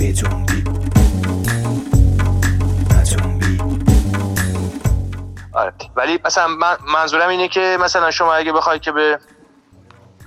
بجنبی 0.00 0.64
نجنبی 2.96 3.58
آره. 5.52 5.72
ولی 5.96 6.18
مثلا 6.24 6.48
من 6.48 6.76
منظورم 6.94 7.28
اینه 7.28 7.48
که 7.48 7.78
مثلا 7.80 8.10
شما 8.10 8.34
اگه 8.34 8.52
بخوای 8.52 8.78
که 8.78 8.92
به 8.92 9.18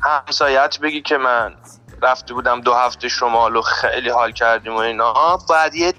همسایت 0.01 0.79
بگی 0.79 1.01
که 1.01 1.17
من 1.17 1.55
رفته 2.01 2.33
بودم 2.33 2.61
دو 2.61 2.73
هفته 2.73 3.07
شمال 3.07 3.55
و 3.55 3.61
خیلی 3.61 4.09
حال 4.09 4.31
کردیم 4.31 4.75
و 4.75 4.77
اینا 4.77 5.38
باید 5.49 5.75
یه 5.75 5.93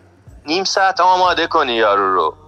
نیم 0.47 0.65
ساعت 0.65 1.01
آماده 1.01 1.47
کنی 1.47 1.73
یارو 1.73 2.15
رو. 2.15 2.42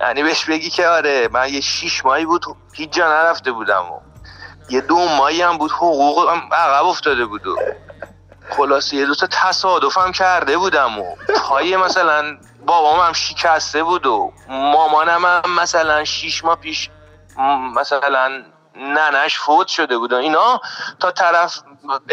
یعنی 0.00 0.22
بهش 0.22 0.44
بگی 0.44 0.70
که 0.70 0.88
آره 0.88 1.28
من 1.32 1.54
یه 1.54 1.60
شیش 1.60 2.04
ماهی 2.04 2.24
بود 2.24 2.44
هیچ 2.72 2.90
جا 2.90 3.08
نرفته 3.08 3.52
بودم 3.52 3.84
و 3.92 4.00
یه 4.70 4.80
دو 4.80 4.96
ماهی 4.96 5.42
هم 5.42 5.58
بود 5.58 5.70
حقوقم 5.70 6.48
عقب 6.52 6.86
افتاده 6.86 7.26
بود 7.26 7.46
و 7.46 7.56
خلاصه 8.50 8.96
یه 8.96 9.06
دوتا 9.06 9.26
هم 9.96 10.12
کرده 10.12 10.58
بودم 10.58 10.98
و 10.98 11.16
پای 11.48 11.76
مثلا 11.76 12.38
بابام 12.66 13.00
هم 13.00 13.12
شکسته 13.12 13.82
بود 13.82 14.06
و 14.06 14.32
مامانم 14.48 15.24
هم 15.24 15.54
مثلا 15.60 16.04
شیش 16.04 16.44
ماه 16.44 16.56
پیش 16.56 16.90
مثلا 17.76 18.42
ننش 18.76 19.38
فوت 19.38 19.66
شده 19.66 19.98
بود 19.98 20.12
و 20.12 20.16
اینا 20.16 20.60
تا 21.00 21.10
طرف 21.10 21.58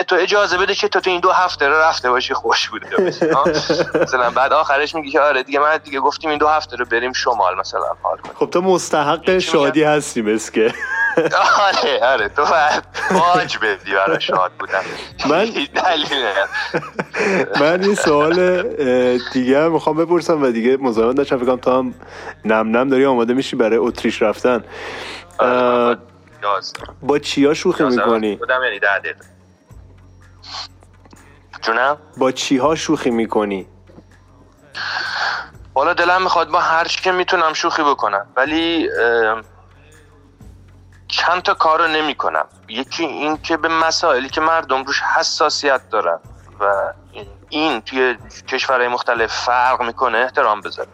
تو 0.07 0.15
اجازه 0.15 0.57
بده 0.57 0.75
که 0.75 0.87
تو 0.87 0.99
تو 0.99 1.09
این 1.09 1.19
دو 1.19 1.31
هفته 1.31 1.67
رو 1.67 1.75
رفته 1.75 2.09
باشی 2.09 2.33
خوش 2.33 2.69
بوده؟ 2.69 2.87
مثلا 4.01 4.29
بعد 4.31 4.53
آخرش 4.53 4.95
میگی 4.95 5.11
که 5.11 5.21
آره 5.21 5.43
دیگه 5.43 5.59
من 5.59 5.77
دیگه 5.77 5.99
گفتیم 5.99 6.29
این 6.29 6.39
دو 6.39 6.47
هفته 6.47 6.75
رو 6.75 6.85
بریم 6.85 7.13
شمال 7.13 7.57
مثلا 7.57 7.81
حال 8.03 8.17
خب 8.35 8.49
تو 8.49 8.61
مستحق 8.61 9.37
شادی 9.37 9.83
هستی 9.83 10.21
مسکه 10.21 10.73
آره 11.67 12.05
آره 12.05 12.29
تو 12.29 12.45
باید 12.45 12.83
باج 13.11 13.57
بدی 13.57 13.93
برای 13.93 14.21
شاد 14.21 14.51
بودن. 14.59 14.81
من-. 15.29 15.47
من 17.61 17.83
یه 17.83 17.95
سوال 17.95 18.63
دیگه 19.33 19.67
می‌خوام 19.67 19.97
بپرسم 19.97 20.43
و 20.43 20.51
دیگه 20.51 20.77
مزاحمت 20.77 21.19
نشم 21.19 21.37
فکر 21.37 21.45
کنم 21.45 21.57
تو 21.57 21.71
هم 21.71 21.93
نم 22.45 22.77
نم 22.77 22.89
داری 22.89 23.05
آماده 23.05 23.33
میشی 23.33 23.55
برای 23.55 23.77
اتریش 23.77 24.21
رفتن. 24.21 24.63
یاز 26.43 26.73
با 27.01 27.19
چیا 27.19 27.53
شوخی 27.53 27.83
می‌کنی؟ 27.83 28.35
بودم 28.35 28.63
یعنی 28.63 28.79
ده 28.79 29.15
جونم 31.67 31.97
با 32.17 32.31
چیها 32.31 32.75
شوخی 32.75 33.09
می‌کنی؟ 33.09 33.67
حالا 35.75 35.93
دلم 35.93 36.21
می‌خواد 36.21 36.49
با 36.49 36.59
هر 36.59 36.85
چی 36.85 37.01
که 37.01 37.11
می‌تونم 37.11 37.53
شوخی 37.53 37.83
بکنم 37.83 38.27
ولی 38.35 38.89
چند 41.07 41.41
تا 41.41 41.53
کار 41.53 41.79
رو 41.81 41.87
نمی 41.87 42.15
کنم 42.15 42.45
یکی 42.67 43.05
این 43.05 43.37
که 43.37 43.57
به 43.57 43.67
مسائلی 43.67 44.29
که 44.29 44.41
مردم 44.41 44.83
روش 44.83 45.01
حساسیت 45.01 45.89
دارن 45.89 46.19
و 46.59 46.93
این- 47.49 47.81
توی 47.81 48.17
کشورهای 48.47 48.87
مختلف 48.87 49.33
فرق 49.33 49.81
می‌کنه 49.81 50.17
احترام 50.17 50.61
بذارم. 50.61 50.89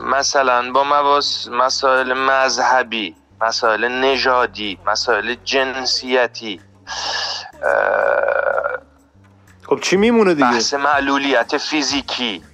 مثلا 0.00 0.72
با 0.72 0.84
مواس 0.84 1.48
مسائل 1.48 2.12
مذهبی 2.12 3.16
مسائل 3.40 3.88
نژادی 3.88 4.78
مسائل 4.86 5.34
جنسیتی 5.44 6.60
خب 9.68 9.80
چی 9.80 9.96
میمونه 9.96 10.34
دیگه؟ 10.34 10.50
بحث 10.50 10.74
معلولیت 10.74 11.56
فیزیکی. 11.56 12.44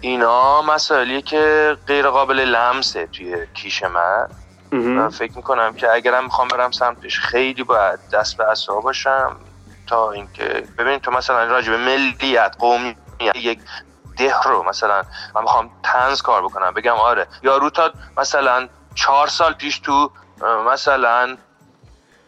اینا 0.00 0.62
مسائلی 0.62 1.22
که 1.22 1.76
غیر 1.86 2.08
قابل 2.08 2.40
لمسه 2.40 3.06
توی 3.06 3.46
کیش 3.54 3.82
من. 3.82 4.28
من 4.72 5.08
فکر 5.08 5.32
می‌کنم 5.36 5.74
که 5.74 5.92
اگرم 5.92 6.24
می‌خوام 6.24 6.48
برم 6.48 6.70
سمتش 6.70 7.20
خیلی 7.20 7.62
باید 7.62 8.00
دست 8.12 8.36
به 8.36 8.44
عصا 8.44 8.80
باشم 8.80 9.36
تا 9.86 10.12
اینکه 10.12 10.68
ببین 10.78 10.98
تو 10.98 11.10
مثلا 11.10 11.44
راجع 11.44 11.70
به 11.70 11.76
ملیت 11.76 12.56
قومیت 12.58 12.96
یک 13.34 13.58
ده 14.16 14.34
رو 14.44 14.62
مثلا 14.62 15.04
من 15.34 15.42
می‌خوام 15.42 15.70
تنز 15.82 16.22
کار 16.22 16.42
بکنم 16.42 16.70
بگم 16.74 16.92
آره 16.92 17.26
یارو 17.42 17.70
تا 17.70 17.92
مثلا 18.16 18.68
چهار 18.94 19.26
سال 19.26 19.52
پیش 19.52 19.78
تو 19.78 20.10
مثلا 20.66 21.36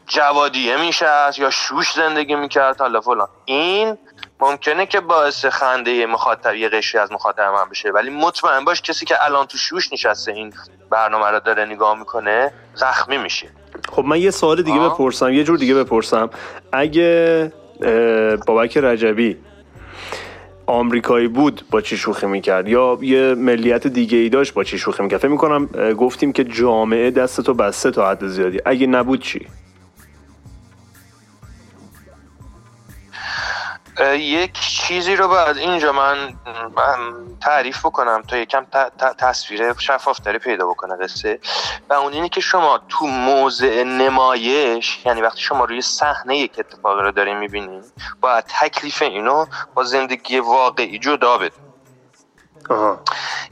جوادیه 0.06 0.76
میشه 0.76 1.06
یا 1.39 1.51
شوش 1.51 1.93
زندگی 1.93 2.35
می‌کرد 2.35 2.81
حالا 2.81 3.01
فلان. 3.01 3.28
این 3.44 3.98
ممکنه 4.40 4.86
که 4.86 5.01
باعث 5.01 5.47
خنده 5.47 6.06
مخاطب 6.06 6.55
یه 6.55 6.68
قشری 6.68 7.01
از 7.01 7.12
مخاطب 7.12 7.43
من 7.43 7.70
بشه. 7.70 7.90
ولی 7.90 8.10
مطمئن 8.10 8.64
باش 8.64 8.82
کسی 8.82 9.06
که 9.06 9.24
الان 9.24 9.47
تو 9.47 9.59
شوش 9.59 9.93
نشسته 9.93 10.32
این 10.32 10.52
برنامه 10.90 11.26
رو 11.26 11.40
داره 11.40 11.64
نگاه 11.64 11.98
می‌کنه 11.98 12.52
زخمی 12.74 13.18
میشه. 13.18 13.48
خب 13.93 14.05
من 14.05 14.20
یه 14.20 14.31
سوال 14.31 14.62
دیگه 14.62 14.78
بپرسم 14.78 15.32
یه 15.32 15.44
جور 15.44 15.59
دیگه 15.59 15.74
بپرسم. 15.74 16.31
اگه 16.72 17.52
بابک 18.47 18.76
رجبی 18.76 19.36
آمریکایی 20.66 21.28
بود 21.28 21.64
با 21.70 21.81
چی 21.81 21.97
شوخی 21.97 22.26
می‌کرد؟ 22.26 22.68
یا 22.68 22.98
یه 23.02 23.35
ملیت 23.35 23.86
دیگه 23.86 24.18
ای 24.18 24.28
داشت 24.28 24.55
با 24.55 24.64
چی 24.64 24.78
شوخی 24.78 25.02
می‌کرد؟ 25.02 25.20
فکر 25.20 25.28
می‌کنم 25.28 25.66
گفتیم 25.93 26.32
که 26.32 26.44
جامعه 26.44 27.10
دستتو 27.10 27.55
بسته 27.55 27.90
تا 27.90 28.10
حد 28.10 28.26
زیادی. 28.26 28.59
اگه 28.64 28.86
نبود 28.86 29.22
چی؟ 29.22 29.47
یک 34.01 34.53
چیزی 34.61 35.16
رو 35.16 35.29
باید 35.29 35.57
اینجا 35.57 35.93
من, 35.93 36.35
تعریف 37.41 37.87
بکنم 37.87 38.23
تا 38.23 38.37
یکم 38.37 38.66
تصویر 39.19 39.73
شفافتری 39.79 40.39
پیدا 40.39 40.66
بکنه 40.66 40.97
قصه. 40.97 41.41
و 41.91 41.95
اون 41.95 42.12
اینه 42.12 42.29
که 42.29 42.41
شما 42.41 42.81
تو 42.89 43.07
موضع 43.07 43.83
نمایش 43.83 45.01
یعنی 45.07 45.23
وقتی 45.23 45.41
شما 45.41 45.65
روی 45.65 45.83
صحنه 45.83 46.39
یک 46.39 46.53
اتفاقی 46.59 47.03
رو 47.03 47.11
دارین 47.11 47.39
می‌بینین 47.39 47.85
باید 48.21 48.45
تکلیف 48.61 49.03
اینو 49.03 49.47
با 49.75 49.85
زندگی 49.85 50.39
واقعی 50.39 50.99
جدا 50.99 51.39
بده 51.39 51.65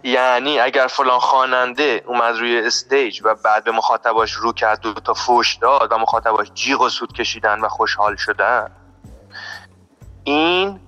یعنی 0.02 0.60
اگر 0.60 0.86
فلان 0.86 1.18
خواننده 1.18 2.04
اومد 2.06 2.36
روی 2.36 2.58
استیج 2.58 3.20
و 3.24 3.34
بعد 3.34 3.64
به 3.64 3.72
مخاطباش 3.72 4.32
رو 4.32 4.52
کرد 4.52 4.80
دو 4.80 4.92
تا 4.92 5.14
فوش 5.14 5.54
داد 5.54 5.92
و 5.92 5.98
مخاطباش 5.98 6.50
جیغ 6.54 6.80
و 6.80 6.88
سود 6.88 7.12
کشیدن 7.12 7.60
و 7.60 7.68
خوشحال 7.68 8.16
شدن 8.16 8.70
این 10.24 10.80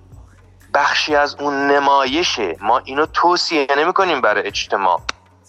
بخشی 0.73 1.15
از 1.15 1.35
اون 1.39 1.67
نمایشه. 1.71 2.57
ما 2.61 2.77
اینو 2.77 3.05
توصیه 3.05 3.67
نمی 3.77 3.93
کنیم 3.93 4.21
برای 4.21 4.47
اجتماع. 4.47 5.01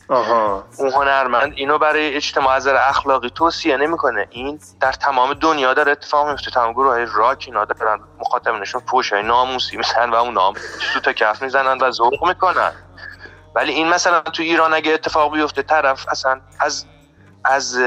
آها. 0.09 0.65
اون 0.79 0.93
هنرمند 0.93 1.53
اینو 1.57 1.79
برای 1.79 2.15
اجتماع 2.15 2.55
از 2.55 2.67
اخلاقی 2.67 3.31
توصیه 3.31 3.77
نمی‌کنه. 3.77 4.27
این 4.31 4.61
در 4.81 4.93
تمام 4.93 5.35
دنیا 5.35 5.75
داره 5.75 5.93
اتفاق 5.93 6.29
میفته 6.29 6.51
تمام 6.51 6.73
گروه 6.73 6.93
های 6.93 7.07
راک 7.15 7.45
اینا 7.47 7.65
دارن 7.65 8.01
مخاطبینشون 8.19 8.83
فوش 8.91 9.13
های 9.13 9.23
ناموسی 9.23 9.77
می‌زنن 9.77 10.11
و 10.11 10.15
اون 10.15 10.35
نام 10.35 10.55
تو 10.95 11.01
تا 11.01 11.13
کف 11.13 11.43
می‌زنن 11.43 11.79
و 11.79 11.91
ذوق 11.91 12.29
می‌کنن. 12.29 12.73
ولی 13.55 13.73
این 13.73 13.89
مثلا 13.89 14.21
تو 14.21 14.43
ایران 14.43 14.75
اگه 14.75 14.93
اتفاق 14.93 15.33
بیفته 15.33 15.63
طرف 15.63 16.07
اصلا 16.09 16.41
از 16.61 16.85
از 17.47 17.79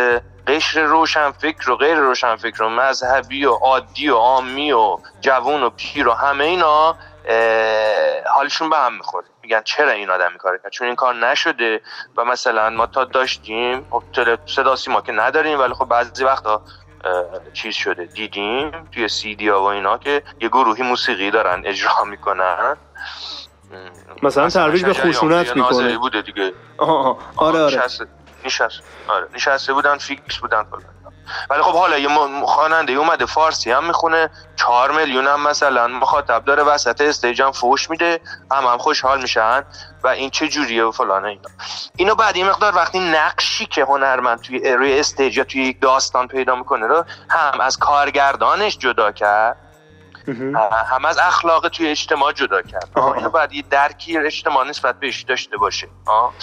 قشر 0.48 0.84
روشن 0.84 1.32
فکر 1.32 1.72
و 1.72 1.76
غیر 1.76 1.98
روشن 1.98 2.36
فکر 2.36 2.64
و 2.64 2.70
مذهبی 2.70 3.46
و 3.46 3.52
عادی 3.52 4.10
و 4.10 4.16
عامی 4.16 4.72
و 4.72 4.98
جوون 5.22 5.64
و 5.64 5.70
پیر 5.70 6.08
و 6.08 6.12
همه 6.12 6.44
اینا 6.44 6.96
حالشون 8.36 8.70
به 8.70 8.78
هم 8.78 8.94
می‌خوره. 8.94 9.26
میگن 9.44 9.62
چرا 9.62 9.92
این 9.92 10.10
آدم 10.10 10.30
این 10.30 10.38
کرد؟ 10.44 10.72
چون 10.72 10.88
این 10.88 10.96
کار 10.96 11.16
نشده 11.16 11.82
و 12.18 12.26
مثلا 12.26 12.70
ما 12.70 12.86
تا 12.88 13.06
داشتیم 13.06 13.88
خب 13.90 14.04
صدا 14.46 14.76
سیما 14.76 15.02
که 15.02 15.12
نداریم 15.12 15.60
ولی 15.60 15.74
خب 15.74 15.86
بعضی 15.86 16.24
وقتا 16.24 16.62
چیز 17.54 17.76
شده. 17.76 18.06
دیدیم 18.06 18.88
توی 18.92 19.08
سی 19.08 19.36
دی 19.36 19.50
ها 19.50 19.62
و 19.62 19.66
اینا 19.66 19.98
که 19.98 20.24
یه 20.42 20.50
گروهی 20.50 20.84
موسیقی 20.84 21.32
دارن 21.32 21.62
اجرا 21.66 22.04
می‌کنن. 22.04 22.78
مثلا 24.24 24.50
ترویج 24.50 24.86
به 24.86 25.06
ناظری 25.06 25.62
می‌کنه. 25.62 25.98
بوده 25.98 26.22
دیگه. 26.22 26.54
آها 26.78 27.00
آها. 27.00 27.18
آره 27.36 27.60
آره. 27.60 27.82
نشست. 28.46 28.82
آره. 29.08 29.28
نشسته 29.34 29.74
بودن 29.74 29.98
فیکس 29.98 30.38
بودن 30.38 30.64
کلا. 30.64 30.82
ولی 31.50 31.62
خب 31.62 31.74
حالا 31.74 31.98
یه 31.98 32.10
خواننده 32.46 32.94
اومده 32.94 33.26
فارسی 33.26 33.72
هم 33.72 33.88
می‌خونه 33.88 34.30
چهار 34.56 34.92
میلیون 34.92 35.28
هم 35.28 35.48
مثلا 35.48 35.88
مخاطب 35.88 36.46
داره 36.46 36.64
وسط 36.64 37.02
استیج 37.02 37.42
هم 37.42 37.52
فوش 37.52 37.90
میده 37.90 38.22
هم 38.52 38.66
هم 38.66 38.78
خوشحال 38.78 39.22
میشن 39.22 39.64
و 40.04 40.08
این 40.08 40.30
چه 40.30 40.48
جوریه 40.48 40.84
و 40.84 40.92
فلانه 40.92 41.28
اینا. 41.28 41.50
اینو 41.96 42.16
بعد 42.16 42.38
یه 42.38 42.50
مقدار 42.50 42.76
وقتی 42.76 43.00
نقشی 43.00 43.66
که 43.66 43.84
هنرمند 43.84 44.42
توی 44.42 44.74
روی 44.74 45.00
استیج 45.00 45.38
یا 45.38 45.44
توی 45.44 45.64
یک 45.64 45.82
داستان 45.82 46.28
پیدا 46.28 46.56
می‌کنه 46.56 46.88
رو 46.88 47.06
هم 47.30 47.62
از 47.62 47.78
کارگردانش 47.78 48.78
جدا 48.78 49.12
کرد 49.12 49.58
هم 50.92 51.06
از 51.06 51.18
اخلاق 51.18 51.68
توی 51.68 51.88
اجتماع 51.88 52.32
جدا 52.32 52.62
کرد 52.62 52.90
آه. 52.96 53.18
اینو 53.18 53.30
باید 53.30 53.54
یه 53.54 53.64
درکی 53.70 54.18
اجتماع 54.18 54.68
نسبت 54.68 55.00
بهش 55.00 55.22
داشته 55.22 55.58
باشه. 55.58 55.88
آه. 56.06 56.34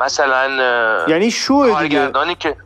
مثلا 0.00 0.48
یعنی 1.08 1.30
شوه 1.30 1.82
دیگه. 1.82 2.34
که 2.38 2.56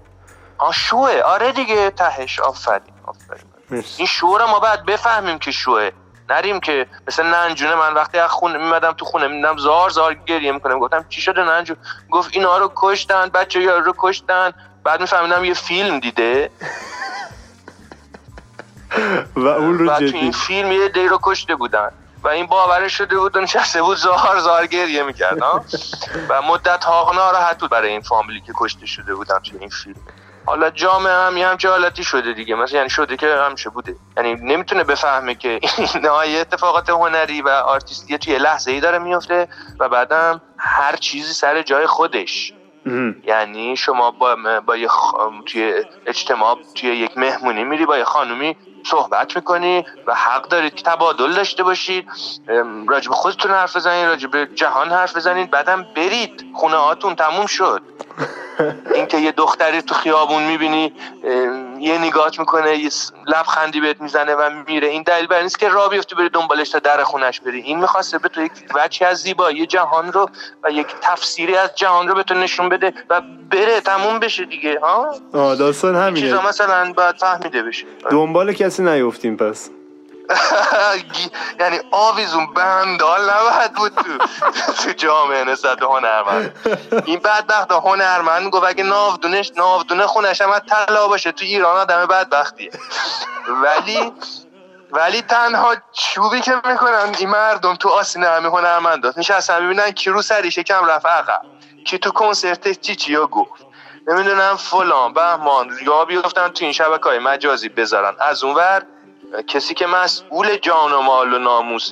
آه 0.58 0.72
شوه. 0.72 1.20
آره 1.20 1.52
دیگه 1.52 1.90
تهش. 1.90 2.40
آفرین 2.40 2.94
آفرین. 3.04 3.84
این 3.96 4.06
شو 4.06 4.38
رو 4.38 4.46
ما 4.46 4.60
باید 4.60 4.84
بفهمیم 4.84 5.38
که 5.38 5.50
شوه. 5.50 5.90
نریم 6.30 6.60
که 6.60 6.86
مثل 7.06 7.26
ننجونه 7.26 7.74
من 7.74 7.94
وقتی 7.94 8.18
از 8.18 8.30
خونه 8.30 8.58
میمدم 8.58 8.92
تو 8.92 9.04
خونه 9.04 9.28
میدم 9.28 9.56
زار 9.56 9.90
زار 9.90 10.14
گریه 10.14 10.52
می‌کنم. 10.52 10.78
گفتم 10.78 11.04
چی 11.08 11.20
شده 11.20 11.42
ننجو؟ 11.44 11.74
گفت 12.10 12.30
اینا 12.32 12.58
رو 12.58 12.72
کشتن 12.76 13.28
بچه 13.28 13.60
یارو 13.60 13.84
رو 13.84 13.94
کشتن. 13.98 14.52
بعد 14.84 15.00
میفهمیدم 15.00 15.44
یه 15.44 15.54
فیلم 15.54 16.00
دیده. 16.00 16.50
و 19.36 19.46
اون 19.46 19.78
رو 19.78 19.90
و 19.90 19.98
تو 19.98 20.06
جدی. 20.06 20.18
این 20.18 20.32
فیلم 20.32 20.72
یه 20.72 20.88
دی 20.88 21.08
رو 21.08 21.18
کشته 21.22 21.54
بودن. 21.56 21.90
و 22.24 22.28
این 22.28 22.46
باورش 22.46 22.98
شده 22.98 23.18
بود 23.18 23.38
نشسته 23.38 23.82
بود 23.82 23.96
زار 23.96 24.38
زار 24.38 24.66
گریه 24.66 25.02
می‌کرد 25.02 25.40
ها. 25.40 25.64
و 26.28 26.42
مدت 26.42 26.84
ها 26.84 27.12
ناراحت 27.14 27.60
بود 27.60 27.70
برای 27.70 27.88
این 27.88 28.00
فامیلی 28.00 28.40
که 28.40 28.52
کشته 28.56 28.86
شده 28.86 29.14
بودن 29.14 29.38
توی 29.38 29.58
این 29.58 29.68
فیلم. 29.68 29.96
حالا 30.46 30.70
جامعه 30.70 31.12
هم 31.12 31.36
یه 31.36 31.48
همچه 31.48 31.68
حالتی 31.68 32.04
شده 32.04 32.32
دیگه. 32.32 32.54
مثلا 32.54 32.76
یعنی 32.76 32.90
شده 32.90 33.16
که 33.16 33.36
همیشه 33.48 33.70
بوده؟ 33.70 33.96
یعنی 34.16 34.34
نمی‌تونه 34.34 34.84
بفهمه 34.84 35.34
که 35.34 35.60
اینا 35.94 36.24
یه 36.24 36.40
اتفاقات 36.40 36.90
هنری 36.90 37.42
و 37.42 37.48
آرتیستی 37.48 38.18
توی 38.18 38.38
لحظه 38.38 38.70
ای 38.70 38.80
داره 38.80 38.98
میفته 38.98 39.48
و 39.80 39.88
بعدم 39.88 40.40
هر 40.58 40.96
چیزی 40.96 41.32
سر 41.32 41.62
جای 41.62 41.86
خودش. 41.86 42.52
یعنی 43.24 43.76
شما 43.76 44.10
با, 44.10 44.36
با 44.66 44.76
یه 44.76 44.88
خ- 44.88 45.44
توی 45.46 45.74
اجتماع 46.06 46.58
توی 46.74 46.90
یک 46.90 47.18
مهمونی 47.18 47.64
میری 47.64 47.86
با 47.86 47.98
یه 47.98 48.04
خانومی 48.04 48.56
صحبت 48.84 49.36
می‌کنی 49.36 49.84
و 50.06 50.14
حق 50.14 50.48
دارید 50.48 50.74
که 50.74 50.82
تبادل 50.82 51.32
داشته 51.32 51.62
باشید. 51.62 52.08
به 52.86 53.00
خودتون 53.10 53.50
حرف 53.50 53.76
بزنید 53.76 54.06
راجع 54.06 54.28
به 54.28 54.48
جهان 54.54 54.92
حرف 54.92 55.16
بزنید. 55.16 55.50
بعدم 55.50 55.86
برید. 55.96 56.44
خونه 56.54 56.76
هاتون 56.76 57.14
تموم 57.14 57.46
شد. 57.46 57.82
اینکه 58.94 59.18
یه 59.18 59.32
دختری 59.32 59.82
تو 59.82 59.94
خیابون 59.94 60.42
می‌بینی 60.42 60.92
یه 61.82 61.98
نگاهت 61.98 62.38
می‌کنه 62.38 62.78
یه 62.78 62.90
لبخندی 63.26 63.80
بهت 63.80 64.00
می‌زنه 64.00 64.34
و 64.34 64.50
میره. 64.66 64.88
این 64.88 65.02
دلیل 65.02 65.26
بر 65.26 65.42
نیست 65.42 65.58
که 65.58 65.68
راه 65.68 65.90
بیفتی 65.90 66.14
بری 66.14 66.28
دنبالش 66.28 66.70
تا 66.70 66.78
در 66.78 67.02
خونش 67.02 67.40
بری. 67.40 67.60
این 67.60 67.80
می‌خواسته 67.80 68.18
به 68.18 68.28
تو 68.28 68.42
یک 68.42 68.52
وجه 68.74 69.06
از 69.06 69.18
زیبایی 69.18 69.66
جهان 69.66 70.12
رو 70.12 70.28
و 70.64 70.70
یک 70.70 70.86
تفسیری 71.00 71.56
از 71.56 71.74
جهان 71.74 72.08
رو 72.08 72.14
به 72.14 72.22
تو 72.22 72.34
نشون 72.34 72.68
بده 72.68 72.94
و 73.10 73.20
بره 73.50 73.80
تموم 73.80 74.18
بشه 74.18 74.44
دیگه 74.44 74.80
ها؟ 74.80 75.14
آه 75.34 75.56
داستان 75.56 75.96
همینه. 75.96 76.26
چیزا 76.26 76.42
مثلا 76.42 76.92
باید 76.92 77.16
فهمیده 77.16 77.62
بشه. 77.62 77.86
دنبال 78.10 78.52
کسی 78.52 78.82
نیفتیم 78.82 79.36
پس. 79.36 79.70
یعنی 81.60 81.80
آویزون 81.90 82.54
بندال 82.54 83.30
نباید 83.30 83.72
بود 83.72 83.94
تو 83.94 84.26
تو 84.72 84.92
جامعه 84.92 85.44
نسبت 85.44 85.78
به 85.78 85.86
هنرمند. 85.86 86.56
این 87.04 87.18
بدبخت 87.18 87.72
هنرمند 87.72 88.50
گفت 88.50 88.66
اگه 88.66 88.84
ناودونش 88.84 89.52
ناودونه 89.56 90.06
خونش 90.06 90.40
هم 90.40 90.58
طلا 90.58 91.08
باشه. 91.08 91.32
تو 91.32 91.44
ایران 91.44 91.76
آدم 91.76 92.06
بدبختیه. 92.06 92.70
ولی 93.48 94.12
ولی 94.90 95.22
تنها 95.22 95.74
چوبی 95.92 96.40
که 96.40 96.54
می‌کنن 96.64 97.14
این 97.18 97.28
مردم 97.28 97.74
تو 97.74 97.88
آسینه 97.88 98.28
همه 98.28 98.48
هنرمندات 98.48 99.18
نشستن 99.18 99.64
ببینن 99.64 99.90
کی 99.90 100.10
رو 100.10 100.22
سریش 100.22 100.58
کم 100.58 100.84
رفت 100.84 101.06
عقب. 101.06 101.42
کی 101.86 101.98
تو 101.98 102.10
کنسرت 102.10 102.80
چی 102.80 102.96
چی 102.96 103.16
گفت. 103.16 103.66
نمی‌دونم 104.06 104.56
فلان 104.56 105.12
بهمان 105.12 105.70
یا 105.86 106.04
بیفتن 106.04 106.48
تو 106.48 106.64
این 106.64 106.72
شبکه 106.72 107.04
های 107.04 107.18
مجازی 107.18 107.68
بذارن. 107.68 108.14
از 108.20 108.44
اون 108.44 108.54
ور 108.54 108.82
کسی 109.46 109.74
که 109.74 109.86
مسئول 109.86 110.56
جان 110.56 110.92
و 110.92 111.00
مال 111.00 111.32
و 111.32 111.38
ناموس 111.38 111.90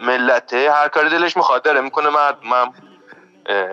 ملته 0.00 0.72
هر 0.72 0.88
کاری 0.88 1.08
دلش 1.08 1.36
می‌خواد 1.36 1.62
داره 1.62 1.80
می‌کنه 1.80 2.08
هم 2.08 2.72
اه، 3.46 3.68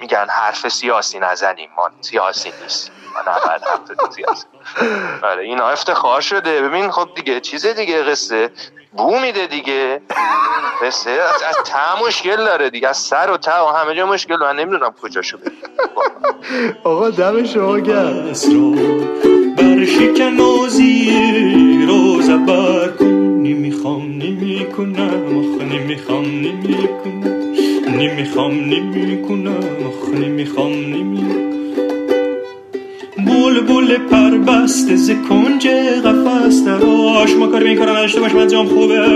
میگن 0.00 0.26
حرف 0.28 0.68
سیاسی 0.68 1.18
نزنیم 1.18 1.70
ما 1.76 1.90
سیاسی 2.00 2.52
نیست. 2.62 2.92
ما 3.14 3.20
نباید 3.20 3.62
حرف 3.62 4.14
سیاسی. 4.14 4.46
آره 5.22 5.42
اینا 5.42 5.68
افتخار 5.68 6.20
شده. 6.20 6.62
ببین 6.62 6.90
خب 6.90 7.08
دیگه 7.14 7.40
چیز 7.40 7.66
دیگه 7.66 8.02
قصه. 8.02 8.50
بو 8.92 9.18
میده 9.18 9.46
دیگه. 9.46 10.02
قصه 10.82 11.10
از, 11.10 11.42
از 11.42 11.56
ته 11.64 12.02
مشکل 12.06 12.36
داره 12.36 12.70
دیگه 12.70 12.88
از 12.88 12.96
سر 12.96 13.30
و 13.30 13.36
ته 13.36 13.60
و 13.60 13.66
همه 13.66 13.94
جا 13.94 14.06
مشکل. 14.06 14.36
من 14.36 14.56
نمی‌دونم 14.56 14.94
کجا 15.02 15.22
شده 15.22 15.52
آقا 16.84 17.10
دم 17.10 17.44
شما 17.44 17.78
گرم. 17.78 18.32
بر 19.82 19.88
شکنازی 19.88 21.10
رو 21.88 22.22
زبر 22.22 22.88
کن 22.98 23.06
نمی‌خوام 23.42 24.02
نمی‌کنم 24.02 25.22
آخ 25.38 25.62
نمی‌خوام 25.72 26.24
نمی‌کنم. 26.24 27.98
نمی‌خوام 27.98 28.52
نمی‌کنم 28.52 29.64
آخ 29.86 30.08
نمی‌خوام 30.14 30.72
نمی 30.72 31.24
بول 33.26 33.60
بول 33.60 33.96
پر 33.96 34.38
بسته 34.38 34.96
ز 34.96 35.10
کنج 35.28 35.66
قفس 36.04 36.64
دراش 36.64 37.34
ما 37.34 37.46
کاری 37.46 37.74
کارا 37.74 37.92
نداشته 37.92 38.20
باش 38.20 38.34
من 38.34 38.48
جام 38.48 38.66
خوبه. 38.66 39.06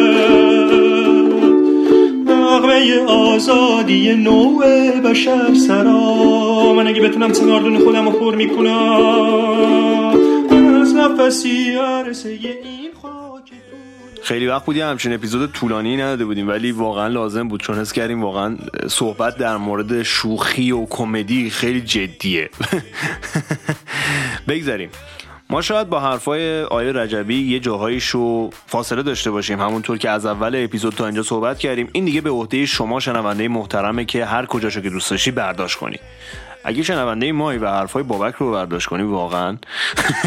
نغمه 2.27 3.01
آزادی 3.07 4.15
نوع 4.15 4.67
بشر 5.05 5.55
سرا. 5.55 6.73
من 6.77 6.87
اگه 6.87 7.01
بتونم 7.03 7.33
سناردون 7.33 7.79
خودم 7.79 8.05
رو 8.05 8.11
پر 8.11 8.35
می‌کنم. 8.35 10.06
خیلی 14.23 14.47
وقت 14.47 14.65
بودی 14.65 14.81
همچین 14.81 15.13
اپیزود 15.13 15.53
طولانی 15.53 15.97
نداده 15.97 16.25
بودیم 16.25 16.49
ولی 16.49 16.73
واقعا 16.73 17.07
لازم 17.07 17.49
بود 17.49 17.63
چون 17.63 17.79
حس 17.79 17.93
کردیم 17.93 18.23
واقعا 18.23 18.57
صحبت 18.89 19.39
در 19.39 19.57
مورد 19.57 20.03
شوخی 20.03 20.73
و 20.73 20.87
کمدی 20.87 21.51
خیلی 21.51 21.81
جدیه. 21.81 22.51
بگذاریم. 24.49 24.91
ما 25.51 25.63
شاید 25.63 25.89
با 25.89 26.01
حرفای 26.01 26.63
آیه 26.63 26.93
رجبی 26.93 27.43
یه 27.43 27.61
جاهایشو 27.61 28.51
فاصله 28.67 29.03
داشته 29.03 29.31
باشیم 29.31 29.61
همونطور 29.61 29.99
که 29.99 30.11
از 30.11 30.27
اول 30.27 30.65
اپیزود 30.65 30.95
تا 30.95 31.07
اینجا 31.07 31.23
صحبت 31.23 31.59
کردیم. 31.59 31.89
این 31.93 32.05
دیگه 32.05 32.21
به 32.21 32.31
عهده 32.31 32.67
شما 32.67 33.01
شنونده 33.01 33.49
محترمه 33.49 34.05
که 34.05 34.25
هر 34.25 34.47
کجاشو 34.47 34.81
که 34.81 34.91
دوست 34.91 35.11
داشتی 35.11 35.31
برداشت 35.31 35.79
کنی. 35.79 35.99
اگه 36.67 36.83
شنونده 36.83 37.33
مایی 37.33 37.59
و 37.59 37.69
حرفای 37.69 38.03
بابک 38.03 38.35
رو 38.35 38.53
برداشت 38.53 38.89
کنی 38.89 39.03
واقعا 39.03 39.57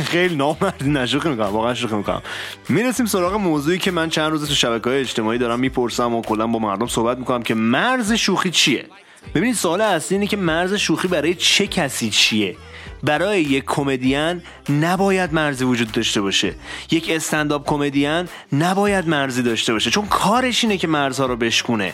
خیلی 0.06 0.36
نامردی 0.36 0.90
نشوخی 0.90 1.30
می‌کنم 1.30 1.46
واقعا 1.46 1.74
شوخی 1.74 1.96
می‌کنم. 1.96 2.22
می‌رسیم 2.70 3.06
سراغ 3.06 3.34
موضوعی 3.34 3.78
که 3.78 3.92
من 3.92 4.10
چند 4.10 4.32
روز 4.32 4.48
تو 4.48 4.56
شبکه 4.56 4.90
های 4.90 5.00
اجتماعی 5.00 5.38
دارم 5.38 5.60
می‌پرسم 5.60 6.16
و 6.16 6.22
کلا 6.22 6.48
با 6.48 6.60
مردم 6.60 6.88
صحبت 6.88 7.18
می‌کنم 7.18 7.44
که 7.44 7.54
مرز 7.54 8.14
شوخی 8.14 8.52
چیه؟ 8.52 8.86
ببینید 9.36 9.56
سوال 9.56 9.82
اصلی 9.82 10.18
اینه 10.18 10.28
که 10.28 10.38
مرز 10.38 10.74
شوخی 10.74 11.08
برای 11.08 11.36
چه 11.36 11.68
کسی 11.68 12.10
چیه؟ 12.10 12.56
برای 13.04 13.42
یک 13.42 13.64
کمدین 13.68 14.42
نباید 14.70 15.34
مرزی 15.34 15.66
وجود 15.66 15.92
داشته 15.92 16.22
باشه. 16.22 16.56
یک 16.92 17.10
استنداپ 17.10 17.68
کمدین 17.68 18.28
نباید 18.54 19.08
مرزی 19.08 19.44
داشته 19.44 19.74
باشه. 19.74 19.90
چون 19.90 20.06
کارش 20.06 20.64
اینه 20.64 20.78
که 20.78 20.88
مرزها 20.88 21.26
رو 21.26 21.36
بشکونه. 21.36 21.94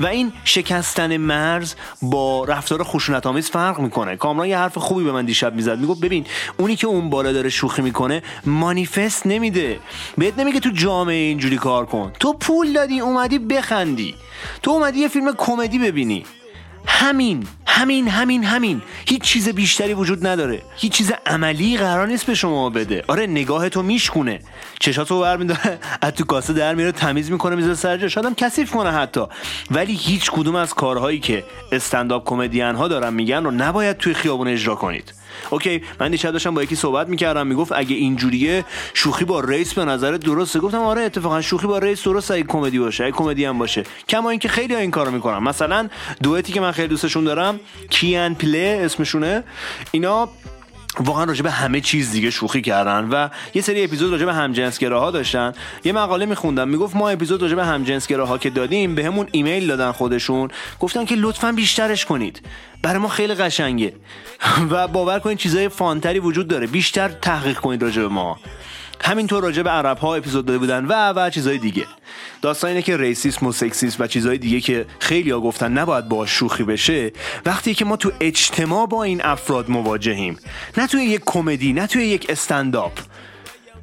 و 0.00 0.06
این 0.06 0.32
شکستن 0.44 1.16
مرز 1.16 1.74
با 2.02 2.44
رفتار 2.44 2.82
خشونت 2.82 3.40
فرق 3.40 3.80
می‌کنه. 3.80 4.16
کامران 4.16 4.48
یه 4.48 4.58
حرف 4.58 4.78
خوبی 4.78 5.04
به 5.04 5.12
من 5.12 5.24
دیشب 5.24 5.54
می‌زد. 5.54 5.78
می‌گفت 5.78 6.00
ببین 6.00 6.26
اونی 6.56 6.76
که 6.76 6.86
اون 6.86 7.10
بالا 7.10 7.32
داره 7.32 7.48
شوخی 7.48 7.82
می‌کنه 7.82 8.22
مانیفست 8.46 9.26
نمیده. 9.26 9.78
بهت 10.18 10.38
نمیگه 10.38 10.60
تو 10.60 10.70
جامعه 10.70 11.14
اینجوری 11.14 11.56
کار 11.56 11.86
کن. 11.86 12.12
تو 12.20 12.32
پول 12.32 12.72
دادی 12.72 13.00
اومدی 13.00 13.38
بخندی. 13.38 14.14
تو 14.62 14.70
اومدی 14.70 14.98
یه 14.98 15.08
فیلم 15.08 15.34
کمدی 15.38 15.78
ببینی. 15.78 16.24
همین 16.86 17.46
همین 17.66 18.08
همین 18.08 18.44
همین. 18.44 18.82
هیچ 19.06 19.22
چیز 19.22 19.48
بیشتری 19.48 19.94
وجود 19.94 20.26
نداره. 20.26 20.62
هیچ 20.76 20.92
چیز 20.92 21.12
عملی 21.26 21.76
قرار 21.76 22.06
نیست 22.06 22.26
به 22.26 22.34
شما 22.34 22.70
بده. 22.70 23.04
آره 23.08 23.26
نگاه 23.26 23.68
تو 23.68 23.82
میشکونه. 23.82 24.40
چشاتو 24.80 25.22
ور 25.22 25.36
میداره 25.36 25.78
از 26.02 26.12
تو 26.12 26.24
کاسه 26.24 26.52
در 26.52 26.74
میاره 26.74 26.92
تمیز 26.92 27.30
می‌کنه 27.30 27.56
می‌ذاره 27.56 27.74
سر 27.74 27.96
جاش 27.96 28.18
آدم 28.18 28.34
کثیف 28.34 28.70
کنه 28.70 28.90
حتی. 28.90 29.20
ولی 29.70 29.94
هیچ 29.94 30.30
کدوم 30.30 30.54
از 30.54 30.74
کارهایی 30.74 31.20
که 31.20 31.44
استنداپ 31.72 32.28
کمدین 32.28 32.74
ها 32.74 32.88
دارن 32.88 33.14
میگن 33.14 33.44
رو 33.44 33.50
نباید 33.50 33.96
توی 33.96 34.14
خیابون 34.14 34.48
اجرا 34.48 34.74
کنید. 34.74 35.12
اوکی 35.50 35.82
من 36.00 36.10
دیشب 36.10 36.30
داشتم 36.30 36.54
با 36.54 36.62
یکی 36.62 36.74
صحبت 36.76 37.08
می‌کردم 37.08 37.46
می‌گفت 37.46 37.72
اگه 37.72 37.96
اینجوریه 37.96 38.64
شوخی 38.94 39.24
با 39.24 39.40
ریس 39.40 39.74
به 39.74 39.84
نظر 39.84 40.12
درسته؟ 40.12 40.60
گفتم 40.60 40.80
آره 40.80 41.02
اتفاقا 41.02 41.40
شوخی 41.40 41.66
با 41.66 41.78
ریس 41.78 42.04
درسته 42.04 42.34
اگه 42.34 42.42
کمدی 42.42 42.78
باشه 42.78 43.04
اگه 43.04 43.12
کمدی 43.12 43.44
هم 43.44 43.58
باشه. 43.58 43.84
کما 44.08 44.30
اینکه 44.30 44.48
خیلی 44.48 44.74
ها 44.74 44.80
این 44.80 44.90
کارو 44.90 45.10
می‌کنن. 45.10 45.38
مثلا 45.38 45.88
دوئتی 46.22 46.52
که 46.52 46.60
من 46.60 46.72
خیلی 46.72 46.88
دوستشون 46.88 47.24
دارم 47.24 47.60
کیان 47.90 48.34
پلی 48.34 48.64
اسمشونه. 48.64 49.44
اینا 49.90 50.28
واقعا 51.00 51.24
راجع 51.24 51.42
به 51.42 51.50
همه 51.50 51.80
چیز 51.80 52.12
دیگه 52.12 52.30
شوخی 52.30 52.62
کردن 52.62 53.08
و 53.10 53.28
یه 53.54 53.62
سری 53.62 53.84
اپیزود 53.84 54.12
راجع 54.12 54.24
به 54.24 54.34
همجنسگراها 54.34 55.10
داشتن. 55.10 55.52
یه 55.84 55.92
مقاله 55.92 56.26
میخوندم 56.26 56.68
می‌گفت 56.68 56.96
ما 56.96 57.08
اپیزود 57.08 57.42
راجع 57.42 57.54
به 57.54 57.64
همجنسگراها 57.64 58.38
که 58.38 58.50
دادیم 58.50 58.94
بهمون 58.94 59.28
ایمیل 59.32 59.66
دادن 59.66 59.92
خودشون 59.92 60.50
گفتن 60.80 61.04
که 61.04 61.14
لطفا 61.14 61.52
بیشترش 61.52 62.04
کنید. 62.04 62.42
برای 62.82 62.98
ما 62.98 63.08
خیلی 63.08 63.34
قشنگه. 63.34 63.92
و 64.70 64.88
باور 64.88 65.18
کنید 65.18 65.38
چیزای 65.38 65.68
فانتری 65.68 66.18
وجود 66.18 66.48
داره. 66.48 66.66
بیشتر 66.66 67.08
تحقیق 67.08 67.58
کنید 67.58 67.82
راجع 67.82 68.02
به 68.02 68.08
ما. 68.08 68.38
همینطور 69.04 69.42
راجع 69.42 69.62
به 69.62 69.70
عرب 69.70 69.98
ها 69.98 70.14
اپیزود 70.14 70.46
داده 70.46 70.58
بودن 70.58 70.84
و 70.84 71.12
و 71.12 71.30
چیزای 71.30 71.58
دیگه. 71.58 71.86
داستان 72.42 72.68
اینه 72.68 72.82
که 72.82 72.96
ریسیسم 72.96 73.46
و 73.46 73.52
سکسیسم 73.52 74.04
و 74.04 74.06
چیزهای 74.06 74.38
دیگه 74.38 74.60
که 74.60 74.86
خیلی 74.98 75.30
ها 75.30 75.40
گفتن 75.40 75.72
نباید 75.72 76.08
با 76.08 76.26
شوخی 76.26 76.64
بشه 76.64 77.12
وقتی 77.46 77.74
که 77.74 77.84
ما 77.84 77.96
تو 77.96 78.12
اجتماع 78.20 78.86
با 78.86 79.02
این 79.02 79.24
افراد 79.24 79.70
مواجهیم. 79.70 80.38
نه 80.76 80.86
توی 80.86 81.04
یک 81.04 81.22
کمدی 81.26 81.72
نه 81.72 81.86
توی 81.86 82.06
یک 82.06 82.26
استنداپ. 82.28 82.92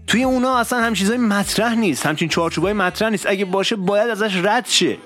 توی 0.07 0.23
اونا 0.23 0.57
اصلا 0.57 0.81
هم 0.81 0.93
چیزای 0.93 1.17
مطرح 1.17 1.75
نیست 1.75 2.05
همچین 2.05 2.29
چارچوبای 2.29 2.73
مطرح 2.73 3.09
نیست. 3.09 3.27
اگه 3.27 3.45
باشه 3.45 3.75
باید 3.75 4.09
ازش 4.09 4.35
رد 4.43 4.65
شه. 4.67 4.97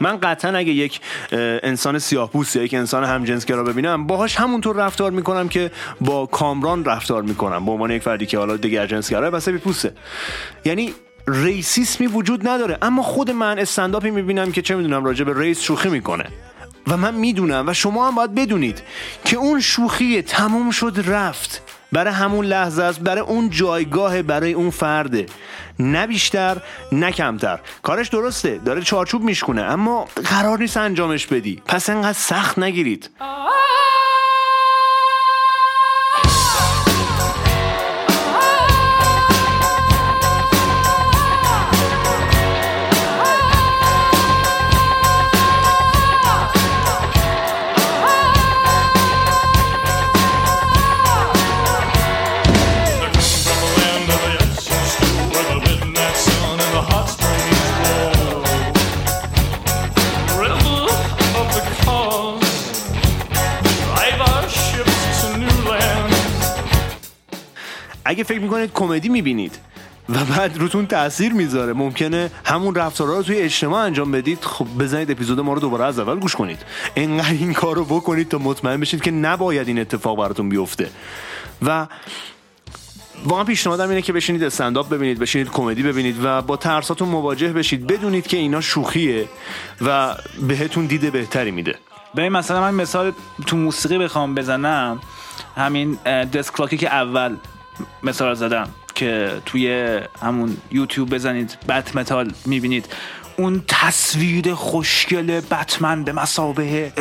من 0.00 0.20
قطعا 0.20 0.56
اگه 0.56 0.72
یک 0.72 1.00
انسان 1.62 1.98
سیاه 1.98 2.30
یا 2.54 2.62
یک 2.62 2.74
انسان 2.74 3.04
همجنسگرا 3.04 3.64
ببینم 3.64 4.06
باهاش 4.06 4.36
همونطور 4.36 4.76
رفتار 4.76 5.10
می‌کنم 5.10 5.48
که 5.48 5.70
با 6.00 6.26
کامران 6.26 6.84
رفتار 6.84 7.22
می‌کنم. 7.22 7.64
به 7.64 7.72
عنوان 7.72 7.90
یک 7.90 8.02
فردی 8.02 8.26
که 8.26 8.38
حالا 8.38 8.56
دیگر 8.56 8.86
جنسگرا 8.86 9.30
بس 9.30 9.48
پوسته. 9.48 9.92
یعنی 10.64 10.94
ریسیسمی 11.26 12.06
وجود 12.06 12.48
نداره. 12.48 12.78
اما 12.82 13.02
خود 13.02 13.30
من 13.30 13.58
استنداپی 13.58 14.10
می‌بینم 14.10 14.52
که 14.52 14.62
چه 14.62 14.74
می‌دونم 14.74 15.04
راجع 15.04 15.24
به 15.24 15.40
ریس 15.40 15.60
شوخی 15.60 15.88
می‌کنه. 15.88 16.24
و 16.86 16.96
من 16.96 17.14
می‌دونم 17.14 17.68
و 17.68 17.72
شما 17.72 18.08
هم 18.08 18.14
باید 18.14 18.34
بدونید 18.34 18.82
که 19.24 19.36
اون 19.36 19.60
شوخی 19.60 20.22
تموم 20.22 20.70
شد 20.70 21.04
رفت. 21.06 21.62
برای 21.92 22.14
همون 22.14 22.44
لحظه 22.44 22.82
است 22.82 23.00
برای 23.00 23.20
اون 23.20 23.50
جایگاه 23.50 24.22
برای 24.22 24.52
اون 24.52 24.70
فرده. 24.70 25.26
نه 25.78 26.06
بیشتر 26.06 26.56
نه 26.92 27.12
کمتر. 27.12 27.58
کارش 27.82 28.08
درسته 28.08 28.60
داره 28.64 28.82
چارچوب 28.82 29.22
میشکونه 29.22 29.62
اما 29.62 30.08
قرار 30.24 30.58
نیست 30.58 30.76
انجامش 30.76 31.26
بدی. 31.26 31.62
پس 31.66 31.90
انقدر 31.90 32.12
سخت 32.12 32.58
نگیرید. 32.58 33.10
اگه 68.08 68.24
فکر 68.24 68.40
می‌کنید 68.40 68.70
کمدی 68.74 69.08
می‌بینید 69.08 69.58
و 70.08 70.24
بعد 70.24 70.58
روتون 70.58 70.86
تاثیر 70.86 71.32
می‌ذاره 71.32 71.72
ممکنه 71.72 72.30
همون 72.44 72.74
رفتارها 72.74 73.16
رو 73.16 73.22
توی 73.22 73.36
اجتماع 73.36 73.84
انجام 73.84 74.12
بدید. 74.12 74.38
خب 74.42 74.66
بزنید 74.78 75.10
اپیزود 75.10 75.40
ما 75.40 75.52
رو 75.52 75.60
دوباره 75.60 75.84
از 75.84 75.98
اول 75.98 76.18
گوش 76.18 76.36
کنید. 76.36 76.58
انقدر 76.96 77.30
این 77.30 77.52
کار 77.52 77.76
رو 77.76 77.84
بکنید 77.84 78.28
تا 78.28 78.38
مطمئن 78.38 78.80
بشید 78.80 79.02
که 79.02 79.10
نباید 79.10 79.68
این 79.68 79.78
اتفاق 79.78 80.18
براتون 80.18 80.48
بیفته. 80.48 80.90
و 81.62 81.86
واقعا 83.24 83.44
پیشنهادم 83.44 83.88
اینه 83.88 84.02
که 84.02 84.12
بشینید 84.12 84.44
استنداپ 84.44 84.88
ببینید 84.88 85.18
بشینید 85.18 85.50
کمدی 85.50 85.82
ببینید 85.82 86.16
و 86.22 86.42
با 86.42 86.56
ترساتون 86.56 87.08
مواجه 87.08 87.52
بشید. 87.52 87.86
بدونید 87.86 88.26
که 88.26 88.36
اینا 88.36 88.60
شوخیه 88.60 89.28
و 89.80 90.14
بهتون 90.48 90.86
دید 90.86 91.12
بهتری 91.12 91.50
میده. 91.50 91.74
ببین 92.16 92.28
مثلا 92.28 92.60
من 92.60 92.74
مثال 92.74 93.12
تو 93.46 93.56
موسیقی 93.56 93.98
بخوام 93.98 94.34
بزنم. 94.34 95.00
همین 95.56 95.98
اه، 96.06 96.24
Dethklok 96.24 96.52
ی 96.52 96.76
که 96.76 96.88
اول 96.88 97.36
مثال 98.02 98.34
زدم 98.34 98.68
که 98.94 99.32
توی 99.46 99.98
همون 100.22 100.56
یوتیوب 100.70 101.14
بزنید 101.14 101.58
Batmetal 101.68 102.32
می‌بینید. 102.46 102.86
اون 103.38 103.62
تصویر 103.68 104.54
خوشگل 104.54 105.40
بتمن 105.40 106.04
به 106.04 106.12
مثابه 106.12 106.92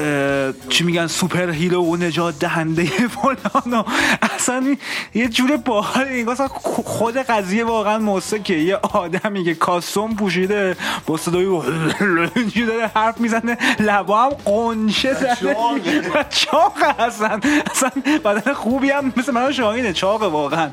چی 0.70 0.84
میگن 0.84 1.08
superhero 1.08 1.84
و 1.84 1.96
نجات 1.96 2.40
دهنده 2.40 2.86
فلان 3.16 3.86
اصلا 4.22 4.76
یه 5.14 5.28
جور 5.28 5.58
باحال 5.58 6.30
اصلا 6.30 6.48
خود 6.48 7.18
قضیه 7.18 7.64
واقعا 7.64 7.98
موسیقی 7.98 8.60
یه 8.60 8.76
آدمی 8.76 9.44
که 9.44 9.56
costume 9.56 10.16
پوشیده 10.16 10.76
با 11.06 11.18
صدای 11.18 11.46
داره 12.68 12.92
حرف 12.96 13.18
می‌زنه 13.18 13.58
لبا 13.80 14.24
هم 14.24 14.30
غنچه 14.30 15.14
زده. 15.14 15.58
و 16.16 16.24
چاقه 16.30 17.02
اصلا. 17.02 17.40
اصلا 17.72 17.92
بدن 18.26 18.54
خوبی 18.54 18.90
هم 18.90 19.14
مثل 19.18 19.32
من 19.32 19.52
شاهینه. 19.52 19.94
چاقه 19.94 20.26
واقعا. 20.26 20.70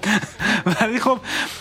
ولی 0.66 1.00
خب 1.00 1.18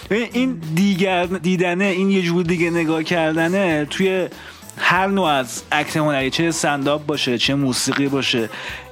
این 0.10 0.62
دیگر 0.76 1.26
دیدنه 1.26 1.86
این 1.86 2.10
یه 2.10 2.22
جور 2.22 2.44
دیگه 2.44 2.70
نگاه 2.70 3.04
کردنه 3.04 3.88
توی 3.94 4.30
هر 4.78 5.07
نوع 5.07 5.28
از 5.28 5.64
اکت 5.72 5.98
هنری 5.98 6.30
چه 6.30 6.44
استنداپ 6.44 7.06
باشه 7.06 7.38
چه 7.38 7.56
موسیقی 7.56 8.07
باشه 8.07 8.49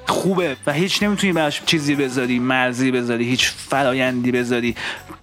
خوبه 0.08 0.56
و 0.68 0.74
هیچ 0.74 1.04
نمی‌تونی 1.04 1.34
براش 1.34 1.62
چیزی 1.66 1.96
بذاری 1.96 2.40
مرزی 2.40 2.92
بذاری 2.92 3.26
هیچ 3.26 3.52
فرایندی 3.70 4.32
بذاری. 4.32 4.76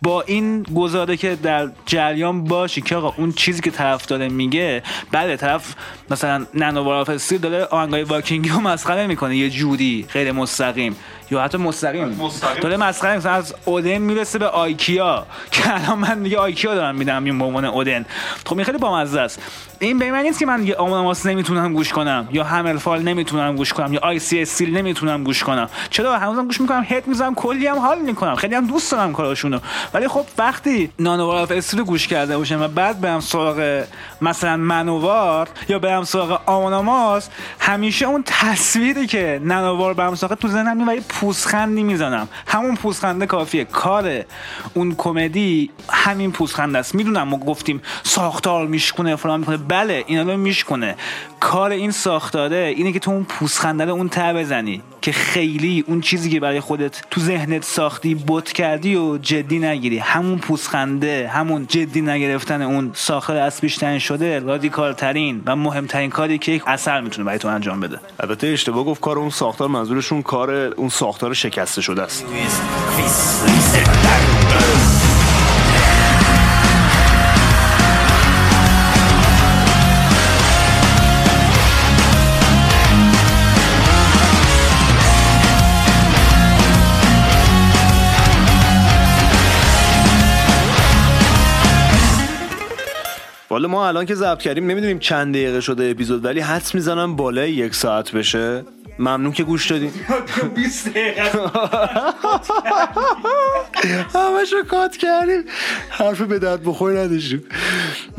با 0.03 0.23
این 0.23 0.63
گزاره 0.63 1.17
که 1.17 1.37
در 1.43 1.71
جریان 1.87 2.45
باشی 2.45 2.81
که 2.81 2.97
آقا 2.97 3.15
اون 3.17 3.33
چیزی 3.33 3.61
که 3.61 3.71
طرف 3.71 4.07
داره 4.07 4.29
میگه 4.29 4.83
بعد 5.13 5.37
طرف 5.37 5.75
مثلا 6.11 6.47
Nanowar 6.55 6.83
of 6.83 6.99
Steel 6.99 7.39
داره 7.39 7.65
آهنگای 7.65 8.03
وایکینگی 8.03 8.49
رو 8.49 8.61
مسخره 8.61 9.07
می‌کنه 9.07 9.37
یه 9.37 9.51
جوری 9.51 10.07
غیر 10.13 10.33
مستقیم. 10.33 10.97
یا 11.31 11.43
حتی 11.43 11.59
مستقیم. 11.59 12.21
داره 12.61 12.77
مسخره 12.77 13.17
مثلا 13.17 13.33
از 13.33 13.55
اودن 13.65 13.99
می‌رسه 13.99 14.39
به 14.39 14.47
IKEA. 14.47 15.27
که 15.51 15.75
الان 15.75 15.99
من 15.99 16.23
دیگه 16.23 16.39
IKEA 16.39 16.75
دارم 16.75 16.95
میدم 16.95 17.25
این 17.25 17.39
به 17.39 17.45
عنوان 17.45 17.65
اودن. 17.65 18.07
خب 18.47 18.57
این 18.57 18.65
خیلی 18.65 18.79
بامزه 18.79 19.21
است. 19.21 19.43
این 19.79 19.99
به 19.99 20.11
معنی 20.11 20.29
نیست 20.29 20.39
که 20.39 20.47
من 20.47 20.61
دیگه 20.61 20.77
Amon 20.77 20.97
Amarth 20.97 21.27
نمی‌تونم 21.27 21.73
گوش 21.73 21.93
کنم. 21.93 22.29
یا 22.33 22.45
HammerFall 22.45 23.03
نمی‌تونم 23.03 23.57
گوش 23.57 23.73
کنم. 23.73 23.95
یا 23.95 24.01
Icy 24.03 24.19
Steel 24.19 24.77
نمی‌تونم 24.77 25.25
گوش 25.25 25.45
کنم. 25.45 25.69
چرا؟ 25.91 26.19
هنوزم 26.19 26.45
گوش 26.45 26.61
می‌کنم 26.61 26.87
head 26.89 27.09
می‌زنم 27.09 27.35
کلی 27.35 27.67
هم 27.67 27.79
حال 27.79 27.99
می‌کنم. 27.99 28.35
خیلی 28.35 28.55
هم 28.55 28.67
دوست 28.67 28.93
دارم 28.93 29.13
کاراشونو. 29.13 29.59
ولی 29.95 30.09
خب 30.09 30.25
وقتی 30.39 30.91
Nanowar 30.99 31.43
of 31.43 31.75
رو 31.75 31.85
گوش 31.85 32.07
کرده 32.07 32.39
باشم 32.39 32.63
و 32.63 32.69
بعد 32.69 33.01
برم 33.01 33.21
سراغ 33.21 33.85
مثلا 34.23 34.57
منوار 34.57 35.49
یا 35.69 35.79
برم 35.79 36.05
سراغ 36.05 36.41
آموناماس 36.47 37.29
همیشه 37.59 38.07
اون 38.07 38.23
تصویری 38.27 39.07
که 39.07 39.41
نانوار 39.45 39.95
برم 39.95 40.15
سراغ 40.15 40.35
تو 40.35 40.49
میاد 40.49 40.89
و 40.89 40.95
یه 40.95 41.01
پوزخندی 41.09 41.83
می‌زنم. 41.83 42.29
همون 42.47 42.77
پوزخنده 42.77 43.27
کافیه. 43.27 43.65
کار 43.65 44.25
اون 44.75 44.95
کمدی 44.99 45.71
همین 45.89 46.33
پوزخنده 46.33 46.79
است. 46.79 46.95
می‌دونم 46.95 47.29
ما 47.29 47.37
گفتیم 47.37 47.83
ساختار 48.03 48.67
میشکنه 48.67 49.17
فلان 49.17 49.41
می‌کنه. 49.41 49.57
بله 49.57 50.05
اینا 50.07 50.23
رو 50.23 50.37
میشکنه 50.37 50.97
کار 51.41 51.71
این 51.71 51.91
ساختاره 51.91 52.75
اینه 52.77 52.93
که 52.93 52.99
تو 52.99 53.11
اون 53.11 53.25
پوزخنده 53.25 53.85
رو 53.85 53.93
اون 53.93 54.09
ته 54.09 54.33
بزنی. 54.33 54.83
که 55.01 55.13
خیلی 55.13 55.85
اون 55.87 56.01
چیزی 56.01 56.31
که 56.31 56.41
برای 56.41 56.61
خودت 56.61 57.03
تو 57.11 57.21
ذهنت 57.21 57.65
ساختی 57.65 58.25
بت 58.29 58.53
کردی 58.53 58.97
و 58.97 59.19
جدی 59.19 59.59
نگیری. 59.59 59.99
همون 59.99 60.39
پوزخنده 60.39 61.31
همون 61.35 61.67
جدی 61.67 62.01
نگرفتن 62.01 62.63
اون 62.63 62.91
ساختار 62.95 63.37
اصلیش 63.37 63.77
تعیین 63.77 63.99
شده 63.99 64.39
رادیکال 64.39 64.93
ترین 64.93 65.43
و 65.47 65.57
مهمترین 65.57 66.11
کاری 66.11 66.39
که 66.39 66.53
یک 66.53 66.63
اثر 66.67 67.01
می‌تونه 67.01 67.25
برای 67.25 67.39
تو 67.39 67.49
انجام 67.49 67.81
بده. 67.81 67.99
البته 68.21 68.47
اشتباه 68.47 68.85
گفت 68.85 69.01
کار 69.01 69.19
اون 69.19 69.31
ساختار 69.31 69.69
منظورشون 69.69 70.23
کار 70.23 70.51
اون 70.51 70.89
ساختار 70.89 71.35
شکسته 71.35 71.83
شده 71.83 72.03
است. 72.03 72.25
والا 93.59 93.69
ما 93.69 93.89
الان 93.89 94.07
که 94.07 94.15
ضبط 94.15 94.39
کردیم 94.39 94.67
نمی‌دونیم 94.67 94.99
چند 94.99 95.35
دقیقه 95.35 95.61
شده 95.61 95.91
اپیزود 95.91 96.25
ولی 96.25 96.41
حدس 96.41 96.75
می‌زنم 96.75 97.17
بالای 97.17 97.53
یک 97.53 97.75
ساعت 97.75 98.13
بشه. 98.13 98.65
ممنون 98.99 99.33
که 99.33 99.45
گوش 99.45 99.71
دادین. 99.71 99.91
20 100.55 100.89
دقیقه. 100.89 101.31
کات 104.71 104.97
کردیم 104.97 105.45
حرف 105.91 106.21
به 106.21 106.39
درد 106.39 106.65
بخور 106.65 106.99
نداشتیم. 106.99 107.45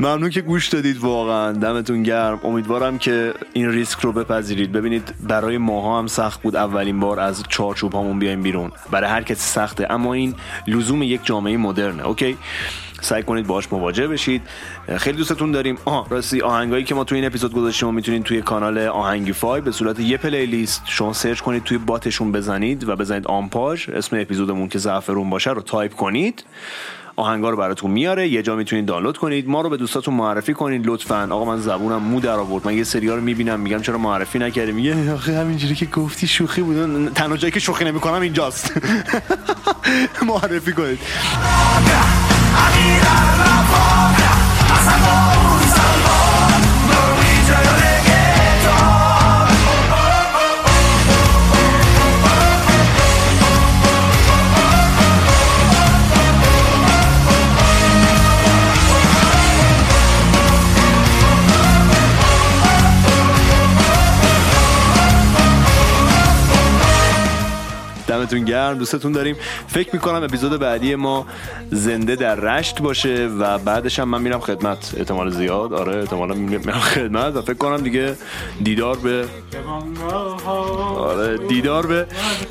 ممنون 0.00 0.30
که 0.30 0.40
گوش 0.40 0.68
دادید 0.68 0.98
واقعا. 0.98 1.52
دمتون 1.52 2.02
گرم. 2.02 2.40
امیدوارم 2.44 2.98
که 2.98 3.34
این 3.52 3.70
ریسک 3.70 4.00
رو 4.00 4.12
بپذیرید. 4.12 4.72
ببینید 4.72 5.14
برای 5.28 5.58
ماها 5.58 5.98
هم 5.98 6.06
سخت 6.06 6.42
بود 6.42 6.56
اولین 6.56 7.00
بار 7.00 7.20
از 7.20 7.42
چارچوب 7.48 7.94
همون 7.94 8.18
بیایم 8.18 8.42
بیرون. 8.42 8.72
برای 8.90 9.10
هر 9.10 9.22
کسی 9.22 9.40
سخته. 9.40 9.92
اما 9.92 10.14
این 10.14 10.34
لزوم 10.66 11.02
یک 11.02 11.20
جامعه 11.24 11.56
مدرنه 11.56 12.06
اوکی؟ 12.06 12.36
سعی 13.00 13.22
کنید 13.22 13.46
باهاش 13.46 13.72
مواجه 13.72 14.08
بشید. 14.08 14.42
خیلی 14.96 15.16
دوستتون 15.16 15.52
داریم. 15.52 15.78
آها 15.84 16.06
راستی 16.10 16.40
آهنگایی 16.40 16.84
که 16.84 16.94
ما 16.94 17.04
توی 17.04 17.18
این 17.18 17.26
اپیزود 17.26 17.54
گذاشتیم 17.54 17.88
و 17.88 17.92
می‌تونید 17.92 18.22
توی 18.22 18.42
کانال 18.42 18.78
آهنگیفای 18.78 19.60
به 19.60 19.72
صورت 19.72 20.00
یه 20.00 20.16
playlist 20.16 20.82
شما 20.86 21.12
سرچ 21.12 21.40
کنید 21.40 21.64
توی 21.64 21.78
bot 21.78 22.01
شون 22.01 22.32
بزنید 22.32 22.88
و 22.88 22.96
بزنید 22.96 23.26
آمپاژ 23.26 23.88
اسم 23.88 24.16
اپیزودمون 24.20 24.68
که 24.68 24.78
زعفرون 24.78 25.30
باشه 25.30 25.50
رو 25.50 25.62
تایپ 25.62 25.94
کنید. 25.94 26.44
آهنگا 27.16 27.50
رو 27.50 27.56
براتون 27.56 27.90
میاره 27.90 28.28
یه 28.28 28.42
جا 28.42 28.56
می‌تونید 28.56 28.86
دانلود 28.86 29.18
کنید. 29.18 29.48
ما 29.48 29.60
رو 29.60 29.70
به 29.70 29.76
دوستاتون 29.76 30.14
معرفی 30.14 30.54
کنید 30.54 30.86
لطفا. 30.86 31.28
آقا 31.30 31.44
من 31.44 31.60
زبونم 31.60 32.02
مو 32.02 32.20
در 32.20 32.30
آورد. 32.34 32.66
من 32.66 32.76
یه 32.76 32.84
سریال 32.84 33.16
رو 33.16 33.22
می‌بینم 33.22 33.60
میگم 33.60 33.82
چرا 33.82 33.98
معرفی 33.98 34.38
نکردیم. 34.38 34.74
میگه 34.74 35.12
آخه 35.12 35.38
همینجوری 35.38 35.74
که 35.74 35.86
گفتی 35.86 36.26
شوخی 36.26 36.62
بود. 36.62 37.12
تنها 37.14 37.36
جایی 37.36 37.52
که 37.52 37.60
شوخی 37.60 37.84
نمی‌کنم 37.84 38.20
اینجاست. 38.20 38.72
معرفی 40.28 40.72
کنید. 40.72 40.98
a 42.56 42.70
mirar 42.76 43.38
la 43.38 43.56
foca, 43.70 44.30
pasando 44.68 45.39
دمتون 68.30 68.44
گرم 68.44 68.78
دوستتون 68.78 69.12
داریم. 69.12 69.36
فکر 69.68 69.90
می‌کنم 69.92 70.22
اپیزود 70.22 70.60
بعدی 70.60 70.94
ما 70.94 71.26
زنده 71.70 72.16
در 72.16 72.34
رشت 72.34 72.82
باشه 72.82 73.26
و 73.26 73.58
بعدش 73.58 73.98
هم 73.98 74.08
من 74.08 74.22
میرم 74.22 74.40
خدمت. 74.40 74.94
احتمال 74.96 75.30
زیاد. 75.30 75.72
آره 75.72 75.96
احتمالا 75.96 76.34
میرم 76.34 76.72
خدمت 76.72 77.36
و 77.36 77.42
فکر 77.42 77.54
کنم 77.54 77.76
دیگه 77.76 78.16
دیدار 78.64 78.96
به 78.96 79.24
آره 80.98 81.38
دیدار 81.48 81.86
به 81.86 82.06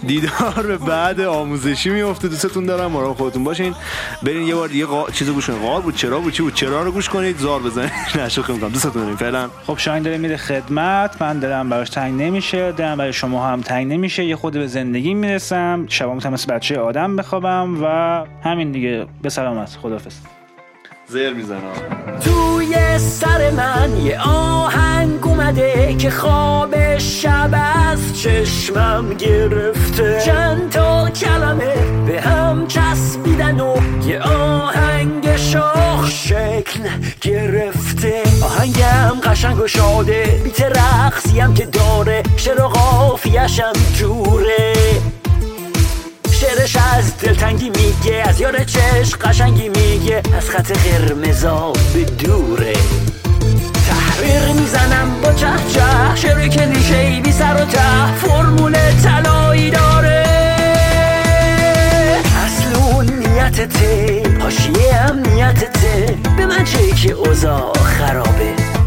دیدار 0.08 0.66
به 0.68 0.78
بعد 0.78 1.22
آموزشی 1.22 1.90
میفته 1.90 2.28
دوستتون 2.28 2.66
دارم. 2.66 2.92
مراقب 2.92 3.18
خودتون 3.18 3.44
باشین. 3.44 3.76
برین 4.24 4.48
یه 4.48 4.56
بار 4.56 4.68
دیگه 4.68 4.86
قا... 4.86 5.10
چیزو 5.10 5.34
گوش 5.34 5.50
کنید 5.50 5.62
قار 5.62 5.82
بود 5.82 5.96
چرا 5.96 6.20
بود 6.20 6.34
چی 6.34 6.44
بود؟ 6.44 6.54
چرا 6.54 6.84
رو 6.84 6.92
گوش 6.92 7.10
کنید؟ 7.10 7.38
زار 7.38 7.60
بزنید. 7.60 7.92
نه 8.16 8.30
شوخی 8.30 8.54
می‌کنم. 8.54 8.70
دوستتون 8.70 9.02
داریم. 9.02 9.18
فعلا. 9.18 9.50
خب 9.68 9.78
شاین 9.78 10.04
داره 10.04 10.18
میره 10.18 10.38
خدمت. 10.38 11.22
من 11.22 11.40
دلم 11.40 11.70
براش 11.70 11.90
تنگ 11.90 12.22
نمیشه. 12.22 12.72
دلم 12.72 12.98
برای 12.98 13.14
شما 13.14 13.48
هم 13.48 13.62
تنگ 13.62 13.94
نمیشه. 13.94 14.26
یه 14.26 14.36
خود 14.36 14.54
به 14.54 14.68
زندگی 14.68 15.14
می‌رسم. 15.14 15.69
شبا 15.90 16.14
می‌تونم 16.14 16.34
مثل 16.34 16.54
بچه 16.54 16.80
آدم 16.80 17.16
بخوابم 17.16 17.84
و 17.84 17.88
همین 18.44 18.72
دیگه. 18.72 19.06
به 19.22 19.30
سلامت 19.30 19.78
خدافظ 19.82 20.16
زیر 21.08 21.34
می‌زنم. 21.34 21.60
توی 22.22 23.00
سر 23.00 23.52
من 23.52 23.98
یه 23.98 24.22
آهنگ 24.30 25.28
اومده 25.28 25.96
که 25.96 26.10
خواب 26.10 26.98
شب 26.98 27.50
از 27.92 28.22
چشمم 28.22 29.14
گرفته. 29.14 30.22
چند 30.26 30.70
تا 30.70 31.10
کلمه 31.10 31.76
به 32.08 32.22
هم 32.22 32.68
چسبیدن 32.68 33.60
و 33.60 33.76
یه 34.08 34.22
آهنگ 34.22 35.36
شاخ 35.36 36.10
شکل 36.10 36.90
گرفته. 37.22 38.24
آهنگم 38.44 39.20
قشنگ 39.24 39.60
و 39.60 39.68
شاده 39.68 40.42
بیت 40.44 40.62
رقصیم 40.62 41.54
که 41.54 41.66
داره 41.66 42.24
و 42.60 42.62
قافیه‌شم 42.62 43.74
جوره. 43.94 44.74
شعرش 46.50 46.76
از 46.76 47.18
دلتنگی 47.18 47.70
میگه 47.70 48.24
از 48.28 48.40
یار 48.40 48.64
چشم 48.64 49.18
قشنگی 49.22 49.70
میگه. 49.70 50.22
از 50.38 50.50
خط 50.50 50.72
قرمزا 50.72 51.74
به 51.94 52.04
دوره 52.04 52.74
تحریر 53.90 54.54
می‌زنم 54.62 55.22
با 55.24 55.34
چه 55.34 55.48
چه 55.74 55.82
شعر 56.16 56.48
کلیشه 56.48 57.22
بی 57.24 57.32
سر 57.32 57.54
و 57.54 57.66
ته 57.66 58.14
فرمول 58.16 58.78
طلایی 59.04 59.72
داره. 59.72 60.26
اصل 62.46 63.12
نیتته 63.12 64.24
حاشیه 64.42 64.96
هم 64.96 65.20
نیتته 65.20 66.18
به 66.38 66.46
من 66.46 66.64
چه 66.64 66.92
که 66.92 67.12
اوضاع 67.12 67.74
خرابه. 67.74 68.79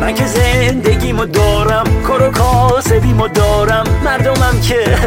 من 0.00 0.14
که 0.14 0.26
زندگیمو 0.26 1.24
دارم 1.24 2.02
کار 2.02 2.22
و 2.22 2.30
کاسبیمو 2.30 3.28
دارم 3.28 3.84
مردمم 4.04 4.60
که 4.60 4.98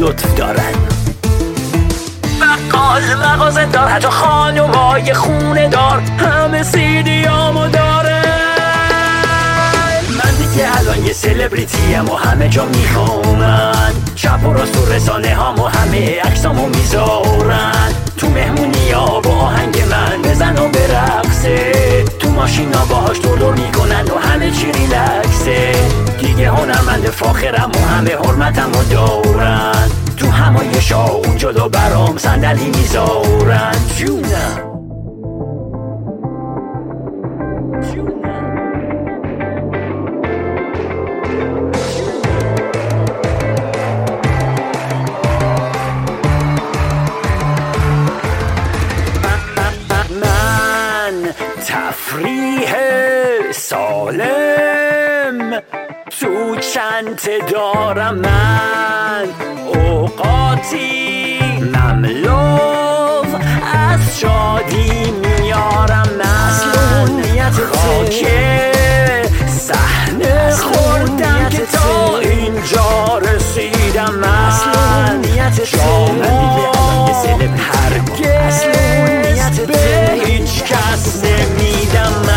لطف 0.00 0.34
دارن. 0.34 0.74
بقال 2.40 3.02
مغازه 3.14 3.64
دار 3.64 3.88
حتی 3.88 4.08
خانومای 4.08 5.14
خونه 5.14 5.68
دار 5.68 6.02
همه 6.18 6.62
سیدیامو 6.62 7.68
داره 7.68 8.17
دیگه 10.58 10.78
الان 10.78 11.06
یه 11.06 11.12
سلبریتیم 11.12 12.08
و 12.08 12.14
همه 12.14 12.48
جا 12.48 12.64
میخوامن 12.64 13.92
شب 14.14 14.46
و 14.46 14.52
راست 14.52 14.72
تو 14.72 14.92
رسانه 14.92 15.34
هامو 15.34 15.66
همه 15.66 16.20
عکسامو 16.20 16.66
می‌ذارن. 16.68 17.92
تو 18.16 18.28
مهمونی 18.28 18.90
ها 18.90 19.20
با 19.20 19.30
آهنگ 19.30 19.82
من 19.90 20.22
بزن 20.22 20.58
و 20.58 20.68
برقصه. 20.68 21.72
تو 22.18 22.30
ماشینا 22.30 22.84
باهاش 22.84 23.20
دور 23.20 23.38
دور 23.38 23.54
می‌کنن 23.54 24.04
و 24.04 24.18
همه 24.18 24.50
چی 24.50 24.72
ریلکسه. 24.72 25.72
دیگه 26.20 26.50
هنرمند 26.50 27.04
فاخرم 27.10 27.70
و 27.74 27.86
همه 27.88 28.10
حرمتم 28.10 28.70
و 28.72 28.82
دارن. 28.94 29.90
تو 30.16 30.30
همایش 30.30 30.92
ها 30.92 31.08
اونجا 31.08 31.52
دو 31.52 31.68
برام 31.68 32.18
صندلی 32.18 32.66
می‌ذارن. 32.66 33.74
جونم. 33.96 34.68
تفریح 52.08 52.72
سالم. 53.52 54.28
تو 56.20 56.56
چند 56.56 57.20
دارم 57.52 58.14
من 58.14 59.28
اوقاتی 59.74 61.38
مملو 61.60 62.36
از 63.74 64.20
شادی 64.20 65.10
میارم 65.10 66.08
من. 66.18 67.48
خاک 67.50 68.26
صحنه 69.46 70.50
خوردم 70.56 71.48
که 71.50 71.62
تا 71.72 72.18
اینجا 72.18 73.18
رسیدم 73.18 74.14
من. 74.14 74.78
شما 77.12 77.38
هرگز 77.56 78.64
به 79.66 80.22
هیچ 80.24 80.62
کس 80.62 81.24
نمیدم. 81.24 82.27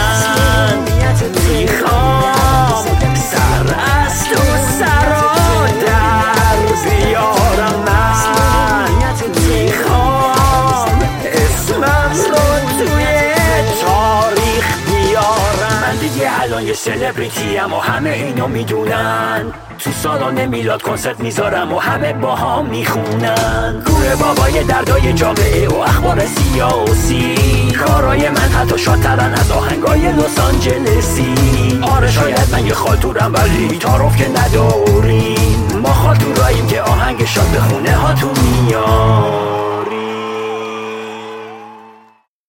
سلبریتی 16.84 17.58
و 17.58 17.80
همه 17.80 18.10
اینو 18.10 18.48
می‌دونن. 18.48 19.46
تو 19.80 19.92
سالن 19.92 20.46
میلاد 20.46 20.82
کنسرت 20.82 21.20
می‌ذارم 21.20 21.74
و 21.74 21.80
همه 21.80 22.14
با 22.14 22.36
هم 22.36 22.66
می‌خونن. 22.66 23.84
گوره 23.86 24.16
بابای 24.16 24.64
دردای 24.64 25.14
جامعه 25.14 25.68
و 25.68 25.76
اخبار 25.76 26.26
سیاسی. 26.26 27.36
کارای 27.72 28.30
من 28.30 28.38
حتی 28.38 28.78
شادترن 28.78 29.34
از 29.34 29.52
آهنگای 29.52 30.12
لس 30.12 30.40
آنجلسی. 30.40 31.36
آره 31.82 32.12
شاید 32.12 32.50
من 32.52 32.66
یه 32.66 32.74
خالتورم 32.74 33.34
ولی 33.34 33.78
تعارف 33.78 34.18
که 34.18 34.30
نداریم. 34.30 35.80
ما 35.84 35.94
خالتوراییم 35.94 36.68
که 36.68 36.82
آهنگ 36.82 37.26
شاد 37.26 37.48
به 37.48 37.60
خونه 37.60 37.96
هاتون 37.96 38.34
میاد. 38.66 39.61